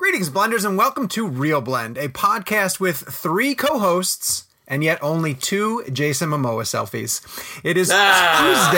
Greetings, 0.00 0.30
blenders, 0.30 0.64
and 0.64 0.78
welcome 0.78 1.08
to 1.08 1.28
ReelBlend, 1.28 1.98
a 1.98 2.08
podcast 2.08 2.80
with 2.80 2.96
three 2.96 3.54
co-hosts 3.54 4.44
and 4.66 4.82
yet 4.82 4.98
only 5.02 5.34
two 5.34 5.84
Jason 5.92 6.30
Momoa 6.30 6.62
selfies. 6.62 7.20
It 7.62 7.76
is 7.76 7.90
Ah. 7.92 8.70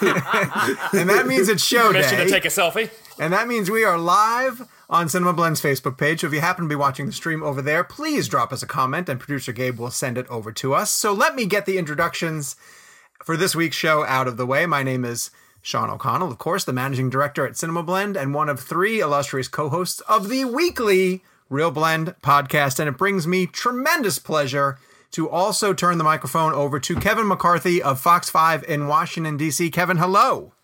Tuesday, 0.00 0.10
and 1.00 1.08
that 1.08 1.26
means 1.28 1.48
it's 1.48 1.62
show 1.62 1.92
Permission 1.92 2.18
day, 2.18 2.24
to 2.24 2.30
take 2.30 2.44
a 2.44 2.48
selfie. 2.48 2.90
and 3.20 3.32
that 3.32 3.46
means 3.46 3.70
we 3.70 3.84
are 3.84 3.96
live 3.98 4.66
on 4.90 5.08
Cinema 5.08 5.32
Blend's 5.32 5.62
Facebook 5.62 5.96
page. 5.96 6.22
So 6.22 6.26
if 6.26 6.32
you 6.32 6.40
happen 6.40 6.64
to 6.64 6.68
be 6.68 6.74
watching 6.74 7.06
the 7.06 7.12
stream 7.12 7.44
over 7.44 7.62
there, 7.62 7.84
please 7.84 8.26
drop 8.26 8.52
us 8.52 8.64
a 8.64 8.66
comment, 8.66 9.08
and 9.08 9.20
producer 9.20 9.52
Gabe 9.52 9.78
will 9.78 9.92
send 9.92 10.18
it 10.18 10.26
over 10.28 10.50
to 10.50 10.74
us. 10.74 10.90
So 10.90 11.12
let 11.12 11.36
me 11.36 11.46
get 11.46 11.66
the 11.66 11.78
introductions 11.78 12.56
for 13.22 13.36
this 13.36 13.54
week's 13.54 13.76
show 13.76 14.04
out 14.04 14.26
of 14.26 14.36
the 14.38 14.46
way. 14.46 14.66
My 14.66 14.82
name 14.82 15.04
is 15.04 15.30
Sean 15.68 15.90
O'Connell, 15.90 16.30
of 16.30 16.38
course, 16.38 16.64
the 16.64 16.72
managing 16.72 17.10
director 17.10 17.46
at 17.46 17.58
Cinema 17.58 17.82
Blend 17.82 18.16
and 18.16 18.32
one 18.32 18.48
of 18.48 18.58
three 18.58 19.00
illustrious 19.00 19.48
co-hosts 19.48 20.00
of 20.08 20.30
the 20.30 20.46
weekly 20.46 21.22
ReelBlend 21.50 22.18
podcast. 22.22 22.80
And 22.80 22.88
it 22.88 22.96
brings 22.96 23.26
me 23.26 23.44
tremendous 23.44 24.18
pleasure 24.18 24.78
to 25.10 25.28
also 25.28 25.74
turn 25.74 25.98
the 25.98 26.04
microphone 26.04 26.54
over 26.54 26.80
to 26.80 26.96
Kevin 26.96 27.28
McCarthy 27.28 27.82
of 27.82 28.00
Fox 28.00 28.30
5 28.30 28.64
in 28.64 28.88
Washington, 28.88 29.36
D.C. 29.36 29.70
Kevin, 29.70 29.98
hello. 29.98 30.54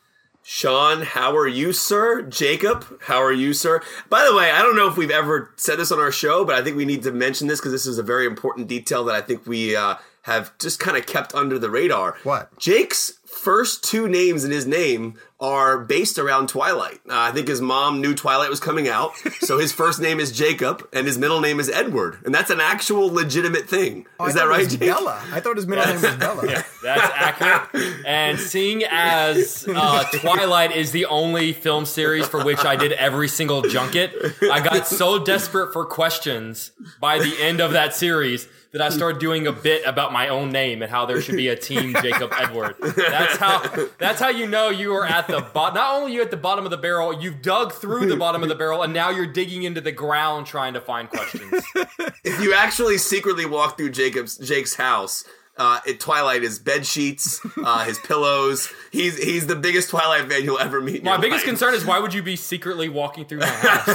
Sean, 0.42 1.02
how 1.02 1.36
are 1.36 1.48
you, 1.48 1.75
sir? 1.75 2.22
Jacob, 2.22 3.02
how 3.02 3.19
are 3.19 3.32
you, 3.32 3.52
sir? 3.52 3.82
By 4.08 4.25
the 4.25 4.34
way, 4.34 4.50
I 4.50 4.62
don't 4.62 4.77
know 4.77 4.88
if 4.88 4.97
we've 4.97 5.10
ever 5.10 5.52
said 5.56 5.78
this 5.78 5.92
on 5.92 5.98
our 6.00 6.12
show, 6.12 6.47
but 6.47 6.55
I 6.55 6.62
think 6.62 6.78
we 6.78 6.86
need 6.86 7.02
to 7.02 7.12
mention 7.12 7.47
this 7.47 7.60
because 7.60 7.72
this 7.72 7.86
is 7.86 7.98
a 7.98 8.02
very 8.02 8.25
important 8.25 8.69
detail 8.69 9.05
that 9.05 9.14
I 9.14 9.20
think 9.20 9.47
we 9.47 9.77
uh, 9.77 9.97
have 10.22 10.56
just 10.56 10.80
kind 10.80 10.97
of 10.97 11.05
kept 11.05 11.34
under 11.34 11.58
the 11.58 11.69
radar. 11.69 12.16
What? 12.25 12.58
Jake's 12.58 13.19
first 13.45 13.84
two 13.84 14.09
names 14.09 14.42
in 14.42 14.50
his 14.50 14.67
name 14.67 15.14
are 15.39 15.78
based 15.78 16.19
around 16.19 16.48
Twilight. 16.48 17.00
Uh, 17.06 17.12
I 17.19 17.31
think 17.33 17.48
his 17.48 17.61
mom 17.61 18.00
knew 18.00 18.14
Twilight 18.14 18.48
was 18.48 18.61
coming 18.61 18.89
out, 18.89 19.14
so 19.41 19.59
his 19.59 19.70
first 19.70 20.00
name 20.00 20.19
is 20.19 20.33
Jacob 20.33 20.89
and 20.95 21.06
his 21.06 21.19
middle 21.19 21.41
name 21.41 21.61
is 21.61 21.69
Edward, 21.69 22.19
and 22.25 22.34
that's 22.34 22.50
an 22.50 22.61
actual 22.61 23.12
legitimate 23.12 23.69
thing. 23.69 24.06
Oh, 24.19 24.27
is 24.27 24.33
thought 24.33 24.41
that 24.41 24.47
it 24.47 24.48
right, 24.48 24.65
was 24.65 24.69
Jake? 24.69 24.81
Bella. 24.81 25.22
I 25.31 25.41
thought 25.41 25.56
his 25.56 25.67
middle 25.67 25.84
name 25.84 26.00
was 26.00 26.15
Bella. 26.17 26.65
That's 26.83 27.12
accurate. 27.17 28.05
And 28.06 28.39
seeing 28.39 28.84
as 28.84 29.67
uh, 29.67 30.05
Twilight 30.12 30.72
is 30.72 30.92
the 30.92 31.06
only 31.06 31.55
film 31.55 31.87
series 31.87 32.27
for 32.27 32.45
which 32.45 32.65
I 32.65 32.77
did 32.77 32.92
every 32.92 33.28
single 33.28 33.62
junket, 33.62 34.15
I 34.42 34.61
got 34.61 34.87
so 34.87 35.19
desperate 35.19 35.72
for 35.72 35.87
questions 35.87 36.72
by 37.00 37.19
the 37.19 37.34
end 37.41 37.61
of 37.61 37.72
that 37.72 37.95
series 37.95 38.48
that 38.75 38.83
I 38.83 38.89
started 38.89 39.20
doing 39.20 39.47
a 39.47 39.53
bit 39.53 39.86
about 39.86 40.12
my 40.12 40.27
own 40.27 40.50
name 40.50 40.83
and 40.83 40.91
how 40.91 41.06
there 41.06 41.20
should 41.22 41.36
be 41.36 41.47
a 41.47 41.55
team 41.55 41.94
Jacob 42.03 42.33
Edward. 42.36 42.75
That's 42.81 43.36
how 43.36 43.62
that's 43.98 44.20
how 44.20 44.31
you 44.31 44.48
know 44.48 44.69
you 44.69 44.92
are 44.94 45.06
at 45.06 45.28
the 45.28 45.42
bottom. 45.55 45.77
Not 45.77 45.94
only 45.94 46.11
are 46.11 46.14
you 46.16 46.22
at 46.22 46.33
the 46.33 46.36
bottom 46.36 46.64
of 46.64 46.72
the 46.72 46.77
barrel, 46.77 47.12
you've 47.14 47.41
dug 47.41 47.72
through 47.72 48.06
the 48.06 48.16
bottom 48.16 48.42
of 48.42 48.48
the 48.48 48.56
barrel, 48.56 48.83
and 48.83 48.92
now 48.92 49.11
you're 49.11 49.28
digging 49.28 49.62
into 49.62 49.81
the 49.81 49.92
ground 49.92 50.48
trying 50.48 50.75
to 50.75 50.81
find 50.81 51.08
questions. 51.08 51.64
if 52.25 52.41
you 52.41 52.53
actually 52.53 52.98
secretly 52.98 53.47
walk 53.47 53.77
through 53.77 53.91
Jacob's 53.91 54.36
Jake's 54.39 54.75
house, 54.75 55.22
uh, 55.56 55.80
at 55.88 56.00
Twilight 56.00 56.42
is 56.42 56.59
bed 56.59 56.84
sheets, 56.87 57.41
uh, 57.65 57.84
his 57.87 57.98
pillows. 58.00 58.69
He's 58.91 59.16
he's 59.22 59.47
the 59.47 59.56
biggest 59.56 59.91
Twilight 59.91 60.28
fan 60.31 60.42
you'll 60.44 60.59
ever 60.59 60.81
meet. 60.81 60.97
in 60.97 61.04
My 61.04 61.12
your 61.12 61.20
biggest 61.20 61.42
life. 61.44 61.50
concern 61.50 61.75
is 61.75 61.84
why 61.84 61.98
would 62.00 62.12
you 62.15 62.22
be 62.22 62.37
secretly 62.37 62.88
walking 62.88 63.25
through 63.25 63.38
my 63.41 63.47
house? 63.48 63.87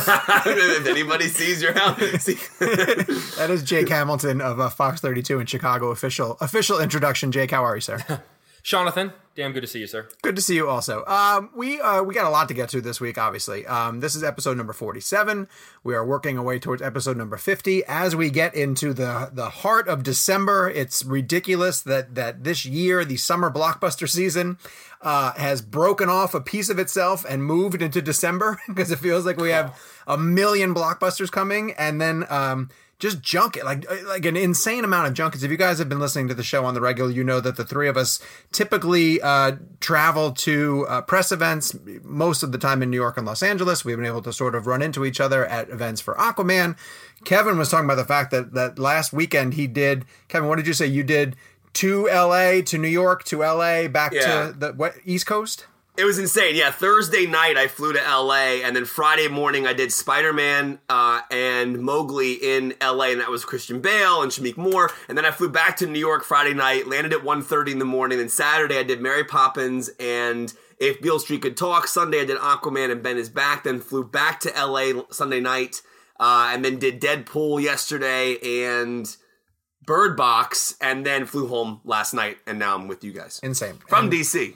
if 0.46 0.86
anybody 0.88 1.28
sees 1.28 1.62
your 1.62 1.74
house, 1.74 2.00
see, 2.24 2.36
That 2.60 3.48
is 3.50 3.64
Jake 3.64 3.90
Hamilton 3.90 4.42
of 4.42 4.60
uh, 4.60 4.70
Fox 4.70 5.02
32 5.02 5.40
in 5.40 5.46
Chicago. 5.46 5.90
Official 5.92 6.38
official 6.42 6.80
introduction. 6.80 7.32
Jake, 7.32 7.52
how 7.52 7.64
are 7.64 7.76
you, 7.76 7.82
sir? 7.82 8.22
Jonathan, 8.64 9.14
damn 9.36 9.54
good 9.54 9.62
to 9.62 9.68
see 9.68 9.80
you, 9.80 9.88
sir. 9.88 10.08
Good 10.22 10.36
to 10.36 10.42
see 10.42 10.56
you 10.56 10.68
also. 10.68 11.06
Um, 11.06 11.50
we 11.56 11.80
uh, 11.80 12.04
we 12.04 12.14
got 12.14 12.26
a 12.26 12.30
lot 12.30 12.48
to 12.50 12.54
get 12.54 12.70
to 12.70 12.82
this 12.82 13.00
week, 13.00 13.18
obviously. 13.18 13.66
Um, 13.66 14.00
this 14.02 14.16
is 14.16 14.24
episode 14.24 14.58
number 14.58 14.74
47. 14.74 15.48
We 15.84 15.96
are 15.96 16.06
working 16.06 16.38
our 16.38 16.44
way 16.44 16.60
towards 16.60 16.82
episode 16.82 17.18
number 17.18 17.38
50. 17.38 17.84
As 17.86 18.16
we 18.16 18.30
get 18.30 18.54
into 18.54 18.94
the 18.94 19.30
the 19.32 19.50
heart 19.50 19.88
of 19.88 20.04
December, 20.04 20.70
it's 20.70 21.04
ridiculous 21.06 21.82
that 21.82 22.16
that 22.16 22.44
this 22.44 22.66
year, 22.66 23.06
the 23.06 23.18
summer 23.18 23.50
blockbuster 23.50 24.10
season, 24.10 24.58
uh, 25.02 25.34
has 25.34 25.62
broken 25.62 26.10
off 26.10 26.34
a 26.34 26.42
piece 26.42 26.70
of 26.70 26.78
itself 26.78 27.26
and 27.28 27.44
moved 27.44 27.82
into 27.82 28.02
December 28.02 28.60
because 28.68 28.92
it 28.92 29.00
feels 29.00 29.26
like 29.26 29.38
we 29.38 29.52
have 29.52 29.80
a 30.06 30.18
million 30.18 30.76
blockbusters 30.76 31.32
coming 31.32 31.72
and 31.74 32.02
then 32.02 32.26
um, 32.30 32.70
just 33.00 33.22
junk 33.22 33.56
it 33.58 33.64
like 33.66 33.86
like 34.06 34.26
an 34.26 34.36
insane 34.36 34.84
amount 34.84 35.08
of 35.08 35.14
junkets. 35.14 35.42
If 35.44 35.50
you 35.52 35.58
guys 35.58 35.80
have 35.80 35.88
been 35.90 36.00
listening 36.00 36.28
to 36.28 36.34
the 36.34 36.44
show 36.44 36.66
on 36.66 36.74
the 36.74 36.82
regular, 36.82 37.10
you 37.10 37.24
know 37.24 37.40
that 37.40 37.56
the 37.56 37.64
three 37.64 37.88
of 37.88 37.96
us 37.98 38.20
typically 38.52 39.22
uh, 39.22 39.54
travel 39.80 40.32
to 40.34 40.86
uh, 40.90 41.02
press 41.02 41.32
events 41.32 41.76
most 42.04 42.44
of 42.44 42.52
the 42.52 42.58
time 42.58 42.84
in 42.84 42.90
New 42.90 42.98
York 42.98 43.18
and 43.18 43.26
Los 43.26 43.42
Angeles. 43.42 43.86
We've 43.86 43.96
been 43.98 44.06
able 44.06 44.22
to 44.24 44.34
sort 44.34 44.54
of 44.54 44.68
run 44.68 44.82
into 44.82 45.06
each 45.06 45.20
other 45.22 45.46
at 45.46 45.70
events 45.70 46.02
for 46.02 46.14
Aquaman. 46.16 46.78
Kevin 47.24 47.58
was 47.58 47.70
talking 47.70 47.86
about 47.86 47.96
the 47.96 48.06
fact 48.06 48.32
that 48.32 48.54
that 48.54 48.78
last 48.78 49.14
weekend 49.14 49.54
he 49.54 49.66
did. 49.68 50.06
Kevin, 50.28 50.50
what 50.50 50.58
did 50.58 50.68
you 50.68 50.74
say? 50.74 50.86
You 50.88 51.04
did 51.04 51.36
to 51.74 52.10
L.A. 52.10 52.62
to 52.64 52.78
New 52.78 52.88
York 52.90 53.24
to 53.26 53.44
L.A. 53.44 53.88
back 53.88 54.12
Yeah. 54.14 54.48
to 54.48 54.54
the 54.58 54.74
what, 54.74 54.96
East 55.06 55.26
Coast. 55.26 55.68
It 56.00 56.06
was 56.06 56.18
insane. 56.18 56.56
Yeah, 56.56 56.72
Thursday 56.72 57.26
night 57.26 57.58
I 57.58 57.68
flew 57.68 57.92
to 57.92 58.02
L.A. 58.02 58.64
and 58.64 58.74
then 58.74 58.86
Friday 58.86 59.28
morning 59.28 59.68
I 59.68 59.74
did 59.74 59.92
Spider 59.92 60.32
Man 60.32 60.80
uh, 60.88 61.20
and 61.30 61.82
Mowgli 61.82 62.36
in 62.36 62.74
L.A. 62.80 63.12
and 63.12 63.20
that 63.20 63.30
was 63.30 63.44
Christian 63.44 63.82
Bale 63.82 64.22
and 64.22 64.32
Shameik 64.32 64.56
Moore. 64.56 64.92
And 65.10 65.18
then 65.18 65.26
I 65.26 65.32
flew 65.32 65.50
back 65.50 65.76
to 65.78 65.86
New 65.86 66.00
York 66.00 66.24
Friday 66.24 66.54
night, 66.54 66.88
landed 66.88 67.12
at 67.12 67.20
1.30 67.20 67.74
in 67.74 67.80
the 67.80 67.86
morning. 67.86 68.22
And 68.22 68.32
Saturday 68.32 68.78
I 68.78 68.84
did 68.84 69.02
Mary 69.02 69.26
Poppins 69.26 69.90
and 70.00 70.54
If 70.80 71.02
Beale 71.02 71.20
Street 71.20 71.42
Could 71.42 71.58
Talk. 71.58 71.86
Sunday 71.86 72.22
I 72.22 72.26
did 72.26 72.38
Aquaman 72.38 72.94
and 72.94 73.04
Ben 73.04 73.18
is 73.18 73.28
Back. 73.28 73.66
Then 73.66 73.82
flew 73.82 74.06
back 74.06 74.40
to 74.40 74.56
L.A. 74.56 75.04
Sunday 75.12 75.42
night 75.42 75.82
uh, 76.18 76.52
and 76.54 76.64
then 76.64 76.80
did 76.80 77.02
Deadpool 77.02 77.62
yesterday 77.62 78.38
and 78.66 79.18
Bird 79.90 80.16
Box, 80.16 80.76
and 80.80 81.04
then 81.04 81.26
flew 81.26 81.48
home 81.48 81.82
last 81.84 82.14
night. 82.14 82.38
And 82.46 82.60
now 82.60 82.76
I'm 82.76 82.88
with 82.88 83.04
you 83.04 83.12
guys 83.12 83.40
Insane 83.42 83.80
from 83.88 84.04
and, 84.06 84.14
DC. 84.14 84.56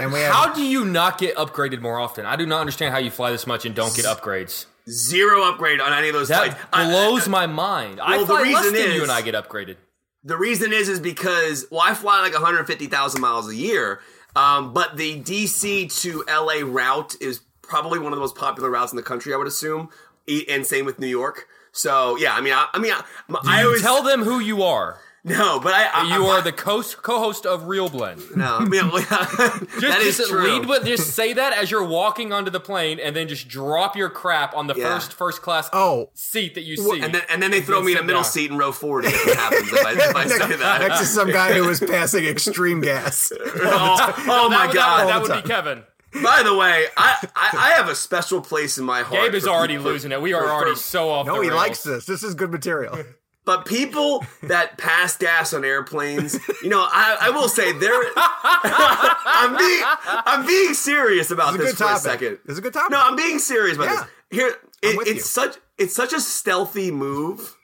and 0.00 0.12
we 0.14 0.20
have 0.22 0.32
How 0.32 0.52
do 0.54 0.62
you 0.64 0.86
not 0.86 1.18
get 1.18 1.36
upgraded 1.36 1.82
more 1.82 1.98
often? 2.00 2.24
I 2.24 2.36
do 2.36 2.46
not 2.46 2.60
understand 2.60 2.92
how 2.94 2.98
you 2.98 3.10
fly 3.10 3.30
this 3.30 3.46
much 3.46 3.66
and 3.66 3.74
don't 3.74 3.94
get 3.94 4.06
upgrades. 4.06 4.64
Zero 4.88 5.42
upgrade 5.42 5.78
on 5.80 5.92
any 5.92 6.08
of 6.08 6.14
those 6.14 6.28
That 6.28 6.54
flights. 6.54 6.64
I- 6.72 6.88
blows 6.88 7.28
my 7.28 7.46
mind. 7.46 8.00
I 8.00 8.16
Well, 8.16 8.20
the 8.20 8.26
fly 8.26 8.42
less 8.50 8.64
reason 8.64 8.72
than 8.74 8.90
you 8.92 8.96
is- 8.96 9.02
and 9.02 9.12
I 9.12 9.20
get 9.20 9.34
upgraded. 9.34 9.76
The 10.24 10.38
reason 10.38 10.72
is 10.72 10.88
is 10.88 11.00
because 11.00 11.66
well, 11.70 11.82
I 11.84 11.92
fly 11.92 12.22
like 12.22 12.32
150,000 12.32 13.20
miles 13.20 13.48
a 13.50 13.54
year, 13.54 14.00
um, 14.34 14.72
but 14.72 14.96
the 14.96 15.20
DC 15.20 16.00
to 16.00 16.24
LA 16.28 16.64
route 16.64 17.14
is 17.20 17.40
probably 17.60 17.98
one 17.98 18.12
of 18.12 18.16
the 18.16 18.20
most 18.20 18.36
popular 18.36 18.70
routes 18.70 18.90
in 18.92 18.96
the 18.96 19.02
country. 19.02 19.34
I 19.34 19.36
would 19.36 19.46
assume, 19.48 19.90
E- 20.26 20.46
and 20.48 20.64
same 20.66 20.86
with 20.86 20.98
New 20.98 21.08
York. 21.08 21.46
So 21.72 22.16
yeah, 22.16 22.34
I 22.34 22.40
mean, 22.40 22.52
I, 22.52 22.68
I 22.74 22.78
mean, 22.78 22.92
I, 22.92 23.02
I 23.46 23.64
always 23.64 23.82
Tell 23.82 24.02
them 24.02 24.22
who 24.22 24.38
you 24.40 24.62
are. 24.62 24.98
no, 25.24 25.60
but 25.60 25.72
I, 25.72 25.84
I 25.86 26.16
You 26.16 26.26
I, 26.26 26.30
are 26.38 26.42
the 26.42 26.50
co- 26.52 26.82
co-host 26.82 27.46
of 27.46 27.62
ReelBlend. 27.62 28.36
no. 28.36 28.56
I 28.58 28.64
mean, 28.64 28.90
Just, 28.90 29.80
that 29.80 30.00
is 30.00 30.16
just 30.18 30.30
true. 30.30 30.42
lead 30.42 30.66
with 30.68 30.84
just 30.84 31.14
say 31.14 31.32
that 31.32 31.52
as 31.52 31.70
you're 31.70 31.84
walking 31.84 32.32
onto 32.32 32.50
the 32.50 32.58
plane, 32.60 32.98
and 32.98 33.14
then 33.16 33.28
just 33.28 33.46
drop 33.48 33.96
your 33.96 34.10
crap 34.10 34.54
on 34.54 34.66
the 34.66 34.74
Yeah. 34.74 34.92
first 34.94 35.12
first 35.14 35.40
class 35.40 35.70
Oh. 35.72 36.10
seat 36.14 36.56
that 36.56 36.62
you 36.62 36.76
see. 36.76 37.00
and 37.00 37.14
then 37.14 37.22
and 37.30 37.40
then 37.42 37.50
they 37.52 37.60
throw 37.62 37.80
me 37.82 37.92
in 37.92 37.98
a 37.98 38.02
middle 38.02 38.22
down. 38.22 38.30
seat 38.30 38.50
in 38.50 38.58
row 38.58 38.72
40 38.72 39.08
if 39.08 39.28
it 39.28 39.36
happens 39.36 39.72
if 39.72 39.86
I, 39.86 39.92
if 39.92 40.16
I 40.16 40.26
say 40.26 40.56
that. 40.56 40.80
next 40.80 40.98
to 40.98 41.06
some 41.06 41.30
guy 41.30 41.52
who 41.54 41.66
was 41.66 41.78
passing 41.88 42.24
extreme 42.24 42.80
gas. 42.80 43.32
oh, 43.32 44.14
oh 44.28 44.48
my 44.50 44.56
that, 44.56 44.66
would- 44.66 44.74
god! 44.74 45.08
that, 45.08 45.14
All 45.14 45.20
would 45.22 45.30
the 45.30 45.42
be 45.42 45.48
Kevin. 45.48 45.84
By 46.22 46.42
the 46.42 46.54
way, 46.54 46.86
I, 46.96 47.28
I, 47.34 47.48
I 47.56 47.70
have 47.76 47.88
a 47.88 47.94
special 47.94 48.40
place 48.40 48.76
in 48.78 48.84
my 48.84 49.02
heart. 49.02 49.22
Gabe 49.24 49.34
is 49.34 49.46
already 49.46 49.76
people- 49.76 49.92
losing 49.92 50.12
it. 50.12 50.20
We 50.20 50.32
are 50.34 50.42
for- 50.42 50.50
already 50.50 50.72
for- 50.72 50.80
so 50.80 51.08
off. 51.10 51.26
No, 51.26 51.36
the 51.36 51.42
he 51.42 51.48
rails. 51.48 51.58
likes 51.60 51.82
this. 51.84 52.06
This 52.06 52.22
is 52.22 52.34
good 52.34 52.50
material. 52.50 52.98
But 53.44 53.66
people 53.66 54.24
that 54.44 54.78
pass 54.78 55.16
gas 55.16 55.52
on 55.52 55.64
airplanes, 55.64 56.38
you 56.62 56.68
know, 56.68 56.78
I, 56.88 57.16
I 57.22 57.30
will 57.30 57.48
say 57.48 57.72
there. 57.72 58.00
I'm 58.16 59.56
being 59.56 59.82
I'm 60.06 60.46
being 60.46 60.74
serious 60.74 61.32
about 61.32 61.54
It's 61.56 61.62
a 61.64 61.66
this 61.66 61.72
good 61.72 61.78
for 61.78 61.84
a 61.84 61.88
topic. 61.88 62.02
second. 62.02 62.38
It's 62.46 62.58
a 62.58 62.60
good 62.62 62.72
topic. 62.72 62.92
No, 62.92 63.00
I'm 63.00 63.16
being 63.16 63.40
serious 63.40 63.76
about 63.76 63.86
Yeah. 63.88 63.94
this. 63.96 64.06
Here, 64.38 64.54
it, 64.82 64.96
with 64.96 65.08
it's 65.08 65.16
you. 65.16 65.22
such 65.22 65.56
it's 65.76 65.92
such 65.92 66.12
a 66.12 66.20
stealthy 66.20 66.92
move, 66.92 67.56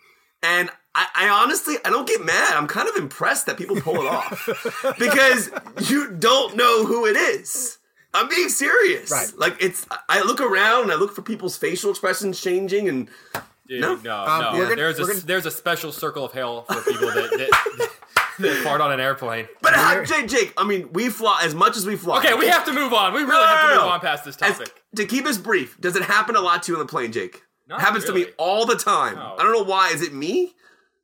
and 0.42 0.68
I, 0.96 1.06
I 1.14 1.28
honestly 1.28 1.76
I 1.84 1.90
don't 1.90 2.08
get 2.08 2.24
mad. 2.24 2.54
I'm 2.56 2.66
kind 2.66 2.88
of 2.88 2.96
impressed 2.96 3.46
that 3.46 3.56
people 3.56 3.80
pull 3.80 4.00
it 4.00 4.06
off 4.08 4.48
because 4.98 5.48
you 5.88 6.10
don't 6.10 6.56
know 6.56 6.86
who 6.86 7.06
it 7.06 7.14
is. 7.16 7.78
I'm 8.18 8.28
being 8.28 8.48
serious. 8.48 9.10
Right. 9.10 9.30
Like 9.36 9.56
it's. 9.62 9.86
I 10.08 10.22
look 10.22 10.40
around 10.40 10.84
and 10.84 10.92
I 10.92 10.96
look 10.96 11.14
for 11.14 11.22
people's 11.22 11.56
facial 11.56 11.90
expressions 11.90 12.40
changing, 12.40 12.88
and 12.88 13.08
Dude, 13.68 13.82
No. 13.82 13.96
no, 13.96 14.16
Um, 14.24 14.40
no. 14.40 14.52
we're 14.54 14.62
gonna- 14.64 14.76
there's 14.76 14.98
a 14.98 15.02
gonna- 15.04 15.20
there's 15.20 15.44
a 15.44 15.50
special 15.50 15.92
circle 15.92 16.24
of 16.24 16.32
hell 16.32 16.62
for 16.64 16.80
people 16.90 17.08
that 17.08 17.30
that, 17.30 17.90
that 18.38 18.62
fart 18.64 18.80
on 18.80 18.90
an 18.92 18.98
airplane. 18.98 19.46
but 19.60 19.74
uh, 19.76 20.02
Jake, 20.06 20.26
Jake, 20.28 20.54
I 20.56 20.64
mean, 20.64 20.88
we 20.94 21.10
fly 21.10 21.42
as 21.44 21.54
much 21.54 21.76
as 21.76 21.84
we 21.84 21.94
fly. 21.96 22.16
Okay, 22.18 22.32
we 22.32 22.46
have 22.48 22.64
to 22.64 22.72
move 22.72 22.94
on. 22.94 23.12
We 23.12 23.20
really 23.20 23.32
No, 23.32 23.46
have 23.46 23.60
to 23.60 23.66
no, 23.68 23.74
move 23.74 23.82
no. 23.84 23.88
on 23.90 24.00
past 24.00 24.24
this 24.24 24.36
As- 24.40 24.52
topic. 24.56 24.82
to 24.96 25.04
keep 25.04 25.26
us 25.26 25.36
brief, 25.36 25.78
does 25.80 25.96
it 25.96 26.02
happen 26.04 26.34
a 26.34 26.40
lot 26.40 26.62
to 26.62 26.72
you 26.72 26.78
on 26.78 26.86
the 26.86 26.90
plane, 26.90 27.12
Jake? 27.12 27.42
Not 27.68 27.80
it 27.80 27.82
happens 27.84 28.04
to 28.06 28.14
me 28.14 28.28
all 28.38 28.64
the 28.64 28.76
time. 28.76 29.16
No. 29.16 29.34
I 29.38 29.42
don't 29.42 29.52
know 29.52 29.64
why. 29.64 29.90
Is 29.90 30.00
it 30.00 30.14
me? 30.14 30.54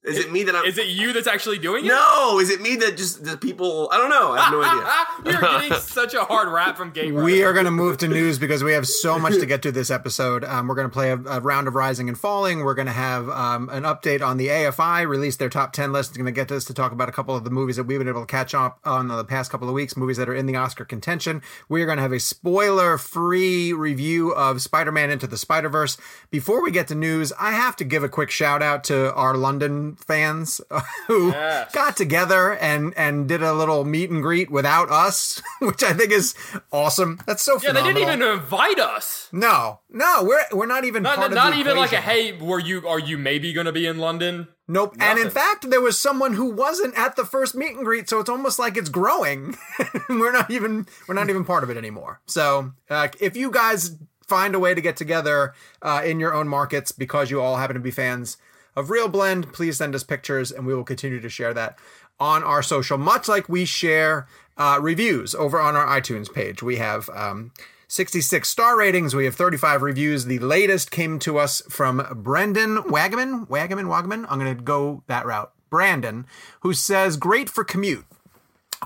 Is 0.04 0.18
it 0.18 0.30
me 0.30 0.42
that 0.42 0.54
I'm? 0.54 0.66
Is 0.66 0.76
it 0.76 0.88
you 0.88 1.14
that's 1.14 1.26
actually 1.26 1.58
doing 1.58 1.86
it? 1.86 1.88
No, 1.88 2.38
is 2.38 2.50
it 2.50 2.60
me 2.60 2.76
that 2.76 2.98
just 2.98 3.24
the 3.24 3.38
people? 3.38 3.88
I 3.90 3.96
don't 3.96 4.10
know. 4.10 4.32
I 4.32 4.42
have 4.42 4.52
no 4.52 4.62
idea. 5.24 5.32
You're 5.32 5.60
getting 5.60 5.78
such 5.80 6.12
a 6.12 6.24
hard 6.24 6.48
rap 6.48 6.76
from 6.76 6.90
Gabe. 6.90 7.14
We 7.14 7.42
are 7.42 7.54
going 7.54 7.64
to 7.64 7.70
move 7.70 7.96
to 7.98 8.08
news 8.08 8.38
because 8.38 8.62
we 8.62 8.72
have 8.72 8.86
so 8.86 9.18
much 9.18 9.34
to 9.34 9.46
get 9.46 9.62
to 9.62 9.72
this 9.72 9.90
episode. 9.90 10.44
Um, 10.44 10.68
we're 10.68 10.74
going 10.74 10.88
to 10.88 10.92
play 10.92 11.10
a, 11.10 11.16
a 11.16 11.40
round 11.40 11.68
of 11.68 11.74
Rising 11.74 12.10
and 12.10 12.18
Falling. 12.18 12.64
We're 12.64 12.74
going 12.74 12.86
to 12.86 12.92
have 12.92 13.30
um, 13.30 13.70
an 13.70 13.84
update 13.84 14.20
on 14.20 14.36
the 14.36 14.48
AFI 14.48 15.08
release 15.08 15.36
their 15.36 15.48
top 15.48 15.72
10 15.72 15.90
list. 15.90 16.10
It's 16.10 16.18
going 16.18 16.26
to 16.26 16.32
get 16.32 16.48
to 16.48 16.56
us 16.56 16.66
to 16.66 16.74
talk 16.74 16.92
about 16.92 17.08
a 17.08 17.12
couple 17.12 17.34
of 17.34 17.44
the 17.44 17.50
movies 17.50 17.76
that 17.76 17.84
we've 17.84 17.98
been 17.98 18.08
able 18.08 18.20
to 18.20 18.26
catch 18.26 18.54
up 18.54 18.80
on 18.84 19.08
the 19.08 19.24
past 19.24 19.50
couple 19.50 19.68
of 19.68 19.74
weeks, 19.74 19.96
movies 19.96 20.18
that 20.18 20.28
are 20.28 20.34
in 20.34 20.44
the 20.44 20.56
Oscar 20.56 20.84
contention. 20.84 21.40
We 21.70 21.82
are 21.82 21.86
going 21.86 21.96
to 21.96 22.02
have 22.02 22.12
a 22.12 22.20
spoiler 22.20 22.98
free 22.98 23.72
review 23.72 24.32
of 24.32 24.60
Spider 24.60 24.92
Man 24.92 25.08
Into 25.10 25.26
the 25.26 25.38
Spider 25.38 25.70
Verse. 25.70 25.96
Before 26.30 26.62
we 26.62 26.70
get 26.70 26.88
to 26.88 26.94
news, 26.94 27.32
I 27.40 27.52
have 27.52 27.74
to 27.76 27.84
give 27.84 28.04
a 28.04 28.08
quick 28.10 28.30
shout 28.30 28.62
out 28.62 28.84
to 28.84 29.14
our 29.14 29.34
London 29.34 29.93
fans 29.96 30.60
who 31.06 31.30
Yes. 31.30 31.72
got 31.72 31.96
together 31.96 32.52
and, 32.54 32.92
and 32.96 33.28
did 33.28 33.42
a 33.42 33.52
little 33.52 33.84
meet 33.84 34.10
and 34.10 34.22
greet 34.22 34.50
without 34.50 34.90
us, 34.90 35.40
which 35.60 35.82
I 35.82 35.92
think 35.92 36.12
is 36.12 36.34
awesome. 36.72 37.20
That's 37.26 37.42
so 37.42 37.58
funny. 37.58 37.66
Yeah, 37.66 37.72
they 37.82 37.92
didn't 37.92 38.02
even 38.02 38.22
invite 38.22 38.78
us. 38.78 39.28
No, 39.32 39.80
no, 39.90 40.22
we're 40.22 40.44
we're 40.52 40.66
not 40.66 40.84
even 40.84 41.02
Not, 41.02 41.16
part 41.16 41.32
not 41.32 41.52
the 41.52 41.58
even 41.58 41.76
like 41.76 41.92
a 41.92 42.00
hey, 42.00 42.32
were 42.32 42.60
you 42.60 42.86
are 42.86 42.98
you 42.98 43.18
maybe 43.18 43.52
going 43.52 43.66
to 43.66 43.72
be 43.72 43.86
in 43.86 43.98
London? 43.98 44.48
Nope. 44.66 44.96
And 44.98 45.18
in 45.18 45.28
fact, 45.28 45.68
there 45.68 45.80
was 45.82 45.98
someone 46.00 46.32
who 46.34 46.46
wasn't 46.50 46.96
at 46.98 47.16
the 47.16 47.26
first 47.26 47.54
meet 47.54 47.76
and 47.76 47.84
greet, 47.84 48.08
so 48.08 48.20
it's 48.20 48.30
almost 48.30 48.58
like 48.58 48.78
it's 48.78 48.88
growing. 48.88 49.56
we're 50.08 50.32
not 50.32 50.50
even 50.50 50.86
we're 51.06 51.14
not 51.14 51.28
even 51.28 51.44
part 51.44 51.64
of 51.64 51.70
it 51.70 51.76
anymore. 51.76 52.20
So 52.26 52.72
uh, 52.88 53.08
if 53.20 53.36
you 53.36 53.50
guys 53.50 53.98
find 54.26 54.54
a 54.54 54.58
way 54.58 54.72
to 54.74 54.80
get 54.80 54.96
together 54.96 55.52
uh, 55.82 56.00
in 56.02 56.18
your 56.18 56.32
own 56.32 56.48
markets 56.48 56.92
because 56.92 57.30
you 57.30 57.42
all 57.42 57.56
happen 57.56 57.74
to 57.74 57.80
be 57.80 57.90
fans 57.90 58.38
of 58.76 58.88
ReelBlend, 58.88 59.52
please 59.52 59.78
send 59.78 59.94
us 59.94 60.02
pictures, 60.02 60.50
and 60.50 60.66
we 60.66 60.74
will 60.74 60.84
continue 60.84 61.20
to 61.20 61.28
share 61.28 61.54
that 61.54 61.78
on 62.18 62.44
our 62.44 62.62
social, 62.62 62.98
much 62.98 63.28
like 63.28 63.48
we 63.48 63.64
share 63.64 64.26
uh, 64.56 64.78
reviews 64.80 65.34
over 65.34 65.60
on 65.60 65.76
our 65.76 65.86
iTunes 66.00 66.32
page. 66.32 66.62
We 66.62 66.76
have. 66.76 67.08
Um, 67.10 67.52
66 67.86 68.48
star 68.48 68.76
ratings. 68.76 69.14
We 69.14 69.24
have 69.26 69.36
35 69.36 69.82
reviews. 69.82 70.24
The 70.24 70.40
latest 70.40 70.90
came 70.90 71.20
to 71.20 71.38
us 71.38 71.62
from 71.68 72.04
Brendan 72.12 72.78
Wagaman. 72.78 73.46
Wagaman, 73.46 73.86
Wagaman. 73.86 74.26
I'm 74.28 74.40
going 74.40 74.56
to 74.56 74.60
go 74.60 75.04
that 75.06 75.26
route. 75.26 75.52
Brandon, 75.70 76.26
who 76.60 76.72
says, 76.72 77.16
great 77.16 77.48
for 77.48 77.62
commute. 77.62 78.04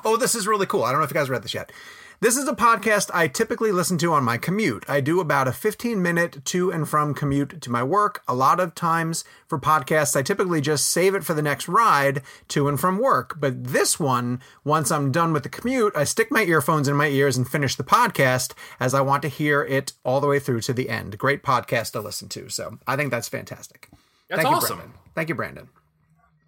Oh, 0.04 0.16
this 0.16 0.34
is 0.34 0.46
really 0.46 0.66
cool. 0.66 0.84
I 0.84 0.90
don't 0.90 1.00
know 1.00 1.04
if 1.04 1.10
you 1.10 1.14
guys 1.14 1.30
read 1.30 1.42
this 1.42 1.54
yet. 1.54 1.72
This 2.20 2.36
is 2.36 2.48
a 2.48 2.52
podcast 2.52 3.12
I 3.14 3.28
typically 3.28 3.70
listen 3.70 3.96
to 3.98 4.12
on 4.12 4.24
my 4.24 4.38
commute. 4.38 4.84
I 4.88 5.00
do 5.00 5.20
about 5.20 5.46
a 5.46 5.52
15 5.52 6.02
minute 6.02 6.44
to 6.46 6.72
and 6.72 6.88
from 6.88 7.14
commute 7.14 7.60
to 7.60 7.70
my 7.70 7.84
work. 7.84 8.24
A 8.26 8.34
lot 8.34 8.58
of 8.58 8.74
times 8.74 9.24
for 9.46 9.56
podcasts, 9.56 10.16
I 10.16 10.22
typically 10.22 10.60
just 10.60 10.88
save 10.88 11.14
it 11.14 11.22
for 11.22 11.32
the 11.32 11.42
next 11.42 11.68
ride 11.68 12.22
to 12.48 12.66
and 12.66 12.80
from 12.80 12.98
work. 12.98 13.36
But 13.38 13.62
this 13.62 14.00
one, 14.00 14.40
once 14.64 14.90
I'm 14.90 15.12
done 15.12 15.32
with 15.32 15.44
the 15.44 15.48
commute, 15.48 15.92
I 15.94 16.02
stick 16.02 16.32
my 16.32 16.42
earphones 16.42 16.88
in 16.88 16.96
my 16.96 17.06
ears 17.06 17.36
and 17.36 17.48
finish 17.48 17.76
the 17.76 17.84
podcast 17.84 18.52
as 18.80 18.94
I 18.94 19.00
want 19.00 19.22
to 19.22 19.28
hear 19.28 19.62
it 19.62 19.92
all 20.04 20.20
the 20.20 20.26
way 20.26 20.40
through 20.40 20.62
to 20.62 20.72
the 20.72 20.88
end. 20.88 21.18
Great 21.18 21.44
podcast 21.44 21.92
to 21.92 22.00
listen 22.00 22.28
to. 22.30 22.48
So 22.48 22.80
I 22.84 22.96
think 22.96 23.12
that's 23.12 23.28
fantastic. 23.28 23.90
That's 24.28 24.42
Thank 24.42 24.56
awesome. 24.56 24.78
you, 24.78 24.82
Brandon. 24.82 24.98
Thank 25.14 25.28
you, 25.28 25.34
Brandon. 25.36 25.68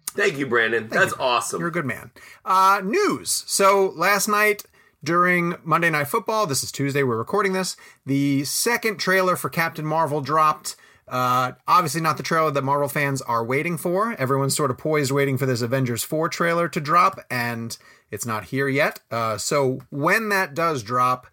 Thank 0.07 0.37
you, 0.37 0.47
Brandon. 0.47 0.89
That's 0.89 1.13
awesome. 1.13 1.61
You're 1.61 1.69
a 1.69 1.71
good 1.71 1.85
man. 1.85 2.11
Uh, 2.43 2.81
news. 2.83 3.45
So 3.47 3.93
last 3.95 4.27
night 4.27 4.65
during 5.03 5.55
Monday 5.63 5.89
Night 5.89 6.07
Football, 6.07 6.45
this 6.45 6.63
is 6.63 6.71
Tuesday, 6.71 7.03
we're 7.03 7.17
recording 7.17 7.53
this, 7.53 7.75
the 8.05 8.43
second 8.43 8.97
trailer 8.97 9.35
for 9.35 9.49
Captain 9.49 9.85
Marvel 9.85 10.21
dropped. 10.21 10.75
Uh, 11.07 11.53
obviously, 11.67 11.99
not 11.99 12.17
the 12.17 12.23
trailer 12.23 12.51
that 12.51 12.63
Marvel 12.63 12.87
fans 12.87 13.21
are 13.23 13.43
waiting 13.43 13.77
for. 13.77 14.15
Everyone's 14.17 14.55
sort 14.55 14.71
of 14.71 14.77
poised 14.77 15.11
waiting 15.11 15.37
for 15.37 15.45
this 15.45 15.61
Avengers 15.61 16.03
4 16.03 16.29
trailer 16.29 16.69
to 16.69 16.79
drop, 16.79 17.19
and 17.29 17.77
it's 18.11 18.25
not 18.25 18.45
here 18.45 18.69
yet. 18.69 19.01
Uh, 19.09 19.37
so 19.37 19.79
when 19.89 20.29
that 20.29 20.53
does 20.53 20.83
drop, 20.83 21.27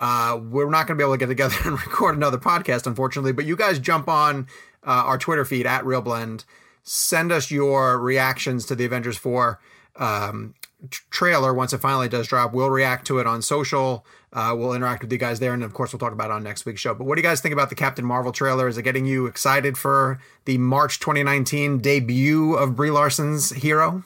uh, 0.00 0.38
we're 0.40 0.70
not 0.70 0.86
going 0.86 0.96
to 0.96 1.02
be 1.02 1.04
able 1.04 1.14
to 1.14 1.18
get 1.18 1.26
together 1.26 1.56
and 1.64 1.72
record 1.72 2.16
another 2.16 2.38
podcast, 2.38 2.86
unfortunately. 2.86 3.32
But 3.32 3.44
you 3.44 3.56
guys 3.56 3.78
jump 3.78 4.08
on 4.08 4.46
uh, 4.86 5.02
our 5.04 5.18
Twitter 5.18 5.44
feed 5.44 5.66
at 5.66 5.84
ReelBlend. 5.84 6.44
Send 6.84 7.32
us 7.32 7.50
your 7.50 7.98
reactions 7.98 8.64
to 8.66 8.74
the 8.74 8.86
Avengers 8.86 9.18
4 9.18 9.58
um, 9.96 10.54
t- 10.90 10.98
trailer 11.10 11.52
once 11.54 11.72
it 11.72 11.78
finally 11.78 12.08
does 12.08 12.26
drop. 12.28 12.52
We'll 12.52 12.70
react 12.70 13.06
to 13.08 13.18
it 13.18 13.26
on 13.26 13.42
social. 13.42 14.04
Uh, 14.32 14.54
we'll 14.56 14.74
interact 14.74 15.02
with 15.02 15.10
you 15.12 15.18
guys 15.18 15.40
there. 15.40 15.54
And 15.54 15.62
of 15.62 15.72
course, 15.74 15.92
we'll 15.92 16.00
talk 16.00 16.12
about 16.12 16.30
it 16.30 16.32
on 16.34 16.42
next 16.42 16.66
week's 16.66 16.80
show. 16.80 16.94
But 16.94 17.04
what 17.04 17.16
do 17.16 17.22
you 17.22 17.26
guys 17.28 17.40
think 17.40 17.52
about 17.52 17.68
the 17.70 17.74
Captain 17.74 18.04
Marvel 18.04 18.32
trailer? 18.32 18.68
Is 18.68 18.76
it 18.76 18.82
getting 18.82 19.06
you 19.06 19.26
excited 19.26 19.78
for 19.78 20.18
the 20.44 20.58
March 20.58 21.00
2019 21.00 21.78
debut 21.78 22.54
of 22.54 22.76
Brie 22.76 22.90
Larson's 22.90 23.50
hero? 23.50 24.04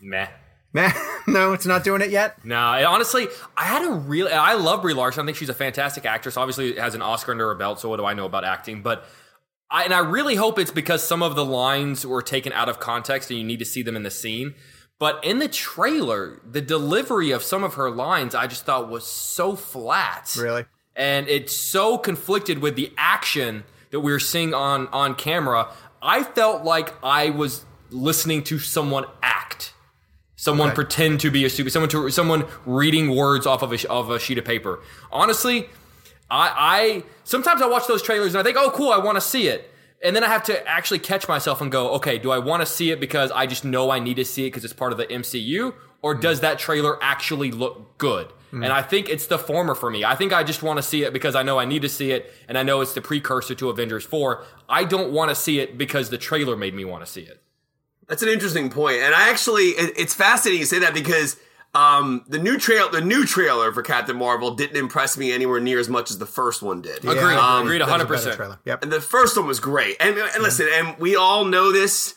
Meh. 0.00 0.28
Nah, 0.74 0.90
no, 1.26 1.52
it's 1.52 1.66
not 1.66 1.84
doing 1.84 2.00
it 2.00 2.10
yet. 2.10 2.42
No, 2.44 2.72
it- 2.72 2.84
honestly, 2.84 3.28
I 3.56 3.64
had 3.64 3.84
a 3.86 3.92
real. 3.92 4.28
I 4.32 4.54
love 4.54 4.82
Brie 4.82 4.94
Larson. 4.94 5.22
I 5.22 5.26
think 5.26 5.36
she's 5.36 5.50
a 5.50 5.54
fantastic 5.54 6.06
actress. 6.06 6.36
Obviously, 6.36 6.76
has 6.76 6.94
an 6.94 7.02
Oscar 7.02 7.32
under 7.32 7.46
her 7.48 7.54
belt. 7.54 7.78
So 7.78 7.88
what 7.88 7.98
do 7.98 8.04
I 8.06 8.14
know 8.14 8.24
about 8.24 8.44
acting? 8.44 8.82
But 8.82 9.04
I 9.70 9.84
and 9.84 9.92
I 9.94 9.98
really 9.98 10.34
hope 10.34 10.58
it's 10.58 10.70
because 10.70 11.02
some 11.06 11.22
of 11.22 11.34
the 11.36 11.44
lines 11.44 12.06
were 12.06 12.22
taken 12.22 12.52
out 12.52 12.68
of 12.70 12.80
context 12.80 13.30
and 13.30 13.38
you 13.38 13.44
need 13.44 13.58
to 13.58 13.64
see 13.66 13.82
them 13.82 13.96
in 13.96 14.02
the 14.02 14.10
scene. 14.10 14.54
But 15.02 15.24
in 15.24 15.40
the 15.40 15.48
trailer, 15.48 16.40
the 16.48 16.60
delivery 16.60 17.32
of 17.32 17.42
some 17.42 17.64
of 17.64 17.74
her 17.74 17.90
lines, 17.90 18.36
I 18.36 18.46
just 18.46 18.64
thought 18.64 18.88
was 18.88 19.04
so 19.04 19.56
flat. 19.56 20.36
Really? 20.38 20.64
and 20.94 21.26
it's 21.26 21.56
so 21.56 21.98
conflicted 21.98 22.60
with 22.60 22.76
the 22.76 22.92
action 22.96 23.64
that 23.90 23.98
we 23.98 24.12
were 24.12 24.20
seeing 24.20 24.54
on 24.54 24.86
on 24.92 25.16
camera. 25.16 25.66
I 26.00 26.22
felt 26.22 26.62
like 26.62 26.94
I 27.02 27.30
was 27.30 27.64
listening 27.90 28.44
to 28.44 28.60
someone 28.60 29.06
act, 29.24 29.72
someone 30.36 30.68
Okay. 30.68 30.76
pretend 30.76 31.18
to 31.20 31.32
be 31.32 31.44
a 31.44 31.50
stupid, 31.50 31.72
someone 31.72 31.88
to 31.88 32.08
someone 32.10 32.44
reading 32.64 33.16
words 33.16 33.44
off 33.44 33.62
of 33.62 33.72
a, 33.72 33.90
of 33.90 34.08
a 34.08 34.20
sheet 34.20 34.38
of 34.38 34.44
paper. 34.44 34.78
Honestly, 35.10 35.68
I, 36.30 36.46
I 36.76 37.04
sometimes 37.24 37.60
I 37.60 37.66
watch 37.66 37.88
those 37.88 38.02
trailers 38.02 38.34
and 38.34 38.40
I 38.40 38.44
think, 38.44 38.56
oh, 38.56 38.70
cool, 38.70 38.92
I 38.92 38.98
want 38.98 39.16
to 39.16 39.20
see 39.20 39.48
it. 39.48 39.71
And 40.02 40.16
then 40.16 40.24
I 40.24 40.28
have 40.28 40.42
to 40.44 40.66
actually 40.66 40.98
catch 40.98 41.28
myself 41.28 41.60
and 41.60 41.70
go, 41.70 41.90
okay, 41.92 42.18
do 42.18 42.30
I 42.30 42.38
want 42.38 42.60
to 42.60 42.66
see 42.66 42.90
it 42.90 42.98
because 42.98 43.30
I 43.30 43.46
just 43.46 43.64
know 43.64 43.90
I 43.90 44.00
need 44.00 44.16
to 44.16 44.24
see 44.24 44.46
it 44.46 44.48
because 44.48 44.64
it's 44.64 44.72
part 44.72 44.92
of 44.92 44.98
the 44.98 45.06
MCU? 45.06 45.74
Or 46.02 46.14
does 46.14 46.40
that 46.40 46.58
trailer 46.58 46.98
actually 47.02 47.52
look 47.52 47.98
good? 47.98 48.32
Mm. 48.52 48.64
And 48.64 48.72
I 48.72 48.82
think 48.82 49.08
it's 49.08 49.26
the 49.26 49.38
former 49.38 49.76
for 49.76 49.90
me. 49.90 50.04
I 50.04 50.16
think 50.16 50.32
I 50.32 50.42
just 50.42 50.62
want 50.62 50.78
to 50.78 50.82
see 50.82 51.04
it 51.04 51.12
because 51.12 51.36
I 51.36 51.44
know 51.44 51.58
I 51.58 51.64
need 51.64 51.82
to 51.82 51.88
see 51.88 52.10
it 52.10 52.32
and 52.48 52.58
I 52.58 52.64
know 52.64 52.80
it's 52.80 52.94
the 52.94 53.00
precursor 53.00 53.54
to 53.54 53.70
Avengers 53.70 54.04
4. 54.04 54.44
I 54.68 54.84
don't 54.84 55.12
want 55.12 55.30
to 55.30 55.36
see 55.36 55.60
it 55.60 55.78
because 55.78 56.10
the 56.10 56.18
trailer 56.18 56.56
made 56.56 56.74
me 56.74 56.84
want 56.84 57.06
to 57.06 57.10
see 57.10 57.22
it. 57.22 57.40
That's 58.08 58.22
an 58.22 58.28
interesting 58.28 58.68
point, 58.68 58.98
and 58.98 59.14
I 59.14 59.30
actually 59.30 59.68
it, 59.68 59.94
it's 59.96 60.12
fascinating 60.12 60.60
you 60.60 60.66
say 60.66 60.80
that 60.80 60.92
because 60.92 61.36
um, 61.74 62.24
the 62.28 62.38
new 62.38 62.58
trail 62.58 62.90
the 62.90 63.00
new 63.00 63.24
trailer 63.24 63.72
for 63.72 63.82
Captain 63.82 64.16
Marvel 64.16 64.54
didn't 64.54 64.76
impress 64.76 65.16
me 65.16 65.32
anywhere 65.32 65.60
near 65.60 65.78
as 65.78 65.88
much 65.88 66.10
as 66.10 66.18
the 66.18 66.26
first 66.26 66.62
one 66.62 66.82
did. 66.82 66.98
Agreed. 66.98 67.36
um, 67.36 67.62
Agreed 67.62 67.80
that 67.80 67.88
100%. 67.88 68.36
trailer. 68.36 68.58
Yep. 68.64 68.82
And 68.82 68.92
the 68.92 69.00
first 69.00 69.36
one 69.36 69.46
was 69.46 69.60
great. 69.60 69.96
And, 70.00 70.16
and 70.18 70.42
listen, 70.42 70.68
and 70.72 70.98
we 70.98 71.16
all 71.16 71.44
know 71.44 71.72
this. 71.72 72.14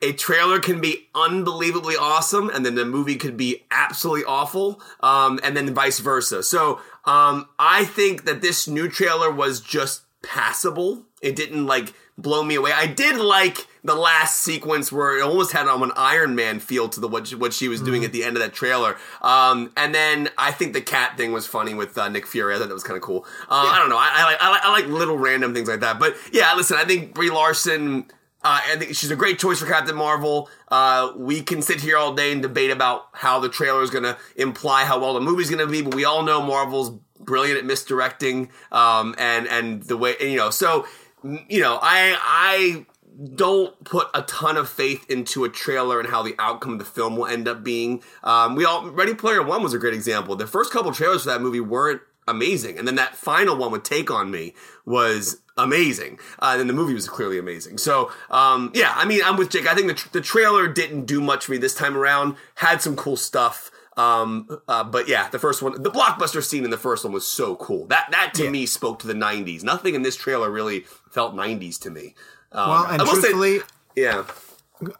A 0.00 0.12
trailer 0.12 0.60
can 0.60 0.80
be 0.80 1.08
unbelievably 1.12 1.96
awesome, 1.96 2.50
and 2.50 2.64
then 2.64 2.76
the 2.76 2.84
movie 2.84 3.16
could 3.16 3.36
be 3.36 3.64
absolutely 3.72 4.22
awful, 4.24 4.80
um, 5.00 5.40
and 5.42 5.56
then 5.56 5.74
vice 5.74 5.98
versa. 5.98 6.44
So 6.44 6.80
um, 7.04 7.48
I 7.58 7.84
think 7.84 8.24
that 8.24 8.40
this 8.40 8.68
new 8.68 8.88
trailer 8.88 9.28
was 9.28 9.60
just 9.60 10.02
passable. 10.22 11.02
It 11.20 11.34
didn't 11.34 11.66
like 11.66 11.94
blow 12.18 12.42
me 12.42 12.56
away. 12.56 12.72
I 12.72 12.86
did 12.86 13.16
like 13.16 13.66
the 13.84 13.94
last 13.94 14.40
sequence 14.40 14.90
where 14.90 15.16
it 15.16 15.22
almost 15.22 15.52
had 15.52 15.68
um, 15.68 15.82
an 15.82 15.92
Iron 15.96 16.34
Man 16.34 16.58
feel 16.58 16.88
to 16.88 17.00
the 17.00 17.08
what 17.08 17.28
she, 17.28 17.36
what 17.36 17.54
she 17.54 17.68
was 17.68 17.80
doing 17.80 18.04
at 18.04 18.12
the 18.12 18.24
end 18.24 18.36
of 18.36 18.42
that 18.42 18.52
trailer. 18.52 18.96
Um, 19.22 19.72
and 19.76 19.94
then 19.94 20.28
I 20.36 20.50
think 20.50 20.72
the 20.72 20.80
cat 20.80 21.16
thing 21.16 21.32
was 21.32 21.46
funny 21.46 21.74
with 21.74 21.96
uh, 21.96 22.08
Nick 22.08 22.26
Fury. 22.26 22.54
I 22.54 22.58
thought 22.58 22.68
that 22.68 22.74
was 22.74 22.82
kind 22.82 22.96
of 22.96 23.02
cool. 23.02 23.24
Uh, 23.48 23.70
I 23.72 23.78
don't 23.78 23.88
know. 23.88 23.96
I, 23.96 24.10
I 24.12 24.24
like 24.24 24.42
I 24.42 24.50
like 24.50 24.64
I 24.64 24.72
like 24.72 24.86
little 24.86 25.16
random 25.16 25.54
things 25.54 25.68
like 25.68 25.80
that. 25.80 25.98
But 25.98 26.16
yeah, 26.32 26.52
listen. 26.54 26.76
I 26.76 26.84
think 26.84 27.14
Brie 27.14 27.30
Larson. 27.30 28.06
Uh, 28.40 28.60
I 28.64 28.76
think 28.76 28.94
she's 28.94 29.10
a 29.10 29.16
great 29.16 29.40
choice 29.40 29.58
for 29.58 29.66
Captain 29.66 29.96
Marvel. 29.96 30.48
Uh, 30.68 31.12
we 31.16 31.42
can 31.42 31.60
sit 31.60 31.80
here 31.80 31.96
all 31.96 32.14
day 32.14 32.30
and 32.30 32.40
debate 32.40 32.70
about 32.70 33.08
how 33.12 33.40
the 33.40 33.48
trailer 33.48 33.82
is 33.82 33.90
going 33.90 34.04
to 34.04 34.16
imply 34.36 34.84
how 34.84 35.00
well 35.00 35.14
the 35.14 35.20
movie's 35.20 35.50
going 35.50 35.58
to 35.58 35.66
be, 35.66 35.82
but 35.82 35.92
we 35.92 36.04
all 36.04 36.22
know 36.22 36.40
Marvel's 36.40 36.90
brilliant 37.18 37.58
at 37.58 37.64
misdirecting 37.64 38.48
um, 38.70 39.14
and 39.18 39.48
and 39.48 39.82
the 39.84 39.96
way 39.96 40.14
you 40.20 40.36
know. 40.36 40.50
So 40.50 40.86
you 41.22 41.60
know, 41.60 41.78
I 41.80 42.16
I 42.20 42.86
don't 43.34 43.82
put 43.84 44.08
a 44.14 44.22
ton 44.22 44.56
of 44.56 44.68
faith 44.68 45.08
into 45.10 45.44
a 45.44 45.48
trailer 45.48 45.98
and 45.98 46.08
how 46.08 46.22
the 46.22 46.34
outcome 46.38 46.74
of 46.74 46.78
the 46.78 46.84
film 46.84 47.16
will 47.16 47.26
end 47.26 47.48
up 47.48 47.64
being. 47.64 48.02
Um, 48.22 48.54
we 48.54 48.64
all 48.64 48.90
Ready 48.90 49.14
Player 49.14 49.42
One 49.42 49.62
was 49.62 49.74
a 49.74 49.78
great 49.78 49.94
example. 49.94 50.36
The 50.36 50.46
first 50.46 50.72
couple 50.72 50.92
trailers 50.92 51.24
for 51.24 51.30
that 51.30 51.40
movie 51.40 51.60
weren't 51.60 52.02
amazing. 52.28 52.78
And 52.78 52.86
then 52.86 52.94
that 52.96 53.16
final 53.16 53.56
one 53.56 53.72
with 53.72 53.82
Take 53.82 54.10
on 54.10 54.30
Me 54.30 54.54
was 54.84 55.40
amazing. 55.56 56.18
Uh, 56.38 56.56
and 56.60 56.68
the 56.68 56.74
movie 56.74 56.94
was 56.94 57.08
clearly 57.08 57.38
amazing. 57.38 57.78
So, 57.78 58.12
um, 58.30 58.70
yeah, 58.74 58.92
I 58.94 59.04
mean, 59.04 59.22
I'm 59.24 59.36
with 59.36 59.50
Jake. 59.50 59.66
I 59.66 59.74
think 59.74 59.88
the, 59.88 59.94
tr- 59.94 60.08
the 60.12 60.20
trailer 60.20 60.68
didn't 60.68 61.06
do 61.06 61.20
much 61.20 61.46
for 61.46 61.52
me 61.52 61.58
this 61.58 61.74
time 61.74 61.96
around. 61.96 62.36
Had 62.56 62.82
some 62.82 62.94
cool 62.94 63.16
stuff. 63.16 63.70
Um, 63.98 64.60
uh, 64.68 64.84
but 64.84 65.08
yeah, 65.08 65.28
the 65.28 65.38
first 65.40 65.60
one, 65.60 65.82
the 65.82 65.90
blockbuster 65.90 66.42
scene 66.42 66.64
in 66.64 66.70
the 66.70 66.78
first 66.78 67.04
one 67.04 67.12
was 67.12 67.26
so 67.26 67.56
cool. 67.56 67.86
That 67.88 68.08
that 68.12 68.32
to 68.34 68.44
Yeah. 68.44 68.50
me 68.50 68.64
spoke 68.66 69.00
to 69.00 69.06
the 69.08 69.12
'90s. 69.14 69.62
Nothing 69.64 69.94
in 69.94 70.02
this 70.02 70.14
trailer 70.16 70.50
really 70.50 70.86
felt 71.10 71.34
'90s 71.34 71.78
to 71.80 71.90
me. 71.90 72.14
Um, 72.52 72.68
Well, 72.70 72.84
and 72.86 73.02
will 73.02 73.08
say- 73.08 73.20
truthfully, 73.20 73.60
yeah, 73.96 74.22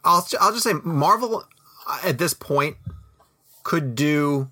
I'll 0.05 0.27
I'll 0.41 0.51
just 0.53 0.65
say 0.65 0.73
Marvel 0.83 1.47
uh, 1.87 1.99
at 2.05 2.19
this 2.19 2.35
point 2.35 2.77
could 3.63 3.95
do 3.95 4.51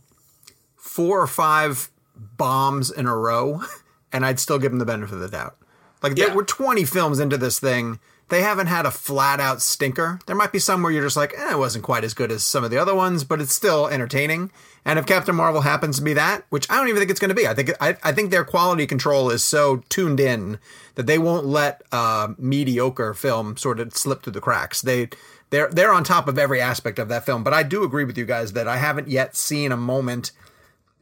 four 0.76 1.20
or 1.20 1.26
five 1.26 1.90
bombs 2.14 2.90
in 2.90 3.06
a 3.06 3.16
row, 3.16 3.62
and 4.12 4.24
I'd 4.24 4.38
still 4.38 4.58
give 4.60 4.70
them 4.70 4.78
the 4.78 4.86
benefit 4.86 5.14
of 5.14 5.20
the 5.20 5.28
doubt. 5.28 5.56
Like 6.02 6.16
Yeah. 6.16 6.34
we're 6.34 6.44
20 6.44 6.84
films 6.84 7.18
into 7.18 7.36
this 7.36 7.58
thing. 7.58 7.98
They 8.28 8.42
haven't 8.42 8.66
had 8.66 8.86
a 8.86 8.90
flat 8.90 9.38
out 9.38 9.62
stinker. 9.62 10.18
There 10.26 10.34
might 10.34 10.52
be 10.52 10.58
some 10.58 10.82
where 10.82 10.90
you're 10.90 11.04
just 11.04 11.16
like, 11.16 11.32
eh, 11.38 11.52
it 11.52 11.58
wasn't 11.58 11.84
quite 11.84 12.02
as 12.02 12.12
good 12.12 12.32
as 12.32 12.42
some 12.42 12.64
of 12.64 12.70
the 12.70 12.78
other 12.78 12.94
ones, 12.94 13.22
but 13.22 13.40
it's 13.40 13.54
still 13.54 13.86
entertaining. 13.86 14.50
And 14.84 14.98
if 14.98 15.06
Captain 15.06 15.34
Marvel 15.34 15.60
happens 15.60 15.98
to 15.98 16.02
be 16.02 16.12
that, 16.14 16.44
which 16.50 16.68
I 16.70 16.76
don't 16.76 16.88
even 16.88 16.98
think 16.98 17.10
it's 17.10 17.20
going 17.20 17.28
to 17.28 17.34
be, 17.34 17.46
I 17.46 17.54
think 17.54 17.70
I, 17.80 17.96
I 18.02 18.12
think 18.12 18.30
their 18.30 18.44
quality 18.44 18.86
control 18.86 19.30
is 19.30 19.44
so 19.44 19.84
tuned 19.88 20.18
in 20.18 20.58
that 20.96 21.06
they 21.06 21.18
won't 21.18 21.46
let 21.46 21.82
uh, 21.92 22.28
mediocre 22.38 23.14
film 23.14 23.56
sort 23.56 23.78
of 23.78 23.96
slip 23.96 24.22
through 24.22 24.32
the 24.32 24.40
cracks. 24.40 24.82
They 24.82 25.08
they're 25.50 25.68
they're 25.68 25.92
on 25.92 26.04
top 26.04 26.28
of 26.28 26.38
every 26.38 26.60
aspect 26.60 26.98
of 26.98 27.08
that 27.08 27.26
film. 27.26 27.44
But 27.44 27.54
I 27.54 27.62
do 27.62 27.84
agree 27.84 28.04
with 28.04 28.18
you 28.18 28.24
guys 28.24 28.52
that 28.54 28.66
I 28.66 28.76
haven't 28.76 29.08
yet 29.08 29.36
seen 29.36 29.72
a 29.72 29.76
moment 29.76 30.32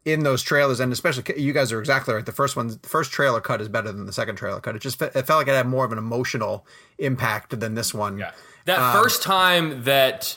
in 0.04 0.23
those 0.23 0.42
trailers, 0.42 0.80
and 0.80 0.92
especially 0.92 1.25
you 1.40 1.52
guys 1.52 1.73
are 1.73 1.80
exactly 1.80 2.12
right. 2.14 2.26
The 2.26 2.32
first 2.32 2.56
one, 2.56 2.68
the 2.68 2.78
first 2.88 3.11
trailer 3.11 3.40
cut 3.40 3.61
is 3.61 3.68
better 3.68 3.90
than 3.90 4.04
the 4.06 4.12
second 4.12 4.37
trailer 4.37 4.61
cut. 4.61 4.76
It 4.76 4.82
just 4.82 5.00
it 5.00 5.12
felt 5.12 5.28
like 5.40 5.49
it 5.49 5.52
had 5.54 5.66
more 5.66 5.84
of 5.84 5.92
an 5.92 5.99
emotional 5.99 6.66
impact 6.99 7.58
than 7.58 7.75
this 7.75 7.94
one. 7.94 8.18
Yeah. 8.18 8.32
That 8.66 8.78
Um, 8.78 9.02
first 9.02 9.23
time 9.23 9.84
that 9.84 10.37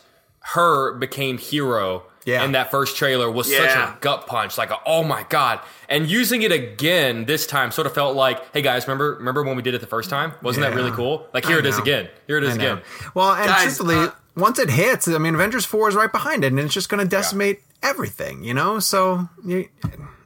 her 0.54 0.94
became 0.94 1.38
hero 1.38 2.04
Yeah. 2.26 2.44
in 2.44 2.54
that 2.54 2.72
first 2.72 2.96
trailer 2.98 3.30
was 3.30 3.54
such 3.54 3.70
a 3.76 3.98
gut 4.02 4.28
punch. 4.28 4.58
Like, 4.58 4.70
a, 4.72 4.78
oh 4.86 5.04
my 5.04 5.26
god! 5.30 5.60
And 5.90 6.08
using 6.10 6.42
it 6.42 6.52
again 6.54 7.26
this 7.26 7.46
time 7.46 7.72
sort 7.72 7.88
of 7.88 7.94
felt 7.94 8.16
like, 8.16 8.42
hey 8.54 8.62
guys, 8.62 8.88
remember 8.88 9.16
remember 9.16 9.44
when 9.44 9.56
we 9.58 9.62
did 9.62 9.74
it 9.74 9.82
the 9.82 9.88
first 9.88 10.10
time? 10.10 10.34
Wasn't 10.42 10.66
that 10.66 10.76
really 10.76 10.92
cool? 10.92 11.28
Like 11.34 11.46
here 11.46 11.58
I 11.58 11.60
it 11.60 11.66
is 11.66 11.76
know. 11.78 11.84
again. 11.84 12.08
Here 12.28 12.38
it 12.38 12.44
is 12.46 12.56
again. 12.56 12.82
Well, 13.14 13.34
and 13.34 13.48
Guys, 13.48 13.64
truthfully, 13.64 13.96
uh, 13.96 14.12
once 14.36 14.60
it 14.60 14.70
hits, 14.70 15.08
I 15.08 15.18
mean, 15.18 15.36
Avengers 15.36 15.66
Four 15.66 15.90
is 15.90 15.96
right 15.96 16.12
behind 16.12 16.44
it, 16.44 16.48
and 16.48 16.60
it's 16.60 16.74
just 16.74 16.90
going 16.90 17.04
to 17.04 17.10
decimate 17.10 17.62
everything. 17.84 18.44
You 18.44 18.54
know, 18.54 18.80
so 18.80 19.30
you, 19.46 19.70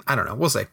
I 0.07 0.15
don't 0.15 0.25
know. 0.25 0.35
We'll 0.35 0.49
see. 0.49 0.65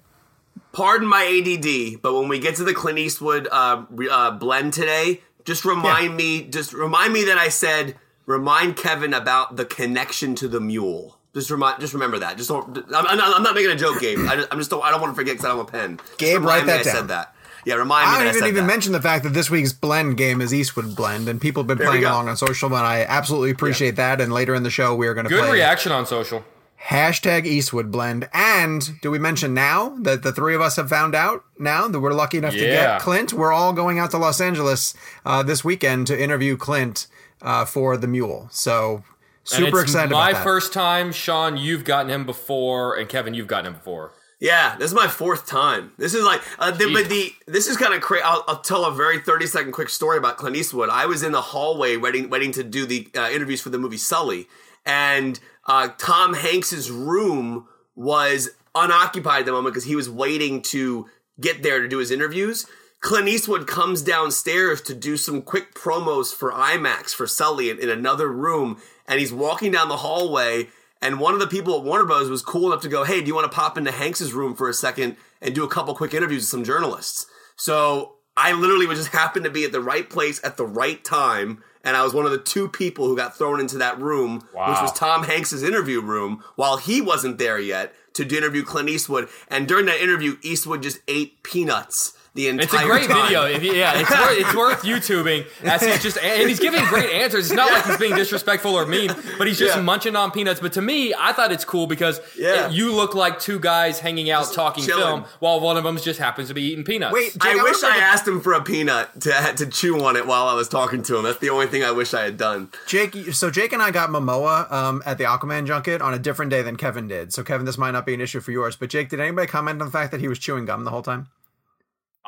pardon 0.73 1.09
my 1.09 1.25
ADD, 1.25 2.03
but 2.03 2.15
when 2.15 2.29
we 2.29 2.39
get 2.39 2.57
to 2.57 2.65
the 2.65 2.75
Clint 2.75 2.99
Eastwood 2.99 3.49
uh, 3.51 3.85
uh, 4.11 4.31
blend 4.33 4.73
today, 4.73 5.23
just 5.45 5.65
remind 5.65 6.17
me, 6.17 6.43
just 6.43 6.73
remind 6.73 7.13
me 7.13 7.25
that 7.25 7.39
I 7.39 7.49
said, 7.49 7.97
remind 8.27 8.77
Kevin 8.77 9.15
about 9.15 9.57
the 9.57 9.65
connection 9.65 10.35
to 10.37 10.49
the 10.49 10.61
mule. 10.61 11.17
Just 11.35 11.51
remind, 11.51 11.81
just 11.81 11.93
remember 11.95 12.19
that. 12.19 12.37
Just 12.37 12.49
don't. 12.49 12.77
I'm, 12.79 13.07
I'm, 13.07 13.19
not, 13.19 13.37
I'm 13.37 13.43
not 13.43 13.55
making 13.55 13.71
a 13.71 13.77
joke, 13.77 14.01
Gabe. 14.01 14.19
I 14.29 14.37
just, 14.37 14.49
I'm 14.51 14.59
just 14.59 14.71
don't. 14.71 14.83
I 14.83 14.91
don't 14.91 15.01
want 15.01 15.13
to 15.13 15.15
forget 15.15 15.35
because 15.35 15.45
I 15.45 15.49
don't 15.49 15.59
have 15.59 15.69
a 15.69 15.71
pen. 15.71 15.97
Just 15.99 16.19
Gabe, 16.19 16.41
remind 16.41 16.47
write 16.47 16.61
me 16.67 16.73
that 16.73 16.81
I 16.81 16.83
down. 16.83 16.95
said 16.95 17.09
that. 17.09 17.35
Yeah, 17.65 17.75
remind 17.75 18.11
me 18.11 18.17
I 18.17 18.19
that 18.25 18.29
I 18.29 18.33
didn't 18.33 18.49
even 18.49 18.67
that. 18.67 18.73
mention 18.73 18.93
the 18.93 19.03
fact 19.03 19.25
that 19.25 19.35
this 19.35 19.51
week's 19.51 19.73
blend 19.73 20.17
game 20.17 20.41
is 20.41 20.55
Eastwood 20.55 20.97
Blend, 20.97 21.29
and 21.29 21.41
people 21.41 21.63
have 21.63 21.67
been 21.67 21.79
we 21.79 21.85
playing 21.85 22.05
along 22.05 22.29
on 22.29 22.37
social, 22.37 22.69
and 22.69 22.77
I 22.87 23.03
absolutely 23.03 23.51
appreciate 23.51 23.97
that. 23.97 24.21
And 24.21 24.33
later 24.33 24.55
in 24.55 24.63
the 24.63 24.71
show, 24.71 24.95
we 24.95 25.07
are 25.07 25.15
going 25.15 25.25
to 25.25 25.31
Good 25.31 25.41
play 25.41 25.53
reaction 25.53 25.93
on 25.93 26.07
social. 26.07 26.45
Hashtag 26.87 27.45
Eastwood 27.45 27.91
Blend. 27.91 28.29
And 28.33 29.01
do 29.01 29.11
we 29.11 29.19
mention 29.19 29.53
now 29.55 29.97
that 30.01 30.23
the 30.23 30.33
three 30.33 30.55
of 30.55 30.61
us 30.61 30.77
have 30.77 30.89
found 30.89 31.15
out 31.15 31.45
now 31.59 31.89
that 31.89 32.01
we're 32.01 32.13
lucky 32.13 32.39
enough 32.39 32.55
to 32.55 32.61
get 32.61 33.01
Clint? 33.01 33.33
We're 33.33 33.53
all 33.53 33.73
going 33.73 33.99
out 33.99 34.11
to 34.13 34.19
Los 34.19 34.41
Angeles 34.41 34.95
uh, 35.25 35.43
this 35.43 35.65
weekend 35.65 36.07
to 36.07 36.21
interview 36.21 36.57
Clint 36.57 37.07
uh, 37.43 37.65
for 37.65 37.97
the 37.97 38.07
Mule. 38.07 38.49
So 38.51 38.97
And 38.97 39.65
super 39.65 39.81
it's 39.81 39.91
excited 39.91 40.13
My 40.13 40.31
about 40.31 40.39
that. 40.39 40.45
first 40.45 40.73
time, 40.73 41.13
Sean. 41.13 41.57
You've 41.57 41.85
gotten 41.85 42.11
him 42.11 42.25
before, 42.27 42.97
and 42.97 43.09
Kevin, 43.09 43.35
you've 43.35 43.47
gotten 43.47 43.67
him 43.67 43.73
before. 43.75 44.13
Yeah, 44.41 44.77
this 44.77 44.91
is 44.93 44.95
my 44.95 45.09
fourth 45.09 45.47
time. 45.47 45.91
This 45.99 46.15
is 46.15 46.25
like, 46.25 46.41
uh, 46.61 46.71
the, 46.71 46.93
but 46.93 47.09
the 47.09 47.33
this 47.47 47.67
is 47.67 47.77
kind 47.77 47.93
of 47.93 48.01
crazy. 48.01 48.23
I'll, 48.25 48.45
I'll 48.47 48.61
tell 48.61 48.85
a 48.85 48.93
very 48.93 49.19
thirty 49.19 49.47
second 49.47 49.73
quick 49.73 49.89
story 49.89 50.17
about 50.17 50.37
Clint 50.37 50.55
Eastwood. 50.55 50.91
I 50.91 51.07
was 51.07 51.25
in 51.25 51.33
the 51.33 51.41
hallway 51.43 51.97
waiting, 51.97 52.31
waiting 52.31 52.53
to 52.53 52.63
do 52.63 52.87
the 52.87 53.09
uh, 53.17 53.29
interviews 53.31 53.61
for 53.61 53.71
the 53.71 53.79
movie 53.79 53.97
Sully, 53.97 54.47
and 54.87 55.41
uh, 55.69 55.89
Tom 55.99 56.35
Hanks's 56.35 56.91
room 56.91 57.69
was 57.95 58.51
unoccupied 58.75 59.41
at 59.41 59.47
the 59.47 59.53
moment 59.53 59.75
because 59.75 59.87
he 59.87 59.97
was 59.97 60.09
waiting 60.09 60.63
to 60.63 61.07
get 61.41 61.63
there 61.63 61.81
to 61.81 61.89
do 61.89 61.99
his 61.99 62.11
interviews. 62.11 62.67
Clint 63.01 63.29
Eastwood 63.29 63.67
comes 63.69 64.03
downstairs 64.03 64.81
to 64.83 64.95
do 64.95 65.17
some 65.17 65.43
quick 65.43 65.75
promos 65.75 66.35
for 66.35 66.51
IMAX 66.51 67.15
for 67.15 67.27
Sully 67.27 67.71
in, 67.71 67.79
in 67.79 67.89
another 67.89 68.29
room, 68.29 68.81
and 69.07 69.21
he's 69.21 69.33
walking 69.33 69.71
down 69.71 69.89
the 69.89 69.99
hallway. 69.99 70.69
And 71.01 71.21
one 71.21 71.35
of 71.35 71.39
the 71.39 71.47
people 71.47 71.77
at 71.77 71.85
Warner 71.85 72.05
Bros. 72.05 72.29
was 72.29 72.43
cool 72.43 72.73
enough 72.73 72.83
to 72.83 72.89
go, 72.89 73.05
"Hey, 73.05 73.21
do 73.21 73.29
you 73.29 73.35
want 73.35 73.51
to 73.51 73.55
pop 73.55 73.79
into 73.79 73.93
Hanks's 73.93 74.33
room 74.33 74.57
for 74.57 74.69
a 74.69 74.75
second 74.75 75.17
and 75.41 75.55
do 75.55 75.63
a 75.63 75.69
couple 75.69 75.95
quick 75.95 76.13
interviews 76.13 76.43
with 76.43 76.49
some 76.49 76.65
journalists?" 76.65 77.27
So 77.57 78.15
I 78.37 78.53
literally 78.53 78.87
would 78.87 78.97
just 78.97 79.09
happen 79.13 79.45
to 79.45 79.51
be 79.51 79.65
at 79.65 79.73
the 79.73 79.81
right 79.81 80.09
place 80.09 80.41
at 80.43 80.57
the 80.57 80.67
right 80.67 81.03
time, 81.05 81.63
and 81.89 81.97
I 81.97 82.05
was 82.05 82.13
one 82.13 82.27
of 82.27 82.31
the 82.31 82.39
two 82.39 82.69
people 82.69 83.09
who 83.09 83.17
got 83.17 83.35
thrown 83.35 83.61
into 83.61 83.79
that 83.79 83.99
room, 83.99 84.47
which 84.53 84.83
was 84.83 84.93
Tom 84.93 85.25
Hanks's 85.25 85.63
interview 85.63 86.03
room, 86.03 86.45
while 86.55 86.77
he 86.77 87.01
wasn't 87.01 87.39
there 87.39 87.59
yet 87.59 87.95
to 88.13 88.25
interview 88.25 88.63
Clint 88.63 88.91
Eastwood. 88.91 89.31
And 89.49 89.67
during 89.67 89.87
that 89.87 89.99
interview, 89.99 90.37
Eastwood 90.43 90.83
just 90.83 90.99
ate 91.09 91.43
peanuts 91.43 92.13
the 92.39 92.47
entire 92.49 92.65
It's 92.65 92.75
a 92.75 92.87
great 92.87 93.09
time. 93.09 93.23
video. 93.27 93.45
If 93.47 93.63
you- 93.65 93.73
yeah, 93.75 93.99
it's 93.99 94.11
worth, 94.11 94.39
it's 94.39 94.55
worth 94.55 94.83
YouTubing 94.93 95.47
as 95.65 95.83
he's 95.85 96.03
just 96.03 96.19
and 96.19 96.49
he's 96.49 96.61
giving 96.61 96.85
great 96.85 97.11
answers. 97.11 97.47
It's 97.47 97.55
not 97.55 97.73
like 97.73 97.85
he's 97.85 97.97
being 97.99 98.15
disrespectful 98.15 98.75
or 98.75 98.87
mean, 98.87 99.11
but 99.39 99.47
he's 99.49 99.59
just 99.59 99.75
Yeah. 99.77 99.83
munching 99.83 100.15
on 100.15 100.31
peanuts. 100.31 100.61
But 100.61 100.73
to 100.75 100.81
me, 100.83 101.13
I 101.19 101.33
thought 101.33 101.51
it's 101.51 101.65
cool 101.65 101.89
because 101.89 102.21
Yeah. 102.37 102.67
it- 102.67 102.73
you 102.73 102.93
look 102.95 103.15
like 103.17 103.41
two 103.41 103.59
guys 103.59 103.99
hanging 103.99 104.31
out 104.31 104.53
talking 104.53 104.85
chilling. 104.85 105.03
film, 105.03 105.25
while 105.41 105.59
one 105.59 105.77
of 105.77 105.83
them 105.85 105.97
just 105.99 106.21
happens 106.21 106.47
to 106.49 106.55
be 106.55 106.63
eating 106.63 106.85
peanuts. 106.85 107.13
Wait, 107.13 107.33
Jake, 107.33 107.43
I 107.45 107.57
wanna 107.57 107.65
wish 107.65 107.83
I 107.83 107.97
up- 107.97 108.03
asked 108.03 108.29
him 108.29 108.41
for 108.41 108.53
a 108.53 108.63
peanut 108.63 109.21
to 109.23 109.53
to 109.57 109.67
chew 109.67 110.05
on 110.05 110.15
it 110.17 110.27
while 110.27 110.47
I 110.47 110.55
was 110.55 110.69
talking 110.69 111.03
to 111.03 111.17
him. 111.17 111.25
That's 111.25 111.39
the 111.41 111.51
only 111.51 111.67
thing 111.67 111.83
I 111.83 111.91
wish 111.91 112.15
I 112.15 112.23
had 112.23 112.37
done. 112.37 112.69
Jake, 112.87 113.17
so 113.33 113.51
Jake 113.51 113.73
and 113.73 113.83
I 113.83 113.91
got 113.91 114.11
Momoa 114.11 114.71
um, 114.73 115.03
at 115.05 115.19
the 115.19 115.25
Aquaman 115.25 115.67
junket 115.67 116.01
on 116.01 116.15
a 116.15 116.19
different 116.21 116.51
day 116.53 116.63
than 116.63 116.77
Kevin 116.77 117.09
did. 117.09 117.33
So 117.33 117.43
Kevin, 117.43 117.67
this 117.67 117.77
might 117.79 117.91
not 117.91 118.07
be 118.07 118.15
an 118.15 118.21
issue 118.21 118.41
for 118.41 118.53
yours, 118.53 118.77
but 118.77 118.89
Jake, 118.91 119.09
did 119.09 119.19
anybody 119.19 119.49
comment 119.49 119.81
on 119.81 119.89
the 119.89 119.93
fact 119.93 120.13
that 120.13 120.21
he 120.21 120.29
was 120.29 120.39
chewing 120.39 120.65
gum 120.67 120.85
the 120.85 120.91
whole 120.91 121.03
time? 121.03 121.27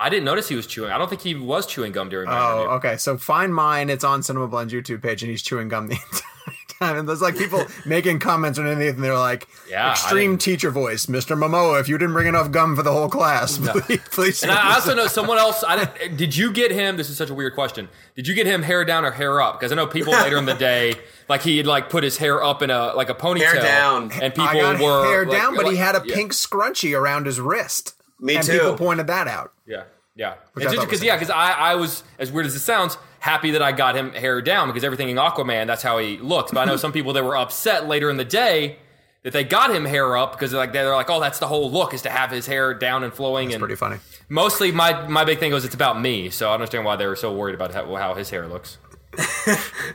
I 0.00 0.08
didn't 0.08 0.24
notice 0.24 0.48
he 0.48 0.56
was 0.56 0.66
chewing. 0.66 0.90
I 0.90 0.96
don't 0.98 1.08
think 1.10 1.20
he 1.20 1.34
was 1.34 1.66
chewing 1.66 1.92
gum 1.92 2.08
during 2.08 2.28
my 2.28 2.38
Oh, 2.40 2.52
interview. 2.62 2.70
okay. 2.76 2.96
So 2.96 3.18
find 3.18 3.54
mine. 3.54 3.90
It's 3.90 4.02
on 4.04 4.22
Cinema 4.22 4.48
Blend's 4.48 4.72
YouTube 4.72 5.02
page, 5.02 5.22
and 5.22 5.30
he's 5.30 5.42
chewing 5.42 5.68
gum 5.68 5.88
the 5.88 5.94
entire 6.12 6.56
time. 6.80 6.96
And 6.96 7.06
there's 7.06 7.20
like 7.20 7.36
people 7.36 7.62
making 7.84 8.18
comments 8.18 8.58
underneath, 8.58 8.94
and 8.94 9.04
they're 9.04 9.18
like, 9.18 9.46
Yeah, 9.68 9.90
extreme 9.90 10.38
teacher 10.38 10.70
voice, 10.70 11.04
Mr. 11.04 11.36
Momoa. 11.38 11.78
If 11.80 11.88
you 11.88 11.98
didn't 11.98 12.14
bring 12.14 12.28
enough 12.28 12.50
gum 12.50 12.74
for 12.76 12.82
the 12.82 12.90
whole 12.92 13.10
class, 13.10 13.58
please, 13.58 14.00
please." 14.10 14.42
And 14.42 14.50
I 14.50 14.74
also 14.74 14.94
know 14.94 15.06
someone 15.06 15.36
else. 15.36 15.62
I 15.62 15.84
didn't, 15.84 16.16
did 16.16 16.34
you 16.34 16.50
get 16.50 16.70
him? 16.72 16.96
This 16.96 17.10
is 17.10 17.18
such 17.18 17.28
a 17.28 17.34
weird 17.34 17.54
question. 17.54 17.90
Did 18.16 18.26
you 18.26 18.34
get 18.34 18.46
him 18.46 18.62
hair 18.62 18.86
down 18.86 19.04
or 19.04 19.10
hair 19.10 19.42
up? 19.42 19.60
Because 19.60 19.70
I 19.70 19.74
know 19.74 19.86
people 19.86 20.14
later 20.14 20.38
in 20.38 20.46
the 20.46 20.54
day, 20.54 20.94
like 21.28 21.42
he 21.42 21.58
had 21.58 21.66
like 21.66 21.90
put 21.90 22.02
his 22.04 22.16
hair 22.16 22.42
up 22.42 22.62
in 22.62 22.70
a 22.70 22.94
like 22.94 23.10
a 23.10 23.14
ponytail, 23.14 23.52
Hair 23.52 23.62
down. 23.62 24.02
and 24.12 24.32
people 24.34 24.48
I 24.48 24.54
got 24.54 24.80
were 24.80 25.04
hair 25.04 25.26
like- 25.26 25.38
down, 25.38 25.56
but 25.56 25.66
he 25.70 25.76
had 25.76 25.94
a 25.94 26.02
yeah. 26.06 26.14
pink 26.14 26.32
scrunchie 26.32 26.98
around 26.98 27.26
his 27.26 27.38
wrist. 27.38 27.96
Me 28.20 28.36
and 28.36 28.44
too. 28.46 28.52
people 28.52 28.76
pointed 28.76 29.06
that 29.08 29.26
out. 29.28 29.52
Yeah, 29.66 29.84
yeah. 30.14 30.30
I 30.30 30.34
It's 30.56 30.64
thought 30.64 30.76
was 30.76 30.84
because 30.84 31.02
yeah, 31.02 31.16
because 31.16 31.30
I, 31.30 31.52
I 31.52 31.74
was 31.74 32.04
as 32.18 32.30
weird 32.30 32.46
as 32.46 32.54
it 32.54 32.60
sounds, 32.60 32.98
happy 33.20 33.50
that 33.52 33.62
I 33.62 33.72
got 33.72 33.96
him 33.96 34.12
hair 34.12 34.40
down 34.42 34.68
because 34.68 34.84
everything 34.84 35.08
in 35.10 35.16
Aquaman 35.16 35.66
that's 35.66 35.82
how 35.82 35.98
he 35.98 36.16
looks. 36.18 36.52
But 36.52 36.60
I 36.60 36.64
know 36.66 36.76
some 36.76 36.92
people 36.92 37.12
that 37.14 37.24
were 37.24 37.36
upset 37.36 37.86
later 37.88 38.10
in 38.10 38.16
the 38.16 38.24
day 38.24 38.76
that 39.22 39.32
they 39.34 39.44
got 39.44 39.74
him 39.74 39.84
hair 39.84 40.16
up 40.16 40.32
because 40.32 40.52
like 40.54 40.72
they're 40.72 40.94
like, 40.94 41.10
oh, 41.10 41.20
that's 41.20 41.38
the 41.38 41.46
whole 41.46 41.70
look 41.70 41.92
is 41.94 42.02
to 42.02 42.10
have 42.10 42.30
his 42.30 42.46
hair 42.46 42.72
down 42.74 43.04
and 43.04 43.12
flowing. 43.12 43.52
and 43.52 43.60
Pretty 43.60 43.74
funny. 43.76 43.96
mostly 44.28 44.72
my 44.72 45.06
my 45.08 45.24
big 45.24 45.38
thing 45.38 45.52
was 45.52 45.64
it's 45.64 45.74
about 45.74 46.00
me, 46.00 46.30
so 46.30 46.50
I 46.50 46.54
understand 46.54 46.84
why 46.84 46.96
they 46.96 47.06
were 47.06 47.16
so 47.16 47.32
worried 47.34 47.54
about 47.54 47.72
how, 47.74 47.94
how 47.96 48.14
his 48.14 48.30
hair 48.30 48.46
looks. 48.46 48.78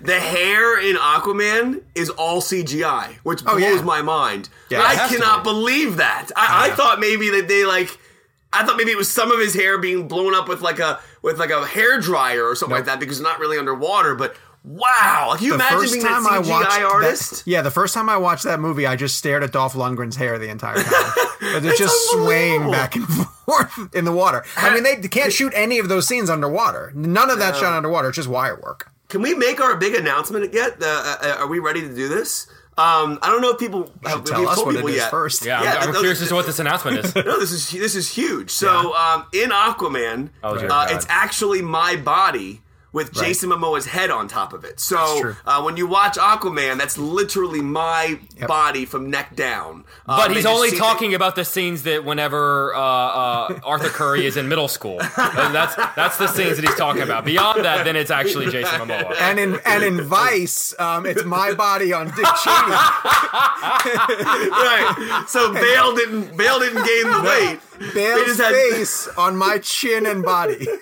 The 0.01 0.20
hair 0.20 0.79
in 0.79 0.98
Aquaman 0.98 1.82
is 1.96 2.10
all 2.12 2.41
CGI, 2.41 3.15
which 3.24 3.41
oh, 3.48 3.58
blows 3.58 3.63
Oh, 3.63 3.75
yeah. 3.77 3.82
my 3.82 4.01
mind. 4.01 4.50
Yeah, 4.70 4.82
I 4.82 4.94
it 4.94 4.98
has 4.98 5.10
to 5.12 5.17
cannot 5.17 5.44
be. 5.44 5.50
believe 5.51 5.98
that. 5.98 6.32
I, 6.36 6.67
I 6.70 6.75
thought 6.75 7.00
maybe 7.00 7.29
that 7.32 7.48
they 7.48 7.65
like. 7.65 7.98
I 8.55 8.65
thought 8.65 8.77
maybe 8.77 8.91
it 8.91 8.97
was 8.97 9.12
some 9.12 9.31
of 9.31 9.39
his 9.39 9.53
hair 9.53 9.77
being 9.77 10.07
blown 10.07 10.33
up 10.35 10.47
with 10.47 10.62
like 10.62 10.79
a 10.79 11.00
with 11.21 11.38
like 11.39 11.50
a 11.51 11.65
hair 11.65 12.00
dryer 12.00 12.43
or 12.47 12.55
something 12.55 12.75
like 12.75 12.85
that 12.85 13.00
because 13.00 13.17
it's 13.19 13.24
not 13.24 13.39
really 13.39 13.57
underwater. 13.57 14.15
But 14.15 14.35
wow, 14.63 15.33
can 15.35 15.43
you 15.45 15.50
The 15.51 15.55
imagine 15.55 15.91
being 15.91 16.05
time 16.05 16.24
that 16.24 16.43
CGI 16.43 16.50
watched 16.50 16.69
that- 16.71 16.83
artist? 16.91 17.43
yeah, 17.45 17.62
the 17.62 17.71
first 17.71 17.93
time 17.93 18.09
I 18.09 18.17
watched 18.17 18.43
that 18.45 18.59
movie, 18.59 18.88
I 18.88 18.95
just 18.95 19.17
stared 19.17 19.43
at 19.43 19.51
Dolph 19.51 19.74
Lundgren's 19.74 20.15
hair 20.15 20.38
the 20.39 20.50
entire 20.50 20.81
time. 20.81 21.12
It's 21.41 21.77
just 21.77 21.95
swaying 22.12 22.71
back 22.71 22.95
and 22.95 23.05
forth 23.45 23.93
in 23.93 24.03
the 24.05 24.12
water. 24.12 24.43
I 24.57 24.74
mean, 24.74 24.83
they 24.83 24.95
can't 25.07 25.31
shoot 25.31 25.53
any 25.55 25.77
of 25.79 25.89
those 25.89 26.07
scenes 26.07 26.29
underwater. 26.29 26.91
None 26.95 27.29
of 27.29 27.38
that 27.39 27.55
shot 27.55 27.74
underwater. 27.74 28.07
It's 28.09 28.15
just 28.15 28.27
wire 28.29 28.59
work. 28.59 28.89
Can 29.09 29.21
we 29.21 29.35
make 29.35 29.62
our 29.62 29.75
big 29.75 29.93
announcement 29.93 30.53
yet? 30.53 30.77
Uh, 30.81 31.17
uh, 31.21 31.35
are 31.39 31.47
we 31.47 31.59
ready 31.59 31.81
to 31.81 31.93
do 31.93 32.07
this? 32.07 32.47
Um, 32.77 33.20
I 33.22 33.29
don't 33.29 33.41
know 33.41 33.51
if 33.51 33.60
people 33.60 33.89
have 34.05 34.25
tell 34.25 34.46
us 34.50 34.55
told 34.55 34.67
what 34.67 34.75
it 34.75 34.79
people 34.79 34.89
is 34.89 34.96
yet. 34.98 35.10
first. 35.10 35.46
Yeah, 35.46 35.63
Yeah, 35.63 35.74
I'm, 35.79 35.89
I'm 35.89 35.96
curious 35.96 36.22
as 36.22 36.27
to 36.27 36.36
what 36.36 36.46
this 36.46 36.60
announcement 36.60 36.98
is. 36.98 37.15
No, 37.25 37.39
this 37.39 37.51
is 37.53 37.72
this 37.72 37.96
is 37.96 38.10
huge. 38.10 38.51
So 38.51 38.94
um, 38.96 39.25
in 39.34 39.50
Aquaman, 39.51 40.29
Oh, 40.44 40.55
uh, 40.55 40.88
it's 40.89 41.05
actually 41.08 41.62
my 41.62 41.96
body 41.96 42.62
with 42.95 43.11
Jason 43.13 43.49
Momoa's 43.49 43.85
head 43.85 44.09
on 44.09 44.27
top 44.29 44.53
of 44.53 44.63
it. 44.63 44.79
So 44.79 45.33
uh, 45.45 45.61
when 45.61 45.75
you 45.75 45.85
watch 45.85 46.15
Aquaman, 46.17 46.77
that's 46.77 46.97
literally 46.97 47.61
my 47.61 48.17
body 48.47 48.85
from 48.85 49.09
neck 49.09 49.35
down. 49.35 49.83
Um, 50.07 50.17
But 50.17 50.27
they 50.29 50.35
he's 50.35 50.45
only 50.45 50.69
see- 50.69 50.77
talking 50.77 51.13
about 51.13 51.35
the 51.35 51.43
scenes 51.43 51.83
that 51.83 52.05
whenever 52.05 52.73
uh, 52.73 52.79
uh, 52.79 53.59
Arthur 53.65 53.89
Curry 53.89 54.25
is 54.25 54.37
in 54.37 54.47
middle 54.47 54.69
school. 54.69 54.99
And 55.17 55.53
that's 55.53 55.75
that's 55.95 56.17
the 56.17 56.27
scenes 56.27 56.55
that 56.57 56.65
he's 56.65 56.75
talking 56.77 57.01
about. 57.01 57.25
Beyond 57.25 57.65
that, 57.65 57.83
then 57.83 57.95
it's 57.97 58.09
actually 58.11 58.49
Jason 58.49 58.79
Momoa. 58.79 59.13
And 59.19 59.37
in 59.39 59.59
and 59.65 59.83
in 59.83 60.01
Vice, 60.17 60.73
um, 60.79 61.05
it's 61.05 61.25
my 61.25 61.53
body 61.53 61.91
on 61.91 62.05
Dick 62.07 62.25
Cheney. 62.43 62.71
right. 63.99 65.23
So 65.27 65.53
Bale 65.53 65.93
didn't 65.95 66.37
Bale 66.37 66.59
didn't 66.59 66.83
gain 66.85 67.11
the 67.11 67.21
weight. 67.27 67.59
Bale's 67.94 68.38
had- 68.38 68.53
face 68.53 69.08
on 69.17 69.36
my 69.38 69.60
chin 69.60 70.05
and 70.05 70.24
body. 70.24 70.67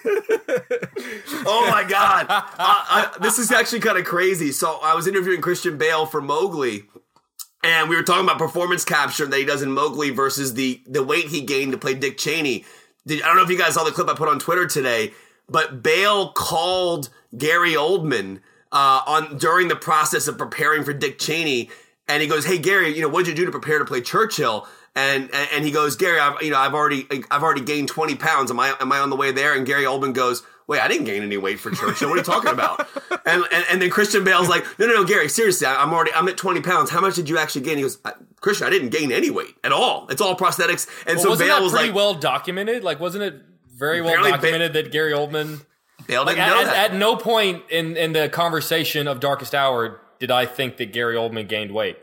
Oh 1.46 1.68
my 1.70 1.84
god, 1.84 2.28
uh, 2.30 2.42
I, 2.58 3.16
this 3.20 3.38
is 3.38 3.52
actually 3.52 3.82
kind 3.82 3.98
of 3.98 4.06
crazy. 4.06 4.52
So 4.52 4.80
I 4.82 4.94
was 4.96 5.08
interviewing 5.08 5.42
Christian 5.42 5.78
Bale 5.78 6.06
for 6.06 6.22
Mowgli, 6.22 6.84
and 7.64 7.90
we 7.90 7.96
were 7.98 8.04
talking 8.04 8.24
about 8.24 8.38
performance 8.38 8.86
capture 8.86 9.26
that 9.26 9.38
he 9.38 9.44
does 9.46 9.62
in 9.62 9.72
Mowgli 9.72 10.10
versus 10.12 10.54
the 10.54 10.82
the 10.86 11.04
weight 11.04 11.26
he 11.26 11.42
gained 11.42 11.74
to 11.74 11.78
play 11.78 11.94
Dick 11.96 12.18
Cheney. 12.18 12.64
Did, 13.06 13.22
I 13.22 13.28
don't 13.28 13.36
know 13.36 13.44
if 13.44 13.50
you 13.50 13.58
guys 13.58 13.74
saw 13.74 13.84
the 13.84 13.92
clip 13.92 14.08
I 14.08 14.14
put 14.14 14.30
on 14.30 14.40
Twitter 14.40 14.66
today, 14.66 15.12
but 15.50 15.84
Bale 15.84 16.32
called 16.32 17.10
Gary 17.38 17.74
Oldman 17.74 18.40
uh, 18.72 19.02
on 19.06 19.38
during 19.38 19.68
the 19.68 19.76
process 19.76 20.28
of 20.28 20.38
preparing 20.38 20.84
for 20.84 20.94
Dick 20.94 21.20
Cheney, 21.20 21.70
and 22.08 22.22
he 22.22 22.28
goes, 22.30 22.46
"Hey 22.46 22.58
Gary, 22.58 22.96
you 22.96 23.02
know 23.02 23.10
what 23.10 23.26
did 23.26 23.32
you 23.32 23.36
do 23.36 23.46
to 23.46 23.52
prepare 23.52 23.80
to 23.80 23.86
play 23.86 24.00
Churchill?" 24.02 24.66
And, 24.96 25.30
and 25.34 25.50
and 25.52 25.66
he 25.66 25.72
goes, 25.72 25.96
Gary, 25.96 26.20
I've 26.20 26.42
you 26.42 26.52
know 26.52 26.58
I've 26.58 26.74
already 26.76 27.08
I've 27.32 27.42
already 27.42 27.62
gained 27.62 27.88
twenty 27.88 28.16
pounds. 28.16 28.52
Am 28.52 28.60
I 28.60 28.76
am 28.80 28.92
I 28.92 29.00
on 29.00 29.10
the 29.10 29.16
way 29.16 29.32
there? 29.32 29.56
And 29.56 29.66
Gary 29.66 29.86
Oldman 29.86 30.14
goes, 30.14 30.44
Wait, 30.68 30.80
I 30.82 30.88
didn't 30.88 31.06
gain 31.06 31.24
any 31.24 31.36
weight 31.36 31.60
for 31.60 31.72
Churchill. 31.72 32.10
What 32.10 32.16
are 32.16 32.18
you 32.18 32.24
talking 32.24 32.52
about? 32.52 32.88
and, 33.26 33.44
and 33.52 33.66
and 33.72 33.82
then 33.82 33.90
Christian 33.90 34.24
Bale's 34.24 34.48
like, 34.50 34.64
No, 34.78 34.86
no, 34.86 34.94
no, 34.94 35.04
Gary, 35.04 35.30
seriously, 35.30 35.66
I'm 35.66 35.92
already 35.94 36.12
I'm 36.14 36.28
at 36.28 36.38
twenty 36.38 36.62
pounds. 36.62 36.92
How 36.92 37.02
much 37.02 37.16
did 37.16 37.28
you 37.28 37.40
actually 37.40 37.62
gain? 37.62 37.78
He 37.78 37.82
goes, 37.82 37.98
Christian, 38.40 38.68
I 38.68 38.70
didn't 38.70 38.90
gain 38.90 39.12
any 39.12 39.32
weight 39.32 39.56
at 39.64 39.72
all. 39.72 40.08
It's 40.10 40.22
all 40.22 40.36
prosthetics. 40.38 40.88
And 41.08 41.16
Well, 41.16 41.24
so 41.24 41.30
wasn't 41.32 41.50
Bale 41.50 41.58
that 41.58 41.64
was 41.64 41.72
pretty 41.72 41.88
like, 41.88 41.96
well 41.96 42.14
documented? 42.14 42.84
Like, 42.84 43.00
wasn't 43.00 43.24
it 43.24 43.42
very 43.74 44.00
well 44.02 44.10
Apparently 44.12 44.32
Ba- 44.32 44.38
documented 44.38 44.74
that 44.74 44.92
Gary 44.92 45.14
Oldman? 45.14 45.66
Bale 46.06 46.26
didn't 46.26 46.38
know 46.38 46.60
at, 46.60 46.66
that. 46.66 46.76
at, 46.76 46.92
at 46.92 46.98
no 46.98 47.16
point 47.16 47.64
in 47.72 47.98
in 47.98 48.14
the 48.14 48.30
conversation 48.30 49.08
of 49.08 49.20
Darkest 49.20 49.56
Hour 49.56 50.02
did 50.20 50.30
I 50.30 50.46
think 50.46 50.78
that 50.78 50.94
Gary 50.94 51.16
Oldman 51.16 51.48
gained 51.48 51.72
weight 51.72 51.98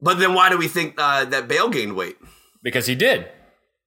but 0.00 0.18
then 0.18 0.34
why 0.34 0.48
do 0.50 0.58
we 0.58 0.68
think 0.68 0.94
uh, 0.98 1.24
that 1.26 1.48
Bale 1.48 1.68
gained 1.68 1.94
weight? 1.96 2.16
because 2.62 2.86
he 2.86 2.94
did. 2.94 3.28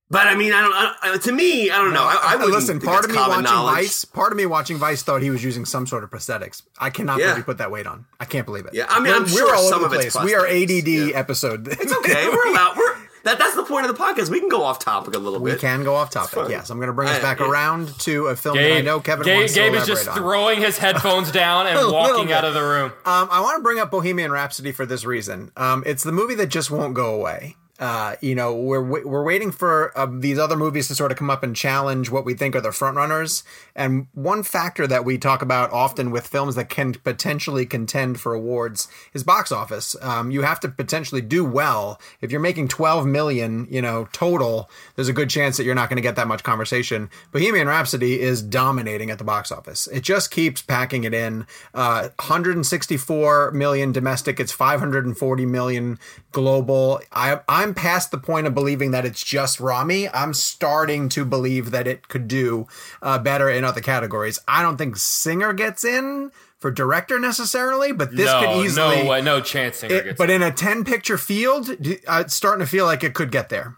But 0.10 0.28
I 0.28 0.36
mean, 0.36 0.52
I 0.52 0.60
don't. 0.62 0.74
I, 0.74 0.96
don't- 1.12 1.22
to 1.24 1.32
me, 1.32 1.72
I 1.72 1.78
don't 1.78 1.94
know. 1.94 2.04
I, 2.04 2.34
I 2.34 2.36
wouldn't 2.36 2.52
listen. 2.54 2.82
Part 2.82 3.06
of 3.06 3.12
me 3.12 3.16
watching 3.18 3.44
knowledge. 3.44 3.76
Vice, 3.76 4.04
part 4.04 4.34
of 4.34 4.38
me 4.38 4.46
watching 4.46 4.76
Vice 4.76 5.04
thought 5.04 5.22
he 5.22 5.30
was 5.30 5.42
using 5.42 5.64
some 5.64 5.88
sort 5.88 6.04
of 6.04 6.10
prosthetics. 6.10 6.64
I 6.78 6.90
cannot 6.90 7.18
Yeah. 7.20 7.28
believe 7.28 7.38
he 7.38 7.44
put 7.44 7.60
that 7.60 7.72
weight 7.72 7.88
on. 7.88 8.06
I 8.20 8.26
can't 8.26 8.46
believe 8.46 8.66
it. 8.66 8.74
Yeah, 8.74 8.88
I 8.90 9.00
mean, 9.00 9.14
I'm 9.14 9.22
we're, 9.24 9.28
sure 9.30 9.46
we're 9.48 9.56
all 9.56 9.70
some 9.70 9.86
over 9.86 9.94
the 9.96 10.00
of 10.02 10.06
it's 10.08 10.16
place. 10.18 10.26
We 10.26 10.36
are. 10.36 10.46
ADD 10.46 10.88
Yeah. 11.12 11.18
episode. 11.18 11.66
It's 11.70 11.94
okay. 12.00 12.28
We're 12.28 12.48
allowed. 12.52 12.76
We're 13.24 13.32
that. 13.32 13.40
That's 13.40 13.56
the 13.56 13.64
point 13.64 13.86
of 13.86 13.96
the 13.96 14.02
podcast. 14.02 14.30
We 14.30 14.40
can 14.40 14.50
go 14.50 14.64
off 14.64 14.80
topic 14.80 15.16
a 15.16 15.20
little 15.20 15.40
we 15.40 15.52
bit. 15.52 15.58
We 15.58 15.62
can 15.62 15.84
go 15.84 15.96
off 15.96 16.10
topic. 16.10 16.50
Yes, 16.50 16.70
I'm 16.70 16.78
going 16.78 16.88
to 16.88 16.94
bring 16.94 17.10
us 17.10 17.18
I- 17.18 17.22
back 17.22 17.40
yeah. 17.40 17.50
around 17.50 17.98
to 18.02 18.28
a 18.28 18.36
film 18.36 18.58
that 18.58 18.74
I 18.78 18.82
know 18.82 19.00
Kevin 19.00 19.26
Gabe, 19.26 19.38
wants 19.38 19.54
to 19.54 19.60
Gabe 19.60 19.74
is 19.76 19.86
just 19.88 20.08
on. 20.08 20.18
throwing 20.18 20.60
his 20.60 20.78
headphones 20.80 21.32
down 21.32 21.68
and 21.68 21.92
walking 21.92 22.32
out 22.32 22.46
of 22.46 22.54
the 22.54 22.62
room. 22.62 22.92
Um, 23.06 23.28
I 23.32 23.42
want 23.42 23.58
to 23.58 23.64
bring 23.64 23.80
up 23.80 23.92
Bohemian 23.92 24.32
Rhapsody 24.32 24.72
for 24.72 24.86
this 24.86 25.06
reason. 25.06 25.52
Um, 25.58 25.84
it's 25.86 26.04
the 26.04 26.12
movie 26.12 26.36
that 26.36 26.48
just 26.48 26.72
won't 26.72 26.94
go 26.94 27.14
away. 27.14 27.56
Uh, 27.82 28.16
you 28.22 28.36
know, 28.36 28.54
we're 28.54 29.04
we're 29.04 29.24
waiting 29.24 29.52
for 29.52 29.92
uh, 29.98 30.08
these 30.08 30.38
other 30.38 30.56
movies 30.56 30.88
to 30.88 30.94
sort 30.94 31.12
of 31.12 31.18
come 31.18 31.32
up 31.32 31.42
and 31.42 31.56
challenge 31.56 32.12
what 32.12 32.24
we 32.24 32.36
think 32.36 32.56
are 32.56 32.62
the 32.62 32.72
front 32.72 32.96
runners. 32.96 33.44
And 33.76 34.06
one 34.14 34.44
factor 34.44 34.86
that 34.86 35.04
we 35.04 35.18
talk 35.18 35.42
about 35.42 35.72
often 35.72 36.12
with 36.12 36.28
films 36.28 36.54
that 36.56 36.70
can 36.70 36.94
potentially 36.94 37.66
contend 37.66 38.20
for 38.20 38.36
awards 38.36 38.88
is 39.16 39.24
box 39.24 39.52
office. 39.52 39.96
Um, 40.00 40.30
you 40.30 40.44
have 40.44 40.60
to 40.60 40.70
potentially 40.70 41.22
do 41.22 41.44
well. 41.44 42.00
If 42.22 42.32
you're 42.32 42.40
making 42.40 42.68
12 42.68 43.08
million, 43.08 43.68
you 43.72 43.82
know, 43.82 44.08
total, 44.14 44.70
there's 44.96 45.10
a 45.10 45.14
good 45.14 45.32
chance 45.32 45.58
that 45.58 45.64
you're 45.64 45.74
not 45.74 45.90
going 45.90 45.98
to 45.98 46.04
get 46.04 46.16
that 46.18 46.28
much 46.28 46.44
conversation. 46.44 47.10
Bohemian 47.32 47.68
Rhapsody 47.68 48.22
is 48.22 48.44
dominating 48.44 49.10
at 49.10 49.18
the 49.18 49.24
box 49.24 49.52
office. 49.52 49.88
It 49.88 50.02
just 50.02 50.30
keeps 50.30 50.62
packing 50.62 51.04
it 51.04 51.16
in. 51.16 51.48
Uh, 51.74 52.10
164 52.20 53.52
million 53.52 53.92
domestic. 53.92 54.40
It's 54.40 54.52
540 54.52 55.48
million 55.48 55.98
global. 56.32 57.02
I, 57.12 57.40
I'm 57.50 57.71
past 57.74 58.12
the 58.12 58.18
point 58.18 58.48
of 58.48 58.54
believing 58.54 58.92
that 58.92 59.06
it's 59.06 59.24
just 59.24 59.60
Rami. 59.60 60.10
I'm 60.10 60.34
starting 60.34 61.10
to 61.10 61.26
believe 61.26 61.72
that 61.72 61.88
it 61.88 62.08
could 62.08 62.28
do 62.28 62.68
uh, 63.02 63.20
better 63.20 63.50
in 63.50 63.64
other 63.64 63.82
categories. 63.82 64.40
I 64.48 64.62
don't 64.62 64.78
think 64.78 64.98
singer 64.98 65.54
gets 65.54 65.84
in 65.84 66.32
for 66.58 66.72
director 66.72 67.20
necessarily, 67.20 67.92
but 67.92 68.16
this 68.16 68.28
no, 68.28 68.40
could 68.40 68.66
easily. 68.66 69.04
no 69.04 69.22
no 69.22 69.42
chance. 69.42 69.78
Singer 69.78 69.96
it- 69.96 70.04
gets 70.04 70.18
but 70.18 70.30
it. 70.30 70.34
in 70.34 70.44
a 70.44 70.52
10 70.52 70.84
picture 70.84 71.18
field, 71.18 71.70
uh, 71.70 72.24
it's 72.26 72.36
starting 72.36 72.64
to 72.64 72.70
feel 72.70 72.86
like 72.86 73.04
it 73.04 73.14
could 73.14 73.32
get 73.32 73.50
there. 73.50 73.78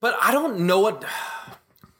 But 0.00 0.16
I 0.20 0.32
don't 0.32 0.60
know 0.60 0.80
what. 0.80 1.04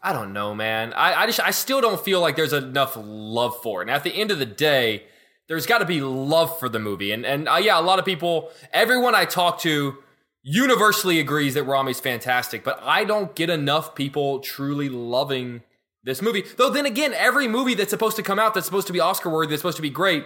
I 0.02 0.14
don't 0.14 0.32
know, 0.32 0.54
man. 0.54 0.94
I, 0.94 1.12
I 1.12 1.26
just 1.26 1.40
I 1.40 1.50
still 1.50 1.82
don't 1.82 2.02
feel 2.02 2.22
like 2.22 2.34
there's 2.34 2.54
enough 2.54 2.96
love 2.98 3.60
for 3.62 3.82
it. 3.82 3.88
And 3.88 3.90
at 3.90 4.02
the 4.02 4.14
end 4.14 4.30
of 4.30 4.38
the 4.38 4.46
day, 4.46 5.04
there's 5.46 5.66
got 5.66 5.78
to 5.78 5.84
be 5.84 6.00
love 6.00 6.58
for 6.58 6.70
the 6.70 6.78
movie. 6.78 7.12
And 7.12 7.26
and 7.26 7.46
uh, 7.48 7.56
yeah, 7.56 7.78
a 7.78 7.82
lot 7.82 7.98
of 7.98 8.06
people, 8.06 8.50
everyone 8.72 9.14
I 9.14 9.26
talk 9.26 9.60
to, 9.60 9.98
universally 10.42 11.18
agrees 11.18 11.55
that 11.55 11.64
Rami's 11.64 12.00
fantastic. 12.00 12.64
But 12.64 12.81
I 12.83 13.05
don't 13.05 13.35
get 13.35 13.50
enough 13.50 13.94
people 13.94 14.40
truly 14.40 14.88
loving 14.88 15.62
this 16.03 16.22
movie. 16.22 16.44
Though 16.57 16.70
then 16.70 16.87
again, 16.87 17.12
every 17.14 17.48
movie 17.48 17.74
that's 17.74 17.90
supposed 17.90 18.16
to 18.16 18.22
come 18.22 18.38
out 18.38 18.55
that's 18.55 18.66
supposed 18.66 18.87
to 18.87 18.92
be 18.92 19.00
Oscar 19.00 19.31
worthy, 19.31 19.50
that's 19.50 19.61
supposed 19.61 19.76
to 19.76 19.83
be 19.83 19.90
great, 19.90 20.24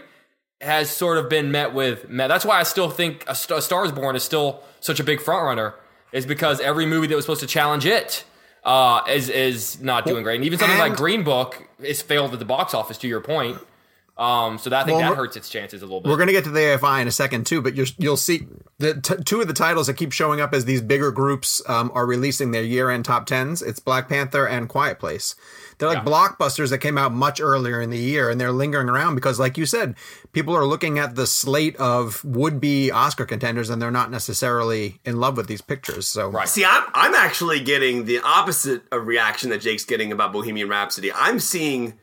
has 0.60 0.90
sort 0.90 1.18
of 1.18 1.28
been 1.28 1.50
met 1.50 1.74
with. 1.74 2.08
Met. 2.08 2.28
That's 2.28 2.44
why 2.44 2.60
I 2.60 2.62
still 2.62 2.90
think 2.90 3.24
A, 3.28 3.34
St- 3.34 3.58
a 3.58 3.62
Star 3.62 3.84
Is 3.84 3.92
Born 3.92 4.16
is 4.16 4.22
still 4.22 4.62
such 4.80 5.00
a 5.00 5.04
big 5.04 5.18
frontrunner. 5.20 5.74
Is 6.12 6.26
because 6.26 6.60
every 6.60 6.86
movie 6.86 7.08
that 7.08 7.16
was 7.16 7.24
supposed 7.24 7.40
to 7.40 7.46
challenge 7.48 7.86
it 7.86 8.24
uh, 8.62 9.02
is 9.08 9.28
is 9.28 9.80
not 9.80 10.06
doing 10.06 10.22
great, 10.22 10.36
and 10.36 10.44
even 10.44 10.60
something 10.60 10.78
like 10.78 10.94
Green 10.94 11.24
Book 11.24 11.66
is 11.80 12.02
failed 12.02 12.32
at 12.32 12.38
the 12.38 12.44
box 12.44 12.72
office. 12.72 12.96
To 12.98 13.08
your 13.08 13.20
point, 13.20 13.58
um, 14.16 14.58
so 14.58 14.70
that, 14.70 14.82
I 14.82 14.84
think 14.84 14.98
Well, 15.00 15.10
that 15.10 15.16
hurts 15.16 15.36
its 15.36 15.48
chances 15.48 15.82
a 15.82 15.86
little 15.86 16.00
bit. 16.00 16.08
We're 16.08 16.16
going 16.16 16.28
to 16.28 16.32
get 16.32 16.44
to 16.44 16.50
the 16.50 16.60
AFI 16.60 17.02
in 17.02 17.08
a 17.08 17.12
second 17.12 17.46
too, 17.46 17.60
but 17.60 17.74
you're, 17.74 17.86
you'll 17.98 18.16
see 18.16 18.46
the 18.78 19.00
t- 19.00 19.22
two 19.24 19.40
of 19.40 19.48
the 19.48 19.54
titles 19.54 19.88
that 19.88 19.94
keep 19.94 20.12
showing 20.12 20.40
up 20.40 20.54
as 20.54 20.66
these 20.66 20.80
bigger 20.80 21.10
groups 21.10 21.60
um, 21.68 21.90
are 21.94 22.06
releasing 22.06 22.52
their 22.52 22.62
year-end 22.62 23.04
top 23.04 23.26
tens. 23.26 23.60
It's 23.60 23.80
Black 23.80 24.08
Panther 24.08 24.46
and 24.46 24.68
Quiet 24.68 25.00
Place. 25.00 25.34
They're 25.78 25.88
like 25.88 26.04
blockbusters 26.04 26.70
that 26.70 26.78
came 26.78 26.96
out 26.96 27.12
much 27.12 27.40
earlier 27.40 27.80
in 27.80 27.90
the 27.90 27.98
year, 27.98 28.30
and 28.30 28.40
they're 28.40 28.52
lingering 28.52 28.88
around 28.88 29.16
because, 29.16 29.40
like 29.40 29.58
you 29.58 29.66
said, 29.66 29.96
people 30.32 30.54
are 30.56 30.64
looking 30.64 31.00
at 31.00 31.16
the 31.16 31.26
slate 31.26 31.74
of 31.76 32.24
would-be 32.24 32.92
Oscar 32.92 33.26
contenders, 33.26 33.70
and 33.70 33.82
they're 33.82 33.90
not 33.90 34.10
necessarily 34.12 35.00
in 35.04 35.18
love 35.18 35.36
with 35.36 35.48
these 35.48 35.60
pictures. 35.60 36.06
So, 36.06 36.28
Right. 36.28 36.48
See, 36.48 36.64
I'm 36.64 36.84
I'm 36.94 37.14
actually 37.14 37.58
getting 37.60 38.04
the 38.04 38.20
opposite 38.20 38.82
of 38.92 39.08
reaction 39.08 39.50
that 39.50 39.60
Jake's 39.60 39.84
getting 39.84 40.12
about 40.12 40.32
Bohemian 40.32 40.68
Rhapsody. 40.68 41.12
I'm 41.12 41.40
seeing 41.40 41.94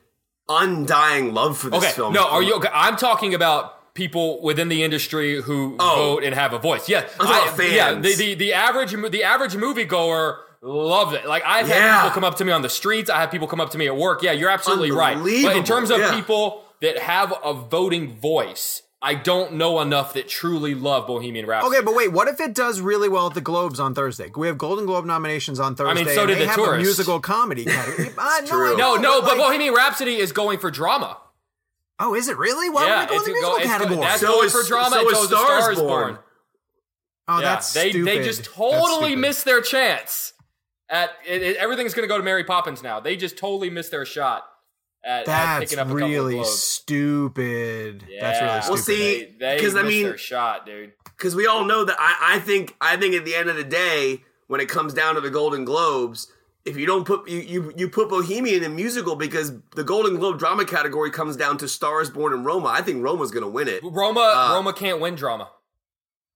undying 0.50 1.34
love 1.34 1.58
for 1.58 1.70
this 1.70 1.84
okay, 1.84 1.92
film. 1.94 2.14
no, 2.14 2.28
are 2.28 2.44
you? 2.44 2.56
Okay? 2.56 2.70
I'm 2.74 2.98
talking 2.98 3.34
about 3.34 3.94
people 3.94 4.42
within 4.42 4.70
the 4.70 4.84
industry 4.84 5.42
who 5.42 5.76
Oh. 5.80 5.96
vote 5.96 6.24
and 6.24 6.34
have 6.36 6.54
a 6.54 6.60
voice. 6.60 6.88
Yeah, 6.90 7.06
about 7.20 7.58
yeah. 7.60 7.94
The, 7.94 8.16
the 8.16 8.34
the 8.36 8.54
average 8.54 8.92
the 9.12 9.24
average 9.24 9.54
moviegoer 9.54 10.38
loved 10.62 11.16
it. 11.16 11.26
Like 11.26 11.44
I've 11.46 11.68
had 11.68 11.76
Yeah. 11.76 12.02
people 12.02 12.14
come 12.14 12.24
up 12.24 12.36
to 12.38 12.46
me 12.46 12.52
on 12.52 12.62
the 12.62 12.70
streets. 12.70 13.10
I 13.10 13.20
have 13.20 13.32
people 13.32 13.48
come 13.48 13.60
up 13.62 13.72
to 13.72 13.78
me 13.78 13.88
at 13.88 13.96
work. 13.96 14.24
Yeah, 14.24 14.32
you're 14.32 14.50
absolutely 14.50 14.92
right. 14.92 15.18
But 15.18 15.56
in 15.58 15.64
terms 15.64 15.90
of 15.90 16.00
yeah. 16.00 16.14
people 16.16 16.64
that 16.82 17.00
have 17.00 17.34
a 17.44 17.54
voting 17.54 18.16
voice, 18.16 18.82
I 19.04 19.16
don't 19.16 19.54
know 19.54 19.80
enough 19.82 20.14
that 20.14 20.28
truly 20.28 20.76
love 20.76 21.08
Bohemian 21.08 21.48
Rhapsody. 21.48 21.76
Okay, 21.78 21.84
but 21.84 21.96
wait, 21.96 22.10
what 22.12 22.28
if 22.28 22.40
it 22.40 22.54
does 22.54 22.82
really 22.82 23.10
well 23.10 23.26
at 23.28 23.34
the 23.34 23.42
Globes 23.42 23.80
on 23.80 23.96
Thursday? 23.96 24.32
We 24.36 24.46
have 24.48 24.60
Golden 24.60 24.86
Globe 24.86 25.06
nominations 25.06 25.60
on 25.60 25.76
Thursday. 25.76 26.02
I 26.02 26.06
mean, 26.06 26.14
so 26.14 26.26
did 26.28 26.38
they 26.38 26.46
The 26.46 26.52
have 26.52 26.60
a 26.60 26.78
musical 26.78 27.20
comedy 27.20 27.66
category. 27.66 28.10
Uh, 28.18 28.22
I 28.22 28.42
know, 28.42 28.48
true. 28.48 28.74
I 28.76 28.78
No, 28.78 28.96
no, 28.96 29.22
but 29.22 29.38
like- 29.38 29.48
Bohemian 29.48 29.74
Rhapsody 29.74 30.18
is 30.18 30.32
going 30.32 30.60
for 30.60 30.70
drama. 30.70 31.18
Oh, 32.00 32.14
is 32.16 32.28
it 32.28 32.38
really? 32.38 32.70
Why 32.70 32.86
yeah, 32.88 33.00
would 33.02 33.10
they 33.10 33.16
go 33.16 33.18
in 33.18 33.24
the 33.24 33.32
musical 33.32 33.56
it's 33.56 33.66
go- 33.66 33.70
category? 33.72 34.00
that's 34.02 34.22
So 34.22 34.28
going 34.34 34.46
is- 34.46 34.52
for 34.54 34.64
drama. 34.68 34.90
so 34.92 35.00
and 35.00 35.08
is 35.10 35.18
so 35.18 35.24
is 35.24 35.28
Star 35.30 35.46
Star 35.46 35.72
is 35.72 35.78
is 35.78 35.84
Born. 35.84 36.04
Born. 36.14 36.20
oh, 37.28 37.40
Yeah, 37.40 37.42
that's 37.46 37.74
they 37.74 37.90
stupid. 37.90 38.08
they 38.08 38.24
just 38.24 38.44
totally 38.46 39.10
stupid. 39.10 39.18
missed 39.20 39.46
their 39.46 39.62
chance. 39.62 40.34
At 40.90 41.10
it, 41.26 41.42
it- 41.42 41.58
everything's 41.58 41.94
going 41.96 42.04
to 42.04 42.08
go 42.08 42.18
to 42.20 42.24
Mary 42.24 42.44
Poppins 42.44 42.84
now. 42.84 43.00
They 43.00 43.16
just 43.16 43.38
totally 43.38 43.70
missed 43.72 43.90
their 43.92 44.06
shot 44.06 44.46
at, 45.04 45.20
at 45.22 45.26
That's 45.26 45.60
picking 45.72 45.80
up 45.80 45.90
a 45.90 45.94
really 45.94 46.36
globes. 46.36 46.50
stupid. 46.60 48.02
That's 48.02 48.12
really 48.12 48.20
Yeah. 48.20 48.60
stupid. 48.60 48.74
Well, 48.74 48.84
see, 48.84 49.24
They, 49.40 49.58
they 49.58 49.60
'cause, 49.64 49.76
I 49.76 49.84
mean- 49.84 50.04
their 50.04 50.18
shot, 50.18 50.66
dude. 50.66 50.94
because 51.18 51.36
we 51.36 51.48
all 51.48 51.66
know 51.66 51.84
that 51.86 51.96
I, 52.00 52.36
I 52.36 52.40
think 52.40 52.76
I 52.82 52.98
think 52.98 53.16
at 53.16 53.26
the 53.26 53.36
end 53.36 53.50
of 53.50 53.56
the 53.56 53.64
day, 53.64 54.24
when 54.48 54.60
it 54.62 54.70
comes 54.70 54.94
down 54.94 55.16
to 55.16 55.22
the 55.22 55.30
Golden 55.30 55.66
Globes, 55.66 56.32
if 56.66 56.78
you 56.78 56.86
don't 56.86 57.06
put 57.06 57.28
you, 57.28 57.40
you 57.40 57.74
you 57.76 57.90
put 57.90 58.10
Bohemian 58.10 58.64
in 58.64 58.76
musical 58.76 59.16
because 59.16 59.52
the 59.76 59.84
Golden 59.84 60.18
Globe 60.18 60.38
drama 60.38 60.66
category 60.66 61.10
comes 61.10 61.36
down 61.36 61.58
to 61.60 61.68
Stars 61.68 62.10
Born 62.12 62.34
and 62.34 62.46
Roma. 62.46 62.68
I 62.70 62.82
think 62.82 63.04
Roma's 63.04 63.32
going 63.32 63.44
to 63.44 63.50
win 63.50 63.68
it. 63.68 63.82
Roma, 63.84 64.50
Roma 64.54 64.72
can't 64.74 65.00
win 65.00 65.16
drama. 65.16 65.50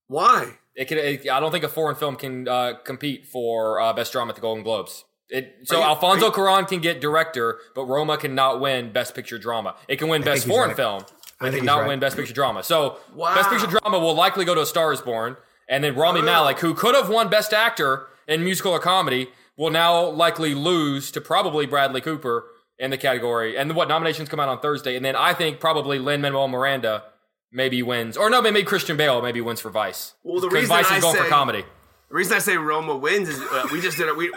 Why? 0.08 0.58
It 0.76 0.86
can. 0.88 0.98
It, 0.98 1.30
I 1.30 1.40
don't 1.40 1.52
think 1.52 1.64
a 1.64 1.70
foreign 1.70 1.96
film 1.96 2.16
can 2.16 2.48
uh, 2.48 2.74
compete 2.84 3.26
for 3.28 3.80
uh, 3.80 3.94
best 3.94 4.12
drama 4.12 4.30
at 4.30 4.36
the 4.36 4.42
Golden 4.42 4.64
Globes. 4.64 5.04
It, 5.30 5.56
so 5.64 5.78
you- 5.80 5.84
Alfonso 5.84 6.32
Cuarón 6.32 6.68
can 6.68 6.82
get 6.82 7.02
director, 7.02 7.60
but 7.74 7.86
Roma 7.86 8.18
cannot 8.18 8.60
win 8.62 8.92
best 8.92 9.16
picture 9.16 9.38
drama. 9.40 9.76
It 9.88 9.98
can 9.98 10.08
win 10.08 10.22
best 10.22 10.46
foreign 10.48 10.70
right. 10.70 10.78
film, 10.78 11.06
I 11.42 11.50
he's 11.50 11.60
cannot 11.60 11.80
right. 11.82 11.88
win 11.88 12.00
best 12.00 12.16
picture 12.16 12.34
drama. 12.34 12.64
So 12.64 12.98
Wow. 13.14 13.34
best 13.36 13.50
picture 13.50 13.68
drama 13.68 14.00
will 14.00 14.14
likely 14.14 14.46
go 14.46 14.54
to 14.56 14.62
A 14.62 14.66
Star 14.66 14.94
Is 14.94 15.02
Born, 15.02 15.38
and 15.68 15.84
then 15.84 15.96
Rami 15.96 16.22
Malek, 16.22 16.60
who 16.60 16.74
could 16.76 16.94
have 16.96 17.10
won 17.10 17.28
best 17.30 17.54
actor 17.54 18.08
in 18.28 18.44
musical 18.44 18.72
or 18.72 18.80
comedy, 18.80 19.30
will 19.58 19.72
now 19.72 20.06
likely 20.06 20.54
lose 20.54 21.10
to 21.12 21.22
probably 21.22 21.66
Bradley 21.66 22.02
Cooper 22.02 22.46
in 22.78 22.92
the 22.92 22.98
category. 22.98 23.58
And 23.58 23.74
what 23.76 23.88
nominations 23.88 24.30
come 24.30 24.40
out 24.40 24.50
on 24.50 24.60
Thursday, 24.60 24.96
and 24.96 25.04
then 25.04 25.16
I 25.16 25.34
think 25.34 25.60
probably 25.60 25.98
Lin 25.98 26.22
Manuel 26.22 26.48
Miranda 26.48 27.04
maybe 27.52 27.82
wins, 27.82 28.16
or 28.18 28.30
no, 28.30 28.42
maybe 28.42 28.62
Christian 28.64 28.96
Bale 28.98 29.22
maybe 29.22 29.42
wins 29.42 29.60
for 29.62 29.70
Vice. 29.72 30.14
Well, 30.24 30.40
the 30.42 30.50
reason 30.50 30.68
Vice 30.68 30.92
I 30.92 30.98
is 30.98 31.04
going 31.04 31.16
for 31.16 31.24
say- 31.24 31.30
comedy. 31.30 31.64
The 32.10 32.16
reason 32.16 32.36
I 32.36 32.40
say 32.40 32.56
Roma 32.58 32.96
wins 32.96 33.30
is 33.30 33.42
uh, 33.42 33.68
we 33.72 33.82
just 33.82 33.98
did 33.98 34.08
it. 34.08 34.16
We 34.16 34.32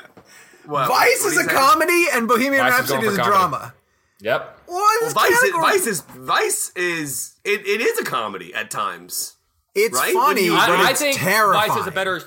what, 0.68 0.88
Vice 0.88 1.22
what 1.22 1.32
is 1.32 1.38
a 1.38 1.42
you 1.42 1.48
say? 1.48 1.54
comedy 1.54 2.04
and 2.12 2.28
Bohemian 2.28 2.62
Vice 2.64 2.72
Rhapsody 2.72 3.02
going 3.02 3.12
is 3.12 3.18
a 3.18 3.22
comedy. 3.22 3.38
drama. 3.38 3.74
Yep. 4.20 4.58
What 4.66 5.02
Well, 5.02 5.10
Vice, 5.12 5.42
is. 5.42 5.52
Vice 5.52 5.86
is 5.86 6.00
Vice 6.00 6.72
is 6.76 7.34
it, 7.44 7.66
it 7.66 7.80
is 7.80 7.98
a 7.98 8.04
comedy 8.04 8.52
at 8.54 8.70
times. 8.70 9.36
It's 9.74 9.94
right? 9.96 10.12
funny, 10.12 10.44
you- 10.46 10.52
but 10.52 10.70
I, 10.70 10.90
I 10.90 10.94
think 10.94 11.16
terrifying. 11.18 11.68
Vice 11.70 11.80
is 11.80 11.86
a 11.86 11.90
better. 11.92 12.20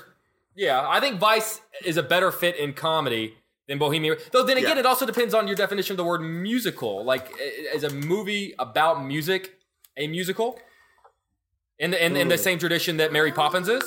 Yeah, 0.56 0.86
I 0.88 1.00
think 1.00 1.18
Vice 1.20 1.60
is 1.84 1.96
a 1.96 2.02
better 2.02 2.30
fit 2.32 2.56
in 2.56 2.72
comedy 2.72 3.36
than 3.68 3.78
Bohemian. 3.78 4.16
Though 4.32 4.42
then 4.42 4.56
again, 4.56 4.72
Yeah. 4.76 4.80
it 4.80 4.86
also 4.86 5.04
depends 5.06 5.34
on 5.34 5.46
your 5.46 5.56
definition 5.56 5.92
of 5.94 5.96
the 5.98 6.04
word 6.04 6.20
musical. 6.22 7.04
Like, 7.04 7.30
i- 7.38 7.74
is 7.76 7.84
a 7.84 7.90
movie 7.90 8.54
about 8.58 9.04
music 9.04 9.58
a 9.96 10.06
musical? 10.08 10.58
In 11.78 11.90
the 11.90 12.04
in, 12.04 12.16
in 12.16 12.28
the 12.28 12.38
same 12.38 12.58
tradition 12.58 12.96
that 12.98 13.12
Mary 13.12 13.32
Poppins 13.32 13.68
is. 13.68 13.82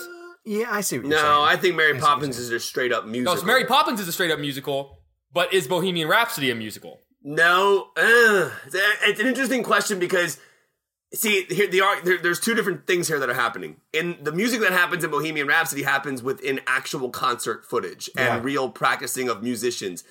Yeah, 0.46 0.68
I 0.70 0.82
see 0.82 0.98
what 1.00 1.08
you're 1.08 1.18
No, 1.18 1.18
saying. 1.24 1.30
I 1.48 1.56
think 1.58 1.76
Mary 1.76 2.00
Poppins 2.00 2.38
is 2.38 2.52
a 2.52 2.60
straight 2.60 2.92
up 2.94 3.06
musical. 3.06 3.34
No, 3.34 3.40
so 3.40 3.46
Mary 3.46 3.66
Poppins 3.66 4.00
is 4.00 4.08
a 4.08 4.12
straight 4.12 4.32
up 4.32 4.40
musical, 4.40 5.00
but 5.34 5.52
is 5.54 5.68
Bohemian 5.68 6.08
Rhapsody 6.08 6.52
a 6.52 6.56
musical? 6.56 7.00
No, 7.24 7.88
uh, 7.98 8.52
it's 8.72 9.20
an 9.20 9.26
interesting 9.26 9.64
question 9.64 9.98
because 9.98 10.40
see 11.14 11.44
here 11.46 11.66
the 11.68 11.82
ar- 11.82 12.02
there, 12.02 12.18
there's 12.20 12.40
two 12.40 12.54
different 12.54 12.86
things 12.86 13.08
here 13.08 13.20
that 13.20 13.30
are 13.30 13.34
happening. 13.34 13.78
In 13.94 14.18
the 14.22 14.32
music 14.32 14.60
that 14.62 14.72
happens 14.74 15.04
in 15.04 15.10
Bohemian 15.10 15.48
Rhapsody 15.48 15.82
happens 15.82 16.22
within 16.22 16.62
actual 16.68 17.10
concert 17.10 17.66
footage 17.66 18.10
and 18.16 18.36
Yeah. 18.36 18.42
real 18.44 18.70
practicing 18.70 19.30
of 19.30 19.42
musicians. 19.42 20.04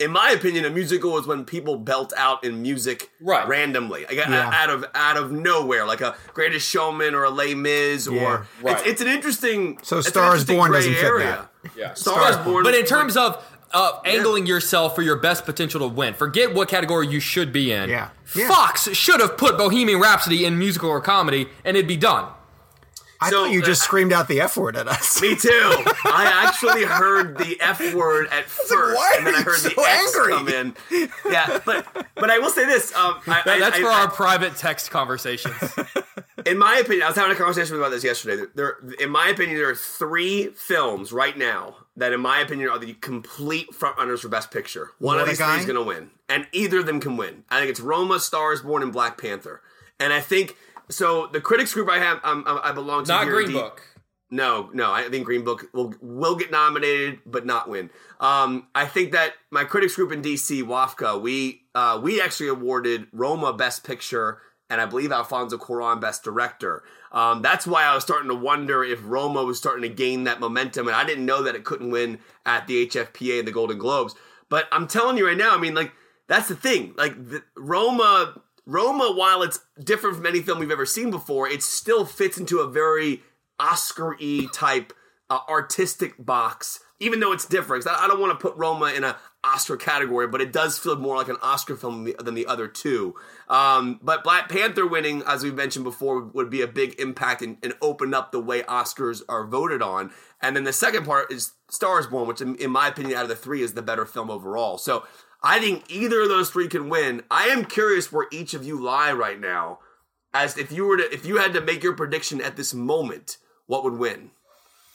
In 0.00 0.10
my 0.10 0.30
opinion, 0.30 0.64
a 0.64 0.70
musical 0.70 1.18
is 1.18 1.26
when 1.26 1.44
people 1.44 1.76
belt 1.76 2.12
out 2.16 2.42
in 2.42 2.62
music 2.62 3.10
Right. 3.20 3.46
randomly, 3.46 4.06
like, 4.06 4.16
Yeah. 4.16 4.50
out 4.52 4.70
of 4.70 4.84
out 4.94 5.16
of 5.18 5.30
nowhere, 5.30 5.84
like 5.86 6.00
a 6.00 6.16
Greatest 6.32 6.66
Showman 6.68 7.14
or 7.14 7.24
a 7.24 7.30
Les 7.30 7.54
Mis, 7.54 8.08
or 8.08 8.14
Yeah. 8.14 8.42
Right. 8.62 8.78
it's, 8.78 8.86
it's 8.88 9.00
an 9.02 9.08
interesting. 9.08 9.78
So 9.82 9.98
it's 9.98 10.08
Star 10.08 10.34
is 10.34 10.44
Born 10.44 10.72
doesn't 10.72 10.94
fit 10.94 11.04
area. 11.04 11.48
Yeah, 11.76 11.92
Star 11.94 12.30
is 12.30 12.36
Born, 12.38 12.64
But 12.64 12.74
in 12.74 12.86
terms 12.86 13.16
of 13.16 13.44
uh, 13.72 14.00
angling 14.04 14.46
yourself 14.46 14.96
for 14.96 15.02
your 15.02 15.14
best 15.16 15.44
potential 15.44 15.78
to 15.80 15.86
win, 15.86 16.14
forget 16.14 16.52
what 16.54 16.66
category 16.68 17.06
you 17.06 17.20
should 17.20 17.52
be 17.52 17.70
in. 17.70 17.88
Yeah. 17.90 18.08
Yeah. 18.34 18.48
Fox 18.48 18.88
should 18.94 19.20
have 19.20 19.36
put 19.36 19.56
Bohemian 19.58 20.00
Rhapsody 20.00 20.44
in 20.44 20.58
musical 20.58 20.88
or 20.90 21.00
comedy, 21.00 21.48
and 21.64 21.76
it'd 21.76 21.86
be 21.86 21.96
done. 21.96 22.24
I 23.20 23.28
So, 23.30 23.44
thought 23.44 23.52
you 23.52 23.62
just 23.62 23.82
uh, 23.82 23.84
screamed 23.84 24.12
out 24.12 24.28
the 24.28 24.40
F 24.40 24.56
word 24.56 24.76
at 24.76 24.88
us. 24.88 25.20
Me 25.20 25.36
too. 25.36 25.50
I 25.50 26.46
actually 26.46 26.84
heard 26.84 27.36
the 27.36 27.60
F 27.60 27.92
word 27.94 28.28
at 28.30 28.46
first, 28.46 28.96
why 28.96 29.14
and 29.18 29.26
then 29.26 29.34
I 29.34 29.42
heard 29.42 29.62
you 29.62 29.68
the 29.70 29.74
so 29.74 29.84
X 29.84 30.16
angry? 30.16 30.32
come 30.32 30.48
in. 30.48 31.08
Yeah, 31.30 31.60
but 31.66 31.86
but 32.14 32.30
I 32.30 32.38
will 32.38 32.50
say 32.50 32.64
this. 32.64 32.94
Um, 32.94 33.20
I, 33.26 33.42
I, 33.44 33.58
That's 33.58 33.76
I- 33.76 33.80
for 33.80 33.88
I- 33.88 34.00
our 34.02 34.10
private 34.10 34.56
text 34.56 34.90
conversations. 34.90 35.54
in 36.46 36.56
my 36.58 36.76
opinion, 36.76 37.02
I 37.02 37.08
was 37.08 37.16
having 37.16 37.32
a 37.32 37.38
conversation 37.38 37.76
about 37.76 37.90
this 37.90 38.04
yesterday. 38.04 38.44
There, 38.54 38.76
in 38.98 39.10
my 39.10 39.28
opinion, 39.28 39.56
there 39.58 39.68
are 39.68 39.74
three 39.74 40.48
films 40.48 41.12
right 41.12 41.36
now 41.36 41.76
that, 41.96 42.12
in 42.14 42.20
my 42.20 42.38
opinion, 42.40 42.70
are 42.70 42.78
the 42.78 42.94
complete 42.94 43.70
frontrunners 43.72 44.20
for 44.20 44.28
Best 44.28 44.50
Picture. 44.50 44.92
One 44.98 45.16
What 45.16 45.22
of 45.22 45.26
a 45.28 45.30
these 45.32 45.38
three 45.38 45.56
is 45.58 45.66
going 45.66 45.76
to 45.76 45.82
win, 45.82 46.10
and 46.28 46.46
either 46.52 46.78
of 46.78 46.86
them 46.86 47.00
can 47.00 47.16
win. 47.18 47.44
I 47.50 47.58
think 47.58 47.70
it's 47.70 47.80
Roma, 47.80 48.18
Stars 48.20 48.62
Born, 48.62 48.82
and 48.82 48.92
Black 48.92 49.18
Panther. 49.20 49.60
And 49.98 50.14
I 50.14 50.20
think 50.20 50.56
so. 50.90 51.26
The 51.26 51.40
critics 51.40 51.72
group 51.72 51.88
I 51.88 51.98
have, 51.98 52.20
um, 52.24 52.44
I 52.46 52.72
belong 52.72 53.04
to, 53.04 53.12
Not 53.12 53.26
Green 53.26 53.48
D- 53.48 53.52
Book. 53.54 53.82
No, 54.30 54.70
no. 54.72 54.92
I 54.92 55.08
think 55.08 55.24
Green 55.24 55.42
Book 55.42 55.66
will 55.72 55.94
will 56.00 56.36
get 56.36 56.50
nominated, 56.50 57.20
but 57.26 57.44
not 57.44 57.68
win. 57.68 57.90
Um, 58.20 58.68
I 58.74 58.86
think 58.86 59.12
that 59.12 59.32
my 59.50 59.64
critics 59.64 59.96
group 59.96 60.12
in 60.12 60.22
DC, 60.22 60.62
WAFCA, 60.62 61.20
we 61.20 61.62
uh, 61.74 61.98
we 62.02 62.20
actually 62.20 62.48
awarded 62.48 63.08
Roma 63.12 63.52
Best 63.52 63.82
Picture, 63.84 64.38
and 64.68 64.80
I 64.80 64.86
believe 64.86 65.10
Alfonso 65.10 65.58
Cuarón 65.58 66.00
Best 66.00 66.22
Director. 66.22 66.84
Um, 67.10 67.42
that's 67.42 67.66
why 67.66 67.84
I 67.84 67.94
was 67.94 68.04
starting 68.04 68.28
to 68.28 68.36
wonder 68.36 68.84
if 68.84 69.00
Roma 69.02 69.42
was 69.42 69.58
starting 69.58 69.82
to 69.82 69.88
gain 69.88 70.24
that 70.24 70.38
momentum, 70.38 70.86
and 70.86 70.94
I 70.94 71.04
didn't 71.04 71.26
know 71.26 71.42
that 71.42 71.56
it 71.56 71.64
couldn't 71.64 71.90
win 71.90 72.20
at 72.46 72.68
the 72.68 72.86
HFPA 72.86 73.40
and 73.40 73.48
the 73.48 73.52
Golden 73.52 73.78
Globes. 73.78 74.14
But 74.48 74.68
I'm 74.70 74.86
telling 74.86 75.16
you 75.16 75.26
right 75.26 75.36
now, 75.36 75.54
I 75.54 75.58
mean, 75.58 75.74
like 75.74 75.92
that's 76.28 76.48
the 76.48 76.54
thing. 76.54 76.94
Like 76.96 77.14
the, 77.16 77.42
Roma, 77.56 78.40
Roma, 78.66 79.12
while 79.14 79.42
it's 79.42 79.60
different 79.82 80.16
from 80.16 80.26
any 80.26 80.40
film 80.40 80.58
we've 80.58 80.70
ever 80.70 80.86
seen 80.86 81.10
before, 81.10 81.48
it 81.48 81.62
still 81.62 82.04
fits 82.04 82.38
into 82.38 82.60
a 82.60 82.68
very 82.68 83.22
Oscar-y 83.58 84.46
type 84.52 84.92
uh, 85.28 85.40
artistic 85.48 86.14
box, 86.18 86.80
even 86.98 87.20
though 87.20 87.32
it's 87.32 87.46
different. 87.46 87.86
I, 87.86 88.04
I 88.04 88.08
don't 88.08 88.20
want 88.20 88.38
to 88.38 88.42
put 88.42 88.56
Roma 88.56 88.86
in 88.86 89.04
a 89.04 89.16
Oscar 89.42 89.76
category, 89.76 90.28
but 90.28 90.40
it 90.40 90.52
does 90.52 90.78
feel 90.78 90.96
more 90.96 91.16
like 91.16 91.28
an 91.28 91.36
Oscar 91.40 91.74
film 91.76 92.04
than 92.04 92.14
the, 92.16 92.22
than 92.22 92.34
the 92.34 92.46
other 92.46 92.68
two. 92.68 93.14
Um, 93.48 93.98
but 94.02 94.22
Black 94.22 94.48
Panther 94.48 94.86
winning, 94.86 95.22
as 95.26 95.42
we 95.42 95.50
mentioned 95.50 95.84
before, 95.84 96.20
would 96.20 96.50
be 96.50 96.60
a 96.60 96.66
big 96.66 96.98
impact 97.00 97.40
and, 97.40 97.56
and 97.62 97.74
open 97.80 98.12
up 98.12 98.32
the 98.32 98.40
way 98.40 98.62
Oscars 98.62 99.22
are 99.28 99.46
voted 99.46 99.80
on. 99.80 100.10
And 100.42 100.54
then 100.54 100.64
the 100.64 100.72
second 100.72 101.06
part 101.06 101.32
is 101.32 101.52
Star 101.70 102.00
is 102.00 102.06
Born, 102.06 102.28
which, 102.28 102.40
in, 102.40 102.54
in 102.56 102.70
my 102.70 102.88
opinion, 102.88 103.16
out 103.16 103.22
of 103.22 103.28
the 103.30 103.36
three, 103.36 103.62
is 103.62 103.74
the 103.74 103.82
better 103.82 104.04
film 104.04 104.30
overall. 104.30 104.76
So 104.76 105.04
I 105.42 105.58
think 105.58 105.84
either 105.88 106.22
of 106.22 106.28
those 106.28 106.50
three 106.50 106.68
can 106.68 106.88
win. 106.88 107.22
I 107.30 107.44
am 107.46 107.64
curious 107.64 108.12
where 108.12 108.26
each 108.30 108.54
of 108.54 108.64
you 108.64 108.80
lie 108.80 109.12
right 109.12 109.40
now, 109.40 109.78
as 110.34 110.58
if 110.58 110.70
you 110.70 110.84
were 110.84 110.98
to, 110.98 111.12
if 111.12 111.24
you 111.24 111.38
had 111.38 111.54
to 111.54 111.60
make 111.60 111.82
your 111.82 111.94
prediction 111.94 112.40
at 112.40 112.56
this 112.56 112.74
moment, 112.74 113.38
what 113.66 113.84
would 113.84 113.94
win? 113.94 114.30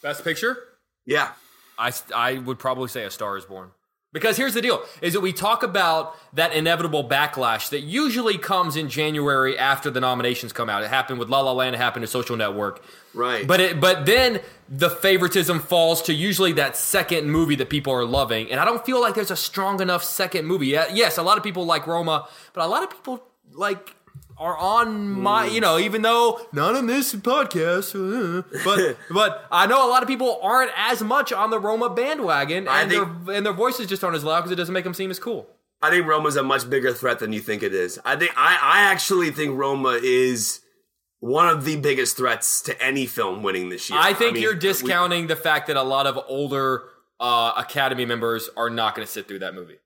Best 0.02 0.24
Picture? 0.24 0.58
Yeah. 1.06 1.32
I, 1.78 1.92
I 2.14 2.38
would 2.38 2.60
probably 2.60 2.88
say 2.90 3.04
A 3.04 3.12
Star 3.12 3.38
is 3.38 3.46
Born. 3.46 3.72
Because 4.15 4.38
here's 4.38 4.54
the 4.54 4.62
deal 4.62 4.82
is 5.01 5.12
that 5.12 5.19
we 5.19 5.34
talk 5.34 5.62
about 5.62 6.15
that 6.32 6.54
inevitable 6.54 7.04
backlash 7.04 7.69
that 7.71 7.82
usually 7.82 8.38
comes 8.38 8.78
in 8.78 8.88
January 8.88 9.58
after 9.58 9.91
the 9.91 9.99
nominations 9.99 10.54
come 10.54 10.69
out. 10.69 10.84
It 10.84 10.89
happened 10.89 11.19
with 11.19 11.28
La 11.28 11.41
La 11.41 11.51
Land, 11.51 11.75
it 11.75 11.80
happened 11.80 12.04
to 12.04 12.08
Social 12.08 12.38
Network. 12.38 12.82
Right. 13.13 13.45
But 13.45 13.60
it 13.60 13.82
but 13.82 14.06
then 14.06 14.39
the 14.69 14.89
favoritism 14.89 15.60
falls 15.60 16.01
to 16.04 16.13
usually 16.13 16.54
that 16.54 16.78
second 16.78 17.30
movie 17.30 17.56
that 17.56 17.69
people 17.69 17.91
are 17.91 18.06
loving. 18.06 18.49
And 18.49 18.58
I 18.58 18.63
don't 18.63 18.86
feel 18.86 19.01
like 19.01 19.15
there's 19.15 19.32
a 19.32 19.36
strong 19.36 19.82
enough 19.82 20.01
second 20.01 20.45
movie. 20.45 20.67
Yes, 20.67 21.17
a 21.17 21.21
lot 21.21 21.38
of 21.38 21.43
people 21.43 21.65
like 21.65 21.86
Roma, 21.86 22.30
but 22.54 22.63
a 22.63 22.67
lot 22.67 22.84
of 22.84 22.89
people 22.91 23.21
like 23.51 23.95
are 24.38 24.58
on 24.58 25.10
my, 25.12 25.45
you 25.45 25.62
know, 25.62 25.78
even 25.80 26.02
though 26.02 26.41
not 26.52 26.76
on 26.76 26.88
this 26.88 27.13
podcast, 27.15 27.93
uh, 27.95 28.43
but 28.63 28.98
but 29.13 29.45
I 29.52 29.65
know 29.67 29.88
a 29.88 29.89
lot 29.89 30.02
of 30.04 30.08
people 30.10 30.39
aren't 30.41 30.71
as 30.78 31.02
much 31.02 31.32
on 31.32 31.50
the 31.52 31.60
Roma 31.60 31.89
bandwagon, 31.89 32.67
I 32.67 32.82
and 32.82 32.91
think- 32.91 33.26
their 33.26 33.36
and 33.36 33.45
their 33.45 33.54
voices 33.54 33.88
just 33.88 34.04
aren't 34.04 34.15
as 34.17 34.24
loud 34.24 34.41
because 34.41 34.52
it 34.52 34.56
doesn't 34.56 34.74
make 34.74 34.84
them 34.84 34.93
seem 34.93 35.12
as 35.12 35.19
cool. 35.19 35.48
I 35.82 35.89
think 35.89 36.08
Roma's 36.08 36.36
a 36.36 36.43
much 36.43 36.69
bigger 36.69 36.93
threat 36.93 37.19
than 37.19 37.32
you 37.34 37.41
think 37.41 37.62
it 37.62 37.74
is. 37.74 38.00
I 38.06 38.15
think 38.15 38.32
I, 38.36 38.58
I 38.62 38.82
actually 38.91 39.30
think 39.32 39.58
Roma 39.58 40.00
is 40.02 40.62
one 41.19 41.48
of 41.48 41.63
the 41.65 41.76
biggest 41.78 42.17
threats 42.17 42.62
to 42.63 42.82
any 42.84 43.06
film 43.06 43.43
winning 43.43 43.69
this 43.69 43.89
year. 43.89 44.00
I 44.02 44.13
think 44.13 44.34
mean, 44.34 44.43
you're 44.43 44.54
we- 44.54 44.60
discounting 44.60 45.28
the 45.28 45.36
fact 45.36 45.67
that 45.67 45.78
a 45.78 45.84
lot 45.84 46.08
of 46.08 46.17
older 46.28 46.84
uh, 47.19 47.54
Academy 47.58 48.06
members 48.06 48.50
are 48.58 48.69
not 48.69 48.95
going 48.95 49.06
to 49.06 49.12
sit 49.12 49.28
through 49.28 49.39
that 49.39 49.54
movie. 49.56 49.78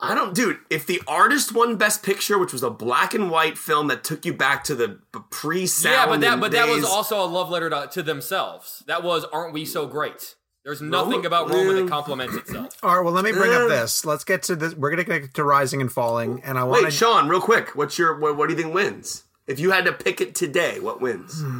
I 0.00 0.14
don't, 0.14 0.34
dude. 0.34 0.58
If 0.70 0.86
the 0.86 1.02
artist 1.06 1.54
won 1.54 1.76
Best 1.76 2.02
Picture, 2.02 2.38
which 2.38 2.52
was 2.52 2.62
a 2.62 2.70
black 2.70 3.12
and 3.12 3.30
white 3.30 3.58
film 3.58 3.88
that 3.88 4.02
took 4.02 4.24
you 4.24 4.32
back 4.32 4.64
to 4.64 4.74
the 4.74 4.98
pre-sound, 5.30 5.94
Yeah, 5.94 6.06
but 6.06 6.20
that 6.22 6.32
and 6.32 6.40
but 6.40 6.52
that 6.52 6.68
was 6.68 6.84
also 6.84 7.22
a 7.22 7.26
love 7.26 7.50
letter 7.50 7.68
to, 7.68 7.88
to 7.92 8.02
themselves. 8.02 8.82
That 8.86 9.02
was 9.02 9.24
"Aren't 9.24 9.52
we 9.52 9.66
so 9.66 9.86
great?" 9.86 10.36
There's 10.64 10.80
nothing 10.82 11.22
Roma- 11.22 11.26
about 11.26 11.50
Roma 11.50 11.74
yeah. 11.74 11.80
that 11.82 11.88
complements 11.88 12.34
itself. 12.36 12.76
All 12.82 12.96
right, 12.96 13.04
well, 13.04 13.12
let 13.12 13.24
me 13.24 13.32
bring 13.32 13.52
up 13.52 13.68
this. 13.68 14.04
Let's 14.04 14.24
get 14.24 14.42
to 14.44 14.56
this. 14.56 14.74
We're 14.74 14.90
going 14.90 15.04
to 15.04 15.20
get 15.20 15.34
to 15.34 15.44
Rising 15.44 15.80
and 15.80 15.90
Falling, 15.90 16.42
and 16.44 16.58
I 16.58 16.64
want 16.64 16.80
to. 16.80 16.84
Wait. 16.84 16.92
Sean, 16.92 17.28
real 17.28 17.40
quick. 17.40 17.74
What's 17.76 17.98
your 17.98 18.18
what, 18.18 18.36
what 18.36 18.48
do 18.48 18.54
you 18.54 18.60
think 18.60 18.74
wins? 18.74 19.24
If 19.46 19.60
you 19.60 19.70
had 19.70 19.84
to 19.86 19.92
pick 19.92 20.20
it 20.20 20.34
today, 20.34 20.80
what 20.80 21.00
wins? 21.00 21.42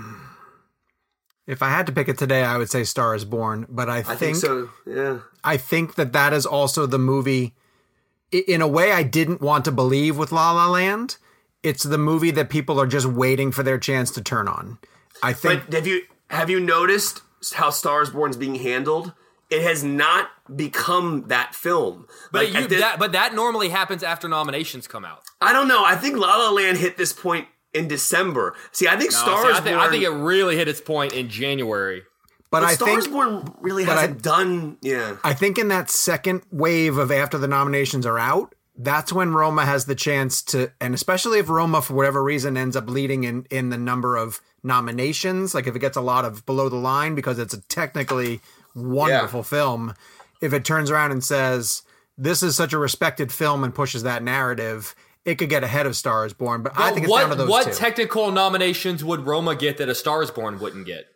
If 1.46 1.62
I 1.62 1.70
had 1.70 1.86
to 1.86 1.92
pick 1.92 2.10
it 2.10 2.18
today, 2.18 2.44
I 2.44 2.58
would 2.58 2.68
say 2.68 2.84
Star 2.84 3.14
is 3.14 3.24
Born, 3.24 3.64
but 3.70 3.88
I, 3.88 4.00
I 4.00 4.02
think, 4.02 4.18
think 4.18 4.36
so. 4.36 4.68
Yeah. 4.84 5.20
I 5.42 5.56
think 5.56 5.94
that 5.94 6.12
that 6.12 6.34
is 6.34 6.44
also 6.44 6.84
the 6.84 6.98
movie. 6.98 7.54
I- 8.32 8.44
In 8.46 8.60
a 8.62 8.68
way, 8.68 8.92
I 8.92 9.02
didn't 9.02 9.40
want 9.40 9.64
to 9.66 9.72
believe 9.72 10.16
with 10.16 10.32
La 10.32 10.52
La 10.52 10.68
Land. 10.68 11.16
It's 11.62 11.82
the 11.82 11.98
movie 11.98 12.30
that 12.32 12.50
people 12.50 12.80
are 12.80 12.86
just 12.86 13.06
waiting 13.06 13.50
for 13.52 13.62
their 13.62 13.78
chance 13.78 14.10
to 14.12 14.22
turn 14.22 14.46
on. 14.48 14.78
I 15.22 15.32
think 15.32 15.64
But 15.66 15.74
have 15.74 15.86
you 15.86 16.02
have 16.30 16.50
you 16.50 16.60
noticed 16.60 17.22
how 17.54 17.70
Stars 17.70 18.10
Born's 18.10 18.36
being 18.36 18.56
handled? 18.56 19.12
It 19.50 19.62
has 19.62 19.82
not 19.82 20.28
become 20.54 21.24
that 21.28 21.54
film. 21.54 22.06
But 22.30 22.44
Like, 22.44 22.52
you, 22.54 22.60
at 22.60 22.68
this- 22.68 22.80
that 22.80 22.98
but 22.98 23.12
that 23.12 23.34
normally 23.34 23.70
happens 23.70 24.02
after 24.02 24.28
nominations 24.28 24.86
come 24.86 25.04
out. 25.04 25.22
I 25.40 25.52
don't 25.52 25.68
know. 25.68 25.84
I 25.84 25.96
think 25.96 26.16
La 26.16 26.36
La 26.36 26.50
Land 26.50 26.78
hit 26.78 26.96
this 26.96 27.12
point 27.12 27.48
in 27.72 27.88
December. 27.88 28.54
See, 28.72 28.86
I 28.88 28.96
think 28.96 29.12
No, 29.12 29.18
Stars 29.18 29.44
see, 29.44 29.50
I, 29.50 29.54
think, 29.62 29.76
Born. 29.76 29.88
I 29.88 29.90
think 29.90 30.04
it 30.04 30.10
really 30.10 30.56
hit 30.56 30.68
its 30.68 30.80
point 30.80 31.12
in 31.12 31.28
January. 31.28 32.02
But, 32.50 32.60
but 32.60 32.68
I 32.68 32.74
Stars 32.74 33.04
think 33.04 33.14
Born 33.14 33.54
really 33.60 33.84
hasn't 33.84 34.22
done. 34.22 34.78
Yeah, 34.80 35.16
I 35.22 35.34
think 35.34 35.58
in 35.58 35.68
that 35.68 35.90
second 35.90 36.42
wave 36.50 36.96
of 36.96 37.10
after 37.12 37.36
the 37.36 37.48
nominations 37.48 38.06
are 38.06 38.18
out, 38.18 38.54
that's 38.76 39.12
when 39.12 39.32
Roma 39.32 39.66
has 39.66 39.84
the 39.84 39.94
chance 39.94 40.40
to, 40.44 40.72
and 40.80 40.94
especially 40.94 41.40
if 41.40 41.48
Roma 41.48 41.82
for 41.82 41.94
whatever 41.94 42.22
reason 42.22 42.56
ends 42.56 42.76
up 42.76 42.88
leading 42.88 43.24
in 43.24 43.46
in 43.50 43.68
the 43.68 43.76
number 43.76 44.16
of 44.16 44.40
nominations, 44.62 45.54
like 45.54 45.66
if 45.66 45.76
it 45.76 45.80
gets 45.80 45.96
a 45.96 46.00
lot 46.00 46.24
of 46.24 46.46
below 46.46 46.68
the 46.68 46.76
line 46.76 47.14
because 47.14 47.38
it's 47.38 47.54
a 47.54 47.60
technically 47.62 48.40
wonderful 48.74 49.42
film, 49.42 49.94
if 50.40 50.52
it 50.52 50.64
turns 50.64 50.90
around 50.90 51.10
and 51.10 51.22
says 51.22 51.82
this 52.16 52.42
is 52.42 52.56
such 52.56 52.72
a 52.72 52.78
respected 52.78 53.30
film 53.32 53.62
and 53.62 53.74
pushes 53.74 54.04
that 54.04 54.22
narrative, 54.22 54.94
it 55.24 55.36
could 55.36 55.50
get 55.50 55.64
ahead 55.64 55.86
of 55.86 55.96
Stars 55.96 56.32
Born. 56.32 56.62
But 56.62 56.72
I 56.76 56.92
think 56.92 57.04
it's 57.04 57.10
what 57.10 57.20
down 57.20 57.30
to 57.30 57.36
those 57.36 57.48
what 57.48 57.64
two. 57.66 57.74
technical 57.74 58.30
nominations 58.30 59.04
would 59.04 59.26
Roma 59.26 59.54
get 59.54 59.78
that 59.78 59.88
A 59.88 59.94
Star 59.94 60.22
Is 60.22 60.30
Born 60.30 60.58
wouldn't 60.58 60.86
get? 60.86 61.06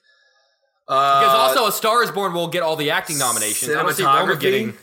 Uh, 0.88 1.20
Because 1.20 1.34
also 1.34 1.66
A 1.68 1.72
Star 1.72 2.02
Is 2.02 2.10
Born 2.10 2.32
will 2.32 2.48
get 2.48 2.62
all 2.62 2.76
the 2.76 2.90
acting 2.90 3.18
nominations. 3.18 3.70
I 3.74 3.82
don't 3.82 3.92
see 3.94 4.04
Roma 4.04 4.32
cinematography? 4.34 4.40
getting. 4.40 4.74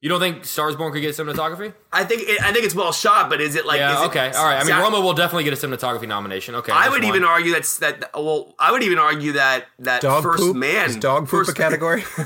You 0.00 0.08
don't 0.08 0.18
think 0.18 0.44
Stars 0.44 0.74
Born 0.74 0.92
could 0.92 1.00
get 1.00 1.14
cinematography? 1.14 1.72
I 1.92 2.02
think 2.02 2.22
it, 2.28 2.42
I 2.42 2.52
think 2.52 2.64
it's 2.64 2.74
well 2.74 2.90
shot, 2.90 3.30
but 3.30 3.40
is 3.40 3.54
it 3.54 3.64
like? 3.66 3.78
yeah. 3.78 3.94
is 3.94 4.00
it- 4.02 4.06
okay. 4.06 4.32
All 4.36 4.44
right. 4.44 4.56
I 4.56 4.64
mean, 4.64 4.74
See, 4.74 4.82
Roma 4.82 5.00
will 5.00 5.12
definitely 5.12 5.44
get 5.44 5.52
a 5.52 5.56
cinematography 5.56 6.08
nomination. 6.08 6.56
Okay. 6.56 6.72
I 6.72 6.80
that's 6.80 6.90
would 6.90 7.02
one. 7.04 7.08
even 7.10 7.22
argue 7.24 7.52
that's 7.52 7.78
that. 7.78 8.10
Well, 8.12 8.52
I 8.58 8.72
would 8.72 8.82
even 8.82 8.98
argue 8.98 9.32
that 9.34 9.66
that 9.78 10.02
dog 10.02 10.24
First 10.24 10.42
poop 10.42 10.56
Man 10.56 10.86
is 10.90 10.96
dog 10.96 11.28
poop 11.28 11.42
a 11.42 11.44
First- 11.44 11.56
category. 11.56 12.02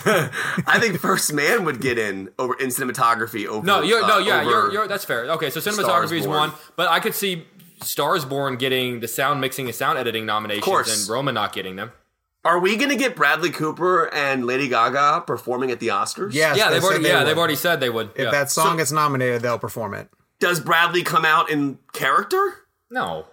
I 0.66 0.78
think 0.80 0.98
First 1.00 1.34
Man 1.34 1.66
would 1.66 1.82
get 1.82 1.98
in 1.98 2.30
over 2.38 2.54
in 2.54 2.68
cinematography 2.68 3.46
over. 3.46 3.66
No, 3.66 3.82
you're 3.82 4.00
no, 4.06 4.14
uh, 4.16 4.18
yeah, 4.20 4.40
over- 4.40 4.50
you're, 4.50 4.72
you're 4.72 4.88
that's 4.88 5.04
fair. 5.04 5.30
Okay, 5.32 5.50
so 5.50 5.60
Stars 5.60 5.76
cinematography 5.76 6.20
is 6.20 6.24
Born. 6.26 6.38
one, 6.38 6.52
but 6.76 6.88
I 6.88 6.98
could 7.00 7.14
see 7.14 7.46
Stars 7.82 8.24
Born 8.24 8.56
getting 8.56 9.00
the 9.00 9.08
sound 9.08 9.42
mixing 9.42 9.66
and 9.66 9.74
sound 9.74 9.98
editing 9.98 10.24
nominations, 10.24 10.64
course. 10.64 11.02
and 11.02 11.10
Roma 11.12 11.30
not 11.32 11.52
getting 11.52 11.76
them. 11.76 11.92
Are 12.46 12.60
we 12.60 12.76
going 12.76 12.90
to 12.90 12.96
get 12.96 13.16
Bradley 13.16 13.50
Cooper 13.50 14.08
and 14.14 14.46
Lady 14.46 14.68
Gaga 14.68 15.24
performing 15.26 15.72
at 15.72 15.80
the 15.80 15.88
Oscars? 15.88 16.32
yes, 16.32 16.56
yeah, 16.56 16.68
they 16.68 16.74
they've 16.74 16.82
said 16.82 16.88
already 16.88 17.02
they 17.02 17.08
yeah 17.10 17.18
would. 17.18 17.26
they've 17.26 17.38
already 17.38 17.56
said 17.56 17.80
they 17.80 17.90
would. 17.90 18.10
If 18.14 18.26
yeah. 18.26 18.30
that 18.30 18.52
song 18.52 18.76
gets 18.76 18.92
nominated, 18.92 19.42
they'll 19.42 19.58
perform 19.58 19.94
it. 19.94 20.08
Does 20.38 20.60
Bradley 20.60 21.02
come 21.02 21.24
out 21.24 21.50
in 21.50 21.78
character? 21.92 22.54
no, 22.88 23.26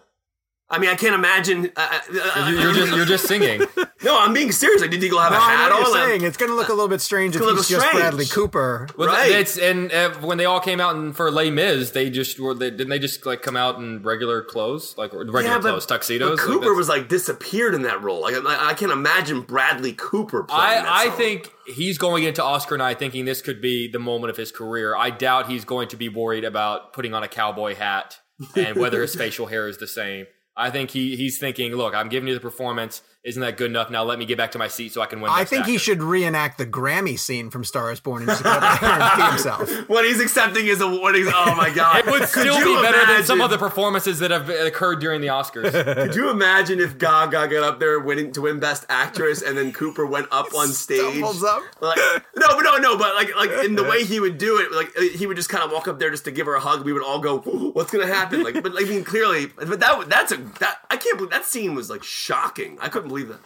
I 0.74 0.80
mean, 0.80 0.90
I 0.90 0.96
can't 0.96 1.16
imagine. 1.16 1.72
Uh, 1.76 2.00
uh, 2.14 2.48
You- 2.50 2.60
you're 2.60 2.74
just 2.74 2.96
you're 2.96 3.06
just 3.06 3.26
singing. 3.28 3.62
no, 4.04 4.20
I'm 4.20 4.34
being 4.34 4.52
serious. 4.52 4.82
Like, 4.82 4.92
did 4.92 5.02
he 5.02 5.08
go 5.10 5.20
have 5.20 5.32
No, 5.32 5.38
a 5.38 5.42
I 5.42 5.52
hat 5.52 5.70
know 5.70 5.78
what 5.78 5.88
on? 5.88 5.94
you're 6.00 6.08
saying. 6.08 6.22
It's 6.24 6.38
going 6.38 6.50
to 6.50 6.56
look 6.56 6.68
a 6.70 6.74
little 6.74 6.88
bit 6.88 7.00
strange 7.02 7.36
if 7.36 7.42
he's 7.42 7.52
look 7.54 7.66
just. 7.68 7.92
Bradley 7.92 8.26
Cooper. 8.26 8.88
Well, 8.98 9.08
Right. 9.08 9.32
It's 9.32 9.58
and 9.58 9.92
uh, 9.92 10.14
when 10.20 10.38
they 10.38 10.46
all 10.46 10.60
came 10.60 10.80
out 10.82 10.96
and 10.96 11.16
for 11.16 11.30
Les 11.32 11.50
Mis, 11.52 11.92
they 11.92 12.10
just 12.10 12.40
were. 12.40 12.54
They, 12.54 12.70
didn't 12.72 12.90
they 12.90 13.00
just 13.00 13.26
like 13.26 13.42
come 13.42 13.56
out 13.56 13.78
in 13.78 14.02
regular 14.04 14.42
clothes, 14.44 14.96
like 14.98 15.14
regular 15.14 15.42
yeah, 15.44 15.56
but, 15.60 15.70
clothes, 15.70 15.86
tuxedos? 15.86 16.38
But 16.40 16.40
Cooper 16.46 16.60
that's- 16.62 16.78
was 16.78 16.90
like 16.90 17.08
disappeared 17.08 17.76
in 17.76 17.84
that 17.84 18.02
role. 18.02 18.22
Like, 18.22 18.36
I, 18.36 18.70
I 18.70 18.74
can't 18.74 18.92
imagine 18.92 19.42
Bradley 19.42 19.94
Cooper 19.94 20.44
playing 20.44 20.84
that 20.84 20.88
I, 20.88 21.04
I 21.04 21.06
song. 21.08 21.18
think 21.18 21.52
he's 21.68 21.98
going 21.98 22.24
into 22.24 22.44
Oscar 22.44 22.78
night 22.78 23.00
thinking 23.00 23.26
this 23.26 23.42
could 23.42 23.62
be 23.62 23.88
the 23.88 24.00
moment 24.00 24.32
of 24.32 24.38
his 24.38 24.52
career. 24.52 24.96
I 24.96 25.12
doubt 25.12 25.50
he's 25.50 25.66
going 25.66 25.88
to 25.90 25.98
be 25.98 26.10
worried 26.10 26.44
about 26.44 26.94
putting 26.94 27.14
on 27.14 27.22
a 27.24 27.28
cowboy 27.28 27.76
hat 27.76 28.20
and 28.56 28.76
whether 28.78 29.02
his 29.02 29.16
facial 29.24 29.46
hair 29.46 29.68
is 29.68 29.78
the 29.78 29.88
same. 29.88 30.26
I 30.56 30.70
think 30.70 30.92
he 30.92 31.16
he's 31.16 31.40
thinking, 31.40 31.74
look, 31.76 31.94
I'm 31.96 32.10
giving 32.10 32.28
you 32.28 32.34
the 32.34 32.40
performance. 32.40 33.02
Isn't 33.24 33.42
that 33.42 33.56
good 33.56 33.72
enough? 33.72 33.90
Now 33.90 34.04
let 34.04 34.20
me 34.20 34.26
get 34.26 34.38
back 34.38 34.52
to 34.52 34.60
my 34.60 34.68
seat 34.68 34.92
so 34.92 35.02
I 35.02 35.06
can 35.06 35.22
win. 35.22 35.32
I 35.32 35.42
Best 35.42 35.50
think 35.50 35.66
he 35.66 35.78
should 35.78 36.04
reenact 36.04 36.58
the 36.58 36.66
Grammy 36.66 37.18
scene 37.18 37.50
from 37.50 37.64
Star 37.64 37.90
is 37.90 38.02
Born 38.02 38.24
and 38.24 38.30
just 38.30 38.44
go 38.44 38.50
up 38.50 38.82
there 39.18 39.30
himself. 39.30 39.70
what 39.88 40.04
he's 40.04 40.20
accepting 40.20 40.68
is 40.68 40.82
a 40.82 40.88
what 40.90 41.16
he's. 41.16 41.28
Oh 41.34 41.56
my 41.56 41.70
god! 41.70 42.00
It 42.00 42.12
would 42.12 42.28
still 42.28 42.58
be 42.58 42.82
better 42.82 43.06
than 43.14 43.24
some 43.24 43.40
of 43.40 43.50
the 43.50 43.58
performances 43.58 44.20
that 44.20 44.32
have 44.32 44.50
occurred 44.50 45.00
during 45.00 45.22
the 45.22 45.28
Oscars. 45.28 45.72
Could 45.96 46.16
you 46.16 46.32
imagine 46.32 46.82
if 46.82 46.98
Gaga 46.98 47.48
got 47.48 47.64
up 47.64 47.80
there 47.80 47.98
winning 47.98 48.34
to 48.34 48.42
win 48.42 48.60
Best 48.60 48.86
Actress, 48.90 49.42
and 49.42 49.58
then 49.58 49.72
Cooper 49.72 50.06
went 50.06 50.28
up 50.30 50.54
on 50.54 50.68
stage? 50.68 51.00
Stumbles 51.00 51.46
up. 51.46 51.64
Like, 51.80 51.98
no, 52.36 52.48
but 52.50 52.62
no, 52.64 52.78
no, 52.78 52.98
but 52.98 53.16
like, 53.16 53.34
like 53.38 53.52
in 53.66 53.76
the 53.76 53.86
way 53.86 54.04
he 54.04 54.20
would 54.20 54.38
do 54.38 54.58
it, 54.58 54.74
like 54.74 54.90
uh, 54.98 55.02
he 55.18 55.28
would 55.28 55.38
just 55.38 55.50
kind 55.50 55.64
of 55.64 55.72
walk 55.72 55.88
up 55.88 55.98
there 55.98 56.12
just 56.12 56.26
to 56.26 56.32
give 56.32 56.46
her 56.46 56.56
a 56.56 56.60
hug. 56.60 56.84
We 56.84 56.92
would 56.92 57.04
all 57.04 57.20
go, 57.20 57.40
"What's 57.40 57.92
gonna 57.92 58.06
happen?" 58.06 58.44
Like, 58.44 58.62
but 58.62 58.74
I 58.78 58.84
mean, 58.84 59.06
clearly, 59.06 59.46
but 59.46 59.80
that 59.80 60.10
that's 60.10 60.34
a 60.34 60.38
that 60.60 60.80
I 60.92 60.98
can't 60.98 61.16
believe 61.16 61.32
that 61.32 61.46
scene 61.46 61.74
was 61.74 61.90
like 61.90 62.04
shocking. 62.04 62.78
I 62.82 62.90
couldn't 62.90 63.13
believe 63.14 63.30
that. 63.30 63.40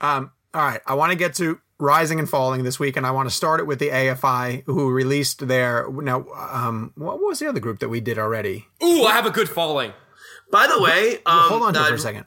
Um, 0.00 0.32
all 0.54 0.62
right, 0.62 0.80
I 0.86 0.94
want 0.94 1.12
to 1.12 1.18
get 1.18 1.34
to 1.34 1.60
Rising 1.78 2.18
and 2.18 2.28
Falling 2.28 2.64
this 2.64 2.80
week, 2.80 2.96
and 2.96 3.06
I 3.06 3.12
want 3.12 3.28
to 3.28 3.34
start 3.34 3.60
it 3.60 3.66
with 3.66 3.78
the 3.78 3.88
AFI, 3.88 4.64
who 4.66 4.90
released 4.90 5.46
their 5.46 5.88
now. 5.90 6.26
Um, 6.34 6.92
what 6.96 7.20
was 7.20 7.38
the 7.38 7.48
other 7.48 7.60
group 7.60 7.78
that 7.80 7.88
we 7.88 8.00
did 8.00 8.18
already? 8.18 8.66
Ooh, 8.82 9.04
I 9.04 9.12
have 9.12 9.26
a 9.26 9.30
good 9.30 9.48
falling. 9.48 9.92
By 10.50 10.66
the 10.66 10.80
way, 10.82 11.16
um, 11.26 11.48
Hold 11.48 11.62
on 11.62 11.76
uh, 11.76 11.84
for 11.84 11.94
a 11.94 11.98
second. 11.98 12.26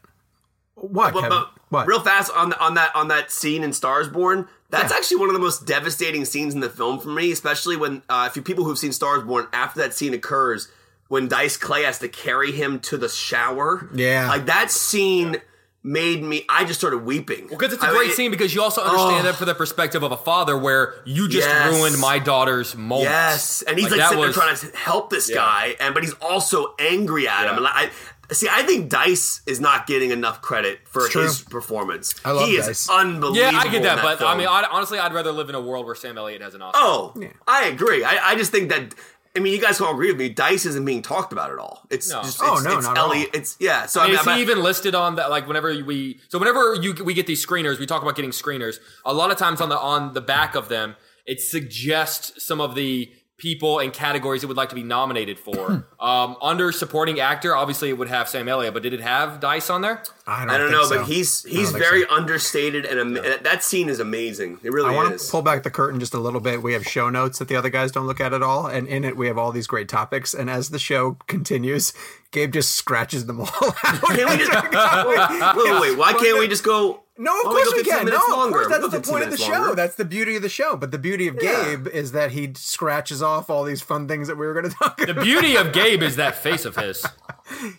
What? 0.75 1.13
But, 1.13 1.21
Kevin? 1.21 1.29
but 1.29 1.51
what? 1.69 1.87
real 1.87 2.01
fast 2.01 2.31
on 2.35 2.51
the, 2.51 2.59
on 2.59 2.75
that 2.75 2.95
on 2.95 3.09
that 3.09 3.31
scene 3.31 3.63
in 3.63 3.73
Stars 3.73 4.07
Born. 4.07 4.47
That's 4.69 4.93
actually 4.93 5.17
one 5.17 5.27
of 5.27 5.33
the 5.33 5.39
most 5.39 5.65
devastating 5.65 6.23
scenes 6.23 6.53
in 6.53 6.61
the 6.61 6.69
film 6.69 6.99
for 6.99 7.09
me, 7.09 7.33
especially 7.33 7.75
when 7.75 8.03
uh, 8.07 8.29
if 8.29 8.37
you 8.37 8.41
people 8.41 8.63
who've 8.63 8.77
seen 8.77 8.93
Stars 8.93 9.23
Born 9.23 9.47
after 9.51 9.81
that 9.81 9.93
scene 9.93 10.13
occurs, 10.13 10.71
when 11.09 11.27
Dice 11.27 11.57
Clay 11.57 11.83
has 11.83 11.99
to 11.99 12.07
carry 12.07 12.53
him 12.53 12.79
to 12.81 12.97
the 12.97 13.09
shower. 13.09 13.89
Yeah. 13.93 14.29
like 14.29 14.45
that 14.45 14.71
scene 14.71 15.41
made 15.83 16.21
me. 16.23 16.45
I 16.47 16.63
just 16.65 16.79
started 16.79 16.99
weeping 16.99 17.47
Because 17.47 17.73
it's 17.73 17.83
a 17.83 17.87
I- 17.87 17.91
great 17.91 18.11
it- 18.11 18.15
scene 18.15 18.29
because 18.31 18.53
you 18.53 18.61
also 18.61 18.81
understand 18.81 19.25
Oh. 19.25 19.29
it 19.29 19.35
from 19.35 19.47
the 19.47 19.55
perspective 19.55 20.03
of 20.03 20.11
a 20.11 20.17
father 20.17 20.55
where 20.57 20.95
you 21.05 21.27
just 21.27 21.47
Yes. 21.47 21.73
ruined 21.73 21.97
my 21.99 22.19
daughter's 22.19 22.75
moment. 22.75 23.09
Yes, 23.09 23.63
and 23.63 23.77
he's 23.79 23.89
like, 23.89 23.99
that 23.99 24.09
sitting 24.09 24.23
was- 24.25 24.35
there 24.35 24.43
trying 24.45 24.55
to 24.57 24.77
help 24.77 25.09
this 25.09 25.29
Yeah. 25.29 25.37
guy, 25.37 25.75
and 25.79 25.93
but 25.93 26.03
he's 26.03 26.13
also 26.21 26.75
angry 26.77 27.27
at 27.27 27.45
him. 27.47 27.53
Yeah. 27.53 27.57
And 27.57 27.67
I, 27.67 27.89
see, 28.31 28.47
I 28.47 28.61
think 28.63 28.89
Dice 28.89 29.41
is 29.47 29.59
not 29.59 29.87
getting 29.87 30.11
enough 30.11 30.41
credit 30.41 30.81
for 30.85 31.07
true. 31.09 31.23
his 31.23 31.41
performance. 31.41 32.13
I 32.23 32.31
love 32.31 32.47
he 32.47 32.57
is 32.57 32.67
Dice. 32.67 32.87
unbelievable. 32.89 33.51
Yeah, 33.53 33.59
I 33.59 33.63
get 33.65 33.73
in 33.75 33.83
that, 33.83 34.01
but 34.03 34.19
film. 34.19 34.29
I 34.29 34.35
mean, 34.35 34.47
I, 34.47 34.67
honestly, 34.71 34.99
I'd 34.99 35.13
rather 35.13 35.31
live 35.31 35.49
in 35.49 35.55
a 35.55 35.61
world 35.61 35.85
where 35.87 35.95
Sam 35.95 36.15
Elliott 36.17 36.41
has 36.43 36.53
an 36.53 36.61
Oscar. 36.61 36.79
Oh, 36.79 37.13
I 37.47 37.65
agree. 37.65 38.03
I, 38.03 38.29
I 38.31 38.35
just 38.35 38.51
think 38.51 38.69
that. 38.69 38.93
I 39.35 39.39
mean, 39.39 39.53
you 39.53 39.61
guys 39.61 39.77
can 39.77 39.85
all 39.87 39.93
agree 39.93 40.07
with 40.11 40.17
me. 40.19 40.27
Dice 40.29 40.65
isn't 40.65 40.83
being 40.83 41.01
talked 41.01 41.31
about 41.31 41.51
at 41.51 41.57
all. 41.57 41.83
It's 41.89 42.09
No. 42.09 42.21
just 42.21 42.41
Oh, 42.43 42.55
it's, 42.55 42.63
no, 42.63 42.77
it's 42.77 42.85
not 42.87 42.97
at 42.97 43.01
all. 43.03 43.11
Elliot. 43.13 43.29
It's 43.33 43.55
yeah. 43.59 43.85
So 43.85 44.01
I 44.01 44.07
mean, 44.07 44.17
I 44.17 44.19
is 44.19 44.25
mean, 44.25 44.35
he 44.35 44.41
I'm- 44.41 44.49
even 44.49 44.63
listed 44.63 44.93
on 44.93 45.15
that? 45.15 45.29
Like, 45.29 45.47
whenever 45.47 45.69
we, 45.83 46.19
so 46.27 46.37
whenever 46.37 46.73
you 46.75 46.93
we 47.03 47.13
get 47.13 47.27
these 47.27 47.45
screeners, 47.45 47.79
we 47.79 47.85
talk 47.85 48.01
about 48.01 48.15
getting 48.15 48.31
screeners. 48.31 48.79
A 49.05 49.13
lot 49.13 49.31
of 49.31 49.37
times 49.37 49.61
on 49.61 49.69
the 49.69 49.77
on 49.79 50.13
the 50.13 50.21
back 50.21 50.53
of 50.55 50.67
them, 50.67 50.95
it 51.25 51.39
suggests 51.39 52.43
some 52.45 52.59
of 52.59 52.75
the 52.75 53.09
people 53.41 53.79
and 53.79 53.91
categories 53.91 54.43
it 54.43 54.45
would 54.47 54.55
like 54.55 54.69
to 54.69 54.75
be 54.75 54.83
nominated 54.83 55.39
for. 55.39 55.83
um, 55.99 56.37
under 56.43 56.71
supporting 56.71 57.19
actor, 57.19 57.55
obviously 57.55 57.89
it 57.89 57.97
would 57.97 58.07
have 58.07 58.29
Sam 58.29 58.47
Elliott, 58.47 58.73
but 58.75 58.83
did 58.83 58.93
it 58.93 59.01
have 59.01 59.39
Dice 59.39 59.69
on 59.71 59.81
there? 59.81 60.03
I 60.27 60.41
don't, 60.45 60.49
I 60.51 60.57
don't 60.59 60.67
think 60.69 60.79
know, 60.81 60.87
so. 60.87 60.97
but 60.99 61.07
he's 61.07 61.43
he's 61.43 61.71
very 61.71 62.03
so. 62.03 62.11
understated, 62.15 62.85
and 62.85 62.99
am- 62.99 63.13
that- 63.15 63.43
that 63.43 63.63
scene 63.63 63.89
is 63.89 63.99
amazing. 63.99 64.59
It 64.63 64.71
really 64.71 64.91
I 64.93 64.95
want 64.95 65.13
is. 65.15 65.25
to 65.25 65.31
pull 65.31 65.41
back 65.41 65.63
the 65.63 65.71
curtain 65.71 65.99
just 65.99 66.13
a 66.13 66.19
little 66.19 66.39
bit. 66.39 66.61
We 66.61 66.73
have 66.73 66.85
show 66.85 67.09
notes 67.09 67.39
that 67.39 67.47
the 67.47 67.55
other 67.55 67.69
guys 67.71 67.91
don't 67.91 68.05
look 68.05 68.21
at 68.21 68.31
at 68.33 68.43
all, 68.43 68.67
and 68.67 68.87
in 68.87 69.03
it 69.03 69.17
we 69.17 69.25
have 69.27 69.37
all 69.39 69.51
these 69.51 69.65
great 69.67 69.89
topics. 69.89 70.35
And 70.35 70.47
as 70.49 70.69
the 70.69 70.77
show 70.79 71.17
continues, 71.27 71.91
Gabe 72.31 72.53
just 72.53 72.71
scratches 72.75 73.25
them 73.25 73.41
all 73.41 73.47
out. 73.83 74.03
Can 74.03 74.29
we 74.29 74.37
just 74.37 74.51
wait, 74.63 74.71
wait, 74.71 75.55
wait, 75.55 75.81
wait, 75.81 75.97
Why 75.97 76.13
can't 76.13 76.37
we 76.37 76.47
just 76.47 76.63
go? 76.63 77.01
No, 77.17 77.37
of 77.41 77.45
why 77.47 77.51
course 77.51 77.73
we 77.75 77.83
can. 77.83 77.99
No, 77.99 78.03
minutes 78.05 78.23
of 78.23 78.29
longer? 78.31 78.53
course 78.59 78.67
We'll 78.69 78.89
that's 78.89 79.05
the 79.05 79.11
point 79.11 79.25
of 79.25 79.31
the 79.31 79.37
show. 79.37 79.51
longer. 79.51 79.75
That's 79.75 79.95
the 79.95 80.05
beauty 80.05 80.37
of 80.37 80.41
the 80.41 80.49
show. 80.49 80.75
But 80.77 80.91
the 80.91 80.97
beauty 80.97 81.27
of 81.27 81.37
Yeah. 81.41 81.75
Gabe 81.75 81.87
is 81.89 82.13
that 82.13 82.31
he 82.31 82.53
scratches 82.55 83.21
off 83.21 83.49
all 83.49 83.63
these 83.63 83.81
fun 83.81 84.07
things 84.07 84.27
that 84.27 84.37
we 84.37 84.47
were 84.47 84.53
going 84.53 84.69
to 84.71 84.75
talk. 84.75 84.97
The 84.97 85.11
about. 85.11 85.23
beauty 85.23 85.55
of 85.57 85.71
Gabe 85.73 86.01
is 86.01 86.15
that 86.15 86.35
face 86.35 86.65
of 86.65 86.75
his. 86.75 87.05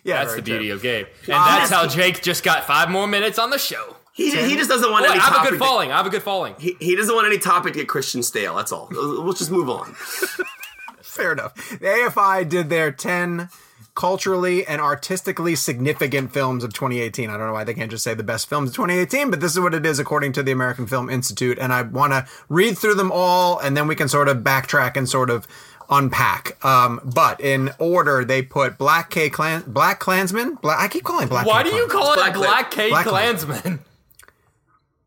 Yeah, 0.03 0.23
That's 0.23 0.35
the 0.35 0.43
beauty 0.43 0.67
true. 0.67 0.75
of 0.75 0.81
Gabe, 0.83 1.07
and 1.23 1.33
that's 1.33 1.71
how 1.71 1.87
Jake 1.87 2.21
just 2.21 2.43
got 2.43 2.63
five 2.65 2.91
more 2.91 3.07
minutes 3.07 3.39
on 3.39 3.49
the 3.49 3.57
show. 3.57 3.95
He, 4.13 4.29
he 4.29 4.55
just 4.55 4.69
doesn't 4.69 4.91
want 4.91 5.01
Wait, 5.03 5.11
any 5.13 5.19
I 5.19 5.23
have 5.23 5.31
a 5.33 5.35
topic. 5.37 5.49
good 5.49 5.57
to- 5.57 5.65
falling. 5.65 5.91
I 5.91 5.97
have 5.97 6.05
a 6.05 6.09
good 6.11 6.21
falling. 6.21 6.53
he, 6.59 6.75
he 6.79 6.95
doesn't 6.95 7.13
want 7.15 7.25
any 7.25 7.39
topic 7.39 7.73
to 7.73 7.79
get 7.79 7.87
Christian 7.89 8.21
stale. 8.21 8.55
That's 8.55 8.71
all. 8.71 8.87
We'll 8.91 9.33
just 9.33 9.49
move 9.49 9.71
on. 9.71 9.95
Fair 11.01 11.31
enough. 11.33 11.55
The 11.71 11.87
AFI 11.87 12.47
did 12.47 12.69
their 12.69 12.91
10 12.91 13.49
culturally 13.95 14.65
and 14.65 14.81
artistically 14.81 15.55
significant 15.55 16.31
films 16.31 16.63
of 16.63 16.73
2018. 16.73 17.29
I 17.29 17.37
don't 17.37 17.47
know 17.47 17.53
why 17.53 17.63
they 17.63 17.73
can't 17.73 17.91
just 17.91 18.03
say 18.03 18.13
the 18.13 18.23
best 18.23 18.49
films 18.49 18.69
of 18.69 18.75
2018, 18.75 19.29
but 19.29 19.39
this 19.39 19.51
is 19.51 19.59
what 19.59 19.73
it 19.73 19.85
is 19.85 19.99
according 19.99 20.33
to 20.33 20.43
the 20.43 20.51
American 20.51 20.87
Film 20.87 21.09
Institute. 21.09 21.59
And 21.59 21.71
I 21.71 21.83
want 21.83 22.13
to 22.13 22.25
read 22.49 22.77
through 22.77 22.95
them 22.95 23.11
all 23.13 23.59
and 23.59 23.77
then 23.77 23.87
we 23.87 23.95
can 23.95 24.07
sort 24.07 24.27
of 24.27 24.37
backtrack 24.37 24.97
and 24.97 25.07
sort 25.07 25.29
of 25.29 25.47
unpack. 25.89 26.63
Um, 26.65 27.01
but 27.03 27.39
in 27.39 27.71
order, 27.77 28.25
they 28.25 28.41
put 28.41 28.77
Black 28.77 29.09
K 29.09 29.29
Clan, 29.29 29.63
Black 29.67 29.99
Klansman. 29.99 30.55
Black, 30.55 30.79
I 30.79 30.87
keep 30.87 31.03
calling 31.03 31.27
Black. 31.27 31.45
Why 31.45 31.63
K 31.63 31.69
do 31.69 31.75
you 31.75 31.87
call 31.87 32.13
it 32.13 32.15
Black 32.15 32.35
a 32.35 32.39
Black 32.39 32.71
K 32.71 32.89
Black 32.89 33.05
Klansman? 33.05 33.79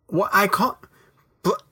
What 0.08 0.30
I 0.32 0.46
call. 0.46 0.78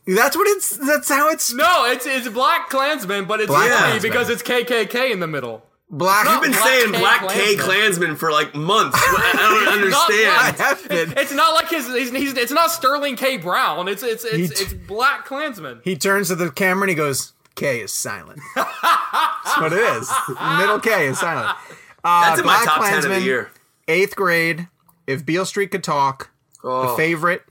That's 0.07 0.37
what 0.37 0.47
it's. 0.49 0.77
That's 0.77 1.09
how 1.09 1.31
it's. 1.31 1.53
No, 1.53 1.85
it's 1.87 2.07
it's 2.07 2.29
Black 2.29 2.69
Klansman, 2.69 3.27
but 3.27 3.41
it's 3.41 3.49
Black 3.49 3.71
funny 3.71 4.01
Klansman. 4.01 4.11
because 4.11 4.29
it's 4.29 4.43
KKK 4.43 5.13
in 5.13 5.21
the 5.21 5.27
middle. 5.27 5.65
Black. 5.97 6.27
You've 6.27 6.43
been 6.43 6.51
Black 6.53 6.65
saying 6.65 6.93
K 6.93 6.99
Black 6.99 7.21
K 7.29 7.57
Klansman. 7.57 7.59
Klansman 7.59 8.17
for 8.17 8.33
like 8.33 8.55
months. 8.55 8.99
I 9.01 9.33
don't 9.37 9.69
I 9.69 9.73
understand. 9.73 10.57
have 10.59 10.89
been. 10.89 11.19
It's 11.19 11.33
not 11.33 11.55
like 11.55 11.69
his. 11.69 11.87
He's, 11.87 12.11
he's, 12.11 12.33
it's 12.35 12.53
not 12.53 12.71
Sterling 12.71 13.17
K. 13.17 13.37
Brown. 13.37 13.87
It's 13.89 14.03
it's 14.03 14.25
it's, 14.25 14.59
He- 14.59 14.65
it's 14.65 14.73
Black 14.75 15.25
Klansman. 15.25 15.81
He 15.85 15.97
turns 15.97 16.29
to 16.29 16.35
the 16.37 16.51
camera 16.51 16.83
and 16.85 16.91
he 16.91 16.95
goes, 16.97 17.33
K 17.55 17.81
is 17.81 17.93
silent. 17.93 18.41
That's 18.57 19.57
what 19.61 19.73
it 19.73 19.79
is. 19.79 20.11
Middle 20.59 20.81
K 20.81 21.07
is 21.09 21.19
silent. 21.19 21.57
Uh, 22.07 22.21
That's 22.29 22.41
in 22.41 22.45
my 22.45 22.57
Black 22.57 22.65
top 22.67 22.75
ten 22.75 22.85
of 22.85 22.91
Klansman, 23.05 23.21
the 23.21 23.25
year. 23.25 23.51
Eighth 23.89 24.15
Grade, 24.15 24.69
If 25.07 25.25
Beale 25.25 25.47
Street 25.47 25.71
Could 25.71 25.83
Talk, 25.83 26.31
The 26.63 26.93
Favorite, 26.99 27.45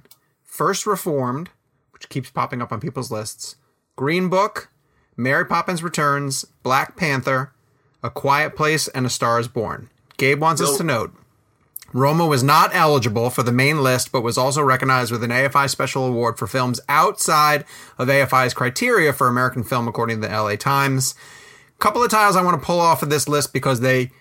First 0.43 0.85
Reformed, 0.85 1.49
which 1.91 2.07
keeps 2.07 2.29
popping 2.29 2.61
up 2.61 2.71
on 2.71 2.79
people's 2.79 3.09
lists, 3.09 3.55
Green 3.95 4.29
Book, 4.29 4.69
Mary 5.17 5.43
Poppins 5.45 5.81
Returns, 5.81 6.45
Black 6.61 6.95
Panther, 6.95 7.51
A 8.03 8.09
Quiet 8.09 8.55
Place, 8.55 8.87
and 8.89 9.05
A 9.05 9.09
Star 9.09 9.39
is 9.39 9.47
Born. 9.47 9.89
Gabe 10.17 10.41
wants 10.41 10.61
us 10.61 10.77
to 10.77 10.83
note 10.83 11.13
Roma 11.93 12.25
was 12.25 12.43
not 12.43 12.73
eligible 12.73 13.29
for 13.29 13.43
the 13.43 13.51
main 13.51 13.83
list, 13.83 14.11
but 14.11 14.21
was 14.21 14.37
also 14.37 14.63
recognized 14.63 15.11
with 15.11 15.23
an 15.23 15.29
AFI 15.29 15.69
Special 15.69 16.05
Award 16.05 16.39
for 16.39 16.47
films 16.47 16.81
outside 16.89 17.65
of 17.99 18.07
AFI's 18.07 18.55
criteria 18.55 19.13
for 19.13 19.27
American 19.27 19.63
film, 19.63 19.87
according 19.87 20.19
to 20.19 20.27
the 20.27 20.33
LA 20.33 20.55
Times. 20.55 21.13
A 21.75 21.79
couple 21.79 22.03
of 22.03 22.09
titles 22.09 22.35
I 22.35 22.41
want 22.41 22.59
to 22.59 22.65
pull 22.65 22.79
off 22.79 23.03
of 23.03 23.11
this 23.11 23.29
list 23.29 23.53
because 23.53 23.81
they, 23.81 24.11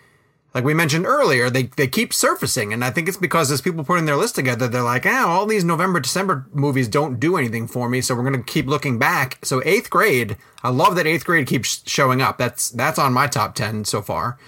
like 0.55 0.65
we 0.65 0.75
mentioned 0.75 1.07
earlier, 1.07 1.49
they, 1.49 1.65
they 1.65 1.87
keep 1.87 2.13
surfacing. 2.13 2.73
And 2.73 2.85
I 2.85 2.91
think 2.91 3.09
it's 3.09 3.17
because 3.17 3.51
as 3.51 3.61
people 3.61 3.85
putting 3.85 4.05
their 4.05 4.17
list 4.17 4.35
together, 4.35 4.69
they're 4.69 4.83
like, 4.83 5.07
oh, 5.07 5.27
all 5.27 5.47
these 5.47 5.65
November, 5.65 5.99
December 6.01 6.47
movies 6.53 6.89
don't 6.89 7.19
do 7.19 7.37
anything 7.37 7.67
for 7.67 7.89
me. 7.89 8.01
So 8.01 8.15
we're 8.15 8.29
going 8.29 8.43
to 8.43 8.53
keep 8.53 8.67
looking 8.67 8.99
back. 8.99 9.39
So 9.43 9.63
eighth 9.65 9.89
grade, 9.89 10.37
I 10.63 10.69
love 10.69 10.97
that 10.97 11.07
eighth 11.07 11.25
grade 11.25 11.47
keeps 11.47 11.83
showing 11.89 12.21
up. 12.21 12.37
That's, 12.37 12.71
that's 12.71 12.99
on 12.99 13.13
my 13.13 13.27
top 13.27 13.55
10 13.55 13.85
so 13.87 14.03
far. 14.03 14.39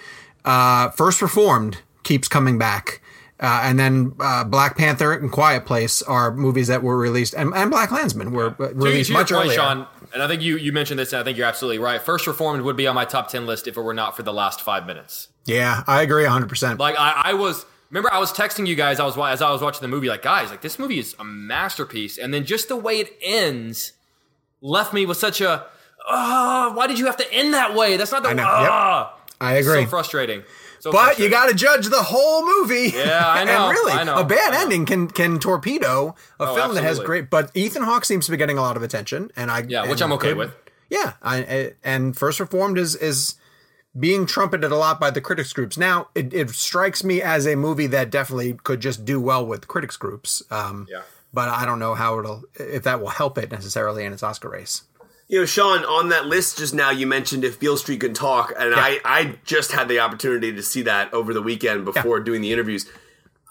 Uh, 0.43 0.89
First 0.91 1.21
Reformed 1.21 1.79
keeps 2.03 2.27
coming 2.27 2.59
back. 2.59 3.01
Uh, 3.37 3.61
and 3.63 3.77
then 3.77 4.13
uh, 4.21 4.45
Black 4.45 4.77
Panther 4.77 5.11
and 5.11 5.29
Quiet 5.29 5.65
Place 5.65 6.01
are 6.03 6.33
movies 6.33 6.67
that 6.67 6.81
were 6.81 6.97
released, 6.97 7.33
and, 7.33 7.53
and 7.53 7.69
BlacKkKlansman 7.71 8.31
were 8.31 8.55
uh, 8.57 8.69
To, 8.69 8.73
released 8.73 9.07
to 9.07 9.13
your 9.13 9.21
much 9.21 9.31
point, 9.31 9.45
earlier. 9.45 9.57
Sean, 9.57 9.87
and 10.15 10.23
I 10.23 10.27
think 10.27 10.41
you, 10.41 10.55
you 10.55 10.71
mentioned 10.71 10.97
this, 10.97 11.11
and 11.11 11.19
I 11.19 11.23
think 11.25 11.37
you're 11.37 11.45
absolutely 11.45 11.77
right. 11.77 12.01
First 12.01 12.25
Reformed 12.25 12.63
would 12.63 12.77
be 12.77 12.87
on 12.87 12.95
my 12.95 13.03
top 13.03 13.29
10 13.29 13.45
list 13.45 13.67
if 13.67 13.75
it 13.75 13.81
were 13.81 13.93
not 13.93 14.15
for 14.15 14.23
the 14.23 14.31
last 14.31 14.61
five 14.61 14.87
minutes. 14.87 15.27
Yeah, 15.43 15.83
I 15.85 16.01
agree 16.01 16.23
100%. 16.23 16.79
Like, 16.79 16.95
I, 16.97 17.21
I 17.25 17.33
was, 17.33 17.65
remember, 17.91 18.11
I 18.11 18.19
was 18.19 18.31
texting 18.31 18.65
you 18.65 18.75
guys 18.75 18.99
I 18.99 19.03
was 19.05 19.17
as 19.17 19.41
I 19.41 19.51
was 19.51 19.61
watching 19.61 19.81
the 19.81 19.89
movie, 19.89 20.07
like, 20.07 20.21
guys, 20.21 20.49
like, 20.49 20.61
this 20.61 20.79
movie 20.79 20.99
is 20.99 21.15
a 21.19 21.25
masterpiece. 21.25 22.17
And 22.17 22.33
then 22.33 22.45
just 22.45 22.69
the 22.69 22.77
way 22.77 23.01
it 23.01 23.11
ends 23.21 23.91
left 24.61 24.93
me 24.93 25.05
with 25.05 25.17
such 25.17 25.41
a, 25.41 25.65
ah, 26.07 26.71
why 26.73 26.87
did 26.87 26.97
you 26.97 27.05
have 27.07 27.17
to 27.17 27.33
end 27.33 27.53
that 27.53 27.75
way? 27.75 27.97
That's 27.97 28.13
not 28.13 28.23
the, 28.23 28.29
I 28.29 28.33
know. 28.33 28.45
ah. 28.47 29.19
I 29.41 29.55
agree. 29.55 29.83
So 29.83 29.89
frustrating. 29.89 30.43
But 30.91 31.19
you 31.19 31.29
got 31.29 31.47
to 31.49 31.53
judge 31.55 31.87
the 31.87 32.01
whole 32.03 32.45
movie. 32.45 32.91
Yeah, 32.95 33.23
I 33.27 33.43
know, 33.45 33.67
and 33.67 33.71
really, 33.71 33.91
I 33.93 34.03
know, 34.03 34.15
a 34.19 34.23
bad 34.25 34.53
know. 34.53 34.61
ending 34.61 34.85
can 34.85 35.07
can 35.07 35.39
torpedo 35.39 36.15
a 36.39 36.43
Oh, 36.47 36.55
film 36.55 36.75
that 36.75 36.83
has 36.83 36.99
great. 36.99 37.29
But 37.29 37.51
Ethan 37.55 37.83
Hawke 37.83 38.05
seems 38.05 38.25
to 38.25 38.31
be 38.31 38.37
getting 38.37 38.57
a 38.57 38.61
lot 38.61 38.77
of 38.77 38.83
attention, 38.83 39.31
and 39.35 39.49
I 39.51 39.65
Yeah, 39.67 39.89
which 39.89 40.01
I'm 40.01 40.11
okay 40.13 40.29
good- 40.29 40.37
with. 40.37 40.55
Yeah, 40.89 41.13
I, 41.23 41.37
I 41.37 41.73
and 41.83 42.15
First 42.15 42.39
Reformed 42.39 42.77
is 42.77 42.95
is 42.95 43.35
being 43.99 44.25
trumpeted 44.25 44.71
a 44.71 44.75
lot 44.75 44.99
by 44.99 45.09
the 45.09 45.21
critics 45.21 45.53
groups. 45.53 45.77
Now, 45.77 46.09
it, 46.13 46.33
it 46.33 46.49
strikes 46.49 47.03
me 47.03 47.21
as 47.21 47.47
a 47.47 47.55
movie 47.55 47.87
that 47.87 48.09
definitely 48.09 48.53
could 48.63 48.81
just 48.81 49.05
do 49.05 49.21
well 49.21 49.45
with 49.45 49.67
critics 49.69 49.95
groups. 49.97 50.43
Um, 50.51 50.85
Yeah. 50.89 51.01
But 51.33 51.49
I 51.49 51.65
don't 51.65 51.79
know 51.79 51.95
how 51.95 52.19
it'll 52.19 52.43
if 52.55 52.83
that 52.83 53.01
will 53.01 53.09
help 53.09 53.37
it 53.37 53.51
necessarily 53.51 54.05
in 54.05 54.13
its 54.13 54.21
Oscar 54.23 54.49
race. 54.49 54.83
You 55.27 55.39
know, 55.39 55.45
Sean, 55.45 55.83
on 55.85 56.09
that 56.09 56.27
list 56.27 56.59
just 56.59 56.73
now, 56.73 56.91
you 56.91 57.07
mentioned 57.07 57.43
if 57.43 57.59
Beale 57.59 57.77
Street 57.77 58.01
can 58.01 58.13
talk, 58.13 58.53
and 58.59 58.75
I, 58.75 58.99
I 59.03 59.35
just 59.43 59.71
had 59.71 59.87
the 59.87 59.99
opportunity 59.99 60.53
to 60.53 60.61
see 60.61 60.83
that 60.83 61.11
over 61.13 61.33
the 61.33 61.41
weekend 61.41 61.83
before 61.83 62.19
doing 62.19 62.41
the 62.41 62.51
interviews. 62.53 62.85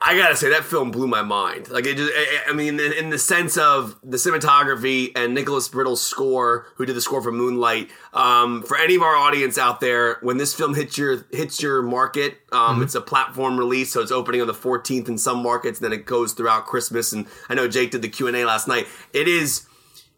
I 0.07 0.17
gotta 0.19 0.37
say 0.37 0.51
that 0.51 0.65
film 0.65 0.91
blew 0.91 1.07
my 1.09 1.23
mind. 1.23 1.69
Like 1.71 1.87
it 1.87 1.97
just, 1.97 2.13
I- 2.15 2.51
I 2.51 2.53
mean, 2.53 2.79
in, 2.79 2.93
in 2.93 3.11
the 3.11 3.19
sense 3.19 3.57
of 3.57 3.99
the 4.05 4.19
cinematography 4.19 5.13
and 5.17 5.33
Nicholas 5.35 5.67
Britell's 5.69 6.03
score, 6.05 6.67
who 6.77 6.85
did 6.85 6.95
the 6.95 7.01
score 7.01 7.23
for 7.23 7.33
Moonlight. 7.33 7.89
Um, 8.13 8.63
for 8.63 8.77
any 8.77 8.97
of 8.97 9.03
our 9.03 9.17
audience 9.17 9.57
out 9.57 9.81
there, 9.81 10.19
when 10.21 10.37
this 10.37 10.55
film 10.55 10.75
hits 10.75 10.99
your 10.99 11.25
hits 11.33 11.63
your 11.63 11.81
market, 11.83 12.37
um, 12.53 12.83
it's 12.83 12.95
a 12.95 13.01
platform 13.01 13.57
release, 13.59 13.93
so 13.93 14.01
it's 14.01 14.13
opening 14.13 14.41
on 14.43 14.47
the 14.47 14.53
14th 14.53 15.09
in 15.09 15.17
some 15.17 15.43
markets. 15.43 15.81
and 15.81 15.87
Then 15.91 15.99
it 15.99 16.05
goes 16.07 16.35
throughout 16.35 16.67
Christmas, 16.67 17.13
and 17.13 17.27
I 17.49 17.55
know 17.55 17.67
Jake 17.67 17.91
did 17.91 18.03
the 18.03 18.09
Q 18.09 18.27
and 18.29 18.37
A 18.37 18.45
last 18.45 18.69
night. 18.69 18.87
It 19.15 19.27
is 19.27 19.67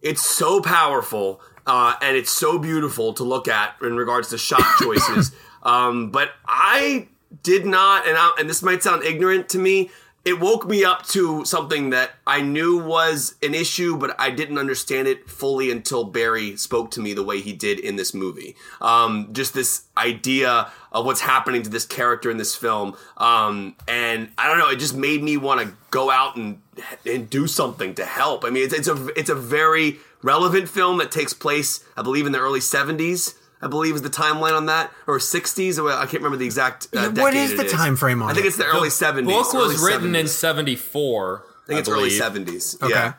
it's 0.07 0.25
so 0.25 0.61
powerful 0.61 1.41
uh, 1.67 1.95
and 2.01 2.17
it's 2.17 2.31
so 2.31 2.59
beautiful 2.59 3.13
to 3.15 3.25
look 3.25 3.49
at 3.49 3.75
in 3.83 3.97
regards 3.97 4.29
to 4.31 4.39
shot 4.39 4.63
choices. 4.79 5.33
um, 5.63 6.11
but 6.11 6.31
I 6.47 7.09
did 7.43 7.67
not, 7.67 8.07
and, 8.07 8.17
I, 8.17 8.33
and 8.39 8.49
this 8.49 8.63
might 8.63 8.83
sound 8.83 9.03
ignorant 9.03 9.49
to 9.51 9.59
me. 9.59 9.91
It 10.27 10.41
woke 10.41 10.67
me 10.67 10.85
up 10.85 11.07
to 11.11 11.45
something 11.45 11.91
that 11.91 12.11
I 12.27 12.41
knew 12.41 12.79
was 12.79 13.37
an 13.45 13.55
issue, 13.55 13.97
but 13.97 14.17
I 14.19 14.31
didn't 14.31 14.59
understand 14.59 15.07
it 15.07 15.31
fully 15.31 15.71
until 15.71 16.03
Barry 16.03 16.57
spoke 16.57 16.91
to 16.91 17.01
me 17.01 17.13
the 17.13 17.23
way 17.23 17.41
he 17.41 17.53
did 17.53 17.79
in 17.79 17.95
this 17.95 18.13
movie. 18.13 18.57
Um, 18.81 19.29
just 19.33 19.55
this 19.55 19.85
idea 19.97 20.73
of 20.91 21.07
what's 21.07 21.21
happening 21.21 21.63
to 21.63 21.71
this 21.71 21.87
character 21.87 22.29
in 22.29 22.39
this 22.39 22.57
film, 22.57 22.97
um, 23.19 23.77
and 23.87 24.31
I 24.37 24.49
don't 24.49 24.59
know. 24.59 24.69
It 24.69 24.81
just 24.81 24.97
made 24.97 25.23
me 25.23 25.37
want 25.37 25.61
to 25.61 25.73
go 25.93 26.11
out 26.11 26.35
and 26.35 26.61
and 27.05 27.31
do 27.31 27.47
something 27.47 27.95
to 27.95 28.05
help. 28.05 28.45
I 28.45 28.51
mean, 28.51 28.65
it's 28.65 28.75
it's 28.75 28.89
a 28.89 29.07
it's 29.17 29.31
a 29.31 29.37
very 29.37 29.99
relevant 30.23 30.69
film 30.69 30.99
that 30.99 31.13
takes 31.13 31.35
place, 31.35 31.85
I 31.97 32.03
believe, 32.03 32.27
in 32.27 32.33
the 32.33 32.41
early 32.41 32.59
'70s. 32.59 33.35
I 33.63 33.69
believe 33.69 33.95
is 33.95 34.03
the 34.03 34.11
timeline 34.11 34.57
on 34.57 34.67
that, 34.67 34.93
or 35.07 35.19
'60s. 35.19 35.79
Or 35.83 35.91
I 35.91 36.01
can't 36.03 36.15
remember 36.15 36.37
the 36.37 36.45
exact. 36.45 36.89
Uh, 36.95 37.01
Yeah, 37.01 37.09
decade 37.11 37.35
is 37.37 37.53
it 37.53 37.57
the 37.59 37.69
time 37.69 37.97
frame 37.97 38.23
on 38.23 38.31
I 38.31 38.35
think 38.35 38.47
it's 38.47 38.57
the 38.57 38.65
early 38.67 38.89
'70s. 38.91 39.25
book 39.27 39.53
was 39.55 39.83
written 39.83 40.13
70s. 40.13 40.21
in 40.21 40.29
74. 40.29 41.43
I 41.65 41.67
think 41.67 41.81
it's 41.81 41.89
early 41.89 42.11
seventies. 42.11 42.77
Okay. 42.83 42.93
Yeah. 42.93 43.15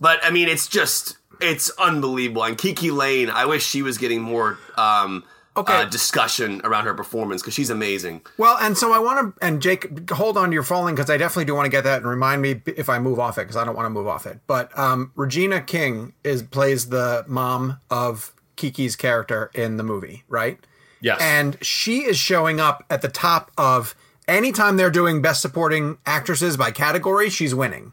But 0.00 0.20
I 0.24 0.30
mean, 0.30 0.48
it's 0.48 0.66
just 0.68 1.18
it's 1.40 1.70
unbelievable. 1.78 2.44
And 2.44 2.56
KiKi 2.56 2.96
Layne, 2.96 3.30
I 3.30 3.44
wish 3.46 3.66
she 3.66 3.82
was 3.82 3.98
getting 3.98 4.22
more 4.22 4.58
um, 4.76 5.24
Okay. 5.56 5.72
uh, 5.72 5.84
discussion 5.84 6.60
around 6.64 6.84
her 6.84 6.94
performance 6.94 7.40
because 7.42 7.54
she's 7.54 7.70
amazing. 7.70 8.22
Well, 8.38 8.56
and 8.60 8.76
so 8.76 8.92
I 8.92 8.98
want 8.98 9.36
to, 9.38 9.46
and 9.46 9.62
Jake, 9.62 10.10
hold 10.10 10.36
on 10.36 10.48
to 10.48 10.54
your 10.54 10.64
falling 10.64 10.96
because 10.96 11.08
I 11.10 11.16
definitely 11.16 11.44
do 11.44 11.54
want 11.54 11.66
to 11.66 11.70
get 11.70 11.84
that 11.84 11.98
and 11.98 12.06
remind 12.10 12.42
me 12.42 12.60
if 12.66 12.88
I 12.88 12.98
move 12.98 13.20
off 13.20 13.38
it 13.38 13.42
because 13.42 13.56
I 13.56 13.64
don't 13.64 13.76
want 13.76 13.86
to 13.86 13.90
move 13.90 14.08
off 14.08 14.26
it. 14.26 14.40
But 14.48 14.76
um, 14.76 15.12
Regina 15.14 15.60
King 15.60 16.12
is 16.24 16.42
plays 16.42 16.88
the 16.88 17.24
mom 17.28 17.78
of 17.88 18.32
Kiki's 18.56 18.96
character 18.96 19.50
in 19.54 19.76
the 19.76 19.82
movie, 19.82 20.24
right? 20.28 20.58
Yes. 21.00 21.20
And 21.20 21.62
she 21.62 22.04
is 22.04 22.16
showing 22.18 22.60
up 22.60 22.84
at 22.88 23.02
the 23.02 23.08
top 23.08 23.50
of 23.58 23.94
anytime 24.26 24.76
they're 24.76 24.90
doing 24.90 25.20
best 25.20 25.42
supporting 25.42 25.98
actresses 26.06 26.56
by 26.56 26.70
category, 26.70 27.28
she's 27.28 27.54
winning. 27.54 27.92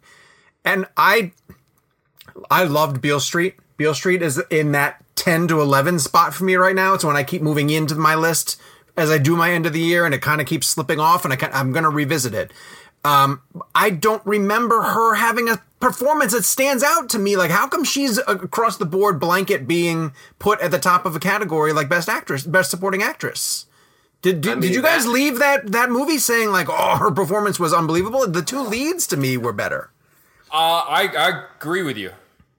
And 0.64 0.88
I 0.96 1.32
I 2.50 2.64
loved 2.64 3.02
Beale 3.02 3.20
Street. 3.20 3.56
Beale 3.78 3.94
Street 3.94 4.22
is 4.22 4.42
in 4.50 4.72
that 4.72 5.04
10 5.16 5.48
to 5.50 5.62
11 5.62 6.00
spot 6.00 6.34
for 6.34 6.44
me 6.44 6.56
right 6.56 6.76
now. 6.76 6.94
It's 6.94 7.04
when 7.04 7.18
I 7.18 7.24
keep 7.24 7.42
moving 7.42 7.70
into 7.70 7.96
my 7.96 8.16
list 8.16 8.60
as 8.98 9.10
I 9.10 9.18
do 9.18 9.36
my 9.36 9.52
end 9.52 9.66
of 9.66 9.74
the 9.74 9.80
year 9.80 10.06
and 10.06 10.14
it 10.14 10.22
kind 10.22 10.42
of 10.42 10.48
keeps 10.48 10.68
slipping 10.68 11.00
off 11.00 11.24
and 11.24 11.34
I 11.34 11.38
can, 11.38 11.52
I'm 11.54 11.72
going 11.72 11.84
to 11.84 11.90
revisit 11.90 12.34
it. 12.34 12.52
Um, 13.04 13.42
I 13.74 13.90
don't 13.90 14.26
remember 14.26 14.82
her 14.82 15.16
having 15.16 15.50
a 15.50 15.62
performance 15.80 16.34
that 16.34 16.44
stands 16.44 16.84
out 16.84 17.10
to 17.10 17.20
me. 17.20 17.36
Like, 17.36 17.50
how 17.52 17.68
come 17.68 17.84
she's 17.84 18.20
across 18.20 18.78
the 18.78 18.86
board 18.86 19.20
blanket 19.20 19.68
being 19.68 20.14
put 20.38 20.60
at 20.62 20.70
the 20.72 20.78
top 20.80 21.06
of 21.06 21.16
a 21.16 21.20
category 21.20 21.74
like 21.74 21.90
best 21.90 22.08
actress, 22.08 22.46
best 22.46 22.70
supporting 22.70 23.02
actress? 23.02 23.66
Did, 24.22 24.42
did, 24.42 24.58
I 24.58 24.62
did 24.62 24.76
you 24.76 24.84
guys 24.84 25.06
that- 25.06 25.12
leave 25.12 25.40
that 25.40 25.72
that 25.72 25.90
movie 25.90 26.20
saying 26.20 26.52
like, 26.52 26.68
oh, 26.70 26.98
her 26.98 27.10
performance 27.12 27.60
was 27.60 27.74
unbelievable? 27.74 28.28
The 28.28 28.44
two 28.44 28.62
leads 28.62 29.08
to 29.08 29.18
me 29.18 29.36
were 29.36 29.54
better. 29.54 29.90
Uh, 30.54 30.84
I, 30.88 31.08
I 31.18 31.44
agree 31.58 31.82
with 31.82 31.98
you. 31.98 32.12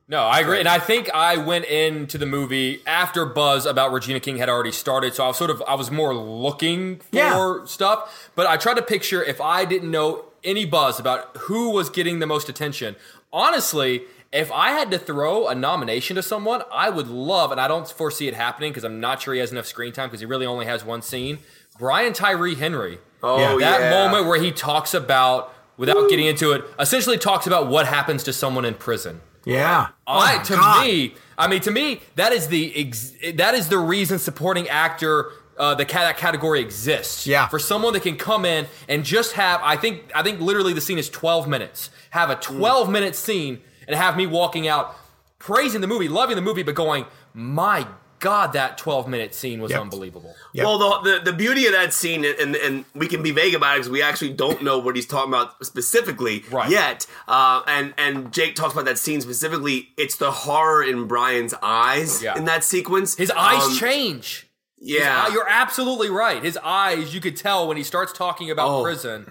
No, 0.09 0.23
I 0.25 0.41
agree, 0.41 0.59
and 0.59 0.69
I 0.69 0.79
think 0.79 1.09
I 1.15 1.37
went 1.39 1.65
into 1.67 2.19
the 2.19 2.27
movie 2.27 2.81
after 2.87 3.25
buzz 3.25 3.65
about 3.65 3.93
Regina 3.93 4.21
King 4.21 4.37
had 4.37 4.49
already 4.49 4.73
started, 4.73 5.15
so 5.15 5.25
I 5.25 5.29
was 5.29 5.37
sort 5.39 5.51
of 5.51 5.63
I 5.67 5.75
was 5.75 5.91
more 5.91 6.15
looking 6.15 6.97
for 6.97 7.09
Yeah. 7.17 7.65
stuff. 7.65 8.31
But 8.35 8.47
I 8.47 8.57
tried 8.57 8.75
to 8.75 8.83
picture 8.83 9.23
if 9.23 9.41
I 9.41 9.65
didn't 9.65 9.91
know 9.91 10.27
any 10.45 10.65
buzz 10.65 10.99
about 10.99 11.37
who 11.43 11.71
was 11.71 11.89
getting 11.89 12.19
the 12.19 12.27
most 12.27 12.49
attention. 12.49 12.97
Honestly, 13.33 14.03
if 14.33 14.51
I 14.53 14.73
had 14.73 14.91
to 14.91 14.99
throw 14.99 15.47
a 15.47 15.55
nomination 15.55 16.17
to 16.17 16.23
someone, 16.23 16.63
I 16.73 16.91
would 16.91 17.09
love, 17.09 17.53
and 17.53 17.61
I 17.61 17.69
don't 17.69 17.89
foresee 17.89 18.29
it 18.29 18.35
happening 18.35 18.71
because 18.73 18.85
I'm 18.85 19.01
not 19.01 19.23
sure 19.23 19.35
he 19.35 19.41
has 19.41 19.53
enough 19.53 19.67
screen 19.67 19.93
time 19.93 20.09
because 20.09 20.21
he 20.21 20.27
really 20.27 20.47
only 20.47 20.67
has 20.67 20.85
one 20.85 21.01
scene. 21.03 21.39
Brian 21.79 22.13
Tyree 22.13 22.55
Henry. 22.57 22.99
Oh, 23.23 23.39
yeah. 23.39 23.71
that 23.71 23.81
yeah. 23.83 23.91
moment 23.91 24.27
where 24.27 24.41
he 24.41 24.51
talks 24.51 24.95
about, 24.95 25.55
without 25.77 26.11
getting 26.11 26.27
into 26.27 26.53
it, 26.53 26.65
essentially 26.79 27.17
talks 27.19 27.47
about 27.47 27.69
what 27.69 27.87
happens 27.87 28.23
to 28.25 28.33
someone 28.33 28.65
in 28.65 28.75
prison. 28.75 29.21
Yeah. 29.45 29.89
I, 30.07 30.39
Oh, 30.41 30.45
to 30.45 30.55
God. 30.55 30.85
me, 30.87 31.15
I 31.39 31.49
mean, 31.49 31.61
to 31.63 31.71
me, 31.71 32.01
that 32.17 32.33
is 32.33 32.49
the 32.49 32.73
ex- 32.77 33.13
that 33.35 33.55
is 33.55 33.69
the 33.69 33.79
reason 33.79 34.19
supporting 34.19 34.69
actor. 34.69 35.31
Uh, 35.59 35.75
the 35.75 35.85
cat 35.85 36.05
that 36.05 36.17
category 36.17 36.61
exists. 36.61 37.27
Yeah. 37.27 37.47
For 37.47 37.59
someone 37.59 37.93
that 37.93 38.03
can 38.03 38.17
come 38.17 38.47
in 38.47 38.67
and 38.89 39.05
just 39.05 39.35
have, 39.35 39.61
I 39.63 39.77
think, 39.77 40.11
I 40.15 40.23
think 40.23 40.41
literally 40.41 40.73
the 40.73 40.81
scene 40.81 40.99
is 40.99 41.11
12 41.11 41.47
minutes. 41.47 41.91
Have 42.11 42.31
a 42.31 42.37
12 42.37 42.89
minute 42.89 43.15
scene 43.15 43.61
and 43.87 43.95
have 43.95 44.17
me 44.17 44.27
walking 44.27 44.67
out 44.67 44.97
praising 45.39 45.83
the 45.83 45.87
movie, 45.87 46.09
loving 46.09 46.37
the 46.37 46.43
movie, 46.43 46.63
but 46.63 46.75
going, 46.75 47.05
my 47.35 47.87
God, 48.23 48.55
that 48.55 48.79
12 48.79 49.07
minute 49.09 49.35
scene 49.35 49.61
was 49.61 49.71
Yep. 49.73 49.81
unbelievable. 49.83 50.35
Yep. 50.55 50.65
Well, 50.65 50.79
the, 51.03 51.19
the 51.19 51.25
the 51.31 51.33
beauty 51.35 51.67
of 51.67 51.73
that 51.73 51.93
scene, 51.93 52.25
and 52.25 52.57
and 52.57 52.85
we 52.95 53.07
can 53.09 53.23
be 53.23 53.33
vague 53.33 53.55
about 53.55 53.75
it 53.75 53.81
because 53.81 53.91
we 53.91 54.01
actually 54.01 54.33
don't 54.33 54.63
know 54.63 54.79
what 54.79 54.97
he's 54.97 55.07
talking 55.07 55.31
about 55.31 55.63
specifically 55.67 56.45
Right. 56.51 56.71
yet. 56.71 57.07
Uh, 57.29 57.63
and 57.67 57.93
and 57.99 58.33
Jake 58.33 58.55
talks 58.55 58.73
about 58.73 58.87
that 58.87 58.99
scene 58.99 59.21
specifically. 59.21 59.91
It's 59.99 60.17
the 60.17 60.31
horror 60.31 60.83
in 60.83 61.07
Brian's 61.07 61.53
eyes 61.63 62.23
Yeah. 62.23 62.37
in 62.39 62.47
that 62.47 62.65
sequence. 62.65 63.17
His 63.17 63.31
eyes 63.33 63.65
Um, 63.65 63.77
change. 63.77 64.47
Yeah, 64.79 65.27
eye- 65.29 65.33
you're 65.33 65.49
absolutely 65.49 66.11
right. 66.11 66.43
His 66.43 66.57
eyes, 66.63 67.15
you 67.15 67.21
could 67.21 67.37
tell 67.37 67.69
when 67.69 67.77
he 67.77 67.83
starts 67.83 68.13
talking 68.13 68.51
about 68.51 68.69
Oh. 68.69 68.83
prison. 68.83 69.31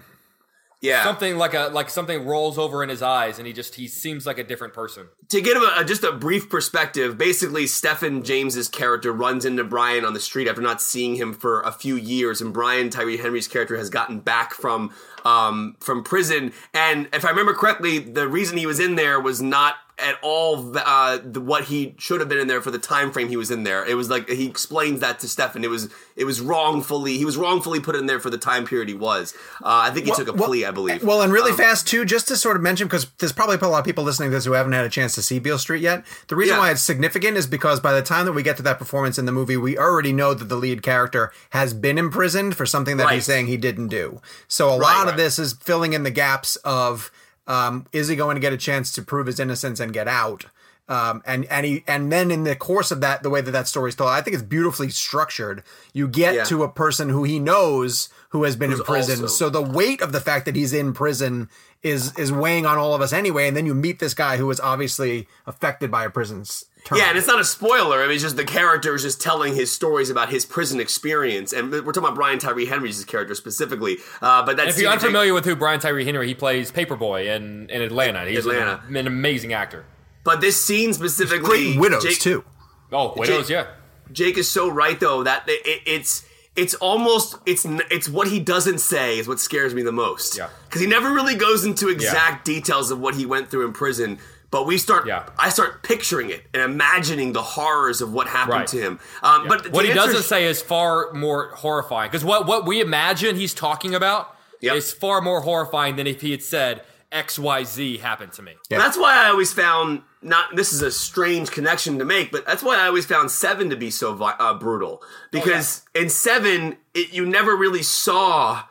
Yeah. 0.82 1.04
something 1.04 1.38
like 1.38 1.54
a 1.54 1.70
like 1.72 1.88
something 1.88 2.26
rolls 2.26 2.58
over 2.58 2.82
in 2.82 2.88
his 2.88 3.00
eyes, 3.02 3.38
and 3.38 3.46
he 3.46 3.52
just 3.52 3.76
he 3.76 3.86
seems 3.88 4.26
like 4.26 4.36
a 4.38 4.44
different 4.44 4.74
person. 4.74 5.06
to 5.28 5.40
give 5.40 5.56
a- 5.62 5.84
just 5.84 6.02
a 6.04 6.12
brief 6.12 6.50
perspective, 6.50 7.16
basically 7.16 7.66
Stephan 7.66 8.22
James's 8.24 8.68
character 8.68 9.12
runs 9.12 9.44
into 9.44 9.62
Brian 9.64 10.04
on 10.04 10.12
the 10.12 10.20
street 10.20 10.48
after 10.48 10.60
not 10.60 10.82
seeing 10.82 11.14
him 11.14 11.32
for 11.32 11.60
a 11.62 11.72
few 11.72 11.96
years, 11.96 12.40
and 12.40 12.52
Brian 12.52 12.90
Tyree 12.90 13.16
Henry's 13.16 13.48
character 13.48 13.76
has 13.76 13.88
gotten 13.90 14.18
back 14.20 14.52
from 14.54 14.90
um, 15.24 15.76
from 15.80 16.02
prison. 16.02 16.52
And 16.74 17.08
if 17.12 17.24
I 17.24 17.30
remember 17.30 17.54
correctly, 17.54 18.00
the 18.00 18.26
reason 18.28 18.58
he 18.58 18.66
was 18.66 18.80
in 18.80 18.96
there 18.96 19.20
was 19.20 19.40
not 19.40 19.76
at 20.02 20.16
all 20.22 20.76
uh, 20.76 21.18
the, 21.22 21.40
what 21.40 21.64
he 21.64 21.94
should 21.98 22.20
have 22.20 22.28
been 22.28 22.38
in 22.38 22.48
there 22.48 22.60
for 22.60 22.70
the 22.70 22.78
time 22.78 23.12
frame 23.12 23.28
he 23.28 23.36
was 23.36 23.50
in 23.50 23.62
there. 23.64 23.84
It 23.86 23.94
was 23.94 24.10
like 24.10 24.28
he 24.28 24.46
explains 24.46 25.00
that 25.00 25.20
to 25.20 25.28
Stephan. 25.28 25.64
It 25.64 25.70
was 25.70 25.88
it 26.16 26.24
was 26.24 26.40
wrongfully 26.40 27.16
he 27.18 27.24
was 27.24 27.36
wrongfully 27.36 27.80
put 27.80 27.96
in 27.96 28.06
there 28.06 28.20
for 28.20 28.30
the 28.30 28.38
time 28.38 28.64
period 28.66 28.88
he 28.88 28.94
was. 28.94 29.34
Uh, 29.62 29.86
I 29.86 29.90
think 29.90 30.06
he 30.06 30.12
took 30.12 30.28
a 30.28 30.32
plea, 30.32 30.64
I 30.64 30.70
believe. 30.70 31.02
Well, 31.02 31.22
and 31.22 31.30
Um, 31.30 31.34
really 31.34 31.52
fast 31.52 31.86
too, 31.86 32.04
just 32.04 32.28
to 32.28 32.36
sort 32.36 32.56
of 32.56 32.62
mention 32.62 32.86
because 32.88 33.06
there's 33.18 33.32
probably 33.32 33.56
a 33.56 33.68
lot 33.68 33.78
of 33.78 33.84
people 33.84 34.04
listening 34.04 34.30
to 34.30 34.36
this 34.36 34.44
who 34.44 34.52
haven't 34.52 34.72
had 34.72 34.84
a 34.84 34.88
chance 34.90 35.14
to 35.14 35.22
see 35.22 35.38
Beale 35.38 35.58
Street 35.58 35.80
yet. 35.82 36.04
The 36.28 36.36
reason 36.36 36.56
Yeah. 36.56 36.60
why 36.60 36.70
it's 36.72 36.82
significant 36.82 37.36
is 37.36 37.46
because 37.46 37.80
by 37.80 37.92
the 37.92 38.02
time 38.02 38.24
that 38.26 38.32
we 38.32 38.42
get 38.42 38.56
to 38.58 38.62
that 38.64 38.78
performance 38.78 39.18
in 39.18 39.24
the 39.26 39.32
movie, 39.32 39.56
we 39.56 39.78
already 39.78 40.12
know 40.12 40.34
that 40.34 40.48
the 40.48 40.56
lead 40.56 40.82
character 40.82 41.32
has 41.50 41.72
been 41.74 41.98
imprisoned 41.98 42.56
for 42.56 42.66
something 42.66 42.96
that 42.96 43.04
Right. 43.04 43.14
he's 43.14 43.26
saying 43.26 43.46
he 43.46 43.56
didn't 43.56 43.88
do. 43.88 44.20
So 44.48 44.68
a 44.68 44.74
lot 44.76 45.04
Right, 45.04 45.08
of 45.12 45.16
this 45.16 45.38
is 45.38 45.52
filling 45.54 45.92
in 45.92 46.02
the 46.02 46.10
gaps 46.10 46.56
of 46.56 47.10
um, 47.46 47.86
is 47.92 48.08
he 48.08 48.16
going 48.16 48.36
to 48.36 48.40
get 48.40 48.52
a 48.52 48.56
chance 48.56 48.92
to 48.92 49.02
prove 49.02 49.26
his 49.26 49.40
innocence 49.40 49.80
and 49.80 49.92
get 49.92 50.08
out? 50.08 50.46
Um, 50.88 51.22
and 51.24 51.44
and 51.46 51.64
he 51.64 51.84
and 51.86 52.10
then 52.12 52.30
in 52.30 52.42
the 52.44 52.56
course 52.56 52.90
of 52.90 53.00
that, 53.00 53.22
the 53.22 53.30
way 53.30 53.40
that 53.40 53.52
that 53.52 53.68
story 53.68 53.90
is 53.90 53.94
told, 53.94 54.10
I 54.10 54.20
think 54.20 54.34
it's 54.34 54.42
beautifully 54.42 54.90
structured. 54.90 55.62
You 55.92 56.08
get 56.08 56.34
Yeah. 56.34 56.44
to 56.44 56.64
a 56.64 56.68
person 56.68 57.08
who 57.08 57.22
he 57.24 57.38
knows 57.38 58.08
who 58.30 58.42
has 58.44 58.56
been 58.56 58.72
in 58.72 58.80
prison, 58.82 59.22
also- 59.22 59.26
so 59.34 59.48
the 59.48 59.62
weight 59.62 60.00
of 60.02 60.10
the 60.12 60.20
fact 60.20 60.44
that 60.46 60.56
he's 60.56 60.72
in 60.72 60.92
prison 60.92 61.48
is 61.82 62.12
is 62.18 62.32
weighing 62.32 62.66
on 62.66 62.78
all 62.78 62.94
of 62.94 63.00
us 63.00 63.12
anyway. 63.12 63.46
And 63.48 63.56
then 63.56 63.64
you 63.64 63.74
meet 63.74 64.00
this 64.00 64.12
guy 64.12 64.36
who 64.38 64.50
is 64.50 64.58
obviously 64.60 65.28
affected 65.46 65.90
by 65.90 66.04
a 66.04 66.10
prison's 66.10 66.64
term. 66.84 66.98
Yeah, 66.98 67.08
and 67.10 67.18
it's 67.18 67.26
not 67.26 67.40
a 67.40 67.44
spoiler. 67.44 67.98
I 68.00 68.06
mean, 68.06 68.12
it's 68.14 68.22
just 68.22 68.36
the 68.36 68.44
character 68.44 68.94
is 68.94 69.02
just 69.02 69.20
telling 69.20 69.54
his 69.54 69.70
stories 69.72 70.10
about 70.10 70.28
his 70.30 70.44
prison 70.44 70.80
experience, 70.80 71.52
and 71.52 71.70
we're 71.70 71.80
talking 71.82 72.04
about 72.04 72.14
Brian 72.14 72.38
Tyree 72.38 72.66
Henry's 72.66 73.04
character 73.04 73.34
specifically. 73.34 73.98
Uh, 74.20 74.44
but 74.44 74.56
that's 74.56 74.76
If 74.76 74.82
you're 74.82 74.90
unfamiliar 74.92 75.34
with 75.34 75.44
who 75.44 75.54
Brian 75.56 75.80
Tyree 75.80 76.04
Henry, 76.04 76.26
he 76.28 76.34
plays 76.34 76.70
Paperboy 76.72 77.26
in, 77.34 77.68
in 77.70 77.82
Atlanta. 77.82 78.24
He's 78.26 78.40
Atlanta. 78.46 78.82
An, 78.88 78.96
an 78.96 79.06
amazing 79.06 79.52
actor. 79.52 79.84
But 80.24 80.40
this 80.40 80.62
scene 80.62 80.92
specifically, 80.92 81.72
great 81.74 81.78
widows 81.78 82.04
Jake, 82.04 82.20
too. 82.20 82.44
Oh, 82.92 83.14
Widows, 83.16 83.48
yeah. 83.50 83.66
Jake 84.12 84.36
is 84.36 84.50
so 84.50 84.68
right 84.68 85.00
though 85.00 85.22
that 85.22 85.48
it, 85.48 85.66
it- 85.66 85.82
it's 85.86 86.24
it's 86.54 86.74
almost 86.74 87.36
it's 87.46 87.64
it's 87.90 88.08
what 88.10 88.28
he 88.28 88.38
doesn't 88.38 88.78
say 88.78 89.18
is 89.18 89.26
what 89.26 89.40
scares 89.40 89.72
me 89.74 89.80
the 89.82 89.90
most. 89.92 90.36
Yeah. 90.36 90.50
because 90.66 90.82
he 90.82 90.86
never 90.86 91.10
really 91.12 91.34
goes 91.34 91.64
into 91.64 91.88
exact 91.88 92.44
details 92.44 92.90
of 92.90 93.00
what 93.00 93.14
he 93.14 93.24
went 93.24 93.50
through 93.50 93.64
in 93.66 93.72
prison. 93.72 94.18
But 94.52 94.66
we 94.66 94.76
start, 94.78 95.06
Yeah. 95.06 95.24
I 95.38 95.48
start 95.48 95.82
picturing 95.82 96.30
it 96.30 96.44
and 96.54 96.62
imagining 96.62 97.32
the 97.32 97.42
horrors 97.42 98.00
of 98.02 98.12
what 98.12 98.28
happened 98.28 98.58
Right. 98.60 98.66
to 98.68 98.80
him. 98.80 99.00
Um, 99.22 99.48
But 99.48 99.72
what 99.72 99.84
he 99.84 99.92
doesn't 99.92 100.22
say 100.22 100.44
is 100.44 100.62
far 100.62 101.12
more 101.14 101.48
horrifying 101.56 102.10
because 102.10 102.22
what 102.24 102.46
what 102.46 102.64
we 102.66 102.80
imagine 102.80 103.34
he's 103.36 103.54
talking 103.54 103.94
about 103.96 104.36
Yep. 104.60 104.76
is 104.76 104.92
far 104.92 105.20
more 105.22 105.40
horrifying 105.40 105.96
than 105.96 106.06
if 106.06 106.20
he 106.20 106.30
had 106.30 106.42
said 106.44 106.82
X 107.10 107.38
Y 107.38 107.64
Z 107.64 107.98
happened 107.98 108.32
to 108.34 108.42
me. 108.42 108.52
Yeah. 108.70 108.78
That's 108.78 108.96
why 108.96 109.24
I 109.24 109.30
always 109.30 109.52
found 109.52 110.02
not. 110.20 110.54
This 110.54 110.72
is 110.72 110.82
a 110.82 110.90
strange 110.90 111.50
connection 111.50 111.98
to 111.98 112.04
make, 112.04 112.30
but 112.30 112.46
that's 112.46 112.62
why 112.62 112.76
I 112.78 112.86
always 112.86 113.06
found 113.06 113.30
Seven 113.30 113.70
to 113.70 113.76
be 113.76 113.90
so 113.90 114.14
uh, 114.22 114.54
brutal 114.54 115.02
because 115.30 115.82
in 115.94 116.08
Seven, 116.10 116.76
it, 116.94 117.12
you 117.12 117.24
never 117.26 117.56
really 117.56 117.82
saw 117.82 118.62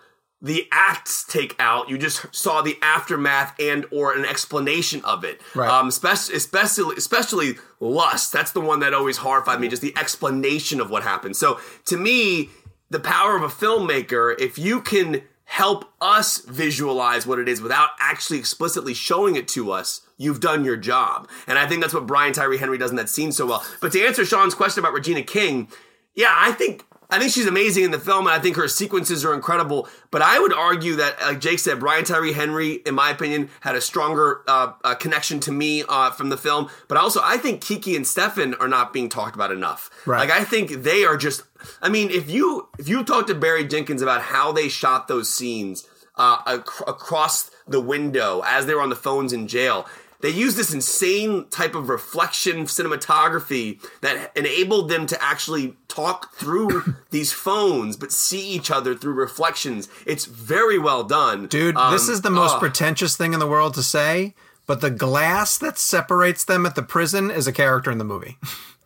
the 0.42 0.68
acts 0.72 1.24
take 1.24 1.56
out. 1.60 1.90
You 1.90 1.98
just 1.98 2.34
saw 2.34 2.62
the 2.62 2.78
aftermath 2.82 3.56
and 3.60 3.86
or 3.92 4.14
an 4.14 4.26
explanation 4.26 5.04
of 5.06 5.24
it. 5.24 5.42
Right. 5.54 5.70
Um, 5.70 5.88
especially, 5.88 6.36
especially, 6.36 6.96
especially 6.98 7.56
lust. 7.80 8.34
That's 8.34 8.52
the 8.52 8.62
one 8.62 8.80
that 8.80 8.94
always 8.94 9.18
horrified 9.18 9.60
me. 9.60 9.68
Just 9.68 9.82
the 9.82 9.94
explanation 9.98 10.82
of 10.82 10.90
what 10.90 11.04
happened. 11.04 11.36
So 11.36 11.60
to 11.86 11.98
me, 11.98 12.50
the 12.90 13.00
power 13.00 13.36
of 13.36 13.44
a 13.44 13.48
filmmaker, 13.48 14.40
if 14.40 14.58
you 14.58 14.82
can 14.82 15.22
help 15.46 15.86
us 16.00 16.40
visualize 16.40 17.28
what 17.28 17.38
it 17.38 17.50
is 17.50 17.62
without 17.62 17.90
actually 18.00 18.40
explicitly 18.40 18.94
showing 18.94 19.36
it 19.36 19.48
to 19.50 19.72
us, 19.72 20.02
you've 20.18 20.40
done 20.40 20.64
your 20.64 20.78
job. 20.78 21.30
And 21.46 21.60
I 21.60 21.68
think 21.68 21.82
that's 21.82 21.94
what 21.94 22.08
Brian 22.08 22.34
Tyree 22.34 22.58
Henry 22.58 22.78
does 22.78 22.90
in 22.90 22.96
that 22.96 23.10
scene 23.10 23.32
so 23.32 23.46
well. 23.46 23.66
But 23.82 23.92
to 23.92 24.02
answer 24.02 24.26
Sean's 24.26 24.56
question 24.56 24.80
about 24.80 24.94
Regina 24.94 25.24
King, 25.24 25.68
yeah, 26.16 26.34
I 26.36 26.54
think 26.54 26.86
I 27.12 27.20
think 27.20 27.34
she's 27.34 27.46
amazing 27.46 27.84
in 27.84 27.92
the 27.92 28.00
film, 28.00 28.26
and 28.26 28.34
I 28.34 28.40
think 28.40 28.56
her 28.56 28.70
sequences 28.70 29.26
are 29.26 29.34
incredible. 29.34 29.90
But 30.12 30.22
I 30.22 30.40
would 30.40 30.54
argue 30.54 30.96
that, 30.96 31.20
like 31.22 31.42
Jake 31.42 31.60
said, 31.60 31.80
Brian 31.80 32.06
Tyree 32.06 32.32
Henry, 32.32 32.76
in 32.86 32.96
my 32.96 33.12
opinion, 33.12 33.50
had 33.60 33.76
a 33.76 33.82
stronger 33.82 34.42
uh, 34.48 34.74
uh, 34.84 34.96
connection 34.96 35.42
to 35.42 35.52
me 35.52 35.84
uh, 35.90 36.12
from 36.12 36.30
the 36.30 36.38
film. 36.38 36.70
But 36.88 36.98
also, 36.98 37.20
I 37.22 37.38
think 37.38 37.62
Kiki 37.62 37.98
and 37.98 38.08
Stephan 38.08 38.54
are 38.56 38.68
not 38.70 38.94
being 38.94 39.10
talked 39.10 39.36
about 39.36 39.52
enough. 39.52 39.90
Right. 40.06 40.20
Like 40.20 40.32
I 40.32 40.46
think 40.46 40.84
they 40.84 41.04
are 41.04 41.18
just. 41.18 41.44
I 41.82 41.90
mean, 41.90 42.10
if 42.10 42.30
you 42.30 42.70
if 42.80 42.88
you 42.88 43.04
talk 43.04 43.28
to 43.28 43.36
Barry 43.36 43.66
Jenkins 43.66 44.02
about 44.02 44.22
how 44.22 44.54
they 44.54 44.70
shot 44.70 45.08
those 45.08 45.32
scenes 45.32 45.88
uh, 46.16 46.38
ac- 46.48 46.84
across 46.88 47.52
the 47.68 47.82
window 47.82 48.42
as 48.46 48.66
they 48.66 48.76
were 48.76 48.82
on 48.82 48.90
the 48.90 48.96
phones 48.96 49.34
in 49.34 49.48
jail. 49.48 49.88
They 50.22 50.30
used 50.30 50.58
this 50.58 50.74
insane 50.74 51.46
type 51.50 51.76
of 51.76 51.90
reflection 51.90 52.66
cinematography 52.66 53.80
that 54.02 54.32
enabled 54.38 54.90
them 54.90 55.06
to 55.08 55.24
actually 55.24 55.76
talk 55.88 56.34
through 56.36 56.96
these 57.12 57.32
phones, 57.32 57.98
but 57.98 58.12
see 58.12 58.48
each 58.50 58.72
other 58.72 58.96
through 58.96 59.14
reflections. 59.14 59.90
It's 60.06 60.26
very 60.26 60.78
well 60.80 61.04
done, 61.04 61.48
Dude, 61.48 61.76
Um, 61.76 61.92
this 61.92 62.08
is 62.08 62.22
the 62.22 62.30
most 62.30 62.56
oh, 62.56 62.60
pretentious 62.60 63.16
thing 63.18 63.34
in 63.34 63.40
the 63.40 63.48
world 63.48 63.74
to 63.76 63.84
say, 63.84 64.36
but 64.68 64.82
the 64.82 64.92
glass 64.92 65.58
that 65.58 65.78
separates 65.78 66.46
them 66.46 66.66
at 66.66 66.76
the 66.76 66.84
prison 66.84 67.30
is 67.32 67.48
a 67.48 67.52
character 67.52 67.92
in 67.92 67.98
the 67.98 68.04
movie. 68.06 68.38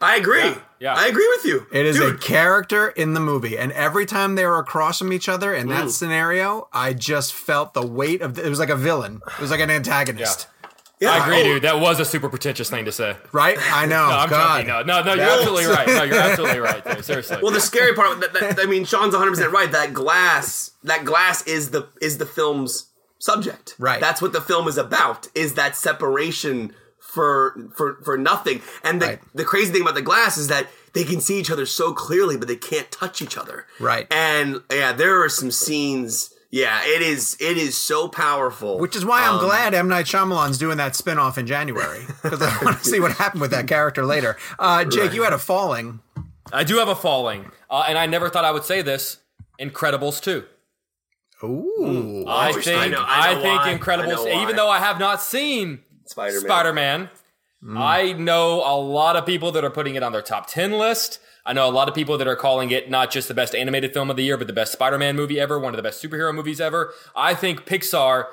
I 0.02 0.18
agree. 0.18 0.54
Yeah. 0.80 0.94
I 0.94 1.08
agree 1.08 1.28
with 1.38 1.46
you. 1.46 1.66
It 1.72 1.86
is 1.86 2.00
a 2.02 2.16
character 2.18 2.90
in 2.90 3.14
the 3.14 3.22
movie, 3.22 3.58
and 3.58 3.72
every 3.72 4.06
time 4.06 4.36
they 4.36 4.46
were 4.46 4.60
across 4.60 5.00
from 5.00 5.14
each 5.14 5.30
other 5.30 5.54
in 5.54 5.68
Mm. 5.68 5.70
that 5.70 5.92
scenario, 5.92 6.68
I 6.74 6.94
just 6.94 7.34
felt 7.34 7.74
the 7.74 7.86
weight 7.86 8.22
of. 8.22 8.36
The, 8.36 8.46
it 8.46 8.50
was 8.50 8.60
like 8.60 8.70
a 8.70 8.76
villain. 8.76 9.22
It 9.26 9.40
was 9.40 9.52
like 9.52 9.62
an 9.62 9.72
antagonist, 9.72 10.48
yeah. 10.48 10.55
I 11.08 11.26
agree, 11.26 11.42
Oh, 11.42 11.44
dude. 11.56 11.62
That 11.64 11.80
was 11.80 12.00
a 12.00 12.06
super 12.06 12.30
pretentious 12.30 12.70
thing 12.70 12.86
to 12.86 12.92
say. 12.92 13.16
right? 13.32 13.58
I 13.72 13.86
know. 13.88 14.10
No, 14.10 14.16
I'm 14.18 14.30
God, 14.30 14.58
joking. 14.66 14.68
No, 14.68 14.82
no, 14.84 15.02
no. 15.04 15.14
You're 15.14 15.24
absolutely 15.32 15.66
right. 15.66 15.88
No, 15.88 16.04
you're 16.04 16.16
absolutely 16.20 16.60
right. 16.60 16.84
Dude. 16.86 17.06
Seriously. 17.06 17.38
Well, 17.42 17.52
the 17.52 17.62
scary 17.62 17.94
part, 17.94 18.20
that, 18.22 18.34
that, 18.34 18.60
I 18.60 18.66
mean, 18.66 18.86
Sean's 18.86 19.14
100 19.14 19.30
percent 19.32 19.52
right. 19.52 19.72
That 19.72 19.94
glass, 19.94 20.72
that 20.84 21.06
glass 21.06 21.46
is 21.48 21.72
the 21.72 21.88
is 22.02 22.18
the 22.18 22.26
film's 22.26 22.92
subject. 23.20 23.76
Right. 23.80 24.00
That's 24.00 24.22
what 24.22 24.34
the 24.34 24.42
film 24.42 24.68
is 24.68 24.78
about. 24.78 25.28
Is 25.36 25.54
that 25.56 25.76
separation 25.76 26.74
for 27.00 27.70
for 27.76 28.00
for 28.04 28.18
nothing? 28.18 28.62
And 28.84 29.02
the 29.02 29.06
Right. 29.08 29.20
the 29.34 29.46
crazy 29.46 29.72
thing 29.72 29.82
about 29.82 29.96
the 29.96 30.02
glass 30.02 30.38
is 30.38 30.48
that 30.50 30.68
they 30.94 31.04
can 31.04 31.20
see 31.22 31.40
each 31.40 31.52
other 31.52 31.66
so 31.66 31.94
clearly, 31.94 32.38
but 32.38 32.48
they 32.48 32.56
can't 32.56 32.90
touch 32.92 33.22
each 33.22 33.38
other. 33.38 33.68
Right. 33.80 34.08
And 34.12 34.62
yeah, 34.72 34.94
there 34.94 35.22
are 35.24 35.30
some 35.30 35.52
scenes. 35.52 36.32
Yeah, 36.56 36.80
it 36.86 37.02
is. 37.02 37.36
It 37.42 37.58
is 37.58 37.76
so 37.78 38.08
powerful. 38.08 38.80
Which 38.80 38.96
is 38.96 39.04
why 39.04 39.24
I'm 39.24 39.36
Um, 39.40 39.40
glad 39.46 39.74
M 39.74 39.90
Night 39.90 40.06
Shyamalan's 40.06 40.58
doing 40.58 40.78
that 40.78 40.96
spin-off 40.96 41.38
in 41.38 41.46
January 41.48 42.06
because 42.24 42.42
I 42.42 42.58
want 42.64 42.78
to 42.82 42.86
see 42.90 43.02
what 43.02 43.12
happened 43.12 43.42
with 43.42 43.52
that 43.52 43.68
character 43.68 44.06
later. 44.06 44.38
Uh, 44.58 44.86
Jake, 44.86 45.12
you 45.14 45.24
had 45.24 45.34
a 45.34 45.38
falling. 45.38 46.00
I 46.54 46.64
do 46.64 46.78
have 46.78 46.88
a 46.88 46.96
falling, 46.96 47.52
uh, 47.70 47.84
and 47.90 47.98
I 47.98 48.06
never 48.06 48.30
thought 48.30 48.46
I 48.46 48.52
would 48.52 48.64
say 48.64 48.82
this. 48.82 49.18
Incredibles 49.60 50.22
2. 50.22 50.46
Ooh, 51.44 52.24
I 52.26 52.48
I 52.48 52.52
think 52.54 52.66
know- 52.66 52.74
I 52.74 52.88
know 52.88 53.04
I, 53.06 53.34
think 53.42 53.60
why. 53.60 53.78
Incredibles, 53.78 54.08
know 54.08 54.24
why. 54.24 54.42
even 54.42 54.56
though 54.56 54.70
I 54.70 54.80
have 54.80 54.98
not 54.98 55.22
seen 55.22 55.82
Spider-Man. 56.06 56.42
Spider-Man, 56.42 57.10
I 57.76 58.14
know 58.14 58.62
a 58.66 58.78
lot 58.80 59.18
of 59.18 59.26
people 59.26 59.52
that 59.52 59.66
are 59.66 59.70
putting 59.70 59.96
it 59.96 60.04
on 60.04 60.14
their 60.14 60.22
top 60.22 60.48
10 60.48 60.72
list. 60.78 61.20
I 61.46 61.54
know 61.54 61.68
a 61.68 61.72
lot 61.72 61.88
of 61.88 61.94
people 61.96 62.18
that 62.18 62.28
are 62.28 62.36
calling 62.36 62.72
it 62.72 62.90
not 62.90 63.12
just 63.12 63.28
the 63.28 63.34
best 63.34 63.54
animated 63.54 63.94
film 63.94 64.10
of 64.10 64.16
the 64.16 64.24
year, 64.24 64.38
but 64.38 64.48
the 64.48 64.54
best 64.54 64.72
Spider-Man 64.74 65.16
movie 65.16 65.40
ever, 65.40 65.60
one 65.60 65.74
of 65.74 65.78
the 65.78 65.84
best 65.84 66.04
superhero 66.04 66.34
movies 66.34 66.60
ever. 66.60 66.94
I 67.16 67.34
think 67.36 67.66
Pixar, 67.66 68.26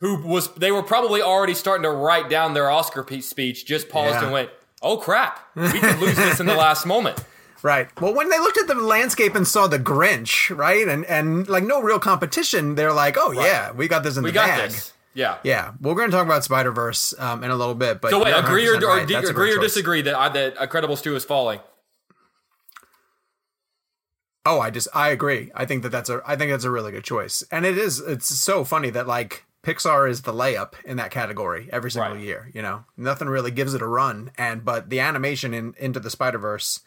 who 0.00 0.22
was, 0.22 0.52
they 0.54 0.70
were 0.70 0.82
probably 0.82 1.20
already 1.20 1.54
starting 1.54 1.82
to 1.82 1.90
write 1.90 2.30
down 2.30 2.54
their 2.54 2.70
Oscar 2.70 3.02
pe- 3.02 3.20
speech, 3.20 3.66
just 3.66 3.88
paused 3.88 4.14
Yeah. 4.14 4.22
and 4.24 4.32
went, 4.32 4.50
oh 4.82 4.96
crap, 4.98 5.40
we 5.56 5.68
could 5.80 5.98
lose 5.98 6.16
this 6.16 6.38
in 6.40 6.46
the 6.46 6.54
last 6.66 6.86
moment. 6.86 7.22
Right. 7.62 7.88
Well, 8.00 8.14
when 8.14 8.30
they 8.30 8.38
looked 8.38 8.56
at 8.58 8.68
the 8.68 8.74
landscape 8.76 9.34
and 9.34 9.46
saw 9.46 9.66
the 9.66 9.78
Grinch, 9.78 10.56
right, 10.56 10.88
and 10.88 11.04
and 11.04 11.46
like 11.46 11.62
no 11.62 11.82
real 11.82 11.98
competition, 11.98 12.74
they're 12.74 12.94
like, 12.94 13.16
"Oh 13.18 13.32
yeah, 13.32 13.72
we 13.72 13.86
got 13.86 14.02
this 14.02 14.16
in 14.16 14.22
We 14.22 14.30
the 14.30 14.34
got 14.36 14.46
bag." 14.46 14.70
this. 14.70 14.94
Yeah. 15.12 15.36
Yeah, 15.42 15.72
we're 15.78 15.94
going 15.94 16.10
to 16.10 16.16
talk 16.16 16.24
about 16.24 16.42
Spider 16.44 16.72
Verse 16.72 17.12
um, 17.18 17.44
in 17.44 17.50
a 17.50 17.56
little 17.56 17.74
bit, 17.74 18.00
but 18.00 18.12
So 18.12 18.24
wait, 18.24 18.32
agree 18.32 18.66
or, 18.66 18.76
100% 18.76 18.82
or 18.82 18.86
right. 18.86 19.10
a 19.10 19.28
agree 19.28 19.52
or 19.54 19.58
disagree 19.60 20.00
that 20.02 20.14
I, 20.14 20.28
that 20.30 20.56
Incredibles 20.56 21.02
2 21.02 21.16
is 21.16 21.24
falling? 21.26 21.60
Oh, 24.46 24.60
I 24.60 24.70
just 24.70 24.88
I 24.94 25.10
agree. 25.10 25.50
I 25.54 25.66
think 25.66 25.82
that 25.82 25.90
that's 25.90 26.08
a 26.08 26.22
I 26.26 26.36
think 26.36 26.50
that's 26.50 26.64
a 26.64 26.70
really 26.70 26.92
good 26.92 27.04
choice, 27.04 27.42
and 27.50 27.66
it 27.66 27.76
is. 27.76 28.00
It's 28.00 28.28
so 28.28 28.64
funny 28.64 28.90
that 28.90 29.06
like 29.06 29.44
Pixar 29.62 30.08
is 30.08 30.22
the 30.22 30.32
layup 30.32 30.72
in 30.84 30.96
that 30.96 31.10
category 31.10 31.68
every 31.72 31.90
single 31.90 32.14
Right. 32.14 32.22
year. 32.24 32.50
You 32.54 32.62
know, 32.62 32.84
nothing 32.96 33.28
really 33.28 33.50
gives 33.50 33.74
it 33.74 33.82
a 33.82 33.86
run, 33.86 34.30
and 34.38 34.64
but 34.64 34.88
the 34.88 35.00
animation 35.00 35.52
in 35.52 35.74
Into 35.78 36.00
the 36.00 36.08
Spider 36.10 36.38
Verse 36.38 36.80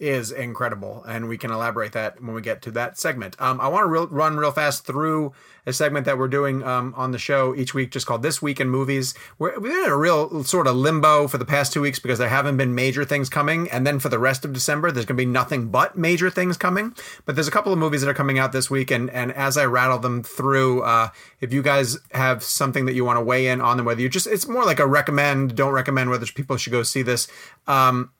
is 0.00 0.30
incredible, 0.30 1.02
and 1.08 1.28
we 1.28 1.36
can 1.36 1.50
elaborate 1.50 1.92
that 1.92 2.22
when 2.22 2.32
we 2.32 2.40
get 2.40 2.62
to 2.62 2.70
that 2.70 2.98
segment. 2.98 3.34
Um, 3.40 3.60
I 3.60 3.66
want 3.66 3.84
to 3.84 4.14
run 4.14 4.36
real 4.36 4.52
fast 4.52 4.84
through 4.84 5.32
a 5.66 5.72
segment 5.72 6.06
that 6.06 6.16
we're 6.16 6.28
doing 6.28 6.62
um, 6.62 6.94
on 6.96 7.10
the 7.10 7.18
show 7.18 7.54
each 7.54 7.74
week, 7.74 7.90
just 7.90 8.06
called 8.06 8.22
"This 8.22 8.40
Week 8.40 8.60
in 8.60 8.70
Movies." 8.70 9.14
We're, 9.38 9.58
we're 9.58 9.84
in 9.84 9.90
a 9.90 9.96
real 9.96 10.44
sort 10.44 10.68
of 10.68 10.76
limbo 10.76 11.26
for 11.26 11.36
the 11.36 11.44
past 11.44 11.72
two 11.72 11.80
weeks 11.80 11.98
because 11.98 12.18
there 12.18 12.28
haven't 12.28 12.56
been 12.56 12.76
major 12.76 13.04
things 13.04 13.28
coming, 13.28 13.68
and 13.70 13.84
then 13.84 13.98
for 13.98 14.08
the 14.08 14.20
rest 14.20 14.44
of 14.44 14.52
December, 14.52 14.92
there's 14.92 15.04
going 15.04 15.16
to 15.16 15.22
be 15.22 15.26
nothing 15.26 15.68
but 15.68 15.98
major 15.98 16.30
things 16.30 16.56
coming. 16.56 16.94
But 17.24 17.34
there's 17.34 17.48
a 17.48 17.52
couple 17.52 17.72
of 17.72 17.78
movies 17.78 18.00
that 18.02 18.10
are 18.10 18.14
coming 18.14 18.38
out 18.38 18.52
this 18.52 18.70
week, 18.70 18.92
and 18.92 19.10
and 19.10 19.32
as 19.32 19.56
I 19.56 19.64
rattle 19.64 19.98
them 19.98 20.22
through, 20.22 20.82
uh, 20.82 21.08
if 21.40 21.52
you 21.52 21.60
guys 21.60 21.98
have 22.12 22.44
something 22.44 22.86
that 22.86 22.94
you 22.94 23.04
want 23.04 23.16
to 23.16 23.24
weigh 23.24 23.48
in 23.48 23.60
on 23.60 23.76
them, 23.76 23.86
whether 23.86 24.00
you 24.00 24.08
just 24.08 24.28
it's 24.28 24.46
more 24.46 24.64
like 24.64 24.78
a 24.78 24.86
recommend, 24.86 25.56
don't 25.56 25.72
recommend, 25.72 26.10
whether 26.10 26.26
people 26.26 26.56
should 26.56 26.72
go 26.72 26.84
see 26.84 27.02
this. 27.02 27.26
Um, 27.66 28.12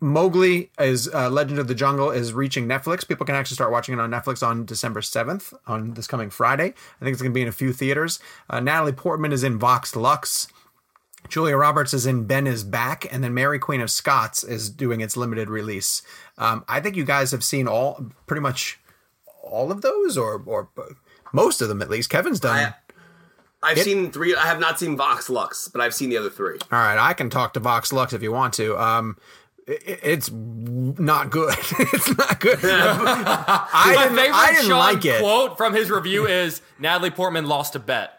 Mowgli 0.00 0.70
is 0.78 1.08
uh, 1.12 1.30
Legend 1.30 1.58
of 1.58 1.68
the 1.68 1.74
Jungle 1.74 2.10
is 2.10 2.32
reaching 2.34 2.66
Netflix. 2.68 3.06
People 3.08 3.24
can 3.24 3.34
actually 3.34 3.54
start 3.54 3.72
watching 3.72 3.94
it 3.94 4.00
on 4.00 4.10
Netflix 4.10 4.46
on 4.46 4.64
December 4.66 5.00
7th, 5.00 5.54
on 5.66 5.94
this 5.94 6.06
coming 6.06 6.28
Friday. 6.28 6.74
I 7.00 7.04
think 7.04 7.14
it's 7.14 7.22
going 7.22 7.32
to 7.32 7.34
be 7.34 7.42
in 7.42 7.48
a 7.48 7.52
few 7.52 7.72
theaters. 7.72 8.18
Uh, 8.50 8.60
Natalie 8.60 8.92
Portman 8.92 9.32
is 9.32 9.42
in 9.42 9.58
Vox 9.58 9.96
Lux. 9.96 10.48
Julia 11.28 11.56
Roberts 11.56 11.92
is 11.94 12.06
in 12.06 12.24
Ben 12.26 12.46
is 12.46 12.62
Back, 12.62 13.10
and 13.12 13.24
then 13.24 13.32
Mary 13.34 13.58
Queen 13.58 13.80
of 13.80 13.90
Scots 13.90 14.44
is 14.44 14.68
doing 14.70 15.00
its 15.00 15.16
limited 15.16 15.48
release. 15.48 16.02
Um, 16.38 16.64
I 16.68 16.80
think 16.80 16.94
you 16.94 17.04
guys 17.04 17.30
have 17.32 17.42
seen 17.42 17.66
all, 17.66 18.06
pretty 18.26 18.42
much 18.42 18.78
all 19.42 19.72
of 19.72 19.80
those, 19.80 20.16
or 20.18 20.42
or 20.46 20.68
most 21.32 21.60
of 21.60 21.68
them 21.68 21.82
at 21.82 21.90
least. 21.90 22.10
Kevin's 22.10 22.38
done. 22.38 22.72
I, 23.62 23.70
I've 23.70 23.78
It- 23.78 23.84
seen 23.84 24.12
three. 24.12 24.36
I 24.36 24.46
have 24.46 24.60
not 24.60 24.78
seen 24.78 24.96
Vox 24.96 25.28
Lux, 25.28 25.66
but 25.68 25.80
I've 25.80 25.94
seen 25.94 26.10
the 26.10 26.16
other 26.18 26.30
three. 26.30 26.58
All 26.70 26.78
right, 26.78 26.98
I 26.98 27.12
can 27.12 27.28
talk 27.28 27.54
to 27.54 27.60
Vox 27.60 27.92
Lux 27.92 28.12
if 28.12 28.22
you 28.22 28.30
want 28.30 28.54
to. 28.54 28.78
Um, 28.80 29.16
it's 29.66 30.30
not 30.30 31.30
good. 31.30 31.54
it's 31.78 32.16
not 32.16 32.38
good. 32.40 32.58
I 32.62 33.92
My 33.96 34.02
didn't, 34.04 34.16
favorite 34.16 34.34
I 34.34 34.52
didn't 34.52 34.66
Sean 34.68 34.78
like 34.78 35.04
it. 35.04 35.20
quote 35.20 35.56
from 35.56 35.74
his 35.74 35.90
review 35.90 36.26
is 36.26 36.60
Natalie 36.78 37.10
Portman 37.10 37.46
lost 37.46 37.74
a 37.76 37.78
bet. 37.78 38.12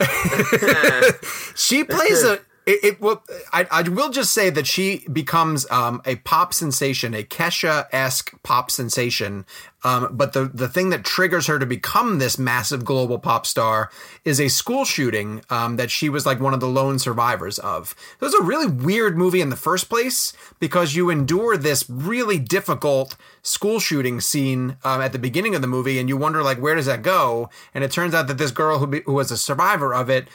She 1.56 1.84
plays 1.84 2.22
a. 2.24 2.40
It, 2.70 2.84
it 2.84 3.00
will. 3.00 3.20
I, 3.52 3.66
I 3.68 3.82
will 3.82 4.10
just 4.10 4.32
say 4.32 4.48
that 4.48 4.64
she 4.64 5.04
becomes 5.12 5.68
um, 5.72 6.00
a 6.04 6.16
pop 6.16 6.54
sensation, 6.54 7.14
a 7.14 7.24
Kesha 7.24 7.88
esque 7.90 8.40
pop 8.44 8.70
sensation. 8.70 9.44
Um, 9.82 10.10
but 10.12 10.34
the 10.34 10.44
the 10.44 10.68
thing 10.68 10.90
that 10.90 11.02
triggers 11.02 11.48
her 11.48 11.58
to 11.58 11.66
become 11.66 12.18
this 12.18 12.38
massive 12.38 12.84
global 12.84 13.18
pop 13.18 13.44
star 13.44 13.90
is 14.24 14.40
a 14.40 14.46
school 14.46 14.84
shooting 14.84 15.42
um, 15.50 15.76
that 15.78 15.90
she 15.90 16.08
was 16.08 16.24
like 16.24 16.38
one 16.38 16.54
of 16.54 16.60
the 16.60 16.68
lone 16.68 17.00
survivors 17.00 17.58
of. 17.58 17.96
It 18.20 18.24
was 18.24 18.34
a 18.34 18.42
really 18.42 18.68
weird 18.68 19.18
movie 19.18 19.40
in 19.40 19.50
the 19.50 19.56
first 19.56 19.88
place 19.88 20.32
because 20.60 20.94
you 20.94 21.10
endure 21.10 21.56
this 21.56 21.90
really 21.90 22.38
difficult 22.38 23.16
school 23.42 23.80
shooting 23.80 24.20
scene 24.20 24.76
um, 24.84 25.00
at 25.00 25.12
the 25.12 25.18
beginning 25.18 25.56
of 25.56 25.60
the 25.60 25.66
movie, 25.66 25.98
and 25.98 26.08
you 26.08 26.16
wonder 26.16 26.40
like 26.44 26.58
where 26.58 26.76
does 26.76 26.86
that 26.86 27.02
go? 27.02 27.50
And 27.74 27.82
it 27.82 27.90
turns 27.90 28.14
out 28.14 28.28
that 28.28 28.38
this 28.38 28.52
girl 28.52 28.78
who 28.78 28.86
be, 28.86 29.00
who 29.00 29.14
was 29.14 29.32
a 29.32 29.36
survivor 29.36 29.92
of 29.92 30.08
it. 30.08 30.28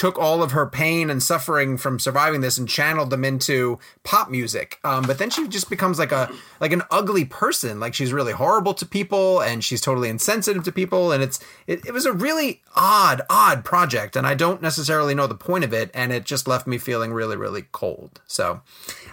Took 0.00 0.18
all 0.18 0.42
of 0.42 0.52
her 0.52 0.66
pain 0.66 1.10
and 1.10 1.22
suffering 1.22 1.76
from 1.76 1.98
surviving 1.98 2.40
this 2.40 2.56
and 2.56 2.66
channeled 2.66 3.10
them 3.10 3.22
into 3.22 3.78
pop 4.02 4.30
music. 4.30 4.78
Um, 4.82 5.02
but 5.02 5.18
then 5.18 5.28
she 5.28 5.46
just 5.46 5.68
becomes 5.68 5.98
like 5.98 6.10
a 6.10 6.32
like 6.58 6.72
an 6.72 6.84
ugly 6.90 7.26
person. 7.26 7.78
Like 7.80 7.92
she's 7.92 8.10
really 8.10 8.32
horrible 8.32 8.72
to 8.72 8.86
people 8.86 9.42
and 9.42 9.62
she's 9.62 9.82
totally 9.82 10.08
insensitive 10.08 10.64
to 10.64 10.72
people. 10.72 11.12
And 11.12 11.22
it's 11.22 11.38
it, 11.66 11.84
it 11.84 11.92
was 11.92 12.06
a 12.06 12.14
really 12.14 12.62
odd 12.74 13.20
odd 13.28 13.62
project, 13.62 14.16
and 14.16 14.26
I 14.26 14.32
don't 14.32 14.62
necessarily 14.62 15.14
know 15.14 15.26
the 15.26 15.34
point 15.34 15.64
of 15.64 15.74
it. 15.74 15.90
And 15.92 16.12
it 16.12 16.24
just 16.24 16.48
left 16.48 16.66
me 16.66 16.78
feeling 16.78 17.12
really 17.12 17.36
really 17.36 17.66
cold. 17.70 18.22
So 18.26 18.62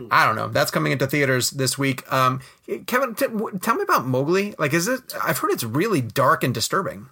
I 0.10 0.26
don't 0.26 0.38
know. 0.38 0.48
That's 0.48 0.72
coming 0.72 0.94
into 0.94 1.06
theaters 1.06 1.52
this 1.52 1.78
week. 1.78 2.10
Um, 2.10 2.40
Kevin, 2.86 3.14
t- 3.14 3.28
w- 3.28 3.60
tell 3.60 3.76
me 3.76 3.84
about 3.84 4.08
Mowgli. 4.08 4.56
Like, 4.58 4.74
is 4.74 4.88
it? 4.88 5.14
I've 5.22 5.40
heard 5.40 5.52
it's 5.52 5.66
really 5.66 6.00
dark 6.00 6.46
and 6.46 6.54
disturbing. 6.54 7.10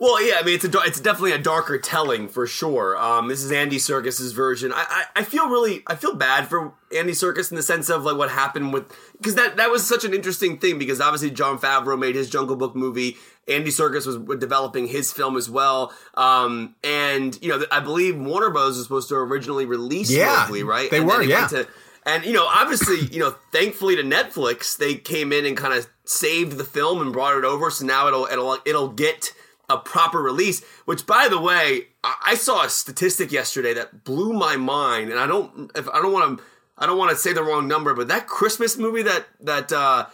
Well, 0.00 0.26
yeah, 0.26 0.36
I 0.38 0.42
mean 0.42 0.54
it's 0.54 0.64
a 0.64 0.70
it's 0.80 0.98
definitely 0.98 1.32
a 1.32 1.38
darker 1.38 1.76
telling 1.78 2.26
for 2.28 2.46
sure. 2.46 2.96
Um, 2.96 3.28
this 3.28 3.44
is 3.44 3.52
Andy 3.52 3.76
Serkis's 3.76 4.32
version. 4.32 4.72
I, 4.72 4.86
I 4.88 5.20
I 5.20 5.24
feel 5.24 5.50
really 5.50 5.82
I 5.86 5.94
feel 5.94 6.14
bad 6.14 6.48
for 6.48 6.72
Andy 6.96 7.12
Serkis 7.12 7.50
in 7.50 7.56
the 7.58 7.62
sense 7.62 7.90
of 7.90 8.04
like 8.04 8.16
what 8.16 8.30
happened 8.30 8.72
with 8.72 8.84
because 9.18 9.34
that 9.34 9.58
that 9.58 9.70
was 9.70 9.86
such 9.86 10.04
an 10.06 10.14
interesting 10.14 10.56
thing 10.58 10.78
because 10.78 11.02
obviously 11.02 11.30
Jon 11.30 11.58
Favreau 11.58 11.98
made 11.98 12.14
his 12.14 12.30
Jungle 12.30 12.56
Book 12.56 12.74
movie. 12.74 13.18
Andy 13.46 13.70
Serkis 13.70 14.06
was 14.06 14.38
developing 14.38 14.86
his 14.88 15.12
film 15.12 15.36
as 15.36 15.50
well, 15.50 15.92
um, 16.14 16.74
and 16.82 17.38
you 17.42 17.50
know 17.50 17.62
I 17.70 17.80
believe 17.80 18.16
Warner 18.18 18.48
Bros 18.48 18.76
was 18.76 18.84
supposed 18.84 19.08
to 19.10 19.16
originally 19.16 19.66
release 19.66 20.10
Yeah, 20.10 20.44
Mowgli, 20.46 20.62
right? 20.62 20.90
they 20.90 20.98
And 20.98 21.06
were, 21.06 21.22
yeah. 21.22 21.46
to- 21.48 21.68
and 22.06 22.24
you 22.24 22.32
know, 22.32 22.46
obviously, 22.46 23.00
you 23.12 23.18
know, 23.18 23.34
thankfully 23.52 23.94
to 23.96 24.02
Netflix, 24.02 24.74
they 24.78 24.94
came 24.94 25.32
in 25.34 25.44
and 25.44 25.54
kind 25.56 25.74
of 25.74 25.86
saved 26.06 26.56
the 26.56 26.64
film 26.64 27.02
and 27.02 27.12
brought 27.12 27.36
it 27.36 27.44
over. 27.44 27.70
So 27.70 27.84
now 27.84 28.08
it'll 28.08 28.24
it'll 28.26 28.56
it'll 28.64 28.88
get 28.88 29.34
a 29.70 29.78
proper 29.78 30.20
release. 30.20 30.62
Which, 30.84 31.06
by 31.06 31.28
the 31.28 31.40
way, 31.40 31.88
I, 32.04 32.34
saw 32.34 32.64
a 32.64 32.68
statistic 32.68 33.30
yesterday 33.32 33.72
that 33.74 34.04
blew 34.04 34.32
my 34.32 34.56
mind, 34.56 35.10
and 35.10 35.18
I 35.18 35.26
don't 35.26 35.70
if 35.74 35.88
I 35.88 36.02
don't 36.02 36.12
want 36.12 36.38
to 36.38 36.44
I 36.76 36.86
don't 36.86 36.98
want 36.98 37.10
to 37.10 37.16
say 37.16 37.32
the 37.32 37.42
wrong 37.42 37.68
number, 37.68 37.94
but 37.94 38.08
that 38.08 38.26
Christmas 38.26 38.76
movie 38.76 39.02
that 39.02 39.26
that 39.40 39.72
uh, 39.72 40.06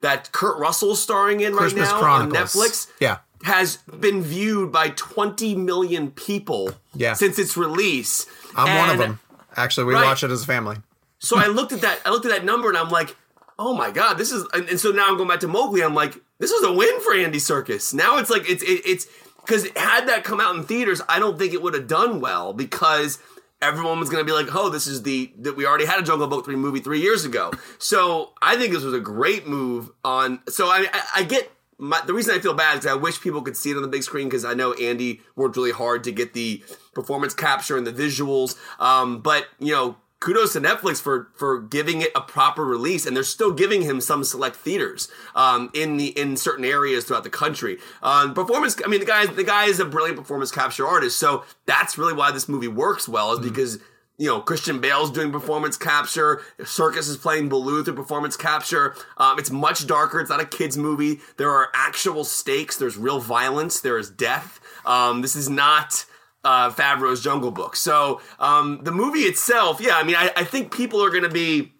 that 0.00 0.32
Kurt 0.32 0.58
Russell's 0.58 1.00
starring 1.02 1.40
in 1.40 1.54
Christmas 1.54 1.88
right 1.90 1.94
now 1.94 2.00
Chronicles. 2.00 2.56
on 2.56 2.62
Netflix, 2.62 2.86
Yeah. 3.00 3.18
has 3.44 3.76
been 4.00 4.22
viewed 4.22 4.72
by 4.72 4.88
20 4.90 5.54
million 5.54 6.10
people 6.10 6.72
Yeah. 6.94 7.14
since 7.14 7.38
its 7.38 7.56
release. 7.56 8.26
I'm 8.56 8.76
one 8.78 8.90
of 8.90 8.98
them. 8.98 9.20
Actually, 9.56 9.84
we 9.86 9.94
Right. 9.94 10.04
watch 10.04 10.22
it 10.24 10.30
as 10.30 10.42
a 10.42 10.46
family. 10.46 10.76
so 11.18 11.36
I 11.38 11.46
looked 11.46 11.72
at 11.72 11.80
that. 11.82 12.00
I 12.04 12.10
looked 12.10 12.24
at 12.26 12.32
that 12.32 12.44
number, 12.44 12.68
and 12.68 12.76
I'm 12.78 12.88
like, 12.88 13.16
"Oh 13.58 13.74
my 13.74 13.90
god, 13.90 14.14
this 14.18 14.32
is." 14.32 14.44
And, 14.54 14.68
and 14.68 14.80
so 14.80 14.90
now 14.92 15.06
I'm 15.08 15.16
going 15.16 15.28
back 15.28 15.40
to 15.40 15.48
Mowgli. 15.48 15.82
I'm 15.82 15.94
like, 15.94 16.14
"This 16.42 16.50
was 16.50 16.64
a 16.64 16.72
win 16.72 17.00
for 17.02 17.14
Andy 17.14 17.38
Serkis." 17.38 17.94
Now 17.94 18.18
it's 18.18 18.28
like 18.28 18.50
it's 18.50 18.64
it, 18.64 18.82
it's 18.84 19.06
because 19.36 19.68
had 19.76 20.08
that 20.08 20.24
come 20.24 20.40
out 20.40 20.56
in 20.56 20.64
theaters, 20.64 21.00
I 21.08 21.20
don't 21.20 21.38
think 21.38 21.52
it 21.52 21.62
would 21.62 21.74
have 21.74 21.86
done 21.86 22.20
well 22.20 22.52
because 22.52 23.20
everyone 23.60 24.00
was 24.00 24.10
going 24.10 24.20
to 24.20 24.26
be 24.26 24.32
like, 24.32 24.52
"Oh, 24.52 24.68
this 24.68 24.88
is 24.88 25.04
the 25.04 25.32
that 25.38 25.56
we 25.56 25.64
already 25.64 25.86
had 25.86 26.00
a 26.00 26.02
Jungle 26.02 26.26
Book 26.26 26.44
three 26.44 26.56
movie 26.56 26.80
three 26.80 27.00
years 27.00 27.24
ago." 27.24 27.52
So 27.78 28.32
I 28.42 28.56
think 28.56 28.72
this 28.72 28.82
was 28.82 28.92
a 28.92 28.98
great 28.98 29.46
move 29.46 29.92
on. 30.04 30.40
So 30.48 30.66
I 30.66 30.88
I, 30.92 31.02
I 31.16 31.22
get. 31.22 31.50
My, 31.78 32.00
the 32.06 32.14
reason 32.14 32.32
I 32.32 32.38
feel 32.38 32.54
bad 32.54 32.78
is 32.78 32.86
I 32.86 32.94
wish 32.94 33.20
people 33.20 33.42
could 33.42 33.56
see 33.56 33.70
it 33.72 33.76
on 33.76 33.82
the 33.82 33.88
big 33.88 34.04
screen 34.04 34.28
because 34.28 34.44
I 34.44 34.54
know 34.54 34.72
Andy 34.74 35.20
worked 35.34 35.56
really 35.56 35.72
hard 35.72 36.04
to 36.04 36.12
get 36.12 36.32
the 36.32 36.62
performance 36.94 37.34
capture 37.34 37.76
and 37.76 37.84
the 37.84 37.92
visuals. 37.92 38.56
Um, 38.78 39.20
but 39.20 39.48
you 39.58 39.72
know, 39.72 39.96
kudos 40.22 40.52
to 40.52 40.60
Netflix 40.60 41.02
for 41.02 41.28
for 41.34 41.60
giving 41.60 42.00
it 42.00 42.10
a 42.14 42.20
proper 42.20 42.64
release, 42.64 43.04
and 43.04 43.16
they're 43.16 43.24
still 43.24 43.52
giving 43.52 43.82
him 43.82 44.00
some 44.00 44.22
select 44.22 44.56
theaters 44.56 45.08
um, 45.34 45.68
in 45.74 45.96
the 45.96 46.18
in 46.18 46.36
certain 46.36 46.64
areas 46.64 47.04
throughout 47.04 47.24
the 47.24 47.30
country. 47.30 47.78
Um, 48.02 48.32
performance, 48.32 48.76
I 48.84 48.88
mean, 48.88 49.00
the 49.00 49.06
guy 49.06 49.26
the 49.26 49.44
guy 49.44 49.64
is 49.64 49.80
a 49.80 49.84
brilliant 49.84 50.16
performance 50.16 50.52
capture 50.52 50.86
artist, 50.86 51.18
so 51.18 51.44
that's 51.66 51.98
really 51.98 52.14
why 52.14 52.30
this 52.30 52.48
movie 52.48 52.68
works 52.68 53.08
well, 53.08 53.32
is 53.32 53.40
because. 53.40 53.78
You 54.18 54.28
know, 54.28 54.40
Christian 54.40 54.78
Bale's 54.78 55.10
doing 55.10 55.32
performance 55.32 55.76
capture. 55.76 56.42
Serkis 56.60 57.08
is 57.08 57.16
playing 57.16 57.48
Baloo 57.48 57.82
through 57.82 57.94
performance 57.94 58.36
capture. 58.36 58.94
Um, 59.16 59.38
it's 59.38 59.50
much 59.50 59.86
darker. 59.86 60.20
It's 60.20 60.30
not 60.30 60.38
a 60.38 60.44
kids' 60.44 60.76
movie. 60.76 61.20
There 61.38 61.50
are 61.50 61.70
actual 61.74 62.22
stakes. 62.22 62.76
There's 62.76 62.96
real 62.96 63.20
violence. 63.20 63.80
There 63.80 63.98
is 63.98 64.10
death. 64.10 64.60
Um, 64.84 65.22
this 65.22 65.34
is 65.34 65.48
not 65.48 66.04
uh, 66.44 66.70
Favreau's 66.70 67.22
Jungle 67.22 67.50
Book. 67.50 67.76
So 67.76 68.20
um, 68.38 68.80
the 68.82 68.92
movie 68.92 69.20
itself, 69.20 69.80
yeah, 69.80 69.96
I 69.96 70.02
mean, 70.02 70.16
I, 70.16 70.30
I 70.36 70.44
think 70.44 70.72
people 70.72 71.02
are 71.04 71.10
going 71.10 71.22
to 71.24 71.28
be. 71.28 71.72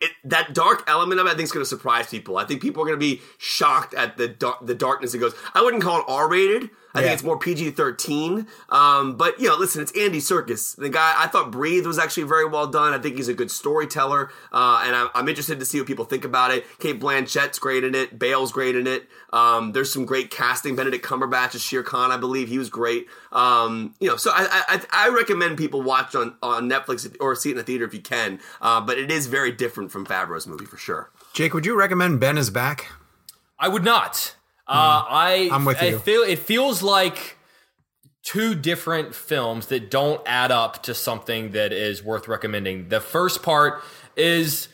It, 0.00 0.10
that 0.24 0.52
dark 0.52 0.84
element 0.86 1.20
of 1.20 1.26
it, 1.26 1.30
I 1.30 1.34
think, 1.34 1.44
is 1.44 1.52
going 1.52 1.64
to 1.64 1.68
surprise 1.68 2.08
people. 2.08 2.36
I 2.36 2.44
think 2.44 2.60
people 2.60 2.82
are 2.82 2.86
going 2.86 2.98
to 2.98 3.06
be 3.06 3.22
shocked 3.38 3.94
at 3.94 4.16
the 4.16 4.28
dar- 4.28 4.58
the 4.60 4.74
darkness 4.74 5.14
it 5.14 5.18
goes. 5.18 5.34
I 5.54 5.62
wouldn't 5.62 5.82
call 5.82 6.00
it 6.00 6.04
R 6.08 6.28
rated. 6.28 6.70
I 6.94 7.00
Yeah. 7.00 7.06
think 7.06 7.14
it's 7.14 7.22
more 7.24 7.38
PG 7.38 7.70
thirteen. 7.72 8.46
Um, 8.68 9.16
but 9.16 9.40
you 9.40 9.48
know, 9.48 9.56
listen, 9.56 9.82
it's 9.82 9.90
Andy 9.98 10.20
Serkis. 10.20 10.76
The 10.76 10.88
guy 10.88 11.14
I 11.16 11.26
thought 11.26 11.50
Breathe 11.50 11.86
was 11.86 11.98
actually 11.98 12.22
very 12.24 12.44
well 12.46 12.66
done. 12.68 12.92
I 12.94 12.98
think 12.98 13.16
he's 13.16 13.26
a 13.28 13.34
good 13.34 13.50
storyteller, 13.50 14.30
uh, 14.52 14.82
and 14.86 14.94
I'm, 14.94 15.08
I'm 15.14 15.28
interested 15.28 15.58
to 15.58 15.66
see 15.66 15.78
what 15.78 15.86
people 15.88 16.04
think 16.04 16.24
about 16.24 16.52
it. 16.52 16.64
Cate 16.78 17.00
Blanchett's 17.00 17.58
great 17.58 17.82
in 17.82 17.94
it. 17.94 18.18
Bale's 18.18 18.52
great 18.52 18.76
in 18.76 18.86
it. 18.86 19.08
Um, 19.32 19.72
there's 19.72 19.92
some 19.92 20.04
great 20.04 20.30
casting. 20.30 20.76
Benedict 20.76 21.04
Cumberbatch 21.04 21.54
as 21.56 21.62
Shere 21.62 21.82
Khan, 21.82 22.12
I 22.12 22.16
believe 22.16 22.46
he 22.48 22.58
was 22.58 22.68
great. 22.70 23.06
Um, 23.32 23.94
you 23.98 24.08
know, 24.08 24.16
so 24.16 24.30
I, 24.32 24.46
I 24.68 25.06
I 25.06 25.08
recommend 25.08 25.58
people 25.58 25.82
watch 25.82 26.14
on 26.14 26.36
on 26.42 26.70
Netflix 26.70 27.12
or 27.20 27.34
see 27.34 27.48
it 27.48 27.52
in 27.52 27.58
the 27.58 27.64
theater 27.64 27.84
if 27.84 27.92
you 27.94 28.00
can. 28.00 28.38
Uh, 28.62 28.80
but 28.80 28.98
it 28.98 29.10
is 29.10 29.26
very 29.26 29.50
different 29.50 29.90
from 29.90 30.06
Favreau's 30.06 30.46
movie 30.46 30.64
for 30.66 30.76
sure. 30.76 31.10
Jake, 31.32 31.54
would 31.54 31.66
you 31.66 31.76
recommend 31.76 32.20
Ben 32.20 32.38
is 32.38 32.50
Back? 32.50 32.86
I 33.58 33.66
would 33.68 33.82
not. 33.84 34.36
Uh, 34.66 35.04
I 35.08 35.48
I'm 35.52 35.64
with 35.64 35.82
I 35.82 35.88
you. 35.88 35.98
feel 35.98 36.22
it 36.22 36.38
feels 36.38 36.82
like 36.82 37.36
two 38.22 38.54
different 38.54 39.14
films 39.14 39.66
that 39.66 39.90
don't 39.90 40.22
add 40.26 40.50
up 40.50 40.82
to 40.84 40.94
something 40.94 41.50
that 41.50 41.72
is 41.72 42.02
worth 42.02 42.26
recommending. 42.26 42.88
The 42.88 43.00
first 43.00 43.42
part 43.42 43.82
is 44.16 44.68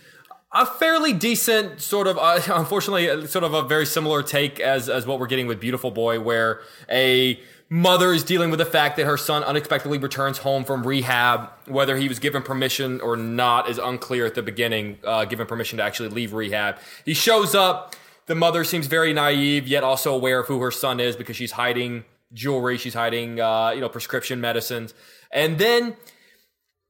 a 0.52 0.66
fairly 0.66 1.12
decent 1.12 1.80
sort 1.80 2.06
of 2.06 2.18
uh, 2.18 2.40
unfortunately 2.54 3.08
uh, 3.08 3.26
sort 3.26 3.44
of 3.44 3.54
a 3.54 3.62
very 3.62 3.86
similar 3.86 4.22
take 4.22 4.60
as 4.60 4.88
as 4.88 5.06
what 5.06 5.18
we're 5.20 5.26
getting 5.26 5.46
with 5.46 5.60
beautiful 5.60 5.90
boy 5.90 6.20
where 6.20 6.60
a 6.90 7.40
mother 7.68 8.12
is 8.12 8.24
dealing 8.24 8.50
with 8.50 8.58
the 8.58 8.64
fact 8.64 8.96
that 8.96 9.06
her 9.06 9.16
son 9.16 9.44
unexpectedly 9.44 9.96
returns 9.98 10.38
home 10.38 10.64
from 10.64 10.84
rehab 10.84 11.48
whether 11.66 11.96
he 11.96 12.08
was 12.08 12.18
given 12.18 12.42
permission 12.42 13.00
or 13.00 13.16
not 13.16 13.68
is 13.68 13.78
unclear 13.78 14.26
at 14.26 14.34
the 14.34 14.42
beginning 14.42 14.98
uh, 15.04 15.24
given 15.24 15.46
permission 15.46 15.78
to 15.78 15.84
actually 15.84 16.08
leave 16.08 16.32
rehab 16.32 16.76
he 17.04 17.14
shows 17.14 17.54
up 17.54 17.94
the 18.26 18.34
mother 18.34 18.64
seems 18.64 18.86
very 18.86 19.12
naive 19.12 19.66
yet 19.66 19.84
also 19.84 20.14
aware 20.14 20.40
of 20.40 20.46
who 20.46 20.60
her 20.60 20.70
son 20.70 21.00
is 21.00 21.16
because 21.16 21.36
she's 21.36 21.52
hiding 21.52 22.04
jewelry 22.32 22.78
she's 22.78 22.94
hiding 22.94 23.40
uh, 23.40 23.70
you 23.70 23.80
know 23.80 23.88
prescription 23.88 24.40
medicines 24.40 24.94
and 25.32 25.58
then 25.58 25.96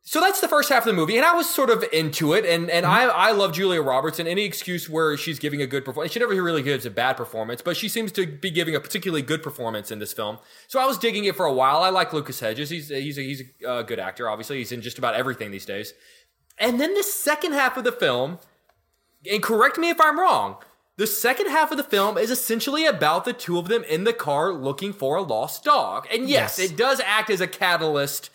so 0.02 0.20
that's 0.20 0.40
the 0.40 0.48
first 0.48 0.70
half 0.70 0.82
of 0.82 0.86
the 0.86 0.92
movie, 0.94 1.16
and 1.18 1.26
I 1.26 1.34
was 1.34 1.48
sort 1.48 1.68
of 1.68 1.84
into 1.92 2.32
it, 2.32 2.46
and 2.46 2.70
and 2.70 2.86
I 2.86 3.04
I 3.04 3.32
love 3.32 3.52
Julia 3.52 3.82
Roberts, 3.82 4.18
and 4.18 4.26
any 4.26 4.44
excuse 4.44 4.88
where 4.88 5.16
she's 5.16 5.38
giving 5.38 5.60
a 5.60 5.66
good 5.66 5.84
performance, 5.84 6.12
she 6.12 6.18
never 6.18 6.34
really 6.42 6.62
gives 6.62 6.86
a 6.86 6.90
bad 6.90 7.16
performance, 7.18 7.60
but 7.60 7.76
she 7.76 7.88
seems 7.88 8.10
to 8.12 8.26
be 8.26 8.50
giving 8.50 8.74
a 8.74 8.80
particularly 8.80 9.22
good 9.22 9.42
performance 9.42 9.90
in 9.90 9.98
this 9.98 10.12
film. 10.12 10.38
So 10.68 10.80
I 10.80 10.86
was 10.86 10.96
digging 10.96 11.26
it 11.26 11.36
for 11.36 11.44
a 11.44 11.52
while. 11.52 11.82
I 11.82 11.90
like 11.90 12.14
Lucas 12.14 12.40
Hedges; 12.40 12.70
he's 12.70 12.88
he's 12.88 13.18
a, 13.18 13.20
he's 13.22 13.42
a 13.64 13.84
good 13.84 14.00
actor. 14.00 14.28
Obviously, 14.28 14.58
he's 14.58 14.72
in 14.72 14.80
just 14.80 14.96
about 14.96 15.14
everything 15.14 15.50
these 15.50 15.66
days. 15.66 15.92
And 16.58 16.80
then 16.80 16.94
the 16.94 17.02
second 17.02 17.52
half 17.52 17.76
of 17.76 17.84
the 17.84 17.92
film, 17.92 18.38
and 19.30 19.42
correct 19.42 19.78
me 19.78 19.90
if 19.90 20.00
I'm 20.00 20.18
wrong, 20.18 20.56
the 20.96 21.06
second 21.06 21.48
half 21.48 21.70
of 21.70 21.76
the 21.76 21.84
film 21.84 22.18
is 22.18 22.30
essentially 22.30 22.84
about 22.84 23.24
the 23.24 23.32
two 23.32 23.58
of 23.58 23.68
them 23.68 23.84
in 23.84 24.04
the 24.04 24.12
car 24.12 24.52
looking 24.52 24.92
for 24.92 25.16
a 25.16 25.22
lost 25.22 25.64
dog. 25.64 26.06
And 26.12 26.28
yes, 26.28 26.58
Yes. 26.58 26.70
it 26.70 26.76
does 26.76 27.00
act 27.00 27.30
as 27.30 27.40
a 27.40 27.46
catalyst 27.46 28.30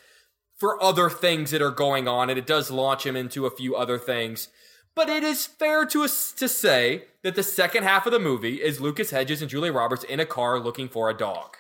for 0.58 0.82
other 0.82 1.10
things 1.10 1.52
that 1.52 1.62
are 1.62 1.70
going 1.72 2.08
on, 2.08 2.30
and 2.30 2.40
it 2.40 2.48
does 2.48 2.72
launch 2.72 3.06
him 3.06 3.16
into 3.16 3.46
a 3.46 3.52
few 3.56 3.76
other 3.76 4.00
things. 4.00 4.48
But 4.96 5.10
it 5.10 5.24
is 5.24 5.46
fair 5.46 5.86
to 5.88 6.04
us 6.04 6.32
to 6.32 6.48
say 6.48 7.04
that 7.24 7.36
the 7.36 7.44
second 7.44 7.84
half 7.84 8.06
of 8.06 8.14
the 8.14 8.20
movie 8.20 8.62
is 8.64 8.80
Lucas 8.80 9.10
Hedges 9.12 9.42
and 9.42 9.50
Julia 9.52 9.74
Roberts 9.74 10.06
in 10.06 10.22
a 10.22 10.26
car 10.26 10.58
looking 10.60 10.88
for 10.88 11.10
a 11.10 11.14
dog. 11.14 11.58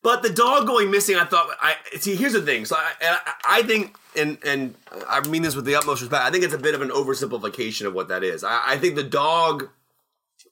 But 0.00 0.22
the 0.22 0.30
dog 0.30 0.68
going 0.68 0.88
missing, 0.92 1.16
I 1.16 1.24
thought. 1.24 1.48
I 1.60 1.74
see. 1.98 2.14
Here's 2.14 2.34
the 2.34 2.40
thing. 2.42 2.64
So 2.64 2.76
I, 2.76 2.92
I, 3.02 3.32
I 3.58 3.62
think, 3.62 3.96
and 4.16 4.38
and 4.46 4.76
I 5.08 5.26
mean 5.26 5.42
this 5.42 5.56
with 5.56 5.64
the 5.64 5.74
utmost 5.74 6.02
respect. 6.02 6.22
I 6.22 6.30
think 6.30 6.44
it's 6.44 6.54
a 6.54 6.58
bit 6.58 6.76
of 6.76 6.80
an 6.82 6.90
oversimplification 6.90 7.84
of 7.84 7.94
what 7.94 8.06
that 8.06 8.22
is. 8.22 8.44
I, 8.44 8.60
I 8.64 8.78
think 8.78 8.94
the 8.94 9.02
dog. 9.02 9.68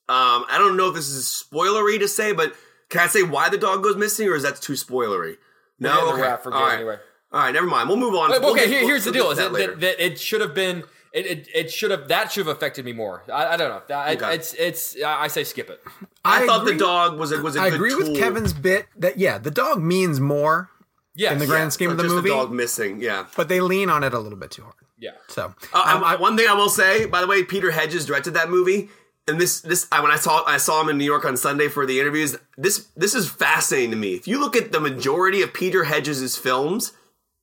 Um, 0.09 0.45
I 0.49 0.57
don't 0.59 0.77
know 0.77 0.89
if 0.89 0.95
this 0.95 1.09
is 1.09 1.25
spoilery 1.27 1.99
to 1.99 2.09
say, 2.09 2.33
but 2.33 2.55
can 2.91 3.01
I 3.01 3.07
say 3.09 3.23
why 3.23 3.49
the 3.49 3.59
dog 3.59 3.83
goes 3.83 3.97
missing, 3.97 4.29
or 4.29 4.35
is 4.37 4.45
that 4.45 4.61
too 4.61 4.75
spoilery? 4.75 5.37
No, 5.81 6.17
Yeah, 6.17 6.35
okay. 6.37 6.51
All 6.51 6.63
right. 6.63 6.75
anyway. 6.77 6.97
All 7.33 7.41
right, 7.41 7.53
never 7.53 7.67
mind. 7.67 7.89
We'll 7.89 7.99
move 7.99 8.15
on. 8.15 8.31
But, 8.31 8.41
We'll 8.41 8.53
okay, 8.53 8.61
get- 8.63 8.69
here, 8.71 8.79
we'll- 8.81 8.89
here's 8.89 9.05
the 9.05 9.13
deal: 9.13 9.31
is 9.31 9.39
that, 9.39 9.53
that, 9.53 9.81
that 9.81 10.05
it 10.05 10.19
should 10.21 10.41
have 10.41 10.55
been. 10.55 10.85
It, 11.13 11.27
it, 11.27 11.49
it 11.55 11.71
should 11.73 11.91
have 11.91 12.09
that 12.09 12.31
should 12.31 12.47
have 12.47 12.55
affected 12.57 12.85
me 12.85 12.93
more. 12.93 13.23
I, 13.33 13.47
I 13.47 13.57
don't 13.57 13.71
know. 13.89 13.95
I, 13.97 14.15
Okay. 14.17 14.35
It's 14.35 14.53
it's 14.55 15.03
I 15.03 15.23
I 15.25 15.29
say 15.29 15.45
skip 15.45 15.71
it. 15.71 15.81
I, 16.25 16.43
I 16.43 16.47
thought 16.47 16.61
agree- 16.63 16.75
the 16.75 16.79
dog 16.79 17.19
was 17.19 17.33
a 17.33 17.41
was 17.41 17.57
a 17.57 17.61
I 17.63 17.71
good 17.71 17.77
agree 17.77 17.95
with. 17.95 18.17
Kevin's 18.17 18.53
bit 18.53 18.87
that 18.99 19.17
yeah, 19.19 19.39
the 19.39 19.51
dog 19.51 19.83
means 19.83 20.21
more 20.21 20.69
Yes. 21.15 21.33
in 21.33 21.39
the 21.39 21.47
grand 21.47 21.73
scheme 21.73 21.89
So 21.89 21.93
of 21.93 21.97
the 21.97 22.03
just 22.05 22.15
movie, 22.15 22.29
dog 22.29 22.53
missing. 22.53 23.01
Yeah. 23.01 23.25
but 23.35 23.49
they 23.49 23.61
lean 23.63 23.89
on 23.89 24.05
it 24.05 24.13
a 24.13 24.19
little 24.19 24.39
bit 24.39 24.51
too 24.51 24.63
hard. 24.63 24.75
Yeah. 24.99 25.13
So 25.29 25.55
Uh, 25.73 25.93
um, 25.97 26.05
I, 26.05 26.17
one 26.17 26.37
thing 26.37 26.47
I 26.49 26.53
will 26.53 26.69
say, 26.69 27.07
by 27.07 27.23
the 27.23 27.27
way, 27.27 27.43
Peter 27.43 27.71
Hedges 27.71 28.05
directed 28.05 28.35
that 28.35 28.51
movie, 28.51 28.91
and 29.29 29.41
this 29.41 29.61
this 29.61 29.87
I, 29.91 30.01
when 30.01 30.11
I 30.11 30.17
saw 30.17 30.45
I 30.45 30.57
saw 30.57 30.81
him 30.81 30.89
in 30.89 30.99
New 30.99 31.05
York 31.05 31.25
on 31.25 31.37
Sunday 31.37 31.69
for 31.69 31.87
the 31.87 32.01
interviews. 32.01 32.37
This 32.57 32.89
this 32.97 33.15
is 33.15 33.29
fascinating 33.29 33.91
to 33.91 33.97
me. 33.97 34.15
If 34.15 34.29
you 34.29 34.39
look 34.41 34.57
at 34.57 34.73
the 34.73 34.81
majority 34.81 35.43
of 35.43 35.53
Peter 35.53 35.85
Hedges' 35.85 36.37
films, 36.37 36.93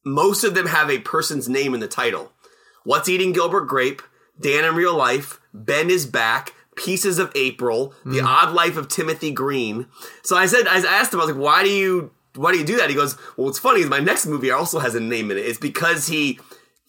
most 0.06 0.44
of 0.44 0.56
them 0.56 0.68
have 0.68 0.90
a 0.90 1.00
person's 1.00 1.50
name 1.50 1.74
in 1.74 1.80
the 1.80 1.88
title. 1.88 2.32
What's 2.84 3.08
Eating 3.08 3.32
Gilbert 3.32 3.66
Grape, 3.66 4.02
Dan 4.40 4.66
in 4.66 4.76
Real 4.76 4.96
Life, 4.96 5.40
Ben 5.54 5.90
is 5.90 6.06
Back, 6.06 6.54
Pieces 6.76 7.20
of 7.20 7.32
April, 7.36 7.94
The 8.04 8.20
mm. 8.20 8.26
Odd 8.26 8.54
Life 8.54 8.76
of 8.76 8.90
Timothy 8.90 9.32
Green. 9.32 9.88
So 10.24 10.36
I 10.36 10.48
said, 10.48 10.68
I 10.68 10.80
asked 10.80 11.14
him, 11.14 11.22
I 11.22 11.26
was 11.26 11.34
like, 11.34 11.42
why 11.42 11.64
do 11.64 11.70
you, 11.70 12.12
why 12.36 12.52
do 12.52 12.58
you 12.58 12.66
do 12.66 12.76
that? 12.78 12.90
He 12.90 12.96
goes, 12.96 13.16
well, 13.38 13.46
what's 13.46 13.60
funny 13.60 13.82
is 13.82 13.90
my 13.90 14.00
next 14.00 14.26
movie 14.26 14.52
also 14.52 14.80
has 14.80 14.96
a 14.96 15.00
name 15.00 15.32
in 15.32 15.38
it. 15.38 15.46
It's 15.46 15.60
because 15.60 16.08
he 16.08 16.40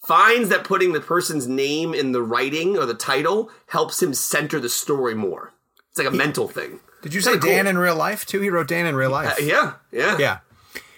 finds 0.07 0.49
that 0.51 0.65
putting 0.65 0.93
the 0.93 1.01
person's 1.01 1.47
name 1.47 1.95
in 1.95 2.13
the 2.13 2.23
writing 2.23 2.77
or 2.77 2.87
the 2.87 2.95
title 2.95 3.51
helps 3.69 4.03
him 4.03 4.15
center 4.15 4.61
the 4.61 4.69
story 4.69 5.15
more. 5.15 5.53
It's 5.91 5.99
like 5.99 6.09
a 6.09 6.11
mental 6.11 6.49
thing. 6.49 6.81
did 7.03 7.15
you 7.15 7.21
say 7.21 7.33
Kinda 7.33 7.47
cool. 7.47 7.55
Dan 7.55 7.67
in 7.67 7.79
real 7.79 7.97
life 7.97 8.27
too? 8.27 8.41
He 8.41 8.51
wrote 8.51 8.69
Dan 8.69 8.87
in 8.87 8.97
real 8.97 9.15
uh, 9.15 9.23
life. 9.23 9.41
Yeah, 9.41 9.75
yeah, 9.93 10.19
yeah. 10.19 10.39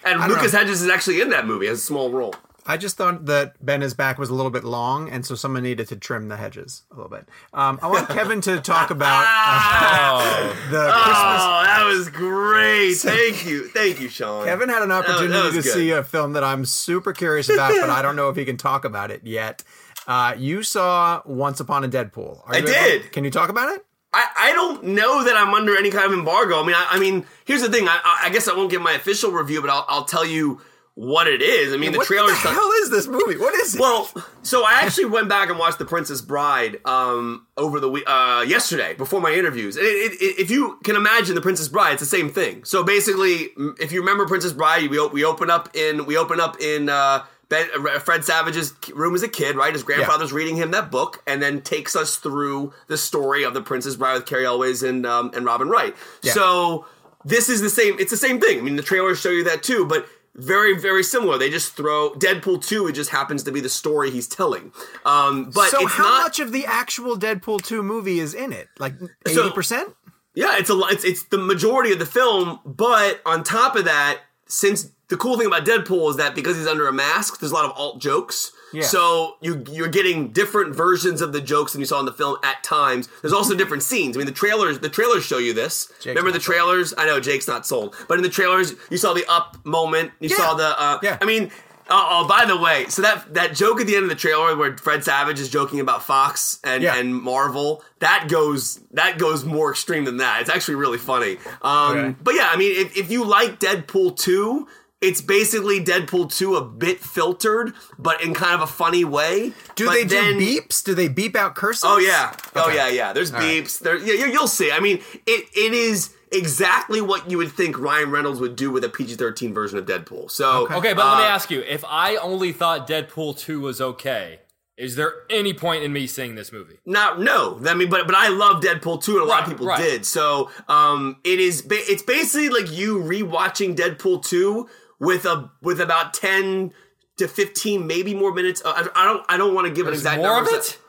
And 0.03 0.19
Lucas 0.27 0.53
know. 0.53 0.59
Hedges 0.59 0.81
is 0.81 0.89
actually 0.89 1.21
in 1.21 1.29
that 1.29 1.45
movie, 1.45 1.67
has 1.67 1.79
a 1.79 1.81
small 1.81 2.11
role. 2.11 2.33
I 2.67 2.75
just 2.77 2.97
thought 2.97 3.25
that 3.27 3.53
Ben 3.65 3.81
is 3.81 3.93
back 3.93 4.17
was 4.19 4.29
a 4.29 4.33
little 4.33 4.51
bit 4.51 4.63
long, 4.65 5.09
and 5.09 5.25
so 5.25 5.35
someone 5.35 5.63
needed 5.63 5.87
to 5.87 5.95
trim 5.95 6.27
the 6.27 6.35
hedges 6.35 6.83
a 6.91 6.95
little 6.95 7.09
bit. 7.09 7.27
Um, 7.53 7.79
I 7.81 7.87
want 7.87 8.09
Kevin 8.09 8.41
to 8.41 8.59
talk 8.59 8.89
about 8.91 9.23
uh, 9.27 10.47
the 10.69 10.91
Christmas. 10.91 11.41
Oh, 11.41 11.63
that 11.65 11.83
was 11.85 12.09
great. 12.09 12.93
Thank 12.95 13.45
you. 13.45 13.67
Thank 13.69 13.99
you, 14.01 14.09
Sean. 14.09 14.45
Kevin 14.45 14.69
had 14.69 14.81
an 14.83 14.89
that 14.89 15.05
opportunity 15.07 15.33
was 15.47 15.55
to 15.55 15.61
good. 15.61 15.73
see 15.73 15.91
a 15.91 16.03
film 16.03 16.33
that 16.33 16.43
I'm 16.43 16.65
super 16.65 17.13
curious 17.13 17.49
about, 17.49 17.73
but 17.79 17.89
I 17.89 18.01
don't 18.01 18.15
know 18.15 18.29
if 18.29 18.35
he 18.35 18.45
can 18.45 18.57
talk 18.57 18.83
about 18.85 19.11
it 19.11 19.21
yet. 19.23 19.63
Uh, 20.05 20.33
you 20.37 20.63
saw 20.63 21.21
Once 21.25 21.59
Upon 21.59 21.83
a 21.83 21.87
Deadpool. 21.89 22.41
Are 22.47 22.53
I 22.53 22.57
able- 22.57 22.67
did. 22.67 23.11
Can 23.11 23.23
you 23.23 23.31
talk 23.31 23.49
about 23.49 23.73
it? 23.75 23.83
I, 24.13 24.25
I 24.37 24.51
don't 24.53 24.83
know 24.85 25.23
that 25.25 25.35
I'm 25.35 25.53
under 25.53 25.77
any 25.77 25.91
kind 25.91 26.05
of 26.05 26.13
embargo. 26.17 26.61
I 26.61 26.65
mean, 26.65 26.75
I, 26.75 26.87
I 26.91 26.99
mean, 26.99 27.25
here's 27.45 27.61
the 27.61 27.69
thing. 27.69 27.87
I, 27.87 27.99
I- 28.03 28.21
I 28.27 28.29
guess 28.29 28.47
I 28.47 28.53
won't 28.55 28.71
give 28.71 28.81
my 28.81 28.93
official 28.93 29.31
review, 29.31 29.59
but 29.61 29.69
I'll, 29.69 29.85
I'll 29.87 30.05
tell 30.05 30.25
you 30.25 30.61
what 30.99 31.27
it 31.27 31.43
is. 31.43 31.71
I 31.73 31.77
mean, 31.77 31.91
the 31.91 31.99
trailer. 31.99 32.25
what 32.31 32.41
the 32.41 32.49
hell 32.49 32.71
is 32.81 32.89
this 32.89 33.05
movie? 33.05 33.37
What 33.37 33.53
is 33.53 33.75
it? 33.75 33.79
Well, 33.79 34.09
so 34.41 34.63
I 34.65 34.81
actually 34.81 35.05
went 35.05 35.29
back 35.29 35.47
and 35.51 35.59
watched 35.59 35.77
The 35.77 35.85
Princess 35.85 36.21
Bride 36.21 36.79
um, 36.85 37.45
over 37.55 37.79
the 37.79 37.87
week 37.87 38.03
uh, 38.07 38.43
yesterday 38.47 38.95
before 38.95 39.21
my 39.21 39.31
interviews. 39.31 39.77
And 39.77 39.85
it, 39.85 39.89
it, 40.13 40.21
it- 40.21 40.39
if 40.41 40.49
you 40.49 40.79
can 40.83 40.95
imagine 40.95 41.35
The 41.35 41.41
Princess 41.41 41.67
Bride, 41.67 41.91
it's 41.93 41.99
the 41.99 42.07
same 42.07 42.31
thing. 42.31 42.63
So 42.63 42.83
basically, 42.83 43.49
if 43.79 43.91
you 43.91 43.99
remember 43.99 44.25
Princess 44.25 44.53
Bride, 44.53 44.89
we, 44.89 45.07
we 45.09 45.23
open 45.23 45.51
up 45.51 45.75
in 45.75 46.07
we 46.07 46.17
open 46.17 46.39
up 46.39 46.59
in 46.59 46.89
uh, 46.89 47.25
ben, 47.47 47.67
Fred 47.99 48.25
Savage's 48.25 48.73
room 48.95 49.13
as 49.13 49.21
a 49.21 49.27
kid, 49.27 49.55
right? 49.55 49.73
His 49.73 49.83
grandfather's 49.83 50.33
reading 50.33 50.55
him 50.55 50.71
that 50.71 50.89
book, 50.89 51.21
and 51.27 51.43
then 51.43 51.61
takes 51.61 51.95
us 51.95 52.15
through 52.15 52.73
the 52.87 52.97
story 52.97 53.43
of 53.43 53.53
The 53.53 53.61
Princess 53.61 53.95
Bride 53.95 54.15
with 54.15 54.25
Cary 54.25 54.47
Elwes 54.47 54.81
and 54.81 55.05
um, 55.05 55.29
and 55.35 55.45
Robin 55.45 55.69
Wright. 55.69 55.95
So 56.33 56.87
this 57.23 57.49
is 57.49 57.61
the 57.61 57.69
same. 57.69 57.97
It's 57.99 58.09
the 58.09 58.17
same 58.17 58.39
thing. 58.41 58.57
I 58.57 58.61
mean, 58.61 58.77
the 58.77 58.81
trailers 58.83 59.19
show 59.19 59.29
you 59.29 59.43
that 59.43 59.61
too, 59.61 59.85
but 59.85 60.07
very 60.37 60.77
very 60.77 61.03
similar. 61.03 61.37
They 61.37 61.49
just 61.49 61.73
throw 61.75 62.11
Deadpool 62.11 62.63
two. 62.65 62.87
It 62.87 62.93
just 62.93 63.09
happens 63.09 63.43
to 63.43 63.51
be 63.51 63.59
the 63.59 63.69
story 63.69 64.11
he's 64.11 64.27
telling. 64.27 64.71
Um, 65.05 65.49
but 65.53 65.69
so 65.69 65.85
how 65.87 66.03
not. 66.03 66.23
much 66.23 66.39
of 66.39 66.51
the 66.51 66.65
actual 66.65 67.17
Deadpool 67.17 67.63
2 67.63 67.81
movie 67.83 68.19
is 68.19 68.33
in 68.33 68.53
it? 68.53 68.67
Like 68.79 68.93
So- 69.27 69.49
80%? 69.49 69.93
Yeah, 70.35 70.57
it's 70.59 70.69
a 70.69 70.79
it's 70.91 71.03
it's 71.03 71.23
the 71.23 71.39
majority 71.39 71.91
of 71.91 71.97
the 71.97 72.05
film, 72.05 72.59
but 72.63 73.21
on 73.25 73.43
top 73.43 73.75
of 73.75 73.85
that, 73.85 74.19
since 74.47 74.91
the 75.09 75.17
cool 75.17 75.35
thing 75.37 75.47
about 75.47 75.65
Deadpool 75.65 76.11
is 76.11 76.17
that 76.17 76.35
because 76.35 76.55
he's 76.57 76.67
under 76.67 76.87
a 76.87 76.93
mask, 76.93 77.39
there's 77.39 77.51
a 77.51 77.55
lot 77.55 77.65
of 77.65 77.71
alt 77.71 77.99
jokes. 77.99 78.51
Yeah. 78.73 78.83
So 78.83 79.37
you 79.41 79.63
you're 79.71 79.87
getting 79.87 80.31
different 80.33 80.75
versions 80.75 81.21
of 81.21 81.31
the 81.33 81.41
jokes 81.41 81.71
than 81.71 81.79
you 81.79 81.85
saw 81.85 81.99
in 81.99 82.05
the 82.05 82.11
film 82.13 82.37
at 82.43 82.63
times. 82.63 83.07
There's 83.21 83.33
also 83.33 83.55
different 83.55 83.83
scenes. 83.83 84.15
I 84.15 84.19
mean, 84.19 84.25
the 84.27 84.33
trailers 84.33 84.79
the 84.79 84.89
trailers 84.89 85.23
show 85.23 85.37
you 85.37 85.53
this. 85.53 85.91
Remember 86.05 86.31
the 86.31 86.37
not 86.37 86.43
sold. 86.43 86.55
trailers? 86.55 86.93
I 86.97 87.05
know 87.05 87.19
Jake's 87.19 87.47
not 87.47 87.65
sold, 87.65 87.95
but 88.07 88.17
in 88.17 88.23
the 88.23 88.29
trailers 88.29 88.73
you 88.89 88.97
saw 88.97 89.13
the 89.13 89.25
up 89.31 89.57
moment. 89.65 90.11
You 90.19 90.29
Yeah. 90.29 90.35
saw 90.35 90.53
the 90.55 90.79
uh, 90.81 90.99
Yeah. 91.01 91.17
I 91.21 91.25
mean. 91.25 91.51
Oh, 91.89 92.25
oh, 92.25 92.27
by 92.27 92.43
the 92.43 92.57
way, 92.57 92.87
so 92.89 93.01
that 93.01 93.33
that 93.35 93.55
joke 93.55 93.79
at 93.79 93.87
the 93.87 93.95
end 93.95 94.03
of 94.03 94.09
the 94.09 94.15
trailer 94.15 94.57
where 94.57 94.75
Fred 94.75 95.05
Savage 95.05 95.39
is 95.39 95.47
joking 95.47 95.79
about 95.79 96.03
Fox 96.03 96.59
and, 96.61 96.83
Yeah. 96.83 96.97
and 96.97 97.15
Marvel, 97.15 97.81
that 97.99 98.27
goes 98.27 98.81
that 98.91 99.17
goes 99.17 99.45
more 99.45 99.71
extreme 99.71 100.03
than 100.03 100.17
that. 100.17 100.41
It's 100.41 100.49
actually 100.49 100.75
really 100.75 100.97
funny. 100.97 101.37
Um, 101.61 101.97
Okay. 101.97 102.15
But 102.21 102.35
yeah, 102.35 102.49
I 102.51 102.57
mean, 102.57 102.75
if, 102.75 102.97
if 102.97 103.09
you 103.09 103.23
like 103.23 103.61
Deadpool 103.61 104.17
two, 104.19 104.67
it's 105.01 105.21
basically 105.21 105.79
Deadpool 105.83 106.35
two 106.35 106.55
a 106.55 106.63
bit 106.63 106.99
filtered, 106.99 107.73
but 107.99 108.21
in 108.23 108.33
kind 108.33 108.55
of 108.55 108.61
a 108.61 108.67
funny 108.67 109.03
way. 109.05 109.53
Do 109.75 109.85
But 109.85 109.93
they 109.93 110.05
do 110.05 110.15
beeps? 110.39 110.83
Do 110.83 110.93
they 110.95 111.07
beep 111.07 111.35
out 111.35 111.55
curses? 111.55 111.83
Oh 111.85 111.97
yeah, 111.99 112.33
oh 112.55 112.65
Okay. 112.67 112.75
yeah, 112.75 112.87
yeah. 112.89 113.13
There's 113.13 113.31
All 113.31 113.39
right. 113.39 113.63
beeps. 113.63 113.79
There, 113.79 113.97
yeah, 113.97 114.13
you- 114.25 114.31
you'll 114.31 114.47
see. 114.47 114.71
I 114.71 114.79
mean, 114.79 115.01
it 115.25 115.45
it 115.55 115.73
is 115.73 116.11
exactly 116.31 116.99
what 116.99 117.29
you 117.31 117.37
would 117.37 117.51
think 117.51 117.77
Ryan 117.79 118.11
Reynolds 118.11 118.39
would 118.41 118.55
do 118.55 118.69
with 118.71 118.83
a 118.83 118.89
PG-13 118.89 119.53
version 119.53 119.77
of 119.79 119.85
Deadpool. 119.85 120.29
So 120.31 120.67
Okay, 120.69 120.93
but 120.93 121.05
let 121.05 121.17
me 121.19 121.23
uh, 121.25 121.27
ask 121.27 121.51
you: 121.51 121.61
If 121.61 121.85
I 121.87 122.15
only 122.15 122.51
thought 122.51 122.87
Deadpool 122.87 123.37
two 123.37 123.61
was 123.61 123.79
okay, 123.79 124.39
is 124.77 124.95
there 124.95 125.13
any 125.29 125.53
point 125.53 125.83
in 125.83 125.93
me 125.93 126.05
seeing 126.07 126.35
this 126.35 126.51
movie? 126.51 126.79
Not 126.85 127.19
no. 127.21 127.59
I 127.65 127.73
mean, 127.75 127.89
but 127.89 128.07
but 128.07 128.15
I 128.15 128.29
love 128.29 128.63
Deadpool 128.63 129.03
too, 129.03 129.13
and 129.13 129.21
a 129.21 129.25
lot 129.25 129.43
of 129.43 129.49
people 129.49 129.67
right. 129.67 129.77
did. 129.79 130.05
So 130.07 130.49
um, 130.67 131.17
it 131.23 131.39
is. 131.39 131.61
Ba- 131.61 131.75
it's 131.91 132.01
basically 132.03 132.49
like 132.49 132.71
you 132.71 132.97
rewatching 132.97 133.75
Deadpool 133.75 134.23
two 134.25 134.67
with 134.99 135.25
a 135.25 135.51
with 135.61 135.79
about 135.81 136.13
ten 136.13 136.73
to 137.17 137.27
fifteen, 137.27 137.87
maybe 137.87 138.13
more 138.13 138.33
minutes. 138.33 138.61
Uh, 138.63 138.73
I, 138.75 139.01
I 139.01 139.05
don't. 139.05 139.25
I 139.29 139.37
don't 139.37 139.53
want 139.53 139.67
to 139.67 139.73
give 139.73 139.87
an 139.87 139.93
exact 139.93 140.21
More 140.21 140.41
of 140.41 140.47
it? 140.47 140.79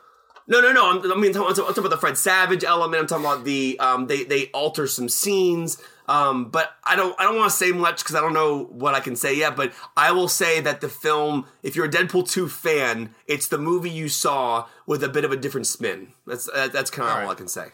No, 0.47 0.61
no, 0.61 0.71
no. 0.71 0.89
I'm, 0.89 1.11
I 1.11 1.15
mean, 1.15 1.27
I'm 1.27 1.33
talking, 1.33 1.47
I'm 1.49 1.55
talking 1.55 1.79
about 1.79 1.91
the 1.91 1.97
Fred 1.97 2.17
Savage 2.17 2.63
element. 2.63 3.01
I'm 3.01 3.07
talking 3.07 3.25
about 3.25 3.43
the 3.45 3.77
um, 3.79 4.07
they 4.07 4.23
they 4.23 4.47
alter 4.47 4.87
some 4.87 5.07
scenes. 5.07 5.81
Um, 6.07 6.49
but 6.49 6.71
I 6.83 6.95
don't 6.95 7.15
I 7.19 7.23
don't 7.23 7.37
want 7.37 7.51
to 7.51 7.55
say 7.55 7.71
much 7.71 7.99
because 7.99 8.15
I 8.15 8.19
don't 8.19 8.33
know 8.33 8.63
what 8.63 8.95
I 8.95 8.99
can 8.99 9.15
say 9.15 9.37
yet. 9.37 9.55
But 9.55 9.73
I 9.95 10.11
will 10.11 10.27
say 10.27 10.59
that 10.59 10.81
the 10.81 10.89
film, 10.89 11.45
if 11.61 11.75
you're 11.75 11.85
a 11.85 11.89
Deadpool 11.89 12.27
two 12.27 12.47
fan, 12.47 13.13
it's 13.27 13.47
the 13.47 13.59
movie 13.59 13.91
you 13.91 14.09
saw 14.09 14.65
with 14.87 15.03
a 15.03 15.09
bit 15.09 15.23
of 15.23 15.31
a 15.31 15.37
different 15.37 15.67
spin. 15.67 16.13
That's 16.25 16.49
uh, 16.49 16.69
that's 16.69 16.89
kind 16.89 17.09
of 17.09 17.15
all, 17.15 17.21
right. 17.21 17.29
I 17.29 17.35
can 17.35 17.47
say. 17.47 17.67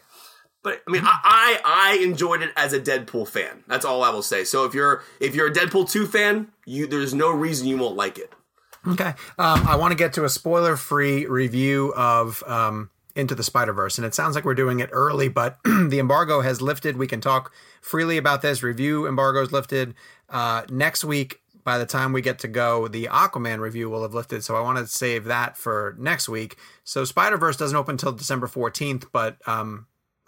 But 0.66 0.82
I 0.84 0.90
mean, 0.90 1.02
I, 1.04 1.20
I 1.22 1.60
I 1.64 2.02
enjoyed 2.02 2.42
it 2.42 2.50
as 2.56 2.72
a 2.72 2.80
Deadpool 2.80 3.28
fan. 3.28 3.62
That's 3.68 3.84
all 3.84 4.02
I 4.02 4.10
will 4.10 4.20
say. 4.20 4.42
So 4.42 4.64
if 4.64 4.74
you're 4.74 5.04
if 5.20 5.32
you're 5.32 5.46
a 5.46 5.52
Deadpool 5.52 5.88
two 5.88 6.08
fan, 6.08 6.48
you 6.64 6.88
there's 6.88 7.14
no 7.14 7.30
reason 7.30 7.68
you 7.68 7.76
won't 7.78 7.94
like 7.94 8.18
it. 8.18 8.32
Okay. 8.84 9.14
Um, 9.38 9.64
I 9.64 9.76
want 9.76 9.92
to 9.92 9.96
get 9.96 10.12
to 10.14 10.24
a 10.24 10.28
spoiler 10.28 10.76
free 10.76 11.24
review 11.26 11.94
of 11.94 12.42
um, 12.48 12.90
Into 13.14 13.36
the 13.36 13.44
Spider 13.44 13.72
Verse. 13.72 13.96
And 13.96 14.04
it 14.04 14.12
sounds 14.12 14.34
like 14.34 14.44
we're 14.44 14.54
doing 14.54 14.80
it 14.80 14.90
early, 14.90 15.28
but 15.28 15.56
the 15.64 16.00
embargo 16.00 16.40
has 16.40 16.60
lifted. 16.60 16.96
We 16.96 17.06
can 17.06 17.20
talk 17.20 17.52
freely 17.80 18.16
about 18.16 18.42
this. 18.42 18.64
Review 18.64 19.06
embargo 19.06 19.42
is 19.42 19.52
lifted. 19.52 19.94
Uh, 20.28 20.62
next 20.68 21.04
week, 21.04 21.42
by 21.62 21.78
the 21.78 21.86
time 21.86 22.12
we 22.12 22.22
get 22.22 22.40
to 22.40 22.48
go, 22.48 22.88
the 22.88 23.04
Aquaman 23.04 23.60
review 23.60 23.88
will 23.88 24.02
have 24.02 24.14
lifted. 24.14 24.42
So 24.42 24.56
I 24.56 24.60
want 24.62 24.78
to 24.78 24.88
save 24.88 25.26
that 25.26 25.56
for 25.56 25.94
next 25.96 26.28
week. 26.28 26.56
So 26.82 27.04
Spider 27.04 27.36
Verse 27.36 27.56
doesn't 27.56 27.76
open 27.76 27.92
until 27.92 28.10
December 28.10 28.48
14th, 28.48 29.04
but 29.12 29.36
um, 29.46 29.86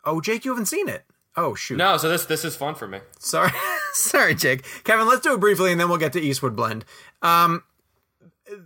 oh, 0.08 0.20
Jake, 0.20 0.44
you 0.44 0.50
haven't 0.50 0.66
seen 0.66 0.88
it. 0.88 1.04
Oh, 1.36 1.54
shoot. 1.54 1.76
No, 1.76 1.96
so 1.98 2.08
this 2.08 2.24
this 2.24 2.44
is 2.44 2.56
fun 2.56 2.74
for 2.74 2.88
me. 2.88 2.98
Sorry, 3.18 3.52
sorry, 3.92 4.34
Jake. 4.34 4.64
Kevin, 4.82 5.06
let's 5.06 5.20
do 5.20 5.34
it 5.34 5.40
briefly, 5.40 5.70
and 5.70 5.80
then 5.80 5.88
we'll 5.88 5.98
get 5.98 6.12
to 6.14 6.20
Eastwood 6.20 6.56
Blend. 6.56 6.84
Um, 7.22 7.62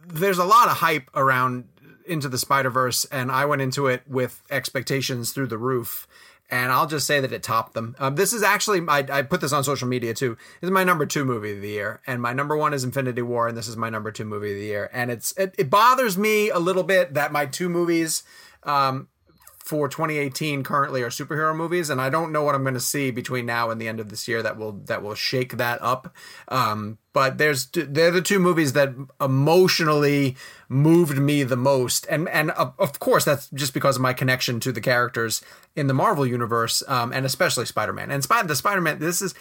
there's 0.06 0.38
a 0.38 0.44
lot 0.44 0.68
of 0.68 0.78
hype 0.78 1.10
around 1.14 1.64
into 2.06 2.28
the 2.28 2.38
Spider 2.38 2.70
Verse, 2.70 3.04
and 3.06 3.30
I 3.30 3.44
went 3.44 3.60
into 3.60 3.88
it 3.88 4.02
with 4.08 4.42
expectations 4.50 5.32
through 5.32 5.48
the 5.48 5.58
roof. 5.58 6.06
And 6.50 6.70
I'll 6.70 6.86
just 6.86 7.06
say 7.06 7.18
that 7.18 7.32
it 7.32 7.42
topped 7.42 7.72
them. 7.72 7.96
Um, 7.98 8.16
this 8.16 8.34
is 8.34 8.42
actually, 8.42 8.82
I, 8.86 9.06
I 9.10 9.22
put 9.22 9.40
this 9.40 9.54
on 9.54 9.64
social 9.64 9.88
media 9.88 10.12
too. 10.12 10.36
This 10.60 10.68
is 10.68 10.70
my 10.70 10.84
number 10.84 11.06
two 11.06 11.24
movie 11.24 11.52
of 11.52 11.62
the 11.62 11.68
year, 11.68 12.02
and 12.06 12.20
my 12.20 12.34
number 12.34 12.58
one 12.58 12.74
is 12.74 12.84
Infinity 12.84 13.22
War, 13.22 13.48
and 13.48 13.56
this 13.56 13.68
is 13.68 13.76
my 13.78 13.88
number 13.88 14.12
two 14.12 14.26
movie 14.26 14.50
of 14.50 14.58
the 14.58 14.66
year. 14.66 14.90
And 14.92 15.10
it's 15.10 15.32
it, 15.38 15.54
it 15.56 15.70
bothers 15.70 16.18
me 16.18 16.50
a 16.50 16.58
little 16.58 16.82
bit 16.82 17.14
that 17.14 17.32
my 17.32 17.46
two 17.46 17.70
movies 17.70 18.22
um, 18.64 19.08
for 19.72 19.88
2018 19.88 20.62
currently 20.64 21.00
are 21.00 21.08
superhero 21.08 21.56
movies, 21.56 21.88
and 21.88 21.98
I 21.98 22.10
don't 22.10 22.30
know 22.30 22.42
what 22.42 22.54
I'm 22.54 22.60
going 22.60 22.74
to 22.74 22.80
see 22.80 23.10
between 23.10 23.46
now 23.46 23.70
and 23.70 23.80
the 23.80 23.88
end 23.88 24.00
of 24.00 24.10
this 24.10 24.28
year 24.28 24.42
that 24.42 24.58
will 24.58 24.72
that 24.84 25.02
will 25.02 25.14
shake 25.14 25.56
that 25.56 25.80
up. 25.80 26.14
Um, 26.48 26.98
but 27.14 27.38
there's 27.38 27.70
they're 27.72 28.10
the 28.10 28.20
two 28.20 28.38
movies 28.38 28.74
that 28.74 28.92
emotionally 29.18 30.36
moved 30.68 31.16
me 31.16 31.42
the 31.42 31.56
most, 31.56 32.06
and 32.10 32.28
and 32.28 32.50
of, 32.50 32.74
of 32.78 32.98
course 32.98 33.24
that's 33.24 33.48
just 33.48 33.72
because 33.72 33.96
of 33.96 34.02
my 34.02 34.12
connection 34.12 34.60
to 34.60 34.72
the 34.72 34.82
characters 34.82 35.40
in 35.74 35.86
the 35.86 35.94
Marvel 35.94 36.26
universe, 36.26 36.82
um, 36.86 37.10
and 37.10 37.24
especially 37.24 37.64
Spider-Man. 37.64 38.10
And 38.10 38.22
Spider 38.22 38.48
the 38.48 38.56
Spider-Man, 38.56 38.98
this 38.98 39.22
is 39.22 39.34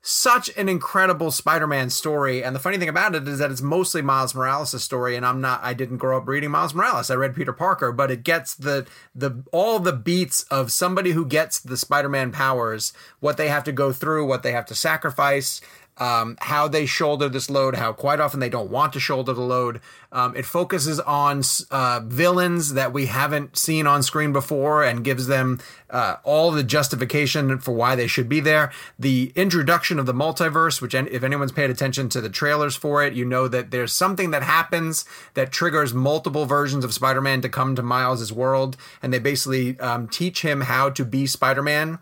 such 0.00 0.48
an 0.56 0.68
incredible 0.68 1.30
Spider-Man 1.30 1.90
story. 1.90 2.42
And 2.42 2.54
the 2.54 2.60
funny 2.60 2.78
thing 2.78 2.88
about 2.88 3.14
it 3.14 3.26
is 3.26 3.38
that 3.38 3.50
it's 3.50 3.60
mostly 3.60 4.00
Miles 4.00 4.34
Morales' 4.34 4.82
story. 4.82 5.16
And 5.16 5.26
I'm 5.26 5.40
not, 5.40 5.60
I 5.62 5.74
didn't 5.74 5.98
grow 5.98 6.16
up 6.16 6.28
reading 6.28 6.50
Miles 6.50 6.72
Morales. 6.72 7.10
I 7.10 7.14
read 7.14 7.34
Peter 7.34 7.52
Parker, 7.52 7.92
but 7.92 8.10
it 8.10 8.22
gets 8.22 8.54
the, 8.54 8.86
the, 9.14 9.42
all 9.52 9.80
the 9.80 9.92
beats 9.92 10.44
of 10.44 10.72
somebody 10.72 11.12
who 11.12 11.26
gets 11.26 11.58
the 11.58 11.76
Spider-Man 11.76 12.32
powers, 12.32 12.92
what 13.20 13.36
they 13.36 13.48
have 13.48 13.64
to 13.64 13.72
go 13.72 13.92
through, 13.92 14.26
what 14.26 14.42
they 14.42 14.52
have 14.52 14.66
to 14.66 14.74
sacrifice. 14.74 15.60
Um, 15.98 16.36
how 16.40 16.68
they 16.68 16.86
shoulder 16.86 17.28
this 17.28 17.50
load, 17.50 17.74
how 17.74 17.92
quite 17.92 18.20
often 18.20 18.40
they 18.40 18.48
don't 18.48 18.70
want 18.70 18.92
to 18.92 19.00
shoulder 19.00 19.32
the 19.32 19.40
load. 19.40 19.80
Um, 20.10 20.34
it 20.36 20.46
focuses 20.46 21.00
on 21.00 21.42
uh, 21.70 22.00
villains 22.04 22.74
that 22.74 22.92
we 22.92 23.06
haven't 23.06 23.56
seen 23.56 23.86
on 23.86 24.02
screen 24.02 24.32
before 24.32 24.82
and 24.82 25.04
gives 25.04 25.26
them 25.26 25.60
uh, 25.90 26.16
all 26.24 26.50
the 26.50 26.62
justification 26.62 27.58
for 27.58 27.72
why 27.72 27.94
they 27.94 28.06
should 28.06 28.28
be 28.28 28.40
there. 28.40 28.72
The 28.98 29.32
introduction 29.34 29.98
of 29.98 30.06
the 30.06 30.14
multiverse, 30.14 30.80
which, 30.80 30.94
if 30.94 31.22
anyone's 31.22 31.52
paid 31.52 31.70
attention 31.70 32.08
to 32.10 32.20
the 32.20 32.30
trailers 32.30 32.76
for 32.76 33.04
it, 33.04 33.12
you 33.12 33.24
know 33.24 33.48
that 33.48 33.70
there's 33.70 33.92
something 33.92 34.30
that 34.30 34.42
happens 34.42 35.04
that 35.34 35.52
triggers 35.52 35.92
multiple 35.92 36.46
versions 36.46 36.84
of 36.84 36.94
Spider 36.94 37.20
Man 37.20 37.40
to 37.42 37.48
come 37.48 37.74
to 37.74 37.82
Miles' 37.82 38.32
world, 38.32 38.76
and 39.02 39.12
they 39.12 39.18
basically 39.18 39.78
um, 39.80 40.08
teach 40.08 40.42
him 40.42 40.62
how 40.62 40.90
to 40.90 41.04
be 41.04 41.26
Spider 41.26 41.62
Man 41.62 41.98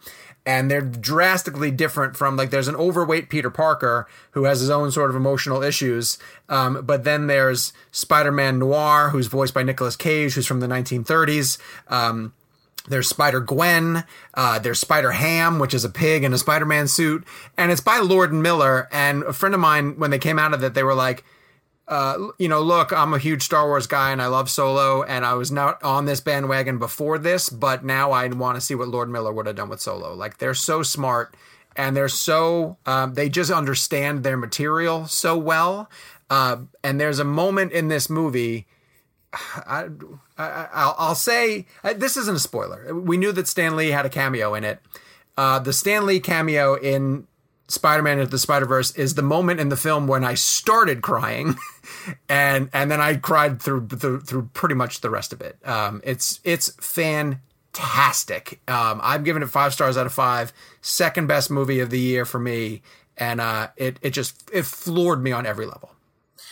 and 0.47 0.70
they're 0.70 0.80
drastically 0.80 1.72
different 1.72 2.16
from 2.16 2.36
like 2.36 2.51
there's 2.51 2.68
an 2.68 2.76
overweight 2.76 3.28
Peter 3.28 3.51
Parker 3.51 4.07
who 4.30 4.44
has 4.44 4.61
his 4.61 4.70
own 4.70 4.92
sort 4.92 5.11
of 5.11 5.16
emotional 5.16 5.62
issues, 5.62 6.18
um, 6.49 6.82
but 6.84 7.05
then 7.05 7.26
there's 7.26 7.72
Spider-Man 7.90 8.61
Noir 8.61 9.11
who's 9.11 9.26
voiced 9.26 9.53
by 9.53 9.64
Nicolas 9.64 9.97
Cage 9.97 10.34
who's 10.34 10.47
from 10.47 10.61
the 10.61 10.68
1930s. 10.68 11.59
Um, 11.88 12.32
there's 12.88 13.09
Spider 13.09 13.40
Gwen. 13.40 14.05
Uh, 14.34 14.59
there's 14.61 14.78
Spider 14.78 15.11
Ham, 15.11 15.59
which 15.59 15.74
is 15.74 15.84
a 15.84 15.88
pig 15.88 16.22
in 16.22 16.32
a 16.32 16.38
Spider 16.38 16.66
Man 16.66 16.86
suit, 16.86 17.24
and 17.59 17.72
it's 17.72 17.80
by 17.80 17.99
Lord 17.99 18.32
and 18.32 18.42
Miller. 18.42 18.88
And 18.92 19.24
a 19.24 19.32
friend 19.32 19.55
of 19.55 19.61
mine, 19.61 19.99
when 19.99 20.11
they 20.11 20.18
came 20.20 20.38
out 20.38 20.55
of 20.55 20.62
it, 20.62 20.74
they 20.74 20.84
were 20.84 20.94
like, 20.94 21.24
uh, 21.89 22.28
you 22.39 22.49
know, 22.49 22.61
look, 22.61 22.93
I'm 22.93 23.14
a 23.14 23.18
huge 23.18 23.43
Star 23.43 23.66
Wars 23.66 23.87
guy 23.87 24.11
and 24.11 24.20
I 24.20 24.26
love 24.26 24.51
Solo, 24.51 25.03
and 25.05 25.24
I 25.24 25.34
was 25.34 25.53
not 25.53 25.82
on 25.82 26.05
this 26.05 26.20
bandwagon 26.20 26.78
before 26.78 27.18
this, 27.18 27.49
but 27.49 27.84
now 27.84 28.11
I 28.11 28.26
want 28.28 28.57
to 28.57 28.61
see 28.61 28.74
what 28.74 28.89
Lord 28.89 29.09
Miller 29.09 29.32
would 29.32 29.47
have 29.47 29.57
done 29.57 29.68
with 29.68 29.80
Solo. 29.80 30.14
Like, 30.14 30.39
they're 30.39 30.55
so 30.55 30.82
smart 30.82 31.37
and 31.76 31.97
they're 31.97 32.09
so, 32.09 32.76
um, 32.87 33.14
they 33.14 33.28
just 33.28 33.51
understand 33.51 34.24
their 34.24 34.37
material 34.37 35.07
so 35.07 35.37
well. 35.37 35.89
Uh, 36.28 36.59
and 36.82 37.01
there's 37.01 37.18
a 37.18 37.24
moment 37.24 37.72
in 37.72 37.89
this 37.89 38.11
movie. 38.11 38.66
I, 39.32 39.89
I, 40.39 40.68
I'll, 40.72 40.95
I'll 40.99 41.14
say 41.14 41.66
uh, 41.84 41.93
this 41.93 42.16
isn't 42.16 42.37
a 42.37 42.41
spoiler. 42.41 42.95
We 42.95 43.16
knew 43.16 43.32
that 43.32 43.47
Stan 43.47 43.76
Lee 43.76 43.91
had 43.91 44.07
a 44.07 44.11
cameo 44.11 44.55
in 44.55 44.64
it. 44.64 44.80
Uh, 45.37 45.59
the 45.59 45.72
Stan 45.72 46.07
Lee 46.07 46.18
cameo 46.18 46.74
in 46.74 47.26
Spider-Man 47.68 48.18
into 48.18 48.30
the 48.30 48.39
Spider-Verse 48.39 48.93
is 48.93 49.14
the 49.14 49.22
moment 49.22 49.61
in 49.61 49.68
the 49.68 49.76
film 49.76 50.07
when 50.07 50.24
I 50.24 50.34
started 50.34 51.03
crying, 51.03 51.57
and 52.29 52.71
and 52.73 52.91
then 52.91 53.01
I 53.01 53.17
cried 53.17 53.61
through 53.61 53.89
through, 53.89 54.21
through 54.21 54.51
pretty 54.53 54.75
much 54.75 55.01
the 55.01 55.11
rest 55.11 55.33
of 55.33 55.41
it. 55.41 55.59
Um, 55.67 56.01
it's 56.05 56.41
it's 56.45 56.71
fantastic. 56.81 58.61
Um, 58.69 59.01
I'm 59.03 59.25
giving 59.25 59.43
it 59.43 59.51
five 59.51 59.73
stars 59.73 59.97
out 59.97 60.07
of 60.07 60.13
five. 60.13 60.53
Second 60.81 61.27
best 61.27 61.51
movie 61.51 61.81
of 61.81 61.91
the 61.91 62.01
year 62.01 62.25
for 62.25 62.39
me, 62.39 62.83
and 63.17 63.41
uh, 63.41 63.69
it 63.77 63.99
it 64.03 64.11
just 64.11 64.49
it 64.53 64.65
floored 64.65 65.23
me 65.23 65.33
on 65.33 65.47
every 65.47 65.67
level. 65.67 65.91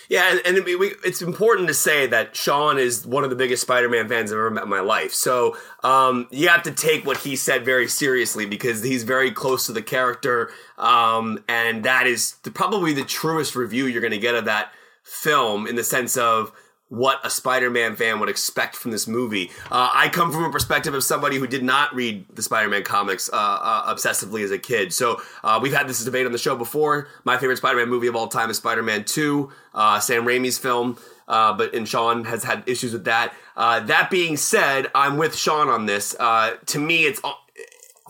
Yeah, 0.08 0.30
and, 0.30 0.58
and 0.58 0.64
we, 0.64 0.92
it's 1.04 1.22
important 1.22 1.68
to 1.68 1.74
say 1.74 2.06
that 2.08 2.36
Sean 2.36 2.78
is 2.78 3.06
one 3.06 3.24
of 3.24 3.30
the 3.30 3.36
biggest 3.36 3.62
Spider-Man 3.62 4.08
fans 4.08 4.30
I've 4.30 4.38
ever 4.38 4.50
met 4.50 4.64
in 4.64 4.68
my 4.68 4.80
life. 4.80 5.14
So 5.14 5.56
um, 5.82 6.28
you 6.30 6.48
have 6.48 6.62
to 6.64 6.72
take 6.72 7.06
what 7.06 7.18
he 7.18 7.36
said 7.36 7.64
very 7.64 7.88
seriously 7.88 8.44
because 8.44 8.82
he's 8.82 9.02
very 9.02 9.30
close 9.30 9.66
to 9.66 9.72
the 9.72 9.82
character, 9.82 10.50
um, 10.76 11.42
and 11.48 11.84
that 11.84 12.06
is 12.06 12.34
the, 12.42 12.50
probably 12.50 12.92
the 12.92 13.04
truest 13.04 13.56
review 13.56 13.86
you're 13.86 14.02
going 14.02 14.10
to 14.10 14.18
get 14.18 14.34
of 14.34 14.44
that 14.44 14.72
film 15.04 15.66
in 15.66 15.76
the 15.76 15.84
sense 15.84 16.16
of 16.16 16.52
what 16.88 17.18
a 17.24 17.30
Spider-Man 17.30 17.96
fan 17.96 18.20
would 18.20 18.28
expect 18.28 18.76
from 18.76 18.90
this 18.90 19.08
movie. 19.08 19.50
Uh, 19.70 19.90
I 19.92 20.08
come 20.08 20.30
from 20.30 20.44
a 20.44 20.50
perspective 20.50 20.94
of 20.94 21.02
somebody 21.02 21.38
who 21.38 21.46
did 21.46 21.64
not 21.64 21.94
read 21.94 22.26
the 22.34 22.42
Spider-Man 22.42 22.84
comics 22.84 23.28
uh, 23.32 23.36
uh, 23.36 23.94
obsessively 23.94 24.44
as 24.44 24.50
a 24.50 24.58
kid. 24.58 24.92
So 24.92 25.20
uh, 25.42 25.58
we've 25.62 25.72
had 25.72 25.88
this 25.88 26.04
debate 26.04 26.26
on 26.26 26.32
the 26.32 26.38
show 26.38 26.56
before. 26.56 27.08
My 27.24 27.38
favorite 27.38 27.56
Spider-Man 27.56 27.88
movie 27.88 28.06
of 28.06 28.16
all 28.16 28.28
time 28.28 28.50
is 28.50 28.58
Spider-Man 28.58 29.04
2, 29.04 29.50
uh, 29.74 30.00
Sam 30.00 30.24
Raimi's 30.24 30.58
film. 30.58 30.98
Uh, 31.26 31.54
but 31.54 31.74
and 31.74 31.88
Sean 31.88 32.24
has 32.24 32.44
had 32.44 32.62
issues 32.66 32.92
with 32.92 33.06
that. 33.06 33.32
that 33.56 34.10
being 34.10 34.36
said, 34.36 34.90
I'm 34.94 35.16
with 35.16 35.34
Sean 35.34 35.68
on 35.68 35.86
this. 35.86 36.14
to 36.14 36.78
me, 36.78 37.04
it's 37.04 37.20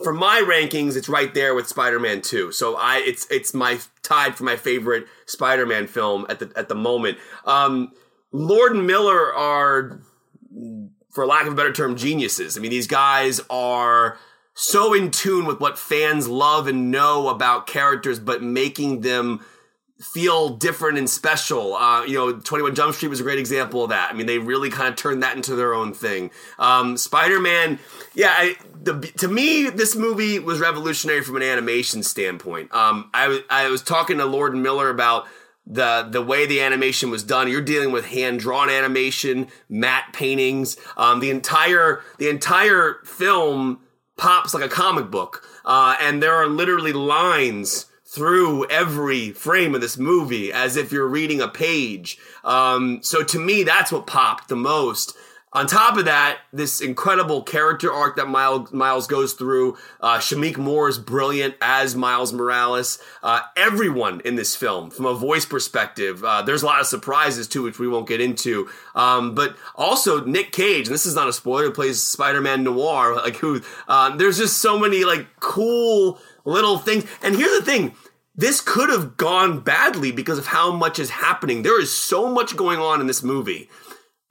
for 0.02 0.12
my 0.12 0.44
rankings, 0.44 0.96
it's 0.96 1.08
right 1.08 1.32
there 1.32 1.54
with 1.54 1.68
Spider-Man 1.68 2.22
2. 2.22 2.50
So 2.50 2.74
I, 2.76 2.98
it's 2.98 3.26
it's 3.30 3.54
my 3.54 3.78
tied 4.04 4.36
for 4.36 4.44
my 4.44 4.56
favorite 4.56 5.06
Spider-Man 5.26 5.88
film 5.88 6.26
at 6.28 6.38
the 6.38 6.52
at 6.54 6.68
the 6.68 6.74
moment. 6.74 7.18
Um, 7.44 7.92
Lord 8.30 8.76
and 8.76 8.86
Miller 8.86 9.32
are, 9.34 10.00
for 11.10 11.26
lack 11.26 11.46
of 11.46 11.52
a 11.52 11.56
better 11.56 11.72
term, 11.72 11.96
geniuses. 11.96 12.56
I 12.56 12.60
mean, 12.60 12.70
these 12.70 12.88
guys 12.88 13.40
are 13.48 14.18
so 14.54 14.92
in 14.94 15.10
tune 15.10 15.46
with 15.46 15.60
what 15.60 15.78
fans 15.78 16.28
love 16.28 16.66
and 16.66 16.90
know 16.90 17.28
about 17.28 17.66
characters, 17.66 18.18
but 18.18 18.42
making 18.42 19.00
them 19.00 19.44
feel 20.00 20.50
different 20.50 20.98
and 20.98 21.08
special. 21.08 21.74
Uh, 21.74 22.04
you 22.04 22.14
know, 22.14 22.32
21 22.32 22.74
Jump 22.74 22.94
Street 22.94 23.08
was 23.08 23.20
a 23.20 23.22
great 23.22 23.38
example 23.38 23.84
of 23.84 23.90
that. 23.90 24.10
I 24.10 24.14
mean, 24.14 24.26
they 24.26 24.38
really 24.38 24.70
kind 24.70 24.88
of 24.88 24.96
turned 24.96 25.22
that 25.22 25.36
into 25.36 25.54
their 25.54 25.74
own 25.74 25.94
thing. 25.94 26.30
Um, 26.58 26.96
Spider-Man, 26.96 27.78
yeah, 28.14 28.34
I, 28.36 28.56
the, 28.82 29.00
to 29.18 29.28
me, 29.28 29.70
this 29.70 29.94
movie 29.94 30.38
was 30.38 30.60
revolutionary 30.60 31.22
from 31.22 31.36
an 31.36 31.42
animation 31.42 32.02
standpoint. 32.02 32.74
Um, 32.74 33.10
I, 33.14 33.42
I 33.48 33.68
was 33.68 33.82
talking 33.82 34.18
to 34.18 34.24
Lord 34.24 34.52
and 34.52 34.62
Miller 34.62 34.90
about 34.90 35.26
the 35.66 36.06
the 36.10 36.20
way 36.20 36.44
the 36.44 36.60
animation 36.60 37.10
was 37.10 37.24
done. 37.24 37.50
You're 37.50 37.62
dealing 37.62 37.90
with 37.90 38.06
hand 38.06 38.40
drawn 38.40 38.68
animation, 38.68 39.48
matte 39.68 40.12
paintings. 40.12 40.76
Um, 40.96 41.20
the 41.20 41.30
entire 41.30 42.02
the 42.18 42.28
entire 42.28 43.00
film 43.04 43.80
pops 44.16 44.52
like 44.52 44.62
a 44.62 44.68
comic 44.68 45.10
book, 45.10 45.42
uh, 45.64 45.96
and 46.00 46.22
there 46.22 46.34
are 46.34 46.46
literally 46.46 46.92
lines 46.92 47.86
through 48.14 48.64
every 48.68 49.32
frame 49.32 49.74
of 49.74 49.80
this 49.80 49.98
movie 49.98 50.52
as 50.52 50.76
if 50.76 50.92
you're 50.92 51.08
reading 51.08 51.40
a 51.40 51.48
page. 51.48 52.16
Um, 52.44 53.02
so 53.02 53.24
to 53.24 53.38
me, 53.38 53.64
that's 53.64 53.90
what 53.90 54.06
popped 54.06 54.48
the 54.48 54.56
most. 54.56 55.16
On 55.52 55.68
top 55.68 55.96
of 55.96 56.06
that, 56.06 56.38
this 56.52 56.80
incredible 56.80 57.40
character 57.40 57.92
arc 57.92 58.16
that 58.16 58.26
Miles, 58.26 58.72
Miles 58.72 59.06
goes 59.06 59.34
through. 59.34 59.76
Uh, 60.00 60.18
Shameik 60.18 60.56
Moore 60.56 60.88
is 60.88 60.98
brilliant 60.98 61.54
as 61.60 61.94
Miles 61.94 62.32
Morales. 62.32 62.98
Uh, 63.22 63.40
everyone 63.56 64.20
in 64.24 64.34
this 64.34 64.56
film, 64.56 64.90
from 64.90 65.06
a 65.06 65.14
voice 65.14 65.46
perspective, 65.46 66.24
uh, 66.24 66.42
there's 66.42 66.64
a 66.64 66.66
lot 66.66 66.80
of 66.80 66.88
surprises 66.88 67.46
too, 67.46 67.62
which 67.62 67.78
we 67.78 67.86
won't 67.86 68.08
get 68.08 68.20
into. 68.20 68.68
Um, 68.96 69.36
but 69.36 69.56
also 69.76 70.24
Nick 70.24 70.50
Cage, 70.50 70.88
and 70.88 70.94
this 70.94 71.06
is 71.06 71.14
not 71.14 71.28
a 71.28 71.32
spoiler, 71.32 71.70
plays 71.70 72.02
Spider-Man 72.02 72.64
Noir. 72.64 73.14
Like 73.14 73.36
who? 73.36 73.62
Um, 73.86 74.18
there's 74.18 74.38
just 74.38 74.58
so 74.58 74.76
many 74.76 75.04
like 75.04 75.26
cool 75.38 76.18
little 76.44 76.78
things. 76.78 77.04
And 77.22 77.36
here's 77.36 77.60
the 77.60 77.64
thing. 77.64 77.94
This 78.34 78.60
could 78.60 78.90
have 78.90 79.16
gone 79.16 79.60
badly 79.60 80.10
because 80.10 80.38
of 80.38 80.46
how 80.46 80.72
much 80.72 80.98
is 80.98 81.10
happening. 81.10 81.62
There 81.62 81.80
is 81.80 81.96
so 81.96 82.28
much 82.28 82.56
going 82.56 82.80
on 82.80 83.00
in 83.00 83.06
this 83.06 83.22
movie 83.22 83.68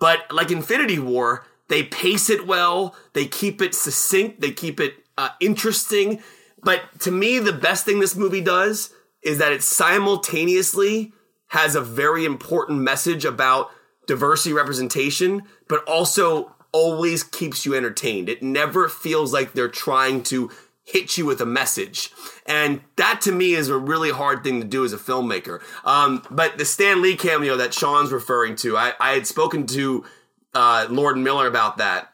but 0.03 0.29
like 0.33 0.51
Infinity 0.51 0.99
War, 0.99 1.45
they 1.69 1.83
pace 1.83 2.29
it 2.29 2.45
well. 2.45 2.93
They 3.13 3.25
keep 3.25 3.61
it 3.61 3.73
succinct. 3.73 4.41
They 4.41 4.51
keep 4.51 4.81
it 4.81 4.95
uh, 5.17 5.29
interesting. 5.39 6.21
But 6.61 6.99
to 6.99 7.11
me, 7.11 7.39
the 7.39 7.53
best 7.53 7.85
thing 7.85 8.01
this 8.01 8.13
movie 8.13 8.41
does 8.41 8.93
is 9.21 9.37
that 9.37 9.53
it 9.53 9.63
simultaneously 9.63 11.13
has 11.47 11.75
a 11.75 11.81
very 11.81 12.25
important 12.25 12.81
message 12.81 13.23
about 13.23 13.71
diversity 14.05 14.51
representation, 14.51 15.43
but 15.69 15.85
also 15.85 16.53
always 16.73 17.23
keeps 17.23 17.65
you 17.65 17.73
entertained. 17.73 18.27
It 18.27 18.43
never 18.43 18.89
feels 18.89 19.31
like 19.31 19.53
they're 19.53 19.69
trying 19.69 20.23
to 20.23 20.51
hit 20.93 21.17
you 21.17 21.25
with 21.25 21.41
a 21.41 21.45
message. 21.45 22.11
And 22.45 22.81
that 22.97 23.19
to 23.21 23.31
me 23.31 23.53
is 23.53 23.67
a 23.69 23.77
really 23.77 24.11
hard 24.11 24.43
thing 24.43 24.61
to 24.61 24.67
do 24.67 24.85
as 24.85 24.93
a 24.93 24.97
filmmaker. 24.97 25.59
Um, 25.83 26.21
but 26.29 26.57
the 26.57 26.65
Stan 26.65 27.01
Lee 27.01 27.15
cameo 27.15 27.57
that 27.57 27.73
Sean's 27.73 28.11
referring 28.11 28.55
to, 28.57 28.77
I, 28.77 28.93
I 28.99 29.13
had 29.13 29.25
spoken 29.27 29.65
to 29.67 30.05
uh, 30.53 30.87
Lord 30.89 31.17
Miller 31.17 31.47
about 31.47 31.77
that 31.77 32.13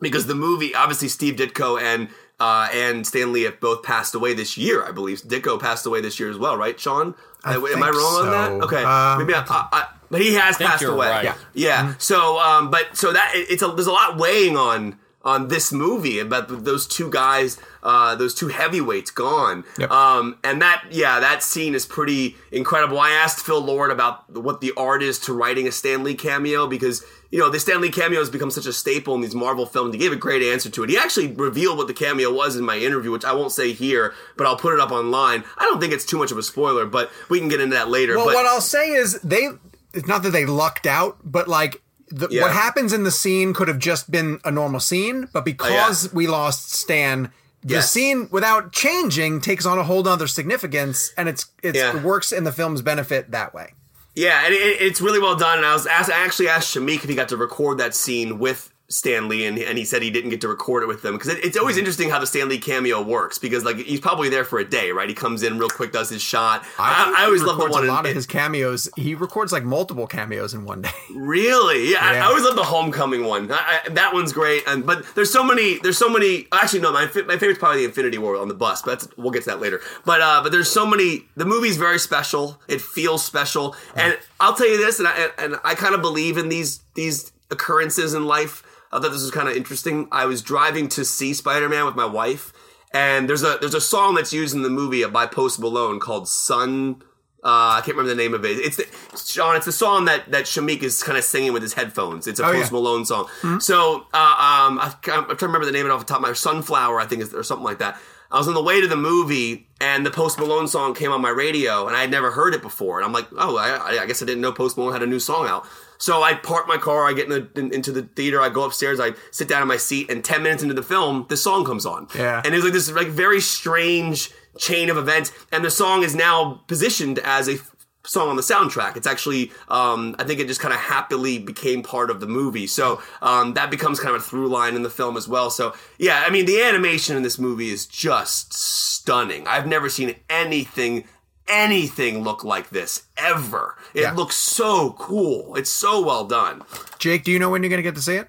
because 0.00 0.26
the 0.26 0.34
movie, 0.34 0.74
obviously, 0.74 1.08
Steve 1.08 1.34
Ditko 1.36 1.80
and 1.80 2.08
uh, 2.38 2.68
and 2.72 3.06
Stan 3.06 3.32
Lee 3.34 3.42
have 3.42 3.60
both 3.60 3.82
passed 3.82 4.14
away 4.14 4.32
this 4.32 4.56
year, 4.56 4.82
I 4.84 4.92
believe. 4.92 5.20
Ditko 5.22 5.60
passed 5.60 5.84
away 5.86 6.00
this 6.00 6.18
year 6.18 6.30
as 6.30 6.38
well, 6.38 6.56
right, 6.56 6.78
Sean? 6.80 7.14
I 7.44 7.54
Am 7.54 7.64
I 7.64 7.68
think 7.68 7.84
wrong 7.94 8.26
on 8.26 8.30
that? 8.30 8.64
Okay, 8.64 8.82
Um, 8.82 9.18
maybe 9.18 9.34
I, 9.34 9.40
I, 9.48 9.68
I, 9.72 9.88
but 10.10 10.20
he 10.22 10.34
has 10.34 10.56
think 10.56 10.70
passed 10.70 10.82
you're 10.82 10.92
away. 10.94 11.08
right. 11.08 11.24
Yeah, 11.24 11.34
yeah. 11.54 11.82
Mm-hmm. 11.82 11.92
So, 11.98 12.38
um, 12.38 12.70
but 12.70 12.96
so 12.96 13.12
that 13.12 13.32
it- 13.34 13.50
it's 13.50 13.62
a 13.62 13.68
there's 13.68 13.86
a 13.86 13.92
lot 13.92 14.16
weighing 14.18 14.56
on 14.56 14.98
on 15.22 15.48
this 15.48 15.70
movie 15.72 16.18
about 16.18 16.64
those 16.64 16.86
two 16.86 17.10
guys, 17.10 17.58
uh, 17.82 18.14
those 18.14 18.34
two 18.34 18.48
heavyweights 18.48 19.10
gone. 19.10 19.64
Yep. 19.78 19.90
Um, 19.90 20.38
and 20.42 20.62
that 20.62 20.84
yeah, 20.90 21.20
that 21.20 21.42
scene 21.42 21.74
is 21.74 21.84
pretty 21.84 22.36
incredible. 22.50 22.98
I 22.98 23.10
asked 23.10 23.44
Phil 23.44 23.60
Lord 23.60 23.90
about 23.90 24.30
what 24.30 24.60
the 24.60 24.72
art 24.76 25.02
is 25.02 25.18
to 25.20 25.32
writing 25.32 25.68
a 25.68 25.72
Stan 25.72 26.02
Lee 26.02 26.14
cameo 26.14 26.66
because 26.66 27.04
you 27.30 27.38
know 27.38 27.50
the 27.50 27.60
Stan 27.60 27.80
Lee 27.80 27.90
cameo 27.90 28.18
has 28.18 28.30
become 28.30 28.50
such 28.50 28.66
a 28.66 28.72
staple 28.72 29.14
in 29.14 29.20
these 29.20 29.34
Marvel 29.34 29.66
films. 29.66 29.94
He 29.94 30.00
gave 30.00 30.12
a 30.12 30.16
great 30.16 30.42
answer 30.42 30.70
to 30.70 30.84
it. 30.84 30.90
He 30.90 30.96
actually 30.96 31.28
revealed 31.28 31.76
what 31.76 31.86
the 31.86 31.94
cameo 31.94 32.32
was 32.32 32.56
in 32.56 32.64
my 32.64 32.78
interview, 32.78 33.10
which 33.10 33.24
I 33.24 33.34
won't 33.34 33.52
say 33.52 33.72
here, 33.72 34.14
but 34.36 34.46
I'll 34.46 34.56
put 34.56 34.72
it 34.72 34.80
up 34.80 34.90
online. 34.90 35.44
I 35.58 35.64
don't 35.64 35.80
think 35.80 35.92
it's 35.92 36.06
too 36.06 36.18
much 36.18 36.32
of 36.32 36.38
a 36.38 36.42
spoiler, 36.42 36.86
but 36.86 37.10
we 37.28 37.38
can 37.38 37.48
get 37.48 37.60
into 37.60 37.76
that 37.76 37.88
later. 37.88 38.16
Well, 38.16 38.26
but 38.26 38.34
what 38.34 38.46
I'll 38.46 38.60
say 38.60 38.90
is 38.90 39.20
they. 39.20 39.48
It's 39.92 40.06
not 40.06 40.22
that 40.22 40.30
they 40.30 40.46
lucked 40.46 40.86
out, 40.86 41.18
but 41.24 41.48
like 41.48 41.82
the, 42.10 42.28
Yeah. 42.30 42.42
what 42.42 42.52
happens 42.52 42.92
in 42.92 43.04
the 43.04 43.10
scene 43.10 43.54
could 43.54 43.68
have 43.68 43.78
just 43.78 44.10
been 44.10 44.40
a 44.44 44.50
normal 44.50 44.80
scene, 44.80 45.28
but 45.32 45.44
because 45.44 46.12
we 46.12 46.26
lost 46.26 46.70
Stan. 46.72 47.32
The 47.62 47.74
Yes. 47.74 47.92
scene, 47.92 48.26
without 48.30 48.72
changing, 48.72 49.42
takes 49.42 49.66
on 49.66 49.78
a 49.78 49.82
whole 49.84 50.08
other 50.08 50.26
significance, 50.26 51.12
and 51.18 51.28
it's, 51.28 51.44
it's 51.62 51.76
Yeah. 51.76 51.94
it 51.94 52.02
works 52.02 52.32
in 52.32 52.44
the 52.44 52.52
film's 52.52 52.80
benefit 52.80 53.30
that 53.32 53.52
way. 53.52 53.74
Yeah, 54.14 54.44
and 54.46 54.54
it, 54.54 54.58
it's 54.80 55.00
really 55.02 55.18
well 55.18 55.36
done. 55.36 55.58
And 55.58 55.66
I 55.66 55.74
was 55.74 55.86
asked, 55.86 56.10
I 56.10 56.24
actually 56.24 56.48
asked 56.48 56.74
Shameik 56.74 57.04
if 57.04 57.08
he 57.10 57.14
got 57.14 57.28
to 57.28 57.36
record 57.36 57.76
that 57.78 57.94
scene 57.94 58.38
with 58.38 58.69
Stan 58.90 59.28
Lee, 59.28 59.46
and, 59.46 59.56
and 59.56 59.78
he 59.78 59.84
said 59.84 60.02
he 60.02 60.10
didn't 60.10 60.30
get 60.30 60.40
to 60.40 60.48
record 60.48 60.82
it 60.82 60.86
with 60.86 61.00
them 61.02 61.14
because 61.14 61.28
it, 61.28 61.44
it's 61.44 61.56
always 61.56 61.76
interesting 61.76 62.10
how 62.10 62.18
the 62.18 62.26
Stan 62.26 62.48
Lee 62.48 62.58
cameo 62.58 63.00
works 63.00 63.38
because 63.38 63.64
like 63.64 63.76
he's 63.76 64.00
probably 64.00 64.28
there 64.28 64.44
for 64.44 64.58
a 64.58 64.68
day, 64.68 64.90
right? 64.90 65.08
He 65.08 65.14
comes 65.14 65.44
in 65.44 65.58
real 65.58 65.68
quick, 65.68 65.92
does 65.92 66.10
his 66.10 66.20
shot. 66.20 66.64
I, 66.76 67.14
I, 67.18 67.24
always 67.24 67.42
love 67.44 67.56
the 67.56 67.66
one. 67.70 67.82
a 67.82 67.82
in- 67.82 67.88
lot 67.88 68.04
of 68.04 68.14
his 68.14 68.26
cameos. 68.26 68.88
He 68.96 69.14
records 69.14 69.52
like 69.52 69.62
multiple 69.62 70.08
cameos 70.08 70.52
in 70.54 70.64
one 70.64 70.82
day. 70.82 70.90
Really? 71.14 71.92
Yeah, 71.92 71.98
I, 72.00 72.14
Yeah. 72.14 72.24
I 72.24 72.28
always 72.28 72.44
love 72.44 72.56
the 72.56 72.64
homecoming 72.64 73.24
one. 73.24 73.50
I, 73.52 73.80
I, 73.84 73.88
that 73.90 74.12
one's 74.12 74.32
great. 74.32 74.62
And 74.66 74.84
but 74.84 75.04
there's 75.14 75.30
so 75.32 75.44
many. 75.44 75.78
There's 75.78 75.98
so 75.98 76.08
many. 76.08 76.46
Actually, 76.52 76.80
no. 76.80 76.92
My 76.92 77.02
my 77.26 77.36
favorite's 77.36 77.58
probably 77.58 77.80
the 77.80 77.84
Infinity 77.84 78.18
War 78.18 78.36
on 78.36 78.48
the 78.48 78.54
bus. 78.54 78.82
But 78.82 79.00
that's, 79.00 79.16
we'll 79.16 79.30
get 79.30 79.44
to 79.44 79.50
that 79.50 79.60
later. 79.60 79.80
But 80.04 80.20
uh, 80.20 80.40
but 80.42 80.50
there's 80.50 80.70
so 80.70 80.84
many. 80.86 81.26
The 81.36 81.44
movie's 81.44 81.76
very 81.76 81.98
special. 81.98 82.60
It 82.68 82.80
feels 82.80 83.24
special. 83.24 83.76
And 83.94 84.18
I'll 84.40 84.54
tell 84.54 84.68
you 84.68 84.78
this, 84.78 84.98
and 84.98 85.06
I 85.08 85.28
and 85.38 85.56
I 85.62 85.74
kind 85.74 85.94
of 85.94 86.00
believe 86.02 86.36
in 86.36 86.48
these 86.48 86.80
these 86.94 87.32
occurrences 87.50 88.14
in 88.14 88.24
life. 88.26 88.62
I 88.92 88.98
thought 89.00 89.12
this 89.12 89.22
was 89.22 89.30
kind 89.30 89.48
of 89.48 89.56
interesting. 89.56 90.08
I 90.10 90.26
was 90.26 90.42
driving 90.42 90.88
to 90.90 91.04
see 91.04 91.32
Spider 91.34 91.68
Man 91.68 91.86
with 91.86 91.94
my 91.96 92.06
wife, 92.06 92.52
and 92.92 93.28
there's 93.28 93.42
a 93.42 93.58
there's 93.60 93.74
a 93.74 93.80
song 93.80 94.14
that's 94.14 94.32
used 94.32 94.54
in 94.54 94.62
the 94.62 94.70
movie 94.70 95.04
by 95.06 95.26
Post 95.26 95.60
Malone 95.60 96.00
called 96.00 96.28
"Sun." 96.28 97.02
Uh, 97.42 97.78
I 97.78 97.82
can't 97.82 97.96
remember 97.96 98.10
the 98.14 98.22
name 98.22 98.34
of 98.34 98.44
it. 98.44 98.58
It's 98.58 98.76
the, 98.76 98.86
Sean. 99.16 99.56
It's 99.56 99.64
the 99.64 99.72
song 99.72 100.04
that 100.06 100.30
that 100.30 100.44
Shameik 100.44 100.82
is 100.82 101.02
kind 101.02 101.16
of 101.16 101.24
singing 101.24 101.52
with 101.54 101.62
his 101.62 101.72
headphones. 101.72 102.26
It's 102.26 102.38
a 102.40 102.44
Oh, 102.46 102.52
Post 102.52 102.70
yeah. 102.70 102.76
Malone 102.78 103.04
song. 103.06 103.28
So 103.60 104.06
uh, 104.12 104.66
um, 104.68 104.78
I, 104.78 104.92
I'm 104.92 105.24
trying 105.24 105.36
to 105.36 105.46
remember 105.46 105.64
the 105.64 105.72
name 105.72 105.86
of 105.86 105.90
it 105.90 105.94
off 105.94 106.00
the 106.00 106.06
top 106.06 106.18
of 106.18 106.22
my 106.22 106.32
Sunflower, 106.34 107.00
I 107.00 107.06
think, 107.06 107.22
is 107.22 107.32
or 107.32 107.42
something 107.42 107.64
like 107.64 107.78
that. 107.78 107.98
I 108.32 108.38
was 108.38 108.46
on 108.46 108.54
the 108.54 108.62
way 108.62 108.80
to 108.80 108.86
the 108.86 108.94
movie, 108.96 109.68
and 109.80 110.04
the 110.04 110.10
Post 110.10 110.38
Malone 110.38 110.68
song 110.68 110.94
came 110.94 111.10
on 111.12 111.20
my 111.22 111.30
radio, 111.30 111.86
and 111.88 111.96
I 111.96 112.02
had 112.02 112.10
never 112.10 112.30
heard 112.30 112.54
it 112.54 112.60
before. 112.62 112.98
And 112.98 113.06
I'm 113.06 113.12
like, 113.12 113.26
oh, 113.38 113.56
I, 113.56 114.02
I 114.02 114.06
guess 114.06 114.22
I 114.22 114.26
didn't 114.26 114.40
know 114.42 114.52
Post 114.52 114.76
Malone 114.76 114.92
had 114.92 115.02
a 115.02 115.06
new 115.06 115.18
song 115.18 115.48
out. 115.48 115.66
So 116.00 116.22
I 116.22 116.32
park 116.32 116.66
my 116.66 116.78
car, 116.78 117.06
I 117.06 117.12
get 117.12 117.30
in 117.30 117.30
the, 117.30 117.60
in, 117.60 117.74
into 117.74 117.92
the 117.92 118.02
theater, 118.02 118.40
I 118.40 118.48
go 118.48 118.64
upstairs, 118.64 118.98
I 118.98 119.12
sit 119.30 119.48
down 119.48 119.60
in 119.60 119.68
my 119.68 119.76
seat, 119.76 120.10
and 120.10 120.24
10 120.24 120.42
minutes 120.42 120.62
into 120.62 120.74
the 120.74 120.82
film, 120.82 121.26
this 121.28 121.42
song 121.42 121.64
comes 121.64 121.84
on. 121.84 122.08
Yeah. 122.16 122.40
And 122.42 122.54
it's 122.54 122.64
like 122.64 122.72
this 122.72 122.90
like 122.90 123.08
very 123.08 123.40
strange 123.40 124.30
chain 124.58 124.88
of 124.88 124.96
events, 124.96 125.30
and 125.52 125.62
the 125.62 125.70
song 125.70 126.02
is 126.02 126.14
now 126.14 126.62
positioned 126.66 127.18
as 127.18 127.48
a 127.48 127.52
f- 127.52 127.76
song 128.06 128.30
on 128.30 128.36
the 128.36 128.42
soundtrack. 128.42 128.96
It's 128.96 129.06
actually, 129.06 129.52
um, 129.68 130.16
I 130.18 130.24
think 130.24 130.40
it 130.40 130.46
just 130.46 130.60
kind 130.60 130.72
of 130.72 130.80
happily 130.80 131.38
became 131.38 131.82
part 131.82 132.10
of 132.10 132.20
the 132.20 132.26
movie. 132.26 132.66
So 132.66 133.02
um, 133.20 133.52
that 133.54 133.70
becomes 133.70 134.00
kind 134.00 134.16
of 134.16 134.22
a 134.22 134.24
through 134.24 134.48
line 134.48 134.74
in 134.74 134.82
the 134.82 134.90
film 134.90 135.18
as 135.18 135.28
well. 135.28 135.50
So 135.50 135.74
yeah, 135.98 136.24
I 136.26 136.30
mean, 136.30 136.46
the 136.46 136.62
animation 136.62 137.14
in 137.14 137.22
this 137.22 137.38
movie 137.38 137.68
is 137.68 137.84
just 137.84 138.54
stunning. 138.54 139.46
I've 139.46 139.66
never 139.66 139.90
seen 139.90 140.16
anything. 140.30 141.04
Anything 141.50 142.22
look 142.22 142.44
like 142.44 142.70
this 142.70 143.02
ever? 143.16 143.76
It 143.92 144.02
Yeah. 144.02 144.12
looks 144.14 144.36
so 144.36 144.92
cool. 144.98 145.56
It's 145.56 145.70
so 145.70 146.00
well 146.00 146.24
done. 146.24 146.62
Jake, 146.98 147.24
do 147.24 147.32
you 147.32 147.38
know 147.38 147.50
when 147.50 147.62
you're 147.62 147.70
going 147.70 147.78
to 147.78 147.82
get 147.82 147.96
to 147.96 148.02
see 148.02 148.14
it? 148.14 148.28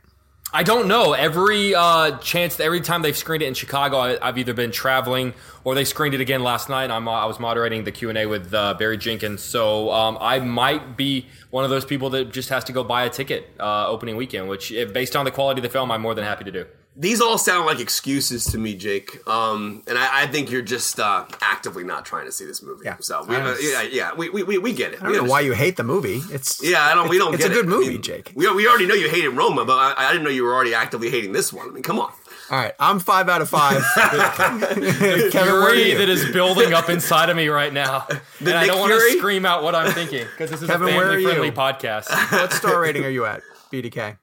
I 0.53 0.63
don't 0.63 0.87
know. 0.89 1.13
Every 1.13 1.73
uh, 1.73 2.17
chance, 2.17 2.59
every 2.59 2.81
time 2.81 3.03
they've 3.03 3.15
screened 3.15 3.41
it 3.41 3.45
in 3.47 3.53
Chicago, 3.53 3.97
I, 3.97 4.27
I've 4.27 4.37
either 4.37 4.53
been 4.53 4.71
traveling 4.71 5.33
or 5.63 5.75
they 5.75 5.85
screened 5.85 6.13
it 6.13 6.19
again 6.19 6.43
last 6.43 6.67
night. 6.67 6.91
I'm, 6.91 7.07
uh, 7.07 7.11
I 7.11 7.25
was 7.25 7.39
moderating 7.39 7.85
the 7.85 7.91
Q 7.93 8.09
and 8.09 8.17
A 8.17 8.25
with 8.25 8.53
uh, 8.53 8.73
Barry 8.73 8.97
Jenkins, 8.97 9.41
so 9.41 9.91
um, 9.91 10.17
I 10.19 10.39
might 10.39 10.97
be 10.97 11.27
one 11.51 11.63
of 11.63 11.69
those 11.69 11.85
people 11.85 12.09
that 12.09 12.33
just 12.33 12.49
has 12.49 12.65
to 12.65 12.73
go 12.73 12.83
buy 12.83 13.03
a 13.05 13.09
ticket 13.09 13.49
uh, 13.61 13.87
opening 13.87 14.17
weekend. 14.17 14.49
Which, 14.49 14.73
if, 14.73 14.91
based 14.91 15.15
on 15.15 15.23
the 15.23 15.31
quality 15.31 15.59
of 15.59 15.63
the 15.63 15.69
film, 15.69 15.89
I'm 15.89 16.01
more 16.01 16.15
than 16.15 16.25
happy 16.25 16.43
to 16.43 16.51
do. 16.51 16.65
These 16.93 17.21
all 17.21 17.37
sound 17.37 17.65
like 17.65 17.79
excuses 17.79 18.45
to 18.47 18.57
me, 18.57 18.75
Jake. 18.75 19.25
Um, 19.25 19.81
and 19.87 19.97
I, 19.97 20.23
I 20.23 20.27
think 20.27 20.51
you're 20.51 20.61
just 20.61 20.99
uh, 20.99 21.25
actively 21.39 21.85
not 21.85 22.05
trying 22.05 22.25
to 22.25 22.33
see 22.33 22.45
this 22.45 22.61
movie. 22.61 22.83
Yeah. 22.83 22.97
So 22.99 23.23
we, 23.23 23.35
uh, 23.37 23.55
yeah, 23.61 23.81
yeah, 23.83 24.13
we, 24.13 24.29
we, 24.29 24.43
we, 24.43 24.57
we 24.57 24.73
get 24.73 24.93
it. 24.93 25.01
I 25.01 25.05
don't 25.05 25.15
know 25.15 25.23
why 25.23 25.39
you 25.39 25.53
hate 25.53 25.77
the 25.77 25.83
movie. 25.85 26.21
It's 26.31 26.61
Yeah, 26.61 26.81
I 26.81 26.93
don't. 26.93 27.07
We 27.09 27.17
don't. 27.17 27.33
It's 27.33 27.43
get 27.43 27.51
a 27.51 27.53
good 27.53 27.65
it. 27.65 27.69
movie, 27.69 27.87
I 27.87 27.89
mean, 27.91 28.01
Jake. 28.01 28.33
We, 28.35 28.53
we 28.53 28.67
already 28.67 28.87
know 28.87 28.93
you 28.93 29.09
hated 29.09 29.29
Roma, 29.29 29.63
but 29.63 29.77
I, 29.77 29.93
I 29.97 30.11
didn't 30.11 30.25
know 30.25 30.29
you 30.31 30.43
were 30.43 30.53
already 30.53 30.73
actively 30.73 31.09
hating 31.09 31.31
this 31.31 31.53
one. 31.53 31.69
I 31.69 31.71
mean, 31.71 31.83
come 31.83 31.97
on. 31.97 32.11
All 32.49 32.57
right, 32.57 32.73
I'm 32.77 32.99
five 32.99 33.29
out 33.29 33.41
of 33.41 33.47
five. 33.47 33.81
Kevin, 33.95 34.59
where 34.59 35.31
Fury 35.31 35.93
that 35.93 36.09
is 36.09 36.29
building 36.33 36.73
up 36.73 36.89
inside 36.89 37.29
of 37.29 37.37
me 37.37 37.47
right 37.47 37.71
now, 37.71 38.05
and 38.39 38.49
I 38.49 38.67
don't 38.67 38.81
want 38.81 38.91
to 38.91 39.17
scream 39.17 39.45
out 39.45 39.63
what 39.63 39.73
I'm 39.73 39.93
thinking 39.93 40.25
because 40.25 40.51
this 40.51 40.61
is 40.61 40.67
Kevin, 40.67 40.89
a 40.89 40.97
where 40.97 41.11
family-friendly 41.11 41.51
podcast. 41.51 42.09
what 42.33 42.51
star 42.51 42.81
rating 42.81 43.05
are 43.05 43.09
you 43.09 43.25
at? 43.25 43.41
BDK. 43.71 44.17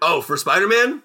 Oh, 0.00 0.22
for 0.22 0.38
Spider 0.38 0.66
Man. 0.66 1.02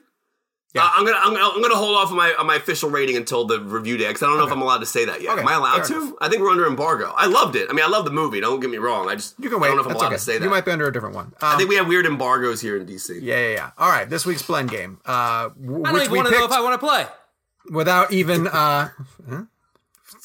Yeah. 0.74 0.84
Uh, 0.84 0.90
I'm 0.94 1.06
gonna 1.06 1.18
I'm, 1.22 1.34
gonna 1.34 1.50
I'm 1.56 1.62
gonna 1.62 1.76
hold 1.76 1.98
off 1.98 2.12
on 2.12 2.18
my 2.18 2.34
on 2.40 2.48
my 2.48 2.56
official 2.56 2.90
rating 2.90 3.18
until 3.18 3.44
the 3.46 3.60
review 3.60 3.98
day 3.98 4.08
because 4.08 4.24
I 4.24 4.28
don't 4.28 4.38
know 4.38 4.46
if 4.46 4.52
I'm 4.54 4.62
allowed 4.62 4.78
to 4.80 4.86
say 4.86 5.04
that 5.06 5.22
yet. 5.22 5.32
Okay, 5.34 5.42
Am 5.42 5.48
I 5.48 5.54
allowed 5.56 5.86
fair 5.86 5.98
to? 5.98 6.02
enough. 6.02 6.14
I 6.22 6.30
think 6.30 6.42
we're 6.42 6.50
under 6.50 6.66
embargo. 6.66 7.14
I 7.18 7.26
loved 7.26 7.56
it. 7.58 7.68
I 7.70 7.74
mean, 7.74 7.84
I 7.84 7.90
love 7.90 8.06
the 8.06 8.12
movie. 8.12 8.40
Don't 8.40 8.60
get 8.62 8.70
me 8.70 8.78
wrong. 8.78 9.10
I 9.10 9.16
just 9.16 9.36
You 9.38 9.50
can 9.50 9.60
wait. 9.60 9.68
I 9.68 9.72
don't 9.72 9.78
know 9.78 9.82
if 9.82 9.88
I'm 9.88 9.90
That's 9.94 10.02
allowed 10.02 10.08
okay. 10.08 10.16
to 10.16 10.22
say 10.22 10.38
that. 10.38 10.44
You 10.46 10.50
might 10.50 10.64
be 10.64 10.72
under 10.72 10.88
a 10.88 10.94
different 10.94 11.16
one. 11.16 11.26
Um, 11.26 11.34
I 11.42 11.58
think 11.58 11.68
we 11.70 11.76
have 11.76 11.88
weird 11.88 12.06
embargoes 12.06 12.62
here 12.62 12.78
in 12.78 12.86
DC. 12.86 13.20
yeah, 13.22 13.38
yeah, 13.38 13.48
yeah. 13.54 13.72
All 13.78 13.90
right, 13.90 14.10
this 14.10 14.26
week's 14.26 14.44
blend 14.44 14.70
game, 14.70 15.00
uh, 15.06 15.50
w- 15.50 15.84
I 15.84 15.92
don't 15.92 15.94
which 15.94 16.02
even 16.04 16.12
we 16.14 16.18
want 16.20 16.30
to 16.30 16.36
know 16.40 16.46
if 16.46 16.52
I 16.52 16.62
want 16.62 16.80
to 16.80 16.88
play. 16.88 17.06
without 17.70 18.14
even 18.14 18.48
uh, 18.48 18.90
huh? 19.30 19.42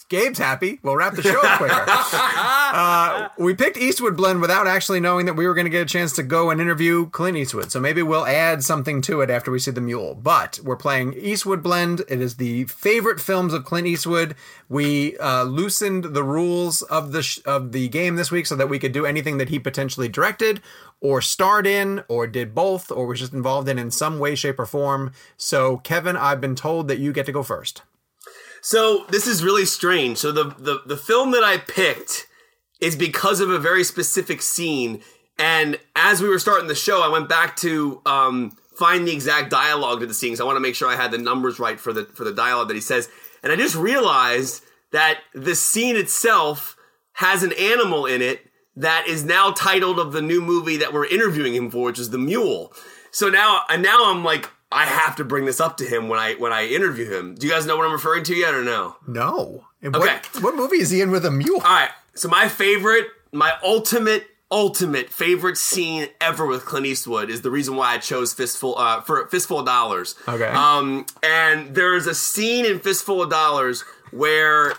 Gabe's 0.09 0.39
happy. 0.39 0.79
We'll 0.85 0.95
wrap 0.95 1.15
the 1.15 1.23
show 1.23 1.41
up 1.45 1.59
quicker. 1.59 1.85
uh, 1.89 3.29
we 3.39 3.55
picked 3.55 3.77
Eastwood 3.77 4.17
Blend 4.17 4.41
without 4.41 4.69
actually 4.69 5.01
knowing 5.01 5.27
that 5.27 5.35
we 5.35 5.49
were 5.49 5.55
going 5.55 5.65
to 5.65 5.71
get 5.71 5.83
a 5.83 5.87
chance 5.87 6.13
to 6.13 6.23
go 6.23 6.51
and 6.51 6.61
interview 6.61 7.11
Clint 7.11 7.37
Eastwood. 7.37 7.73
So 7.73 7.81
maybe 7.81 8.03
we'll 8.03 8.27
add 8.27 8.63
something 8.63 9.03
to 9.03 9.21
it 9.21 9.31
after 9.31 9.51
we 9.51 9.59
see 9.59 9.73
the 9.73 9.81
mule. 9.81 10.15
But 10.15 10.61
we're 10.63 10.77
playing 10.77 11.15
Eastwood 11.15 11.61
Blend. 11.61 12.03
It 12.09 12.21
is 12.21 12.37
the 12.37 12.67
favorite 12.67 13.21
films 13.21 13.53
of 13.53 13.65
Clint 13.65 13.89
Eastwood. 13.89 14.37
We 14.69 15.19
uh, 15.19 15.43
loosened 15.43 16.05
the 16.05 16.23
rules 16.23 16.83
of 16.83 17.11
the 17.11 17.23
sh- 17.25 17.41
of 17.45 17.73
the 17.73 17.89
game 17.89 18.15
this 18.15 18.31
week 18.31 18.47
so 18.47 18.55
that 18.55 18.69
we 18.69 18.79
could 18.79 18.93
do 18.93 19.07
anything 19.07 19.39
that 19.39 19.49
he 19.49 19.59
potentially 19.59 20.09
directed 20.09 20.61
or 21.01 21.21
starred 21.21 21.67
in 21.67 22.05
or 22.09 22.29
did 22.29 22.55
both 22.55 22.93
or 22.93 23.07
was 23.07 23.19
just 23.19 23.33
involved 23.33 23.69
in 23.69 23.79
in 23.79 23.91
some 23.91 24.21
way, 24.21 24.37
shape, 24.37 24.61
or 24.61 24.67
form. 24.67 25.11
So 25.37 25.79
Kevin, 25.79 26.17
I've 26.17 26.41
been 26.41 26.55
told 26.55 26.87
that 26.87 26.99
you 26.99 27.13
get 27.13 27.27
to 27.27 27.33
go 27.33 27.43
first. 27.43 27.83
So 28.67 29.05
this 29.11 29.29
is 29.29 29.45
really 29.45 29.65
strange. 29.65 30.19
So 30.19 30.33
the, 30.33 30.43
the 30.59 30.81
the 30.85 30.97
film 30.97 31.31
that 31.31 31.45
I 31.45 31.57
picked 31.57 32.27
is 32.81 32.97
because 32.97 33.39
of 33.39 33.49
a 33.49 33.61
very 33.61 33.85
specific 33.85 34.43
scene. 34.43 35.03
And 35.39 35.79
as 35.95 36.21
we 36.21 36.29
were 36.29 36.41
starting 36.41 36.67
the 36.67 36.75
show, 36.75 37.01
I 37.01 37.07
went 37.07 37.29
back 37.29 37.55
to 37.59 38.03
um, 38.05 38.57
find 38.77 39.07
the 39.07 39.13
exact 39.13 39.51
dialogue 39.51 40.01
to 40.01 40.07
the 40.07 40.15
scenes. 40.15 40.41
I 40.41 40.45
want 40.45 40.57
to 40.57 40.61
make 40.61 40.75
sure 40.75 40.89
I 40.89 40.97
had 40.97 41.13
the 41.13 41.19
numbers 41.19 41.61
right 41.61 41.79
for 41.79 41.93
the 41.93 42.07
for 42.07 42.25
the 42.25 42.33
dialogue 42.33 42.67
that 42.67 42.75
he 42.75 42.81
says. 42.81 43.09
And 43.45 43.53
I 43.53 43.57
just 43.57 43.77
realized 43.77 44.65
that 44.91 45.21
the 45.33 45.55
scene 45.55 45.95
itself 45.95 46.77
has 47.13 47.45
an 47.45 47.53
animal 47.53 48.05
in 48.05 48.21
it 48.21 48.51
that 48.75 49.07
is 49.07 49.25
now 49.25 49.53
titled 49.53 50.01
of 50.01 50.11
the 50.11 50.23
new 50.23 50.41
movie 50.43 50.79
that 50.79 50.93
we're 50.93 51.07
interviewing 51.07 51.55
him 51.55 51.71
for, 51.71 51.85
which 51.85 52.01
is 52.01 52.11
the 52.11 52.19
Mule. 52.19 52.73
So 53.13 53.31
now, 53.31 53.61
and 53.69 53.81
now 53.81 54.11
I'm 54.11 54.25
like, 54.25 54.51
I 54.73 54.85
have 54.85 55.17
to 55.17 55.25
bring 55.25 55.45
this 55.45 55.61
up 55.61 55.77
to 55.79 55.85
him 55.85 56.09
when 56.09 56.19
I 56.19 56.35
when 56.35 56.53
I 56.53 56.67
interview 56.67 57.11
him. 57.11 57.35
Do 57.37 57.47
you 57.47 57.53
guys 57.53 57.67
know 57.67 57.77
what 57.77 57.87
I'm 57.87 57.93
referring 57.93 58.25
to 58.25 58.35
yet, 58.35 58.55
or 58.55 58.65
no? 58.65 58.97
No. 59.07 59.65
And 59.81 59.95
Okay. 59.95 60.21
What, 60.33 60.43
what 60.43 60.57
movie 60.57 60.79
is 60.79 60.91
he 60.91 61.01
in 61.01 61.11
with 61.11 61.25
a 61.25 61.31
mule? 61.31 61.61
All 61.61 61.63
right. 61.63 61.91
So 62.15 62.29
my 62.29 62.49
favorite, 62.49 63.07
my 63.33 63.53
ultimate, 63.63 64.27
ultimate 64.51 65.11
favorite 65.11 65.57
scene 65.57 66.09
ever 66.21 66.47
with 66.47 66.65
Clint 66.65 66.87
Eastwood 66.87 67.31
is 67.31 67.43
the 67.43 67.51
reason 67.51 67.77
why 67.77 67.95
I 67.95 67.99
chose 67.99 68.33
Fistful 68.33 68.77
uh, 68.77 69.01
for 69.03 69.27
Fistful 69.29 69.61
of 69.61 69.67
Dollars. 69.67 70.17
Okay. 70.27 70.49
Um, 70.49 71.07
and 71.23 71.75
there's 71.75 72.07
a 72.07 72.15
scene 72.15 72.65
in 72.65 72.81
Fistful 72.81 73.23
of 73.23 73.31
Dollars 73.31 73.83
where 74.11 74.75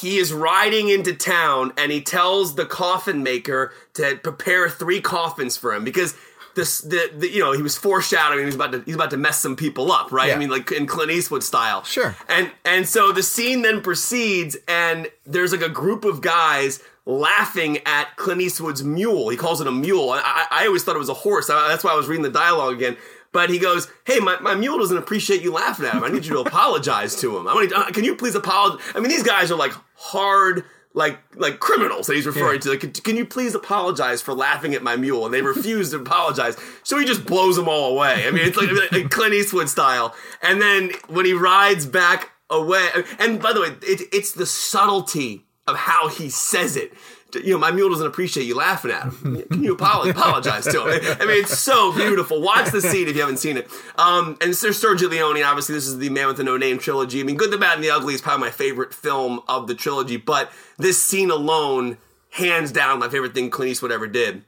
he 0.00 0.18
is 0.18 0.32
riding 0.32 0.90
into 0.90 1.14
town 1.14 1.72
and 1.76 1.90
he 1.90 2.00
tells 2.02 2.54
the 2.54 2.66
coffin 2.66 3.22
maker 3.22 3.72
to 3.94 4.16
prepare 4.22 4.68
three 4.68 5.00
coffins 5.00 5.56
for 5.56 5.74
him 5.74 5.82
because. 5.82 6.14
This, 6.54 6.80
the, 6.80 7.10
the, 7.16 7.28
you 7.30 7.40
know, 7.40 7.52
he 7.52 7.62
was 7.62 7.76
foreshadowing. 7.76 8.44
He's 8.46 8.54
about 8.54 8.72
to, 8.72 8.82
he's 8.86 8.94
about 8.94 9.10
to 9.10 9.16
mess 9.16 9.40
some 9.40 9.56
people 9.56 9.90
up, 9.92 10.12
right? 10.12 10.28
Yeah. 10.28 10.34
I 10.36 10.38
mean, 10.38 10.50
like 10.50 10.70
in 10.72 10.86
Clint 10.86 11.10
Eastwood 11.10 11.42
style. 11.42 11.82
Sure. 11.84 12.14
And 12.28 12.50
and 12.64 12.88
so 12.88 13.12
the 13.12 13.22
scene 13.22 13.62
then 13.62 13.80
proceeds, 13.82 14.56
and 14.68 15.08
there's 15.26 15.52
like 15.52 15.62
a 15.62 15.68
group 15.68 16.04
of 16.04 16.20
guys 16.20 16.80
laughing 17.06 17.78
at 17.86 18.16
Clint 18.16 18.40
Eastwood's 18.40 18.82
mule. 18.82 19.28
He 19.28 19.36
calls 19.36 19.60
it 19.60 19.66
a 19.66 19.72
mule. 19.72 20.10
I, 20.10 20.20
I, 20.24 20.46
I 20.62 20.66
always 20.66 20.84
thought 20.84 20.96
it 20.96 21.00
was 21.00 21.08
a 21.08 21.14
horse. 21.14 21.50
I- 21.50 21.68
that's 21.68 21.84
why 21.84 21.92
I 21.92 21.96
was 21.96 22.08
reading 22.08 22.22
the 22.22 22.30
dialogue 22.30 22.74
again. 22.74 22.96
But 23.32 23.50
he 23.50 23.58
goes, 23.58 23.88
"Hey, 24.06 24.20
my, 24.20 24.38
my 24.38 24.54
mule 24.54 24.78
doesn't 24.78 24.96
appreciate 24.96 25.42
you 25.42 25.52
laughing 25.52 25.86
at 25.86 25.94
him. 25.94 26.04
I 26.04 26.08
need 26.08 26.24
you 26.24 26.34
to 26.34 26.40
apologize 26.48 27.16
to 27.16 27.36
him. 27.36 27.48
I 27.48 27.54
want 27.54 27.72
uh, 27.72 27.90
can 27.90 28.04
you 28.04 28.14
please 28.14 28.36
apologize? 28.36 28.80
I 28.94 29.00
mean, 29.00 29.08
these 29.10 29.24
guys 29.24 29.50
are 29.50 29.58
like 29.58 29.72
hard." 29.96 30.64
Like 30.96 31.18
like 31.34 31.58
criminals 31.58 32.06
that 32.06 32.14
he's 32.14 32.24
referring 32.26 32.60
to. 32.60 32.70
Like, 32.70 32.80
can, 32.80 32.92
can 32.92 33.16
you 33.16 33.26
please 33.26 33.54
apologize 33.54 34.22
for 34.22 34.32
laughing 34.32 34.74
at 34.74 34.82
my 34.82 34.94
mule? 34.94 35.24
And 35.24 35.34
they 35.34 35.42
refuse 35.42 35.90
to 35.90 35.96
apologize. 35.96 36.56
So 36.84 36.98
he 36.98 37.04
just 37.04 37.26
blows 37.26 37.56
them 37.56 37.68
all 37.68 37.90
away. 37.96 38.26
I 38.26 38.30
mean, 38.30 38.46
it's 38.46 38.56
like, 38.56 38.70
like 38.92 39.10
Clint 39.10 39.34
Eastwood 39.34 39.68
style. 39.68 40.14
And 40.40 40.62
then 40.62 40.92
when 41.08 41.26
he 41.26 41.32
rides 41.32 41.84
back 41.84 42.30
away, 42.48 42.88
and 43.18 43.42
by 43.42 43.52
the 43.52 43.60
way, 43.62 43.76
it, 43.82 44.02
it's 44.12 44.32
the 44.32 44.46
subtlety 44.46 45.44
of 45.66 45.76
how 45.76 46.08
he 46.08 46.28
says 46.30 46.76
it. 46.76 46.92
You 47.34 47.54
know, 47.54 47.58
my 47.58 47.70
mule 47.70 47.90
doesn't 47.90 48.06
appreciate 48.06 48.44
you 48.44 48.56
laughing 48.56 48.90
at 48.90 49.04
him. 49.04 49.42
Can 49.50 49.64
you 49.64 49.74
apologize 49.74 50.64
to 50.66 50.86
him? 50.86 51.16
I 51.20 51.26
mean, 51.26 51.42
it's 51.42 51.58
so 51.58 51.92
beautiful. 51.92 52.40
Watch 52.40 52.70
the 52.70 52.80
scene 52.80 53.08
if 53.08 53.14
you 53.14 53.20
haven't 53.20 53.38
seen 53.38 53.56
it. 53.56 53.68
Um, 53.96 54.36
and 54.40 54.54
Sir 54.54 54.70
Sergio 54.70 55.10
Leone, 55.10 55.42
obviously, 55.42 55.74
this 55.74 55.86
is 55.86 55.98
the 55.98 56.10
Man 56.10 56.26
with 56.26 56.36
the 56.36 56.44
No 56.44 56.56
Name 56.56 56.78
trilogy. 56.78 57.20
I 57.20 57.24
mean, 57.24 57.36
Good, 57.36 57.50
the 57.50 57.58
Bad, 57.58 57.76
and 57.76 57.84
the 57.84 57.90
Ugly 57.90 58.14
is 58.14 58.20
probably 58.20 58.46
my 58.46 58.50
favorite 58.50 58.94
film 58.94 59.40
of 59.48 59.66
the 59.66 59.74
trilogy, 59.74 60.16
but 60.16 60.52
this 60.78 61.02
scene 61.02 61.30
alone, 61.30 61.98
hands 62.30 62.72
down, 62.72 62.98
my 62.98 63.08
favorite 63.08 63.34
thing 63.34 63.50
Clint 63.50 63.72
Eastwood 63.72 63.92
ever 63.92 64.06
did. 64.06 64.42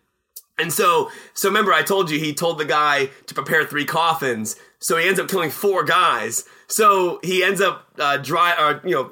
And 0.58 0.72
so, 0.72 1.10
so 1.34 1.48
remember, 1.48 1.72
I 1.72 1.82
told 1.82 2.10
you 2.10 2.18
he 2.18 2.32
told 2.32 2.58
the 2.58 2.64
guy 2.64 3.10
to 3.26 3.34
prepare 3.34 3.64
three 3.66 3.84
coffins. 3.84 4.56
So 4.78 4.96
he 4.96 5.06
ends 5.06 5.20
up 5.20 5.28
killing 5.28 5.50
four 5.50 5.84
guys. 5.84 6.44
So 6.66 7.20
he 7.22 7.42
ends 7.42 7.60
up 7.60 7.86
uh, 7.98 8.16
dry, 8.18 8.54
or 8.58 8.86
you 8.86 8.94
know, 8.94 9.10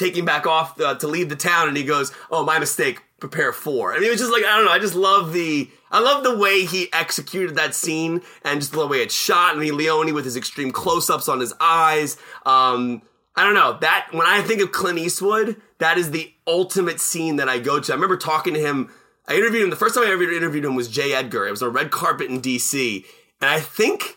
taking 0.00 0.24
back 0.24 0.46
off 0.46 0.80
uh, 0.80 0.94
to 0.96 1.06
leave 1.06 1.28
the 1.28 1.36
town, 1.36 1.68
and 1.68 1.76
he 1.76 1.84
goes, 1.84 2.12
"Oh, 2.30 2.44
my 2.44 2.58
mistake. 2.58 3.02
Prepare 3.20 3.52
four. 3.52 3.92
And 3.92 4.02
it 4.02 4.08
was 4.08 4.18
just 4.18 4.32
like 4.32 4.44
I 4.44 4.56
don't 4.56 4.64
know. 4.64 4.72
I 4.72 4.78
just 4.78 4.94
love 4.94 5.34
the 5.34 5.68
I 5.90 6.00
love 6.00 6.24
the 6.24 6.38
way 6.38 6.64
he 6.64 6.90
executed 6.90 7.54
that 7.56 7.74
scene, 7.74 8.22
and 8.42 8.60
just 8.60 8.72
the 8.72 8.86
way 8.86 9.02
it's 9.02 9.14
shot. 9.14 9.52
And 9.52 9.62
the 9.62 9.72
Leone 9.72 10.14
with 10.14 10.24
his 10.24 10.36
extreme 10.36 10.70
close-ups 10.70 11.28
on 11.28 11.38
his 11.38 11.52
eyes. 11.60 12.16
Um, 12.46 13.02
I 13.36 13.44
don't 13.44 13.54
know 13.54 13.76
that 13.80 14.08
when 14.12 14.26
I 14.26 14.40
think 14.40 14.62
of 14.62 14.72
Clint 14.72 14.98
Eastwood, 14.98 15.60
that 15.78 15.98
is 15.98 16.10
the 16.10 16.32
ultimate 16.46 16.98
scene 16.98 17.36
that 17.36 17.48
I 17.48 17.58
go 17.58 17.78
to. 17.78 17.92
I 17.92 17.94
remember 17.94 18.16
talking 18.16 18.54
to 18.54 18.60
him. 18.60 18.90
I 19.28 19.34
interviewed 19.34 19.64
him. 19.64 19.70
The 19.70 19.76
first 19.76 19.94
time 19.94 20.04
I 20.04 20.10
ever 20.10 20.22
interviewed 20.22 20.64
him 20.64 20.74
was 20.74 20.88
J. 20.88 21.12
Edgar. 21.12 21.46
It 21.46 21.50
was 21.50 21.62
on 21.62 21.72
red 21.74 21.90
carpet 21.90 22.30
in 22.30 22.40
D.C. 22.40 23.04
And 23.40 23.50
I 23.50 23.60
think 23.60 24.16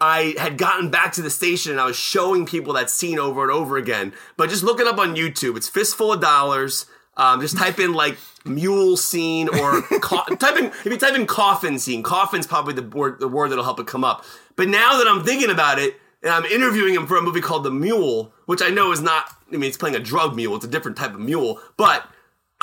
I 0.00 0.34
had 0.38 0.58
gotten 0.58 0.90
back 0.90 1.12
to 1.14 1.22
the 1.22 1.30
station 1.30 1.72
and 1.72 1.80
I 1.80 1.86
was 1.86 1.96
showing 1.96 2.46
people 2.46 2.72
that 2.74 2.90
scene 2.90 3.18
over 3.18 3.42
and 3.42 3.50
over 3.50 3.76
again. 3.76 4.12
But 4.36 4.50
just 4.50 4.62
look 4.64 4.80
it 4.80 4.86
up 4.86 4.98
on 4.98 5.16
YouTube. 5.16 5.56
It's 5.56 5.68
Fistful 5.68 6.12
of 6.12 6.20
Dollars. 6.20 6.86
Um, 7.16 7.40
just 7.40 7.56
type 7.56 7.78
in 7.78 7.92
like 7.92 8.16
mule 8.44 8.96
scene 8.96 9.48
or 9.48 9.82
co- 10.00 10.34
type 10.36 10.56
in 10.56 10.66
if 10.66 10.86
you 10.86 10.96
type 10.96 11.14
in 11.14 11.26
coffin 11.26 11.78
scene. 11.78 12.02
Coffin's 12.02 12.46
probably 12.46 12.74
the 12.74 12.82
word 12.82 13.20
the 13.20 13.28
word 13.28 13.50
that'll 13.50 13.64
help 13.64 13.78
it 13.78 13.86
come 13.86 14.04
up. 14.04 14.24
But 14.56 14.68
now 14.68 14.98
that 14.98 15.06
I'm 15.06 15.24
thinking 15.24 15.50
about 15.50 15.78
it, 15.78 15.94
and 16.22 16.32
I'm 16.32 16.44
interviewing 16.46 16.94
him 16.94 17.06
for 17.06 17.16
a 17.16 17.22
movie 17.22 17.40
called 17.40 17.64
The 17.64 17.70
Mule, 17.70 18.32
which 18.46 18.62
I 18.62 18.70
know 18.70 18.90
is 18.92 19.00
not. 19.00 19.26
I 19.52 19.56
mean, 19.56 19.68
it's 19.68 19.76
playing 19.76 19.94
a 19.94 20.00
drug 20.00 20.34
mule. 20.34 20.56
It's 20.56 20.64
a 20.64 20.68
different 20.68 20.96
type 20.96 21.14
of 21.14 21.20
mule, 21.20 21.60
but 21.76 22.08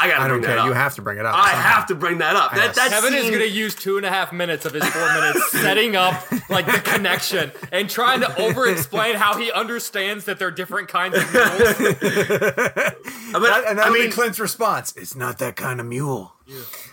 I 0.01 0.07
gotta 0.07 0.21
I 0.23 0.27
bring 0.27 0.29
don't 0.29 0.41
that 0.41 0.47
care. 0.47 0.59
up. 0.59 0.65
You 0.67 0.73
have 0.73 0.95
to 0.95 1.01
bring 1.01 1.17
it 1.19 1.25
up. 1.25 1.35
I 1.35 1.51
somehow. 1.51 1.69
have 1.69 1.85
to 1.87 1.95
bring 1.95 2.17
that 2.19 2.35
up. 2.35 2.53
That, 2.55 2.75
that 2.75 2.89
Kevin 2.89 3.13
is 3.13 3.29
going 3.29 3.41
to 3.41 3.47
use 3.49 3.75
two 3.75 3.97
and 3.97 4.05
a 4.05 4.09
half 4.09 4.33
minutes 4.33 4.65
of 4.65 4.73
his 4.73 4.85
four 4.85 5.13
minutes 5.13 5.51
setting 5.61 5.95
up 5.95 6.23
like 6.49 6.65
the 6.65 6.79
connection 6.79 7.51
and 7.71 7.89
trying 7.89 8.21
to 8.21 8.41
over-explain 8.41 9.15
how 9.15 9.37
he 9.37 9.51
understands 9.51 10.25
that 10.25 10.39
they're 10.39 10.51
different 10.51 10.87
kinds 10.89 11.17
of 11.17 11.31
mules. 11.33 11.77
But, 13.31 13.39
That- 13.43 13.63
and 13.67 13.79
that'll 13.79 13.93
I 13.93 13.97
mean, 13.97 14.07
be 14.09 14.11
Clint's 14.11 14.39
response. 14.39 14.93
It's 14.97 15.15
not 15.15 15.37
that 15.39 15.55
kind 15.55 15.79
of 15.79 15.85
mule. 15.85 16.33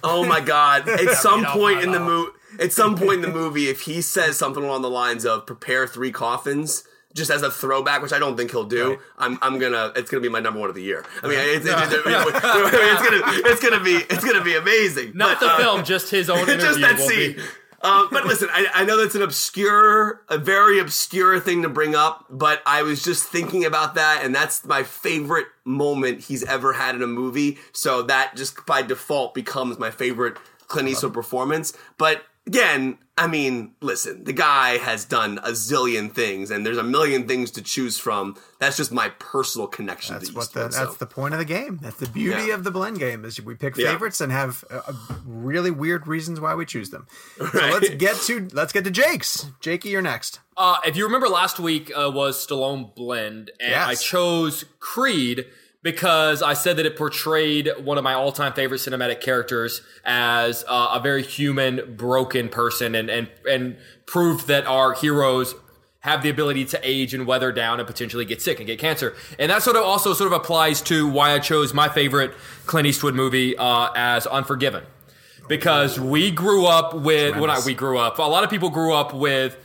Oh 0.04 0.24
my 0.24 0.40
god! 0.40 0.88
At 0.88 1.16
some 1.16 1.44
point 1.44 1.82
in 1.82 1.90
the 1.90 1.98
movie, 1.98 2.30
at 2.61 2.72
some 2.72 2.94
point 2.96 3.14
in 3.14 3.22
the 3.22 3.28
movie, 3.28 3.68
if 3.68 3.82
he 3.82 4.00
says 4.00 4.36
something 4.38 4.62
along 4.62 4.82
the 4.82 4.90
lines 4.90 5.26
of 5.26 5.46
"prepare 5.46 5.86
three 5.88 6.12
coffins," 6.12 6.84
just 7.19 7.31
as 7.31 7.43
a 7.43 7.51
throwback, 7.51 8.01
which 8.01 8.12
I 8.12 8.19
don't 8.19 8.37
think 8.37 8.51
he'll 8.51 8.64
do, 8.64 8.91
Right. 8.91 8.99
I'm, 9.19 9.39
I'm 9.43 9.59
gonna, 9.59 9.93
it's 9.97 10.11
gonna 10.11 10.23
be 10.23 10.29
my 10.31 10.41
number 10.41 10.59
one 10.61 10.69
of 10.71 10.75
the 10.75 10.83
year. 10.83 11.05
I 11.23 11.29
mean, 11.29 11.39
it's, 11.39 11.66
it's, 11.66 11.93
it's, 11.93 12.05
gonna, 12.05 13.21
it's 13.51 13.62
gonna 13.62 13.85
be, 13.85 13.97
it's 13.97 14.25
gonna 14.25 14.43
be 14.45 14.57
amazing. 14.57 15.12
Not 15.14 15.39
But, 15.41 15.47
the 15.47 15.53
uh, 15.53 15.59
film, 15.59 15.85
just 15.85 16.11
his 16.11 16.31
own 16.31 16.39
interview 16.49 16.61
just 16.61 16.81
that 16.81 16.99
scene. 16.99 17.35
be. 17.35 17.43
Um, 17.81 18.09
but 18.11 18.27
listen, 18.27 18.49
I, 18.53 18.66
I 18.75 18.85
know 18.85 18.97
that's 19.01 19.14
an 19.14 19.23
obscure, 19.23 20.23
a 20.29 20.37
very 20.37 20.81
obscure 20.81 21.39
thing 21.39 21.62
to 21.62 21.69
bring 21.69 21.95
up, 21.95 22.25
but 22.29 22.61
I 22.66 22.83
was 22.83 23.05
just 23.05 23.25
thinking 23.29 23.64
about 23.64 23.95
that, 23.95 24.25
and 24.25 24.35
that's 24.35 24.64
my 24.64 24.83
favorite 24.83 25.47
moment 25.64 26.23
he's 26.23 26.43
ever 26.45 26.73
had 26.73 26.97
in 26.97 27.03
a 27.03 27.07
movie. 27.07 27.59
So 27.73 28.03
that 28.03 28.35
just 28.35 28.66
by 28.66 28.83
default 28.83 29.33
becomes 29.33 29.79
my 29.79 29.93
favorite 29.93 30.37
Clint 30.66 30.89
Eastwood 30.89 31.14
performance. 31.14 31.73
But 31.99 32.25
again, 32.49 32.99
I 33.16 33.26
mean, 33.26 33.72
listen, 33.80 34.24
the 34.24 34.32
guy 34.32 34.78
has 34.78 35.05
done 35.05 35.38
a 35.38 35.51
zillion 35.51 36.11
things, 36.12 36.51
and 36.51 36.64
there's 36.64 36.78
a 36.78 36.82
million 36.82 37.26
things 37.28 37.51
to 37.53 37.62
choose 37.62 37.99
from. 37.99 38.36
That's 38.59 38.76
just 38.76 38.90
my 38.92 39.11
personal 39.18 39.66
connection 39.66 40.14
That's 40.14 40.30
to 40.30 40.34
what 40.36 40.53
the, 40.53 40.61
that's 40.61 40.76
so. 40.76 40.92
the 40.92 41.07
point 41.07 41.34
of 41.34 41.38
the 41.40 41.44
game. 41.44 41.78
That's 41.82 41.96
the 41.96 42.09
beauty 42.09 42.44
Yeah. 42.49 42.55
of 42.55 42.64
the 42.64 42.70
blend 42.70 42.99
game 42.99 43.24
is 43.24 43.40
we 43.40 43.55
pick 43.55 43.76
Yeah. 43.76 43.90
favorites 43.92 44.20
and 44.20 44.32
have 44.32 44.64
uh, 44.70 44.80
uh, 44.86 44.92
really 45.26 45.70
weird 45.70 46.07
reasons 46.07 46.40
why 46.40 46.55
we 46.55 46.64
choose 46.64 46.90
them. 46.90 47.07
So 47.38 47.59
let's 47.59 47.88
get 47.90 48.16
to 48.28 48.49
let's 48.53 48.72
get 48.72 48.84
to 48.84 48.90
Jake's. 48.90 49.46
Jakey, 49.61 49.90
you're 49.90 50.03
next. 50.03 50.40
Uh, 50.57 50.76
if 50.86 50.96
you 50.96 51.05
remember 51.05 51.28
last 51.28 51.59
week 51.61 51.90
uh, 51.96 52.11
was 52.12 52.44
Stallone 52.44 52.94
Blend, 52.94 53.51
and 53.61 53.70
Yes. 53.70 53.88
I 53.88 53.94
chose 53.94 54.64
Creed 54.80 55.46
because 55.93 56.43
I 56.43 56.53
said 56.53 56.76
that 56.76 56.84
it 56.84 56.97
portrayed 56.97 57.70
one 57.82 57.97
of 57.97 58.05
my 58.05 58.12
all-time 58.12 58.53
favorite 58.53 58.76
cinematic 58.78 59.22
characters 59.22 59.80
as 60.05 60.62
uh, 60.68 60.91
a 60.93 61.01
very 61.01 61.22
human, 61.22 61.97
broken 61.97 62.51
person, 62.51 62.95
and 62.95 63.09
and 63.09 63.30
and 63.49 63.78
proved 64.05 64.49
that 64.49 64.66
our 64.66 64.93
heroes 64.93 65.55
have 66.01 66.22
the 66.22 66.28
ability 66.28 66.66
to 66.66 66.78
age 66.82 67.14
and 67.14 67.26
weather 67.26 67.53
down 67.53 67.80
and 67.80 67.86
potentially 67.86 68.26
get 68.26 68.43
sick 68.43 68.59
and 68.59 68.66
get 68.66 68.78
cancer. 68.78 69.16
And 69.39 69.51
that 69.51 69.62
sort 69.62 69.76
of 69.76 69.82
also 69.82 70.12
sort 70.12 70.30
of 70.30 70.39
applies 70.39 70.82
to 70.82 71.09
why 71.09 71.32
I 71.32 71.39
chose 71.39 71.72
my 71.72 71.89
favorite 71.89 72.34
Clint 72.66 72.86
Eastwood 72.86 73.14
movie 73.14 73.57
uh, 73.57 73.89
as 73.97 74.26
Unforgiven. 74.26 74.84
Because 75.49 75.99
we 75.99 76.30
grew 76.30 76.66
up 76.66 76.95
with, 76.95 77.34
well, 77.34 77.47
not 77.47 77.64
we 77.64 77.72
grew 77.72 77.97
up, 77.97 78.18
a 78.18 78.22
lot 78.22 78.45
of 78.45 78.51
people 78.51 78.68
grew 78.68 78.93
up 78.93 79.14
with 79.14 79.57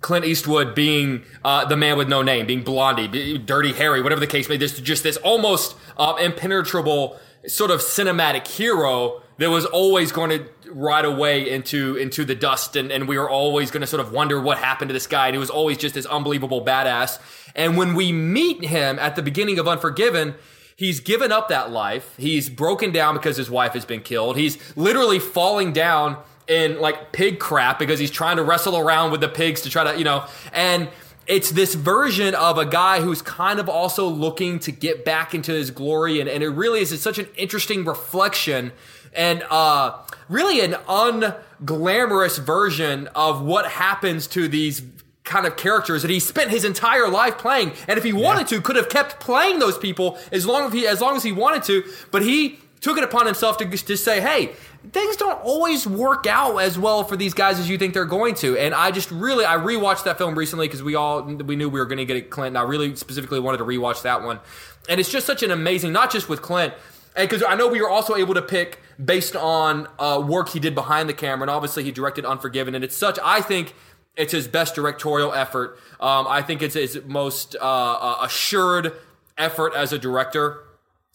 Clint 0.00 0.24
Eastwood 0.24 0.74
being 0.74 1.22
uh, 1.44 1.64
the 1.66 1.76
man 1.76 1.98
with 1.98 2.08
no 2.08 2.22
name, 2.22 2.46
being 2.46 2.62
Blondie, 2.62 3.38
Dirty 3.38 3.72
Harry, 3.74 4.00
whatever 4.00 4.20
the 4.20 4.26
case 4.26 4.48
may 4.48 4.54
be. 4.54 4.58
There's 4.58 4.80
just 4.80 5.02
this 5.02 5.16
almost 5.18 5.76
uh, 5.98 6.16
impenetrable 6.20 7.18
sort 7.46 7.70
of 7.70 7.80
cinematic 7.80 8.46
hero 8.46 9.22
that 9.38 9.50
was 9.50 9.64
always 9.66 10.12
going 10.12 10.30
to 10.30 10.46
ride 10.70 11.04
away 11.04 11.50
into 11.50 11.96
into 11.96 12.24
the 12.24 12.34
dust, 12.34 12.76
and, 12.76 12.92
and 12.92 13.08
we 13.08 13.18
were 13.18 13.28
always 13.28 13.70
going 13.70 13.80
to 13.80 13.86
sort 13.86 14.00
of 14.00 14.12
wonder 14.12 14.40
what 14.40 14.58
happened 14.58 14.88
to 14.88 14.92
this 14.92 15.06
guy, 15.06 15.26
and 15.26 15.34
he 15.34 15.38
was 15.38 15.50
always 15.50 15.76
just 15.76 15.94
this 15.94 16.06
unbelievable 16.06 16.64
badass. 16.64 17.18
And 17.54 17.76
when 17.76 17.94
we 17.94 18.12
meet 18.12 18.64
him 18.64 18.98
at 18.98 19.16
the 19.16 19.22
beginning 19.22 19.58
of 19.58 19.66
Unforgiven, 19.66 20.34
he's 20.76 21.00
given 21.00 21.32
up 21.32 21.48
that 21.48 21.70
life. 21.70 22.14
He's 22.16 22.48
broken 22.48 22.92
down 22.92 23.14
because 23.14 23.36
his 23.36 23.50
wife 23.50 23.72
has 23.72 23.84
been 23.84 24.02
killed. 24.02 24.36
He's 24.36 24.56
literally 24.76 25.18
falling 25.18 25.72
down 25.72 26.18
in 26.50 26.80
like 26.80 27.12
pig 27.12 27.38
crap 27.38 27.78
because 27.78 28.00
he's 28.00 28.10
trying 28.10 28.36
to 28.36 28.42
wrestle 28.42 28.76
around 28.76 29.12
with 29.12 29.20
the 29.20 29.28
pigs 29.28 29.60
to 29.62 29.70
try 29.70 29.84
to, 29.84 29.96
you 29.96 30.04
know, 30.04 30.26
and 30.52 30.88
it's 31.28 31.50
this 31.52 31.76
version 31.76 32.34
of 32.34 32.58
a 32.58 32.66
guy 32.66 33.00
who's 33.00 33.22
kind 33.22 33.60
of 33.60 33.68
also 33.68 34.08
looking 34.08 34.58
to 34.58 34.72
get 34.72 35.04
back 35.04 35.32
into 35.32 35.52
his 35.52 35.70
glory 35.70 36.18
and, 36.18 36.28
and 36.28 36.42
it 36.42 36.48
really 36.48 36.80
is 36.80 36.92
it's 36.92 37.02
such 37.02 37.18
an 37.18 37.28
interesting 37.36 37.84
reflection 37.84 38.72
and 39.14 39.44
uh, 39.48 39.96
really 40.28 40.60
an 40.60 40.72
unglamorous 40.88 42.38
version 42.38 43.06
of 43.14 43.42
what 43.42 43.70
happens 43.70 44.26
to 44.26 44.48
these 44.48 44.82
kind 45.22 45.46
of 45.46 45.56
characters 45.56 46.02
that 46.02 46.10
he 46.10 46.18
spent 46.18 46.50
his 46.50 46.64
entire 46.64 47.08
life 47.08 47.38
playing 47.38 47.72
and 47.86 47.96
if 47.96 48.02
he 48.02 48.12
wanted 48.12 48.50
yeah. 48.50 48.58
to 48.58 48.60
could 48.60 48.74
have 48.74 48.88
kept 48.88 49.20
playing 49.20 49.60
those 49.60 49.78
people 49.78 50.18
as 50.32 50.46
long 50.46 50.66
as 50.66 50.72
he 50.72 50.86
as 50.86 51.00
long 51.00 51.14
as 51.14 51.22
he 51.22 51.30
wanted 51.30 51.62
to 51.62 51.84
but 52.10 52.22
he 52.22 52.58
took 52.80 52.96
it 52.96 53.04
upon 53.04 53.26
himself 53.26 53.58
to, 53.58 53.66
to 53.68 53.96
say 53.96 54.20
hey 54.20 54.52
things 54.92 55.16
don't 55.16 55.40
always 55.42 55.86
work 55.86 56.26
out 56.26 56.56
as 56.58 56.78
well 56.78 57.04
for 57.04 57.16
these 57.16 57.34
guys 57.34 57.58
as 57.58 57.68
you 57.68 57.76
think 57.76 57.92
they're 57.92 58.04
going 58.04 58.34
to. 58.34 58.56
And 58.56 58.74
I 58.74 58.90
just 58.90 59.10
really 59.10 59.44
I 59.44 59.56
rewatched 59.56 60.04
that 60.04 60.18
film 60.18 60.36
recently 60.36 60.66
because 60.66 60.82
we 60.82 60.94
all 60.94 61.22
we 61.22 61.56
knew 61.56 61.68
we 61.68 61.78
were 61.78 61.86
going 61.86 61.98
to 61.98 62.04
get 62.04 62.16
it 62.16 62.30
Clint. 62.30 62.48
And 62.48 62.58
I 62.58 62.62
really 62.62 62.96
specifically 62.96 63.40
wanted 63.40 63.58
to 63.58 63.64
rewatch 63.64 64.02
that 64.02 64.22
one. 64.22 64.40
And 64.88 64.98
it's 64.98 65.10
just 65.10 65.26
such 65.26 65.42
an 65.42 65.50
amazing, 65.50 65.92
not 65.92 66.10
just 66.10 66.28
with 66.28 66.40
Clint, 66.40 66.72
because 67.14 67.42
I 67.42 67.54
know 67.54 67.68
we 67.68 67.80
were 67.80 67.90
also 67.90 68.16
able 68.16 68.34
to 68.34 68.42
pick 68.42 68.80
based 69.02 69.36
on 69.36 69.86
uh, 69.98 70.22
work 70.26 70.48
he 70.48 70.60
did 70.60 70.74
behind 70.74 71.08
the 71.08 71.14
camera, 71.14 71.42
and 71.42 71.50
obviously 71.50 71.84
he 71.84 71.92
directed 71.92 72.24
Unforgiven, 72.24 72.74
and 72.74 72.82
it's 72.82 72.96
such 72.96 73.18
I 73.22 73.42
think 73.42 73.74
it's 74.16 74.32
his 74.32 74.48
best 74.48 74.74
directorial 74.74 75.32
effort. 75.34 75.78
Um, 76.00 76.26
I 76.26 76.42
think 76.42 76.62
it's 76.62 76.74
his 76.74 77.00
most 77.06 77.54
uh, 77.56 77.64
uh 77.64 78.18
assured 78.22 78.94
effort 79.36 79.74
as 79.74 79.92
a 79.92 79.98
director. 79.98 80.64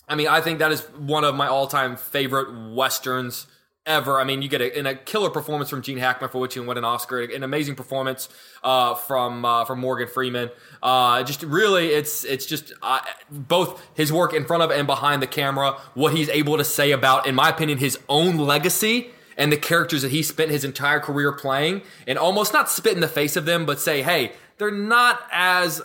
I 0.08 0.16
mean, 0.16 0.28
I 0.28 0.42
think 0.42 0.60
that 0.60 0.72
is 0.72 0.82
one 0.98 1.24
of 1.24 1.36
my 1.36 1.48
all-time 1.48 1.98
favorite 1.98 2.74
westerns 2.74 3.48
ever. 3.86 4.20
I 4.20 4.24
mean, 4.24 4.42
you 4.42 4.50
get 4.50 4.62
a, 4.62 4.78
in 4.78 4.86
a 4.86 4.96
killer 4.96 5.30
performance 5.30 5.70
from 5.70 5.82
Gene 5.82 5.98
Hackman 5.98 6.30
for 6.30 6.40
which 6.40 6.54
he 6.54 6.60
won 6.60 6.78
an 6.78 6.84
Oscar, 6.84 7.22
an 7.22 7.44
amazing 7.44 7.76
performance 7.76 8.30
uh, 8.64 8.96
from 8.96 9.46
uh, 9.46 9.66
from 9.66 9.80
Morgan 9.80 10.08
Freeman. 10.08 10.50
Uh, 10.82 11.24
just 11.24 11.44
really, 11.44 11.88
it's 11.88 12.24
it's 12.24 12.46
just 12.46 12.74
uh, 12.82 13.00
both 13.30 13.82
his 13.94 14.12
work 14.12 14.34
in 14.34 14.46
front 14.46 14.64
of 14.64 14.72
and 14.72 14.88
behind 14.88 15.22
the 15.22 15.28
camera, 15.28 15.74
what 15.94 16.14
he's 16.14 16.30
able 16.30 16.58
to 16.58 16.64
say 16.64 16.92
about, 16.92 17.28
in 17.28 17.36
my 17.36 17.50
opinion, 17.50 17.78
his 17.78 17.98
own 18.10 18.38
legacy 18.38 19.12
and 19.38 19.52
the 19.52 19.58
characters 19.58 20.02
that 20.02 20.12
he 20.12 20.24
spent 20.24 20.50
his 20.50 20.64
entire 20.64 21.00
career 21.00 21.32
playing, 21.32 21.82
and 22.08 22.18
almost 22.18 22.54
not 22.54 22.70
spit 22.70 22.94
in 22.94 23.02
the 23.02 23.08
face 23.08 23.36
of 23.36 23.46
them, 23.46 23.66
but 23.66 23.80
say, 23.80 24.02
hey, 24.02 24.32
they're 24.58 24.72
not 24.72 25.22
as 25.32 25.82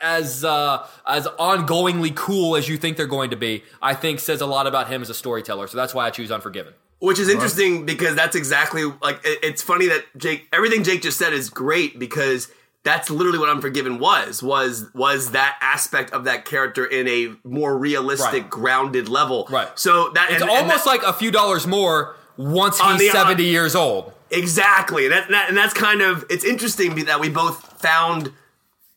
as 0.00 0.44
uh, 0.44 0.86
as 1.06 1.26
ongoingly 1.26 2.14
cool 2.14 2.56
as 2.56 2.68
you 2.68 2.76
think 2.76 2.96
they're 2.96 3.06
going 3.06 3.30
to 3.30 3.36
be, 3.36 3.64
I 3.80 3.94
think 3.94 4.20
says 4.20 4.40
a 4.40 4.46
lot 4.46 4.66
about 4.66 4.88
him 4.88 5.02
as 5.02 5.10
a 5.10 5.14
storyteller. 5.14 5.66
So 5.66 5.76
that's 5.76 5.94
why 5.94 6.06
I 6.06 6.10
choose 6.10 6.30
Unforgiven. 6.30 6.74
Which 7.00 7.18
is 7.18 7.28
interesting 7.28 7.84
because 7.84 8.14
that's 8.14 8.34
exactly 8.34 8.84
like 9.02 9.20
it's 9.24 9.62
funny 9.62 9.88
that 9.88 10.04
Jake 10.16 10.48
everything 10.52 10.84
Jake 10.84 11.02
just 11.02 11.18
said 11.18 11.32
is 11.32 11.50
great 11.50 11.98
because 11.98 12.50
that's 12.82 13.10
literally 13.10 13.38
what 13.38 13.48
Unforgiven 13.48 13.98
was 13.98 14.42
was 14.42 14.90
was 14.94 15.32
that 15.32 15.58
aspect 15.60 16.12
of 16.12 16.24
that 16.24 16.44
character 16.44 16.86
in 16.86 17.08
a 17.08 17.34
more 17.46 17.76
realistic, 17.76 18.42
right. 18.42 18.50
grounded 18.50 19.08
level. 19.08 19.46
Right. 19.50 19.68
So 19.78 20.10
that 20.10 20.30
it's 20.30 20.42
and, 20.42 20.50
almost 20.50 20.62
and 20.62 20.70
that, 20.70 20.86
like 20.86 21.02
a 21.02 21.12
few 21.12 21.30
dollars 21.30 21.66
more 21.66 22.16
once 22.36 22.80
he's 22.80 22.98
the, 22.98 23.08
seventy 23.08 23.44
years 23.44 23.74
old. 23.74 24.12
Exactly. 24.30 25.08
That, 25.08 25.28
that 25.30 25.48
and 25.48 25.56
that's 25.56 25.74
kind 25.74 26.00
of 26.00 26.24
it's 26.30 26.44
interesting 26.44 26.94
that 27.04 27.20
we 27.20 27.28
both 27.28 27.80
found 27.80 28.32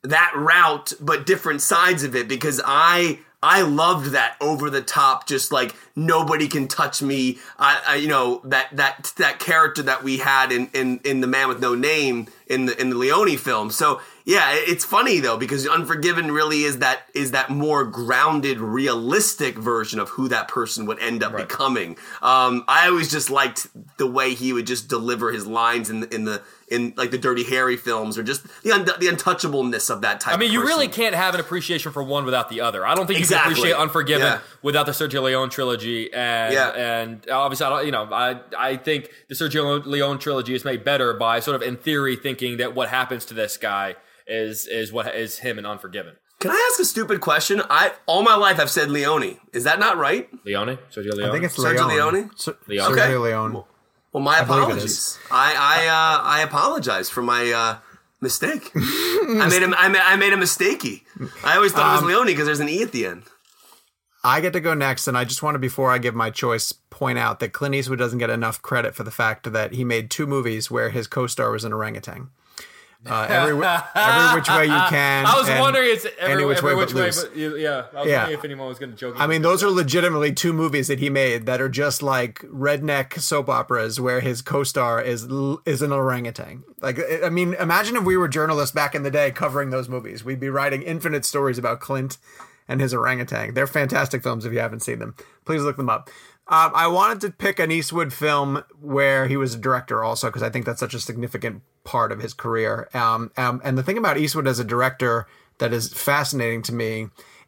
that 0.10 0.34
route, 0.36 0.94
but 1.00 1.26
different 1.26 1.62
sides 1.62 2.04
of 2.04 2.16
it 2.16 2.28
because 2.28 2.62
I 2.66 3.20
I 3.42 3.62
loved 3.62 4.12
that 4.12 4.36
over 4.42 4.72
the 4.72 4.82
top, 4.82 5.28
just 5.28 5.52
like 5.52 5.76
nobody 5.96 6.48
can 6.48 6.68
touch 6.68 7.04
me. 7.04 7.38
I, 7.60 7.82
I, 7.88 7.96
you 7.96 8.08
know 8.08 8.42
that 8.46 8.76
that 8.76 9.14
that 9.18 9.38
character 9.40 9.84
that 9.84 10.04
we 10.04 10.18
had 10.18 10.52
in 10.52 10.70
in 10.74 11.00
in 11.04 11.22
the 11.22 11.28
Man 11.28 11.48
with 11.48 11.60
No 11.60 11.76
Name 11.76 12.28
in 12.48 12.66
the 12.66 12.80
in 12.82 12.90
the 12.90 12.96
Leone 12.96 13.38
film. 13.38 13.70
So 13.70 14.02
yeah, 14.26 14.54
it's 14.54 14.84
funny 14.84 15.20
though 15.20 15.38
because 15.38 15.68
Unforgiven 15.68 16.32
really 16.32 16.64
is 16.64 16.80
that 16.80 17.04
is 17.14 17.30
that 17.32 17.52
more 17.52 17.86
grounded, 17.86 18.60
realistic 18.60 19.56
version 19.56 20.00
of 20.00 20.10
who 20.10 20.28
that 20.30 20.48
person 20.48 20.88
would 20.88 21.00
end 21.00 21.22
up 21.22 21.34
right. 21.34 21.48
becoming. 21.48 21.92
Um, 22.24 22.64
I 22.68 22.88
always 22.88 23.12
just 23.12 23.30
liked 23.30 23.68
the 23.98 24.08
way 24.08 24.34
he 24.34 24.52
would 24.52 24.66
just 24.66 24.88
deliver 24.88 25.32
his 25.32 25.46
lines 25.46 25.92
in 25.92 26.00
the, 26.00 26.14
in 26.14 26.26
the 26.26 26.42
in 26.70 26.94
like 26.98 27.12
the 27.12 27.18
Dirty 27.18 27.44
Harry 27.46 27.78
films 27.78 28.18
or 28.18 28.24
just 28.24 28.44
the 28.64 28.72
un- 28.72 28.86
the 28.86 29.08
untouchableness 29.08 29.90
of 29.90 30.02
that 30.02 30.20
type. 30.20 30.34
I 30.34 30.38
mean, 30.38 30.52
you 30.52 30.62
really 30.62 30.88
can't 30.88 31.16
have 31.16 31.34
an 31.34 31.40
appreciation 31.40 31.92
for 31.92 32.04
one 32.04 32.26
without 32.26 32.50
the 32.50 32.62
other. 32.62 32.86
I 32.86 32.96
don't 32.96 33.08
think 33.08 33.20
exactly. 33.20 33.52
you 33.52 33.56
can 33.56 33.60
appreciate 33.60 33.82
Unforgiven 33.82 34.28
yeah. 34.28 34.40
without 34.62 34.86
the 34.86 34.92
Sergio 34.92 35.24
Leone 35.24 35.50
trilogy, 35.50 36.14
and 36.14 36.54
yeah. 36.54 36.70
and 36.72 37.30
obviously, 37.30 37.66
I 37.66 37.70
don't, 37.70 37.86
you 37.86 37.92
know, 37.92 38.10
I 38.12 38.40
I 38.58 38.78
think 38.78 39.12
the 39.30 39.36
Sergio 39.36 39.86
Leone 39.86 40.20
trilogy 40.20 40.54
is 40.54 40.66
made 40.66 40.84
better 40.84 41.14
by 41.14 41.40
sort 41.40 41.56
of 41.56 41.62
in 41.62 41.78
theory 41.78 42.16
thinking 42.16 42.58
that 42.58 42.76
what 42.76 42.90
happens 42.90 43.26
to 43.26 43.34
this 43.34 43.58
guy 43.58 43.96
is 44.26 44.68
is 44.68 44.92
what 44.92 45.14
is 45.16 45.40
him 45.40 45.58
in 45.58 45.66
Unforgiven. 45.66 46.16
Can 46.40 46.52
I 46.52 46.70
ask 46.70 46.80
a 46.80 46.86
stupid 46.86 47.22
question? 47.22 47.62
I 47.70 47.94
all 48.06 48.22
my 48.22 48.36
life 48.36 48.60
I've 48.60 48.70
said 48.70 48.92
Leone. 48.92 49.40
Is 49.54 49.64
that 49.64 49.80
not 49.80 49.98
right? 49.98 50.30
Leone, 50.46 50.78
Sergio 50.92 51.14
Leone. 51.14 51.30
I 51.30 51.32
think 51.32 51.46
it's 51.46 51.58
Sergio 51.58 51.88
Leone. 51.88 52.14
Leone. 52.14 52.32
Leone. 52.68 52.92
Okay. 52.92 53.02
Sergio 53.02 53.22
Leone. 53.22 53.64
Well, 54.14 54.24
my 54.24 54.40
apologies. 54.40 55.20
I 55.30 55.54
I 55.58 55.88
uh, 55.88 56.22
I 56.24 56.42
apologize 56.42 57.10
for 57.10 57.22
my 57.22 57.52
uh, 57.52 57.78
mistake. 58.22 58.72
I 58.76 59.48
made 59.50 59.62
him. 59.62 59.74
I 59.78 59.90
made, 59.90 60.02
I 60.02 60.16
made 60.16 60.34
a 60.34 60.38
mistakey. 60.38 61.04
I 61.44 61.56
always 61.56 61.72
thought 61.72 61.90
it 61.90 61.94
was 61.94 62.02
um, 62.02 62.08
Leone 62.08 62.28
because 62.28 62.46
there's 62.46 62.60
an 62.60 62.70
e 62.70 62.82
at 62.82 62.92
the 62.92 63.06
end. 63.06 63.24
I 64.24 64.42
get 64.42 64.54
to 64.54 64.60
go 64.60 64.74
next, 64.74 65.08
and 65.08 65.18
I 65.18 65.24
just 65.24 65.44
want 65.44 65.56
to, 65.56 65.60
before 65.60 65.92
I 65.92 66.00
give 66.00 66.16
my 66.16 66.30
choice, 66.30 66.72
point 66.72 67.18
out 67.18 67.40
that 67.40 67.54
Clint 67.54 67.76
Eastwood 67.76 68.00
doesn't 68.00 68.20
get 68.20 68.30
enough 68.30 68.62
credit 68.62 68.94
for 68.96 69.04
the 69.04 69.12
fact 69.12 69.50
that 69.52 69.74
he 69.74 69.86
made 69.86 70.10
two 70.10 70.26
movies 70.28 70.70
where 70.70 70.90
his 70.90 71.08
co-star 71.08 71.52
was 71.52 71.64
an 71.64 71.72
orangutan. 71.72 72.30
Uh, 73.10 73.28
every 73.30 73.66
every 73.66 74.40
which 74.40 74.50
way 74.50 74.66
you 74.66 74.72
can. 74.90 75.26
I 75.26 75.38
was 75.40 75.50
wondering 75.60 75.90
it's 75.92 76.06
every, 76.20 76.34
any 76.34 76.46
which 76.46 76.58
every 76.60 76.76
way 76.76 76.80
which 76.80 76.94
but 76.94 77.02
way, 77.02 77.12
but 77.12 77.60
yeah. 77.60 77.86
I 77.94 78.02
was 78.02 78.10
yeah. 78.10 78.18
wondering 78.20 78.40
if 78.40 78.46
anyone 78.46 78.68
was 78.68 78.80
going 78.80 78.92
to 78.92 78.98
joke. 78.98 79.16
I 79.18 79.28
mean, 79.28 79.42
those 79.42 79.64
are 79.64 79.70
legitimately 79.70 80.34
two 80.34 80.54
movies 80.54 80.88
that 80.88 81.00
he 81.00 81.10
made 81.10 81.46
that 81.46 81.62
are 81.62 81.70
just 81.70 82.02
like 82.04 82.40
redneck 82.40 83.20
soap 83.20 83.50
operas 83.50 84.00
where 84.00 84.20
his 84.20 84.42
co-star 84.42 85.02
is 85.02 85.28
is 85.66 85.82
an 85.82 85.92
orangutan. 85.92 86.64
Like, 86.82 87.00
I 87.24 87.30
mean, 87.30 87.54
imagine 87.56 87.96
if 87.96 88.04
we 88.04 88.18
were 88.18 88.28
journalists 88.28 88.74
back 88.74 88.94
in 88.94 89.04
the 89.04 89.12
day 89.12 89.32
covering 89.32 89.70
those 89.70 89.90
movies. 89.90 90.24
We'd 90.24 90.40
be 90.40 90.50
writing 90.50 90.82
infinite 90.82 91.26
stories 91.26 91.58
about 91.58 91.80
Clint 91.80 92.18
and 92.68 92.82
his 92.82 92.94
orangutan. 92.94 93.54
They're 93.54 93.68
fantastic 93.68 94.22
films. 94.22 94.46
If 94.46 94.54
you 94.54 94.60
haven't 94.60 94.82
seen 94.82 95.00
them, 95.00 95.16
please 95.46 95.64
look 95.64 95.78
them 95.78 95.90
up. 95.90 96.10
Um, 96.50 96.72
I 96.74 96.88
wanted 96.88 97.20
to 97.22 97.32
pick 97.32 97.60
an 97.60 97.72
Eastwood 97.72 98.14
film 98.14 98.64
where 98.80 99.28
he 99.28 99.36
was 99.36 99.56
a 99.56 99.58
director 99.58 100.04
also 100.04 100.28
because 100.28 100.44
I 100.44 100.50
think 100.50 100.66
that's 100.66 100.80
such 100.80 100.94
a 100.94 101.00
significant 101.00 101.62
part 101.84 102.12
of 102.12 102.20
his 102.20 102.34
career. 102.34 102.88
Um, 102.94 103.32
um, 103.36 103.62
and 103.66 103.78
the 103.78 103.84
thing 103.84 103.98
about 103.98 104.18
Eastwood 104.18 104.48
as 104.48 104.60
a 104.60 104.64
director 104.64 105.28
that 105.58 105.74
is 105.74 105.92
fascinating 105.92 106.62
to 106.64 106.74
me 106.74 107.08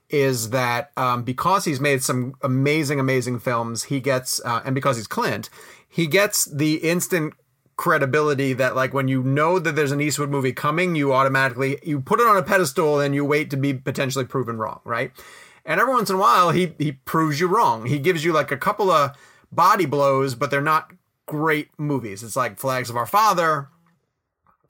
is 0.10 0.50
that 0.50 0.91
um, 0.97 1.24
because 1.24 1.66
he's 1.66 1.80
made 1.80 2.04
some 2.04 2.34
amazing, 2.41 3.00
amazing 3.00 3.39
films, 3.39 3.84
he 3.84 4.00
gets, 4.00 4.41
uh, 4.43 4.62
and 4.66 4.76
because 4.76 4.97
he's 4.97 5.08
Clint, 5.08 5.50
he 5.88 6.08
gets 6.08 6.45
the 6.45 6.76
instant 6.76 7.36
credibility 7.78 8.52
that 8.52 8.76
like 8.76 8.93
when 8.93 9.08
you 9.08 9.24
know 9.24 9.58
that 9.58 9.74
there's 9.74 9.93
an 9.93 10.02
Eastwood 10.02 10.30
movie 10.30 10.52
coming, 10.52 10.95
you 10.95 11.14
automatically 11.14 11.80
you 11.84 12.02
put 12.02 12.20
it 12.20 12.28
on 12.28 12.36
a 12.36 12.43
pedestal 12.43 13.00
and 13.00 13.16
you 13.16 13.24
wait 13.24 13.50
to 13.50 13.56
be 13.56 13.74
potentially 13.74 14.26
proven 14.26 14.58
wrong, 14.58 14.82
right? 14.84 15.14
And 15.70 15.80
every 15.80 15.93
once 15.93 16.09
in 16.09 16.15
a 16.15 16.20
while, 16.20 16.49
he 16.49 16.74
he 16.80 16.93
proves 16.93 17.39
you 17.39 17.47
wrong. 17.47 17.86
He 17.86 17.99
gives 17.99 18.26
you 18.26 18.34
like 18.34 18.51
a 18.51 18.57
couple 18.57 18.89
of 18.89 19.15
body 19.51 19.86
blows, 19.86 20.34
but 20.34 20.49
they're 20.49 20.61
not 20.61 20.91
great 21.28 21.70
movies. 21.78 22.24
It's 22.24 22.36
like 22.36 22.57
Flags 22.57 22.89
of 22.89 22.97
Our 22.97 23.05
Father, 23.05 23.70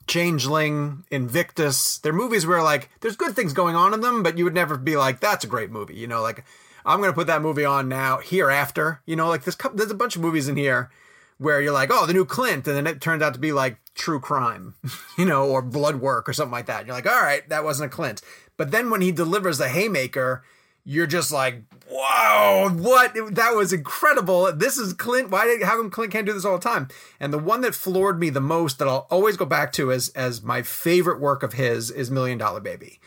Changeling, 0.07 1.05
Invictus. 1.09 1.99
They're 1.99 2.11
movies 2.11 2.45
where 2.45 2.61
like 2.61 2.89
there's 2.99 3.15
good 3.15 3.33
things 3.33 3.53
going 3.53 3.77
on 3.77 3.93
in 3.93 4.01
them, 4.01 4.23
but 4.23 4.37
you 4.37 4.43
would 4.43 4.53
never 4.53 4.75
be 4.77 4.97
like, 4.97 5.21
that's 5.21 5.45
a 5.45 5.47
great 5.47 5.71
movie. 5.71 5.95
You 5.95 6.05
know, 6.05 6.21
like 6.21 6.43
I'm 6.85 6.99
gonna 6.99 7.13
put 7.13 7.27
that 7.27 7.41
movie 7.41 7.63
on 7.63 7.87
now, 7.87 8.17
hereafter. 8.17 9.01
You 9.05 9.15
know, 9.15 9.29
like 9.29 9.45
there's 9.45 9.57
there's 9.73 9.91
a 9.91 9.95
bunch 9.95 10.17
of 10.17 10.21
movies 10.21 10.49
in 10.49 10.57
here 10.57 10.91
where 11.37 11.61
you're 11.61 11.71
like, 11.71 11.91
oh, 11.93 12.07
the 12.07 12.13
new 12.13 12.25
Clint, 12.25 12.67
and 12.67 12.75
then 12.75 12.85
it 12.85 12.99
turns 12.99 13.23
out 13.23 13.33
to 13.35 13.39
be 13.39 13.53
like 13.53 13.77
true 13.95 14.19
crime, 14.19 14.75
you 15.17 15.23
know, 15.23 15.45
or 15.47 15.61
blood 15.61 16.01
work 16.01 16.27
or 16.27 16.33
something 16.33 16.51
like 16.51 16.65
that. 16.65 16.85
You're 16.85 16.95
like, 16.95 17.07
all 17.07 17.21
right, 17.21 17.47
that 17.47 17.63
wasn't 17.63 17.89
a 17.89 17.95
Clint. 17.95 18.21
But 18.57 18.71
then 18.71 18.89
when 18.89 18.99
he 18.99 19.13
delivers 19.13 19.59
the 19.59 19.69
haymaker 19.69 20.43
you're 20.89 21.05
just 21.05 21.31
like, 21.31 21.61
whoa, 21.87 22.69
what? 22.71 23.13
That 23.35 23.53
was 23.55 23.71
incredible. 23.71 24.51
This 24.51 24.79
is 24.79 24.93
Clint. 24.93 25.29
Why 25.29 25.45
did 25.45 25.61
how 25.61 25.77
come 25.77 25.91
Clint 25.91 26.11
can't 26.11 26.25
do 26.25 26.33
this 26.33 26.45
all 26.45 26.57
the 26.57 26.63
time? 26.67 26.87
And 27.19 27.31
the 27.31 27.37
one 27.37 27.61
that 27.61 27.75
floored 27.75 28.19
me 28.19 28.31
the 28.31 28.41
most 28.41 28.79
that 28.79 28.87
I'll 28.87 29.05
always 29.11 29.37
go 29.37 29.45
back 29.45 29.71
to 29.73 29.91
as 29.91 30.09
as 30.09 30.41
my 30.41 30.63
favorite 30.63 31.19
work 31.19 31.43
of 31.43 31.53
his 31.53 31.91
is 31.91 32.09
Million 32.09 32.39
Dollar 32.39 32.59
Baby. 32.59 32.99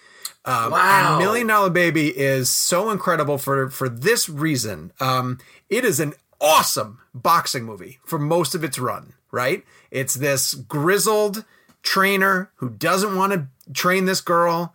Um, 0.44 0.70
Wow. 0.70 1.16
and 1.16 1.24
Million 1.24 1.48
Dollar 1.48 1.70
Baby 1.70 2.16
is 2.16 2.48
so 2.48 2.88
incredible 2.90 3.36
for 3.36 3.68
for 3.68 3.88
this 3.88 4.28
reason. 4.28 4.92
Um, 5.00 5.38
it 5.68 5.84
is 5.84 5.98
an 5.98 6.14
awesome 6.40 7.00
boxing 7.12 7.64
movie 7.64 7.98
for 8.04 8.18
most 8.18 8.54
of 8.54 8.62
its 8.62 8.78
run. 8.78 9.14
Right? 9.32 9.64
It's 9.90 10.14
this 10.14 10.54
grizzled 10.54 11.44
trainer 11.82 12.52
who 12.56 12.70
doesn't 12.70 13.16
want 13.16 13.32
to 13.32 13.46
train 13.74 14.04
this 14.04 14.20
girl. 14.20 14.72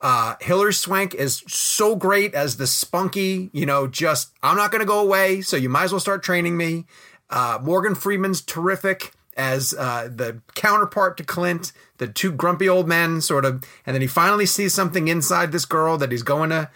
Uh, 0.00 0.34
Hilary 0.40 0.74
Swank 0.74 1.14
is 1.14 1.42
so 1.48 1.96
great 1.96 2.34
as 2.34 2.56
the 2.56 2.66
spunky, 2.66 3.50
you 3.52 3.64
know, 3.64 3.86
just 3.86 4.32
I'm 4.42 4.56
not 4.56 4.70
going 4.70 4.80
to 4.80 4.86
go 4.86 5.00
away, 5.00 5.40
so 5.40 5.56
you 5.56 5.68
might 5.68 5.84
as 5.84 5.92
well 5.92 6.00
start 6.00 6.22
training 6.22 6.56
me. 6.56 6.84
Uh, 7.30 7.58
Morgan 7.62 7.94
Freeman's 7.94 8.40
terrific 8.40 9.12
as 9.36 9.74
uh, 9.78 10.08
the 10.14 10.40
counterpart 10.54 11.16
to 11.18 11.24
Clint, 11.24 11.72
the 11.98 12.08
two 12.08 12.32
grumpy 12.32 12.68
old 12.68 12.88
men, 12.88 13.20
sort 13.20 13.44
of, 13.44 13.64
and 13.84 13.94
then 13.94 14.00
he 14.00 14.06
finally 14.06 14.46
sees 14.46 14.72
something 14.72 15.08
inside 15.08 15.52
this 15.52 15.64
girl 15.64 15.98
that 15.98 16.10
he's 16.10 16.22
going 16.22 16.50
to 16.50 16.70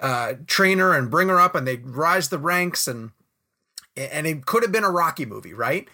uh, 0.00 0.34
train 0.46 0.78
her 0.78 0.94
and 0.94 1.10
bring 1.10 1.28
her 1.28 1.40
up, 1.40 1.54
and 1.54 1.66
they 1.66 1.76
rise 1.76 2.28
the 2.28 2.38
ranks, 2.38 2.86
and 2.86 3.10
and 3.96 4.26
it 4.26 4.46
could 4.46 4.62
have 4.62 4.72
been 4.72 4.84
a 4.84 4.90
Rocky 4.90 5.24
movie, 5.24 5.54
right? 5.54 5.88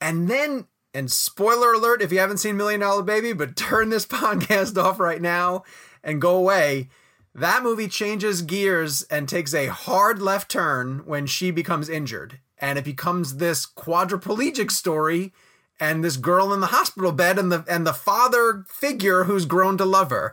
And 0.00 0.28
then, 0.28 0.66
and 0.94 1.10
spoiler 1.10 1.72
alert 1.72 2.00
if 2.00 2.12
you 2.12 2.20
haven't 2.20 2.38
seen 2.38 2.56
Million 2.56 2.80
Dollar 2.80 3.02
Baby, 3.02 3.32
but 3.32 3.56
turn 3.56 3.90
this 3.90 4.06
podcast 4.06 4.82
off 4.82 5.00
right 5.00 5.20
now 5.20 5.64
and 6.02 6.20
go 6.20 6.36
away. 6.36 6.88
That 7.34 7.64
movie 7.64 7.88
changes 7.88 8.42
gears 8.42 9.02
and 9.10 9.28
takes 9.28 9.52
a 9.52 9.66
hard 9.66 10.22
left 10.22 10.50
turn 10.50 11.00
when 11.04 11.26
she 11.26 11.50
becomes 11.50 11.88
injured. 11.88 12.38
And 12.58 12.78
it 12.78 12.84
becomes 12.84 13.36
this 13.36 13.66
quadriplegic 13.66 14.70
story 14.70 15.32
and 15.80 16.04
this 16.04 16.16
girl 16.16 16.52
in 16.52 16.60
the 16.60 16.68
hospital 16.68 17.10
bed 17.10 17.38
and 17.38 17.50
the 17.50 17.64
and 17.68 17.84
the 17.84 17.92
father 17.92 18.64
figure 18.68 19.24
who's 19.24 19.44
grown 19.44 19.76
to 19.78 19.84
love 19.84 20.10
her. 20.10 20.32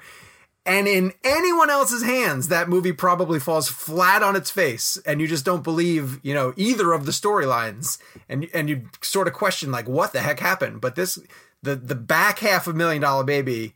And 0.66 0.88
in 0.88 1.14
anyone 1.24 1.72
else's 1.72 2.04
hands, 2.04 2.50
that 2.50 2.70
movie 2.70 2.94
probably 2.94 3.40
falls 3.40 3.68
flat 3.68 4.22
on 4.22 4.36
its 4.36 4.52
face, 4.52 4.98
and 5.08 5.20
you 5.20 5.28
just 5.28 5.44
don't 5.44 5.64
believe, 5.64 6.20
you 6.22 6.36
know, 6.36 6.54
either 6.56 6.94
of 6.94 7.06
the 7.06 7.12
storylines, 7.12 7.98
and 8.30 8.48
and 8.54 8.70
you 8.70 8.84
sort 9.02 9.28
of 9.28 9.34
question 9.34 9.72
like, 9.72 9.88
what 9.88 10.14
the 10.14 10.20
heck 10.20 10.40
happened? 10.40 10.80
But 10.80 10.96
this, 10.96 11.18
the 11.64 11.76
the 11.76 11.96
back 11.96 12.40
half 12.40 12.68
of 12.68 12.76
Million 12.76 13.02
Dollar 13.02 13.24
Baby, 13.24 13.74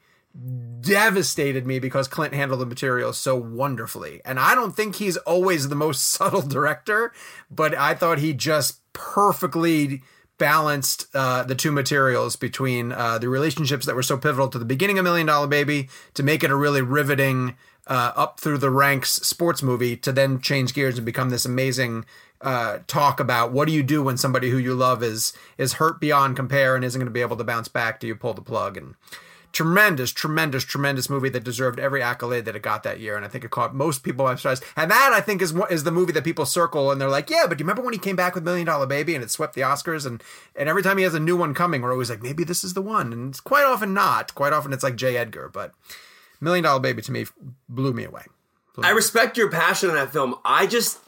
devastated 0.82 1.66
me 1.66 1.80
because 1.80 2.08
Clint 2.08 2.36
handled 2.36 2.62
the 2.62 2.68
material 2.68 3.14
so 3.14 3.36
wonderfully, 3.36 4.22
and 4.24 4.40
I 4.40 4.54
don't 4.54 4.76
think 4.76 4.98
he's 4.98 5.18
always 5.18 5.70
the 5.70 5.76
most 5.76 6.06
subtle 6.08 6.44
director, 6.44 7.12
but 7.50 7.76
I 7.76 7.96
thought 7.96 8.20
he 8.20 8.34
just 8.34 8.82
perfectly 8.94 10.04
balanced 10.38 11.08
uh, 11.14 11.44
the 11.44 11.56
two 11.56 11.72
materials 11.72 12.36
between 12.36 12.92
uh, 12.92 13.18
the 13.18 13.30
relationships 13.30 13.86
that 13.86 13.96
were 13.96 14.04
so 14.04 14.18
pivotal 14.18 14.48
to 14.50 14.60
the 14.60 14.66
beginning 14.66 14.98
of 14.98 15.04
Million 15.04 15.28
Dollar 15.28 15.48
Baby 15.48 15.90
to 16.14 16.24
make 16.24 16.44
it 16.44 16.52
a 16.52 16.56
really 16.56 16.82
riveting 16.82 17.56
uh, 17.88 18.12
up 18.16 18.40
through 18.40 18.58
the 18.58 18.70
ranks 18.70 19.14
sports 19.14 19.62
movie 19.62 19.96
to 19.98 20.12
then 20.12 20.42
change 20.42 20.74
gears 20.74 20.98
and 20.98 21.06
become 21.06 21.30
this 21.30 21.46
amazing 21.46 22.06
uh, 22.42 22.80
talk 22.88 23.20
about 23.20 23.52
what 23.52 23.68
do 23.68 23.74
you 23.74 23.84
do 23.84 24.04
when 24.04 24.18
somebody 24.18 24.50
who 24.50 24.58
you 24.58 24.74
love 24.74 25.02
is 25.02 25.34
is 25.58 25.74
hurt 25.74 26.00
beyond 26.00 26.36
compare 26.36 26.76
and 26.76 26.84
isn't 26.84 27.00
going 27.00 27.08
to 27.08 27.12
be 27.12 27.22
able 27.22 27.38
to 27.38 27.44
bounce 27.44 27.68
back? 27.68 28.00
Do 28.00 28.08
you 28.08 28.16
pull 28.16 28.34
the 28.34 28.42
plug? 28.42 28.78
And 28.78 28.96
tremendous, 29.56 30.12
tremendous, 30.12 30.66
tremendous 30.66 31.10
movie 31.10 31.30
that 31.30 31.46
deserved 31.46 31.80
every 31.80 32.04
accolade 32.04 32.44
that 32.44 32.58
it 32.58 32.62
got 32.62 32.84
that 32.84 33.00
year, 33.00 33.16
and 33.16 33.24
I 33.24 33.30
think 33.30 33.46
it 33.46 33.52
caught 33.52 33.74
most 33.74 34.04
people 34.04 34.26
by 34.26 34.36
surprise. 34.36 34.60
And 34.76 34.92
that 34.92 35.12
I 35.14 35.22
think 35.22 35.42
is 35.42 35.56
is 35.72 35.86
the 35.86 35.92
movie 35.92 36.12
that 36.12 36.26
people 36.26 36.46
circle 36.46 36.92
and 36.92 37.00
they're 37.00 37.10
like, 37.10 37.30
yeah, 37.30 37.46
but 37.48 37.58
do 37.58 37.62
you 37.62 37.66
remember 37.66 37.82
when 37.82 37.94
he 37.94 38.00
came 38.00 38.18
back 38.18 38.36
with 38.36 38.44
Million 38.44 38.68
Dollar 38.68 38.86
Baby 38.86 39.16
and 39.16 39.24
it 39.24 39.32
swept 39.32 39.56
the 39.56 39.62
Oscars? 39.62 40.06
And 40.06 40.22
and 40.58 40.68
every 40.68 40.84
time 40.84 40.98
he 40.98 41.06
has 41.06 41.14
a 41.14 41.22
new 41.22 41.38
one 41.38 41.54
coming, 41.54 41.82
we're 41.82 41.94
always 41.94 42.10
like, 42.10 42.22
maybe 42.22 42.44
this 42.44 42.66
is 42.66 42.74
the 42.74 42.82
one, 42.82 43.14
and 43.14 43.30
it's 43.30 43.40
quite 43.40 43.64
often 43.64 43.94
not. 43.94 44.36
Quite 44.36 44.52
often 44.52 44.74
it's 44.74 44.84
like 44.84 44.98
J. 44.98 45.16
Edgar, 45.16 45.48
but 45.48 45.72
Million 46.42 46.66
Dollar 46.66 46.82
Baby 46.82 47.02
to 47.04 47.12
me 47.14 47.26
blew 47.70 47.94
me 47.94 48.04
away. 48.04 48.24
I 48.84 48.90
respect 48.90 49.38
your 49.38 49.50
passion 49.50 49.88
in 49.88 49.96
that 49.96 50.12
film. 50.12 50.36
I 50.44 50.68
just 50.68 51.00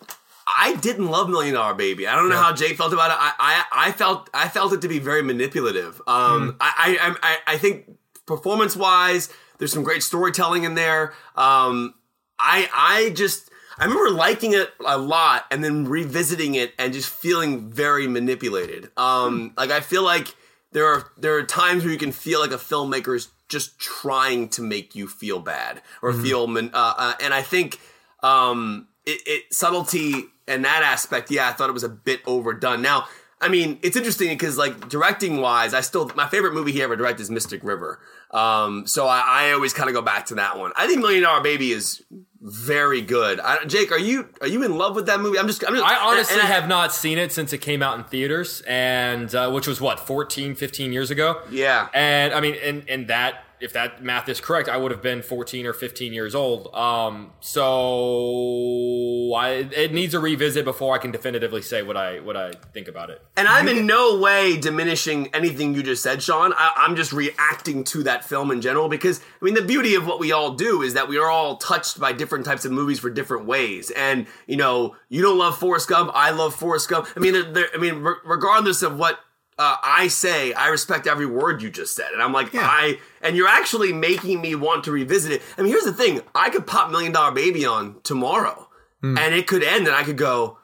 I 0.58 0.76
didn't 0.76 1.08
love 1.08 1.30
Million 1.30 1.56
Dollar 1.56 1.74
Baby. 1.74 2.08
I 2.08 2.16
don't 2.16 2.30
know 2.30 2.38
how 2.38 2.54
Jay 2.54 2.74
felt 2.74 2.94
about 2.94 3.12
it. 3.12 3.18
I, 3.20 3.34
I 3.38 3.88
I 3.90 3.92
felt 3.92 4.30
I 4.34 4.48
felt 4.48 4.72
it 4.72 4.82
to 4.84 4.88
be 4.88 5.00
very 5.00 5.22
manipulative. 5.22 6.02
Um, 6.08 6.56
I, 6.62 6.98
I 6.98 7.16
I 7.22 7.38
I 7.56 7.58
think 7.58 7.98
performance 8.28 8.76
wise, 8.76 9.34
there's 9.58 9.74
some 9.74 9.84
great 9.84 10.04
storytelling 10.04 10.64
in 10.64 10.76
there. 10.76 11.14
Um, 11.36 11.96
I 12.38 12.70
I 12.72 13.10
just 13.16 13.50
I 13.80 13.86
remember 13.86 14.12
liking 14.12 14.54
it 14.54 14.72
a 14.86 14.98
lot 15.00 15.46
and 15.50 15.64
then 15.64 15.86
revisiting 15.86 16.54
it 16.54 16.74
and 16.78 16.94
just 16.94 17.10
feeling 17.10 17.72
very 17.72 18.08
manipulated. 18.08 18.92
Um, 18.98 19.54
like 19.58 19.72
I 19.72 19.80
feel 19.80 20.04
like 20.04 20.36
there 20.74 20.86
are 20.86 21.10
there 21.18 21.36
are 21.38 21.44
times 21.44 21.84
where 21.84 21.92
you 21.92 21.98
can 21.98 22.12
feel 22.12 22.40
like 22.40 22.52
a 22.52 22.58
filmmaker 22.58 23.16
is 23.16 23.30
just 23.50 23.80
trying 23.80 24.50
to 24.50 24.62
make 24.62 24.94
you 24.94 25.08
feel 25.08 25.40
bad 25.40 25.82
or 26.02 26.12
feel 26.14 26.48
man, 26.48 26.70
uh, 26.74 26.94
uh, 26.98 27.14
and 27.22 27.34
I 27.34 27.42
think 27.42 27.80
um, 28.22 28.88
it, 29.06 29.22
it 29.26 29.54
subtlety 29.54 30.26
and 30.48 30.66
that 30.66 30.84
aspect. 30.84 31.32
Yeah, 31.32 31.48
I 31.48 31.54
thought 31.54 31.70
it 31.70 31.74
was 31.74 31.84
a 31.84 31.90
bit 31.90 32.22
overdone. 32.28 32.82
Now. 32.82 33.08
I 33.40 33.50
mean, 33.50 33.78
it's 33.84 33.96
interesting 33.96 34.30
because, 34.30 34.58
like, 34.58 34.90
directing 34.90 35.42
wise, 35.42 35.76
I 35.76 35.82
still 35.82 36.10
my 36.16 36.28
favorite 36.28 36.56
movie 36.56 36.72
he 36.72 36.82
ever 36.82 36.96
directed 36.96 37.22
is 37.22 37.30
Mystic 37.30 37.64
River. 37.64 38.00
Um, 38.32 38.86
so 38.88 39.08
I, 39.08 39.24
I 39.48 39.52
always 39.54 39.74
kind 39.74 39.90
of 39.90 39.96
go 39.96 40.02
back 40.02 40.26
to 40.28 40.36
that 40.36 40.58
one. 40.58 40.72
I 40.76 40.88
think 40.88 41.00
Million 41.02 41.24
Dollar 41.24 41.42
Baby 41.42 41.72
is 41.72 42.04
very 42.42 43.02
good. 43.02 43.40
I, 43.40 43.66
Jake, 43.66 43.92
are 43.92 43.98
you 44.00 44.30
are 44.42 44.48
you 44.48 44.64
in 44.64 44.78
love 44.78 44.96
with 44.96 45.06
that 45.08 45.20
movie? 45.20 45.40
I'm 45.40 45.48
just, 45.48 45.64
I'm 45.68 45.74
just 45.74 45.86
I 45.86 45.96
honestly 45.98 46.36
and 46.40 46.44
I- 46.44 46.52
have 46.52 46.68
not 46.68 46.94
seen 46.94 47.18
it 47.18 47.32
since 47.32 47.52
it 47.54 47.60
came 47.60 47.82
out 47.82 47.98
in 47.98 48.04
theaters, 48.06 48.62
and 48.68 49.34
uh, 49.34 49.50
which 49.52 49.68
was 49.68 49.82
what 49.82 50.00
14, 50.00 50.56
15 50.56 50.94
years 50.94 51.10
ago. 51.12 51.42
Yeah. 51.50 51.88
and 51.94 52.34
I 52.34 52.40
mean, 52.42 52.56
and 52.64 52.88
and 52.90 53.08
that 53.08 53.44
if 53.60 53.74
that 53.74 54.04
math 54.04 54.30
is 54.30 54.40
correct, 54.40 54.70
I 54.70 54.78
would 54.78 54.92
have 54.92 55.02
been 55.02 55.22
fourteen 55.22 55.66
or 55.66 55.74
fifteen 55.74 56.14
years 56.14 56.36
old. 56.36 56.74
Um, 56.76 57.32
so 57.40 59.34
I 59.36 59.68
it 59.76 59.94
needs 59.94 60.14
a 60.14 60.20
revisit 60.20 60.66
before 60.66 60.96
I 60.96 60.98
can 61.00 61.12
definitively 61.12 61.62
say 61.62 61.84
what 61.84 61.98
I 61.98 62.20
what 62.20 62.38
I 62.38 62.52
think 62.74 62.88
about 62.88 63.10
it. 63.10 63.22
And 63.36 63.48
I'm 63.48 63.68
in 63.68 63.86
no 63.86 64.20
way 64.20 64.58
diminishing 64.58 65.28
anything 65.34 65.74
you 65.76 65.84
just 65.84 66.04
said, 66.04 66.22
Sean. 66.22 66.54
I, 66.56 66.74
I'm 66.78 66.96
just 66.96 67.14
reacting 67.14 67.84
to 67.86 68.04
that 68.04 68.24
film 68.24 68.52
in 68.52 68.62
general 68.62 68.90
because, 68.90 69.22
I 69.42 69.46
mean, 69.46 69.54
the 69.54 69.62
beauty 69.62 69.96
of 69.96 70.06
what 70.08 70.20
we 70.20 70.32
all 70.32 70.52
do 70.56 70.82
is 70.82 70.94
that 70.94 71.08
we 71.08 71.18
are 71.18 71.30
all 71.30 71.58
touched 71.58 72.00
by 72.00 72.14
different 72.14 72.46
types 72.46 72.66
of 72.66 72.72
movies 72.72 73.00
for 73.00 73.10
different 73.10 73.46
ways. 73.46 73.92
And, 73.92 74.28
you 74.48 74.58
know, 74.58 74.96
you 75.10 75.22
don't 75.22 75.38
love 75.38 75.58
Forrest 75.58 75.88
Gump, 75.90 76.12
I 76.14 76.32
love 76.32 76.56
Forrest 76.56 76.90
Gump. 76.90 77.08
I 77.16 77.20
mean, 77.20 77.34
there- 77.34 77.52
there, 77.52 77.68
I 77.74 77.78
mean, 77.78 78.02
re- 78.02 78.16
regardless 78.26 78.82
of 78.82 78.98
what 78.98 79.20
uh, 79.60 79.76
I 79.84 80.08
say, 80.08 80.54
I 80.54 80.68
respect 80.68 81.08
every 81.08 81.26
word 81.26 81.62
you 81.62 81.70
just 81.70 81.96
said. 81.96 82.12
And 82.14 82.22
I'm 82.22 82.34
like, 82.34 82.54
Yeah. 82.54 82.62
I, 82.70 83.00
and 83.22 83.36
you're 83.36 83.48
actually 83.48 83.92
making 83.94 84.40
me 84.42 84.54
want 84.56 84.84
to 84.86 84.92
revisit 84.92 85.32
it. 85.32 85.42
I 85.58 85.62
mean, 85.62 85.72
here's 85.72 85.84
the 85.86 85.94
thing 85.94 86.22
I 86.36 86.50
could 86.50 86.68
pop 86.68 86.92
Million 86.92 87.12
Dollar 87.12 87.32
Baby 87.32 87.66
on 87.66 88.00
tomorrow 88.04 88.70
and 89.02 89.34
it 89.34 89.48
could 89.48 89.64
end 89.64 89.88
and 89.88 89.96
I 89.96 90.04
could 90.04 90.18
go, 90.18 90.58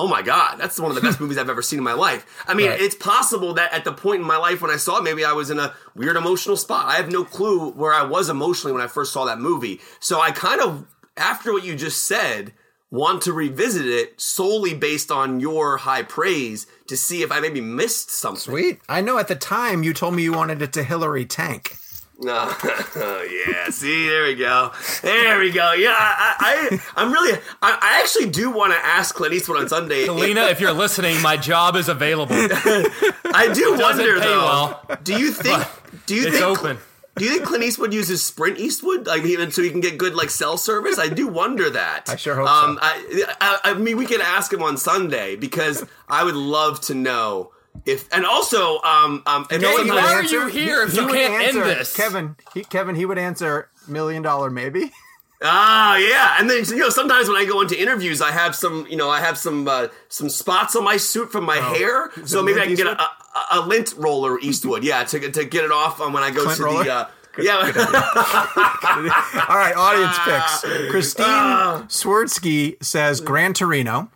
oh 0.00 0.06
my 0.06 0.22
god 0.22 0.58
that's 0.58 0.78
one 0.78 0.90
of 0.90 0.94
the 0.94 1.00
best 1.00 1.18
movies 1.22 1.36
i've 1.36 1.50
ever 1.50 1.60
seen 1.62 1.78
in 1.80 1.84
my 1.84 1.92
life 1.92 2.44
i 2.46 2.54
mean 2.54 2.68
Right. 2.68 2.80
it's 2.80 2.94
possible 2.94 3.54
that 3.54 3.72
at 3.72 3.82
the 3.82 3.92
point 3.92 4.20
in 4.20 4.26
my 4.28 4.36
life 4.36 4.62
when 4.62 4.70
i 4.70 4.76
saw 4.76 4.98
it 4.98 5.02
maybe 5.02 5.24
i 5.24 5.32
was 5.32 5.50
in 5.50 5.58
a 5.58 5.74
weird 5.96 6.16
emotional 6.16 6.56
spot 6.56 6.86
i 6.86 6.94
have 6.94 7.10
no 7.10 7.24
clue 7.24 7.70
where 7.72 7.92
i 7.92 8.04
was 8.04 8.28
emotionally 8.28 8.72
when 8.72 8.80
i 8.80 8.86
first 8.86 9.12
saw 9.12 9.24
that 9.24 9.40
movie 9.40 9.80
so 9.98 10.20
i 10.20 10.30
kind 10.30 10.60
of 10.60 10.86
after 11.16 11.52
what 11.52 11.64
you 11.64 11.74
just 11.74 12.04
said 12.04 12.52
want 12.90 13.22
to 13.22 13.32
revisit 13.32 13.84
it 13.86 14.20
solely 14.20 14.72
based 14.74 15.10
on 15.10 15.40
your 15.40 15.76
high 15.78 16.02
praise 16.02 16.66
to 16.86 16.96
see 16.96 17.22
if 17.22 17.30
i 17.30 17.38
maybe 17.38 17.60
missed 17.60 18.10
something 18.10 18.40
Sweet. 18.40 18.80
I 18.88 19.00
know 19.02 19.18
at 19.18 19.28
the 19.28 19.34
time 19.36 19.82
you 19.82 19.92
told 19.92 20.14
me 20.14 20.22
you 20.22 20.32
wanted 20.32 20.62
it 20.62 20.72
to 20.74 20.82
Hillary 20.82 21.26
tank. 21.26 21.76
Oh 22.20 23.28
yeah, 23.46 23.70
see, 23.70 24.08
there 24.08 24.24
we 24.24 24.34
go, 24.34 24.72
there 25.02 25.38
we 25.38 25.52
go. 25.52 25.72
Yeah, 25.72 25.94
I, 25.96 26.34
I, 26.72 26.78
I'm 26.96 27.12
really, 27.12 27.38
I, 27.62 27.78
I 27.80 28.00
actually 28.02 28.28
do 28.30 28.50
want 28.50 28.72
to 28.72 28.78
ask 28.78 29.14
Clint 29.14 29.34
Eastwood 29.34 29.60
on 29.60 29.68
Sunday. 29.68 30.08
Lena, 30.08 30.46
if 30.46 30.60
you're 30.60 30.72
listening, 30.72 31.22
my 31.22 31.36
job 31.36 31.76
is 31.76 31.88
available. 31.88 32.34
I 32.36 33.50
do 33.54 33.76
Doesn't 33.76 33.80
wonder 33.80 34.14
pay 34.18 34.26
though. 34.26 34.40
well. 34.42 34.98
Do 35.04 35.16
you 35.16 35.30
think? 35.30 35.62
Do 36.06 36.16
you 36.16 36.26
It's 36.26 36.38
think? 36.38 36.58
open. 36.58 36.78
Do 37.18 37.24
you 37.24 37.32
think 37.32 37.44
Clint 37.44 37.64
Eastwood 37.64 37.92
uses 37.92 38.24
Sprint 38.24 38.58
Eastwood, 38.58 39.06
like 39.06 39.24
even 39.24 39.50
so 39.50 39.62
he 39.62 39.70
can 39.70 39.80
get 39.80 39.98
good 39.98 40.14
like 40.14 40.30
cell 40.30 40.56
service? 40.56 40.98
I 40.98 41.08
do 41.08 41.26
wonder 41.26 41.68
that. 41.70 42.08
I 42.08 42.16
sure 42.16 42.36
hope 42.36 42.48
um, 42.48 42.76
so. 42.76 42.80
I, 42.82 43.34
I, 43.40 43.58
I 43.70 43.74
mean, 43.74 43.96
we 43.96 44.06
can 44.06 44.20
ask 44.20 44.52
him 44.52 44.62
on 44.62 44.76
Sunday 44.76 45.36
because 45.36 45.84
I 46.08 46.24
would 46.24 46.36
love 46.36 46.80
to 46.82 46.94
know 46.94 47.52
if, 47.84 48.12
and 48.12 48.26
also, 48.26 48.80
um, 48.82 49.22
um, 49.26 49.46
if 49.50 49.60
know 49.60 49.72
what 49.72 49.86
sometimes- 49.86 50.32
you 50.32 50.38
Why 50.38 50.44
are 50.44 50.48
you 50.48 50.52
here 50.52 50.82
if 50.82 50.94
you 50.94 51.04
would 51.04 51.14
can't 51.14 51.34
end 51.34 51.58
answer, 51.58 51.64
this? 51.64 51.96
Kevin? 51.96 52.36
He, 52.54 52.64
Kevin, 52.64 52.94
he 52.94 53.04
would 53.04 53.18
answer 53.18 53.70
million 53.86 54.22
dollar 54.22 54.50
maybe. 54.50 54.92
Ah, 55.40 55.96
yeah, 55.98 56.34
and 56.40 56.50
then 56.50 56.64
you 56.66 56.78
know 56.78 56.88
sometimes 56.88 57.28
when 57.28 57.36
I 57.36 57.44
go 57.44 57.60
into 57.60 57.80
interviews, 57.80 58.20
I 58.20 58.32
have 58.32 58.56
some, 58.56 58.86
you 58.90 58.96
know, 58.96 59.08
I 59.08 59.20
have 59.20 59.38
some 59.38 59.68
uh, 59.68 59.86
some 60.08 60.28
spots 60.28 60.74
on 60.74 60.82
my 60.84 60.96
suit 60.96 61.30
from 61.30 61.44
my 61.44 61.56
hair, 61.58 62.10
so 62.24 62.42
maybe 62.42 62.60
I 62.60 62.66
can 62.66 62.74
get 62.74 62.88
a, 62.88 63.00
a, 63.00 63.10
a 63.52 63.60
lint 63.60 63.94
roller 63.96 64.38
Eastwood, 64.40 64.82
yeah, 64.82 65.04
to 65.04 65.30
to 65.30 65.44
get 65.44 65.64
it 65.64 65.70
off 65.70 66.00
on 66.00 66.12
when 66.12 66.22
I 66.24 66.30
go 66.32 66.42
Clint 66.42 66.56
to 66.56 66.64
roller? 66.64 66.84
the. 66.84 66.92
Uh, 66.92 67.08
Yeah. 67.40 67.54
All 69.48 69.56
right, 69.56 69.74
audience 69.76 70.18
picks. 70.24 70.90
Christine 70.90 71.24
Ah. 71.28 71.84
Swerdsky 71.88 72.82
says 72.82 73.20
Gran 73.20 73.54
Torino. 73.54 74.10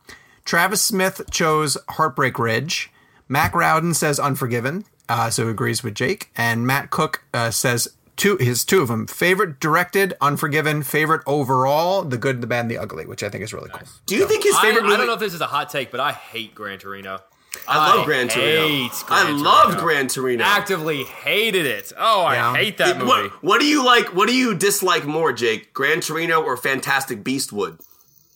Travis 0.45 0.83
Smith 0.83 1.21
chose 1.31 1.77
Heartbreak 1.91 2.37
Ridge. 2.39 2.91
Mac 3.29 3.55
Rowden 3.55 3.95
says 3.95 4.19
Unforgiven, 4.19 4.85
uh, 5.09 5.31
so 5.31 5.47
agrees 5.49 5.85
with 5.85 5.95
Jake. 5.95 6.31
And 6.37 6.67
Matt 6.67 6.91
Cook 6.91 7.23
uh, 7.33 7.53
says 7.53 7.87
two 8.17 8.37
his 8.39 8.65
two 8.65 8.81
of 8.83 8.89
them 8.89 9.07
favorite 9.07 9.59
directed 9.61 10.15
Unforgiven, 10.21 10.83
favorite 10.83 11.23
overall 11.27 12.03
The 12.03 12.19
Good, 12.19 12.41
the 12.41 12.47
Bad, 12.47 12.61
and 12.63 12.71
the 12.71 12.79
Ugly, 12.79 13.07
which 13.07 13.23
I 13.23 13.29
think 13.29 13.43
is 13.45 13.53
really 13.53 13.71
cool. 13.71 13.87
Do 14.07 14.17
you 14.17 14.27
think 14.29 14.45
his 14.45 14.55
I, 14.57 14.63
favorite 14.63 14.85
I 14.85 14.87
movie? 14.87 14.97
don't 14.99 15.07
know 15.09 15.15
if 15.15 15.21
this 15.21 15.35
is 15.35 15.41
a 15.41 15.47
hot 15.47 15.71
take, 15.71 15.91
but 15.91 16.01
I 16.01 16.13
hate 16.13 16.55
Gran 16.55 16.79
Torino. 16.79 17.21
I 17.69 17.77
love 17.91 18.01
I 18.01 18.05
Gran 18.07 18.29
Torino. 18.29 18.67
hate 18.69 18.91
I 19.09 19.23
Gran 19.25 19.43
love 19.43 19.65
Torino. 19.75 19.81
Gran 19.83 20.09
Torino. 20.09 20.45
Actively 20.45 21.05
hated 21.05 21.67
it. 21.67 21.93
Oh, 21.99 22.23
I 22.23 22.35
Yeah. 22.37 22.55
hate 22.55 22.79
that 22.79 22.89
It- 22.97 22.99
movie. 22.99 23.09
what, 23.09 23.43
what 23.43 23.61
do 23.61 23.67
you 23.67 23.85
like? 23.85 24.15
What 24.15 24.27
do 24.29 24.35
you 24.35 24.55
dislike 24.55 25.05
more, 25.05 25.33
Jake? 25.35 25.75
Gran 25.75 26.01
Torino 26.01 26.41
or 26.41 26.57
Fantastic 26.57 27.23
Beastwood? 27.23 27.79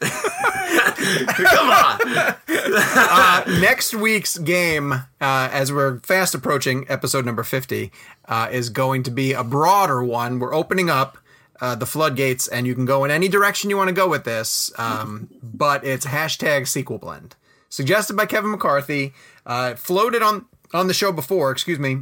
Come 1.36 1.70
on. 1.70 2.34
Uh, 2.68 3.44
next 3.60 3.94
week's 3.94 4.38
game, 4.38 4.92
uh, 4.92 5.04
as 5.20 5.72
we're 5.72 5.98
fast 6.00 6.34
approaching 6.34 6.84
episode 6.88 7.24
number 7.24 7.42
50, 7.44 7.92
uh, 8.28 8.48
is 8.50 8.70
going 8.70 9.02
to 9.04 9.10
be 9.10 9.32
a 9.32 9.44
broader 9.44 10.02
one. 10.02 10.38
We're 10.38 10.54
opening 10.54 10.90
up 10.90 11.16
uh, 11.60 11.74
the 11.76 11.86
floodgates, 11.86 12.48
and 12.48 12.66
you 12.66 12.74
can 12.74 12.84
go 12.84 13.04
in 13.04 13.10
any 13.10 13.28
direction 13.28 13.70
you 13.70 13.76
want 13.76 13.88
to 13.88 13.94
go 13.94 14.08
with 14.08 14.24
this, 14.24 14.72
um, 14.78 15.28
but 15.42 15.84
it's 15.84 16.06
hashtag 16.06 16.66
sequel 16.66 16.98
blend. 16.98 17.36
Suggested 17.68 18.16
by 18.16 18.26
Kevin 18.26 18.50
McCarthy, 18.50 19.12
uh, 19.44 19.74
floated 19.74 20.22
on, 20.22 20.46
on 20.74 20.88
the 20.88 20.94
show 20.94 21.12
before, 21.12 21.50
excuse 21.50 21.78
me, 21.78 21.98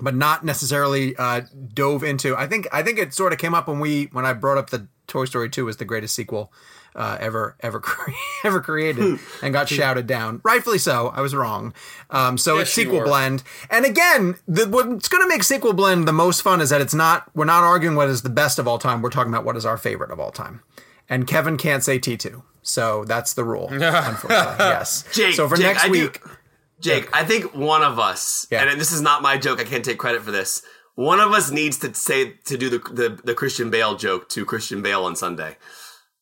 but 0.00 0.14
not 0.14 0.44
necessarily 0.44 1.14
uh, 1.16 1.42
dove 1.72 2.02
into. 2.02 2.36
I 2.36 2.46
think 2.46 2.66
I 2.72 2.82
think 2.82 2.98
it 2.98 3.14
sort 3.14 3.32
of 3.32 3.38
came 3.38 3.54
up 3.54 3.68
when 3.68 3.80
we 3.80 4.04
when 4.06 4.24
I 4.24 4.32
brought 4.32 4.58
up 4.58 4.70
the 4.70 4.88
Toy 5.06 5.24
Story 5.26 5.50
2 5.50 5.68
as 5.68 5.76
the 5.76 5.84
greatest 5.84 6.14
sequel 6.14 6.52
uh, 6.94 7.16
ever 7.20 7.56
ever 7.60 7.80
cre- 7.88 8.10
ever 8.44 8.60
created 8.60 9.18
and 9.42 9.52
got 9.52 9.68
shouted 9.78 10.06
down. 10.06 10.40
Rightfully 10.44 10.78
so. 10.78 11.08
I 11.14 11.20
was 11.20 11.34
wrong. 11.34 11.74
Um, 12.10 12.38
so 12.38 12.54
Yes, 12.58 12.62
it's 12.68 12.72
sequel 12.72 13.02
blend. 13.02 13.42
And 13.70 13.84
again, 13.84 14.36
the, 14.46 14.68
what's 14.68 15.08
going 15.08 15.22
to 15.22 15.28
make 15.28 15.42
sequel 15.42 15.72
blend 15.72 16.06
the 16.06 16.12
most 16.12 16.42
fun 16.42 16.60
is 16.60 16.70
that 16.70 16.80
it's 16.80 16.94
not 16.94 17.30
we're 17.34 17.44
not 17.44 17.62
arguing 17.64 17.96
what 17.96 18.08
is 18.08 18.22
the 18.22 18.30
best 18.30 18.58
of 18.58 18.68
all 18.68 18.78
time. 18.78 19.02
We're 19.02 19.10
talking 19.10 19.32
about 19.32 19.44
what 19.44 19.56
is 19.56 19.66
our 19.66 19.76
favorite 19.76 20.10
of 20.10 20.20
all 20.20 20.30
time. 20.30 20.60
And 21.08 21.26
Kevin 21.26 21.56
can't 21.56 21.82
say 21.84 21.98
T2. 21.98 22.42
So 22.62 23.04
that's 23.04 23.34
the 23.34 23.44
rule. 23.44 23.68
unfortunately. 23.70 24.56
Yes. 24.58 25.04
Jake, 25.12 25.34
so 25.34 25.48
for 25.48 25.56
Jake, 25.56 25.66
next 25.66 25.84
I 25.84 25.86
do- 25.88 25.92
week, 25.92 26.22
Jake, 26.80 27.08
I 27.16 27.24
think 27.24 27.54
one 27.54 27.82
of 27.82 27.98
us, 27.98 28.46
Yeah. 28.50 28.68
and 28.68 28.80
this 28.80 28.92
is 28.92 29.00
not 29.00 29.20
my 29.22 29.36
joke. 29.36 29.60
I 29.60 29.64
can't 29.64 29.84
take 29.84 29.98
credit 29.98 30.22
for 30.22 30.30
this. 30.30 30.62
One 30.96 31.18
of 31.18 31.32
us 31.32 31.50
needs 31.50 31.78
to 31.80 31.92
say 31.94 32.34
to 32.44 32.56
do 32.56 32.70
the 32.70 32.78
the, 32.78 33.20
the 33.24 33.34
Christian 33.34 33.68
Bale 33.70 33.96
joke 33.96 34.28
to 34.30 34.44
Christian 34.44 34.80
Bale 34.80 35.04
on 35.04 35.16
Sunday. 35.16 35.56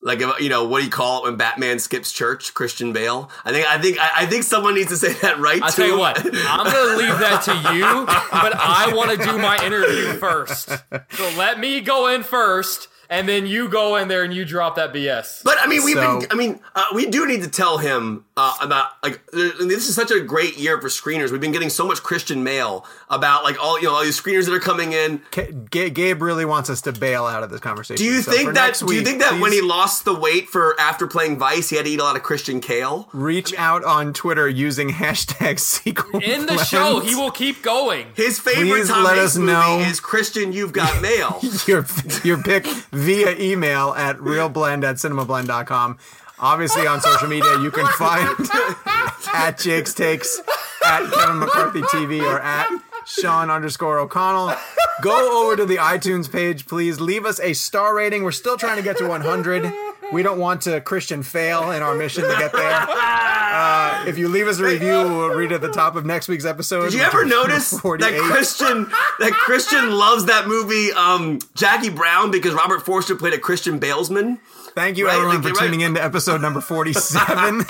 Like 0.03 0.19
you 0.19 0.49
know, 0.49 0.65
what 0.65 0.79
do 0.79 0.85
you 0.85 0.91
call 0.91 1.19
it 1.19 1.29
when 1.29 1.37
Batman 1.37 1.79
skips 1.79 2.11
church? 2.11 2.53
Christian 2.53 2.91
Bale. 2.91 3.31
I 3.45 3.51
think 3.53 3.67
I 3.67 3.81
think 3.81 3.97
I, 3.99 4.25
think 4.25 4.43
someone 4.43 4.75
needs 4.75 4.89
to 4.89 4.97
say 4.97 5.13
that 5.13 5.39
right. 5.39 5.63
I 5.63 5.69
tell 5.69 5.87
you 5.87 5.97
what, 5.97 6.17
I'm 6.25 6.65
gonna 6.65 6.97
leave 6.97 7.19
that 7.19 7.43
to 7.43 7.73
you, 7.73 8.05
but 8.05 8.53
I 8.53 8.93
want 8.93 9.11
to 9.11 9.25
do 9.25 9.37
my 9.37 9.65
interview 9.65 10.13
first. 10.19 10.69
So 11.11 11.31
let 11.37 11.57
me 11.57 11.79
go 11.79 12.07
in 12.07 12.23
first, 12.23 12.89
and 13.13 13.29
then 13.29 13.45
you 13.45 13.69
go 13.69 13.95
in 13.97 14.07
there 14.07 14.23
and 14.23 14.33
you 14.33 14.43
drop 14.43 14.75
that 14.75 14.91
BS. 14.93 15.41
But 15.43 15.57
I 15.61 15.67
mean, 15.67 15.83
we've 15.83 15.95
So- 15.95 16.19
been. 16.19 16.31
I 16.31 16.35
mean, 16.35 16.59
uh, 16.75 16.85
we 16.93 17.05
do 17.05 17.25
need 17.27 17.43
to 17.43 17.49
tell 17.49 17.77
him 17.77 18.25
uh, 18.35 18.55
about 18.61 18.87
like 19.03 19.21
this 19.31 19.87
is 19.87 19.93
such 19.95 20.09
a 20.11 20.19
great 20.19 20.57
year 20.57 20.81
for 20.81 20.87
screeners. 20.87 21.29
We've 21.31 21.39
been 21.41 21.51
getting 21.51 21.69
so 21.69 21.85
much 21.85 22.01
Christian 22.01 22.43
mail 22.43 22.85
about 23.09 23.43
like 23.43 23.61
all 23.63 23.79
you 23.79 23.85
know 23.87 23.93
all 23.93 24.03
these 24.03 24.19
screeners 24.19 24.45
that 24.45 24.53
are 24.53 24.59
coming 24.59 24.93
in. 24.93 25.21
K- 25.31 25.51
Ga- 25.69 25.91
Gabe 25.91 26.21
really 26.21 26.45
wants 26.45 26.69
us 26.69 26.81
to 26.81 26.91
bail 26.91 27.25
out 27.25 27.43
of 27.43 27.51
this 27.51 27.59
conversation. 27.61 28.03
Do 28.03 28.11
you 28.11 28.21
So 28.21 28.31
for 28.31 28.37
think 28.37 28.47
that? 28.53 28.65
next 28.67 28.79
do 28.79 28.93
you 28.95 29.03
think 29.03 29.21
that 29.21 29.39
when 29.39 29.51
he 29.51 29.61
lost 29.61 30.03
the 30.05 30.15
weight 30.15 30.49
for 30.49 30.75
after 30.79 31.05
playing 31.05 31.37
Vice, 31.37 31.69
he 31.69 31.75
had 31.75 31.85
to 31.85 31.91
eat 31.91 31.99
a 31.99 32.03
lot 32.03 32.15
of 32.15 32.23
Christian 32.23 32.59
kale? 32.59 33.07
reach 33.13 33.53
out 33.55 33.83
on 33.83 34.13
Twitter 34.13 34.49
using 34.49 34.89
hashtag 35.03 35.59
sequel 35.59 36.19
In 36.21 36.41
the 36.47 36.53
blend. 36.53 36.67
show, 36.67 36.99
he 37.01 37.13
will 37.15 37.31
keep 37.31 37.61
going. 37.61 38.07
His 38.15 38.39
favorite 38.39 38.67
Please 38.67 38.87
Tom 38.89 39.03
let 39.03 39.17
Hanks 39.17 39.33
us 39.33 39.37
movie 39.37 39.51
know. 39.53 39.79
is 39.79 39.99
Christian. 39.99 40.51
You've 40.53 40.73
got 40.73 41.01
mail. 41.01 41.39
your 41.67 41.85
your 42.23 42.41
pick 42.41 42.65
via 43.03 43.35
email 43.37 43.93
at 43.95 44.17
reelblend 44.17 44.83
at 44.83 44.95
cinemablend.com. 44.95 45.97
Obviously 46.39 46.87
on 46.87 47.01
social 47.01 47.27
media 47.27 47.59
you 47.59 47.69
can 47.71 47.85
find 47.97 48.27
at 49.33 49.57
Jake's 49.59 49.93
Takes, 49.93 50.41
at 50.85 51.11
Kevin 51.11 51.39
McCarthy 51.39 51.81
TV, 51.81 52.21
or 52.21 52.39
at 52.39 52.69
Sean 53.05 53.49
underscore 53.49 53.99
O'Connell. 53.99 54.55
Go 55.01 55.45
over 55.45 55.55
to 55.57 55.65
the 55.65 55.77
iTunes 55.77 56.31
page, 56.31 56.65
please. 56.65 57.01
Leave 57.01 57.25
us 57.25 57.39
a 57.39 57.53
star 57.53 57.95
rating. 57.95 58.23
We're 58.23 58.31
still 58.31 58.57
trying 58.57 58.77
to 58.77 58.83
get 58.83 58.97
to 58.97 59.07
100. 59.07 59.73
We 60.13 60.23
don't 60.23 60.39
want 60.39 60.61
to 60.63 60.79
Christian 60.81 61.23
fail 61.23 61.71
in 61.71 61.81
our 61.81 61.95
mission 61.95 62.23
to 62.23 62.35
get 62.37 62.53
there. 62.53 62.85
Uh, 62.89 64.05
if 64.07 64.17
you 64.17 64.27
leave 64.29 64.47
us 64.47 64.59
a 64.59 64.63
review, 64.63 64.87
we'll 64.93 65.29
read 65.29 65.51
it 65.51 65.55
at 65.55 65.61
the 65.61 65.71
top 65.71 65.95
of 65.95 66.05
next 66.05 66.27
week's 66.27 66.45
episode. 66.45 66.83
Did 66.91 66.93
you 66.93 67.01
ever 67.03 67.25
notice 67.25 67.71
that 67.71 68.19
Christian 68.31 68.85
that 69.19 69.31
Christian 69.33 69.91
loves 69.91 70.25
that 70.25 70.47
movie 70.47 70.91
um, 70.93 71.39
Jackie 71.55 71.89
Brown 71.89 72.31
because 72.31 72.53
Robert 72.53 72.85
Forster 72.85 73.15
played 73.15 73.33
a 73.33 73.37
Christian 73.39 73.79
Balesman? 73.79 74.39
Thank 74.75 74.97
you, 74.97 75.05
Right, 75.05 75.13
everyone, 75.15 75.35
like, 75.35 75.43
for 75.43 75.49
you're 75.49 75.55
right. 75.57 75.65
tuning 75.65 75.81
in 75.81 75.93
to 75.93 76.03
episode 76.03 76.41
number 76.41 76.59
47 76.61 77.59
of 77.59 77.65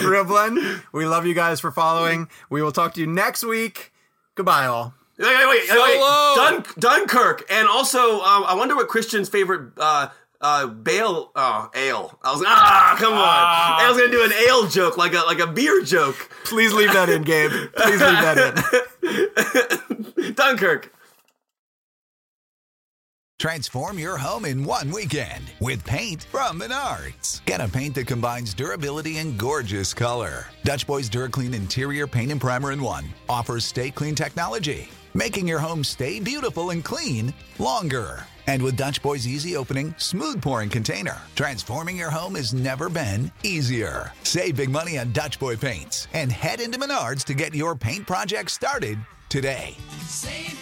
ReelBlend. 0.00 0.82
We 0.92 1.06
love 1.06 1.24
you 1.24 1.34
guys 1.34 1.60
for 1.60 1.70
following. 1.70 2.28
We 2.50 2.62
will 2.62 2.72
talk 2.72 2.94
to 2.94 3.00
you 3.00 3.06
next 3.06 3.44
week. 3.44 3.92
Goodbye, 4.34 4.66
all. 4.66 4.92
Wait, 5.18 5.26
wait, 5.26 5.46
wait, 5.46 5.70
wait. 5.70 6.34
Dun- 6.36 6.64
Dunkirk, 6.78 7.44
and 7.50 7.68
also 7.68 8.20
um, 8.22 8.44
I 8.44 8.54
wonder 8.54 8.74
what 8.76 8.88
Christian's 8.88 9.28
favorite 9.28 9.72
uh, 9.76 10.08
uh, 10.40 10.66
Bale 10.66 11.30
oh, 11.34 11.70
ale. 11.74 12.18
I 12.22 12.32
was 12.32 12.42
ah, 12.46 12.96
come 12.98 13.12
on. 13.12 13.18
I 13.18 13.88
was 13.88 13.98
gonna 13.98 14.12
do 14.12 14.24
an 14.24 14.32
ale 14.48 14.68
joke, 14.68 14.96
like 14.96 15.14
a 15.14 15.22
like 15.26 15.40
a 15.40 15.46
beer 15.46 15.82
joke. 15.82 16.16
Please 16.44 16.72
leave 16.72 16.92
that 16.92 17.08
in, 17.08 17.22
Gabe. 17.22 17.50
Please 17.76 18.00
leave 18.00 18.00
that 18.00 18.64
in. 20.18 20.34
Dunkirk. 20.34 20.92
Transform 23.38 24.00
your 24.00 24.16
home 24.16 24.44
in 24.46 24.64
one 24.64 24.90
weekend 24.90 25.44
with 25.60 25.84
paint 25.84 26.24
from 26.24 26.58
Menards. 26.58 27.44
Get 27.44 27.60
a 27.60 27.68
paint 27.68 27.94
that 27.94 28.08
combines 28.08 28.52
durability 28.52 29.18
and 29.18 29.38
gorgeous 29.38 29.94
color. 29.94 30.46
Dutch 30.64 30.88
Boys 30.88 31.08
DuraClean 31.08 31.54
Interior 31.54 32.08
Paint 32.08 32.32
and 32.32 32.40
Primer 32.40 32.72
in 32.72 32.82
One 32.82 33.04
offers 33.28 33.64
stay 33.64 33.92
clean 33.92 34.16
technology, 34.16 34.88
making 35.14 35.46
your 35.46 35.60
home 35.60 35.84
stay 35.84 36.18
beautiful 36.18 36.70
and 36.70 36.84
clean 36.84 37.32
longer. 37.60 38.26
And 38.48 38.62
with 38.62 38.76
Dutch 38.76 39.02
Boy's 39.02 39.28
easy 39.28 39.56
opening, 39.56 39.94
smooth 39.98 40.40
pouring 40.40 40.70
container, 40.70 41.18
transforming 41.36 41.98
your 41.98 42.10
home 42.10 42.34
has 42.34 42.54
never 42.54 42.88
been 42.88 43.30
easier. 43.42 44.10
Save 44.22 44.56
big 44.56 44.70
money 44.70 44.98
on 44.98 45.12
Dutch 45.12 45.38
Boy 45.38 45.54
paints 45.54 46.08
and 46.14 46.32
head 46.32 46.60
into 46.60 46.78
Menards 46.78 47.24
to 47.24 47.34
get 47.34 47.54
your 47.54 47.76
paint 47.76 48.06
project 48.06 48.50
started 48.50 48.98
today. 49.28 49.76
Save 50.06 50.58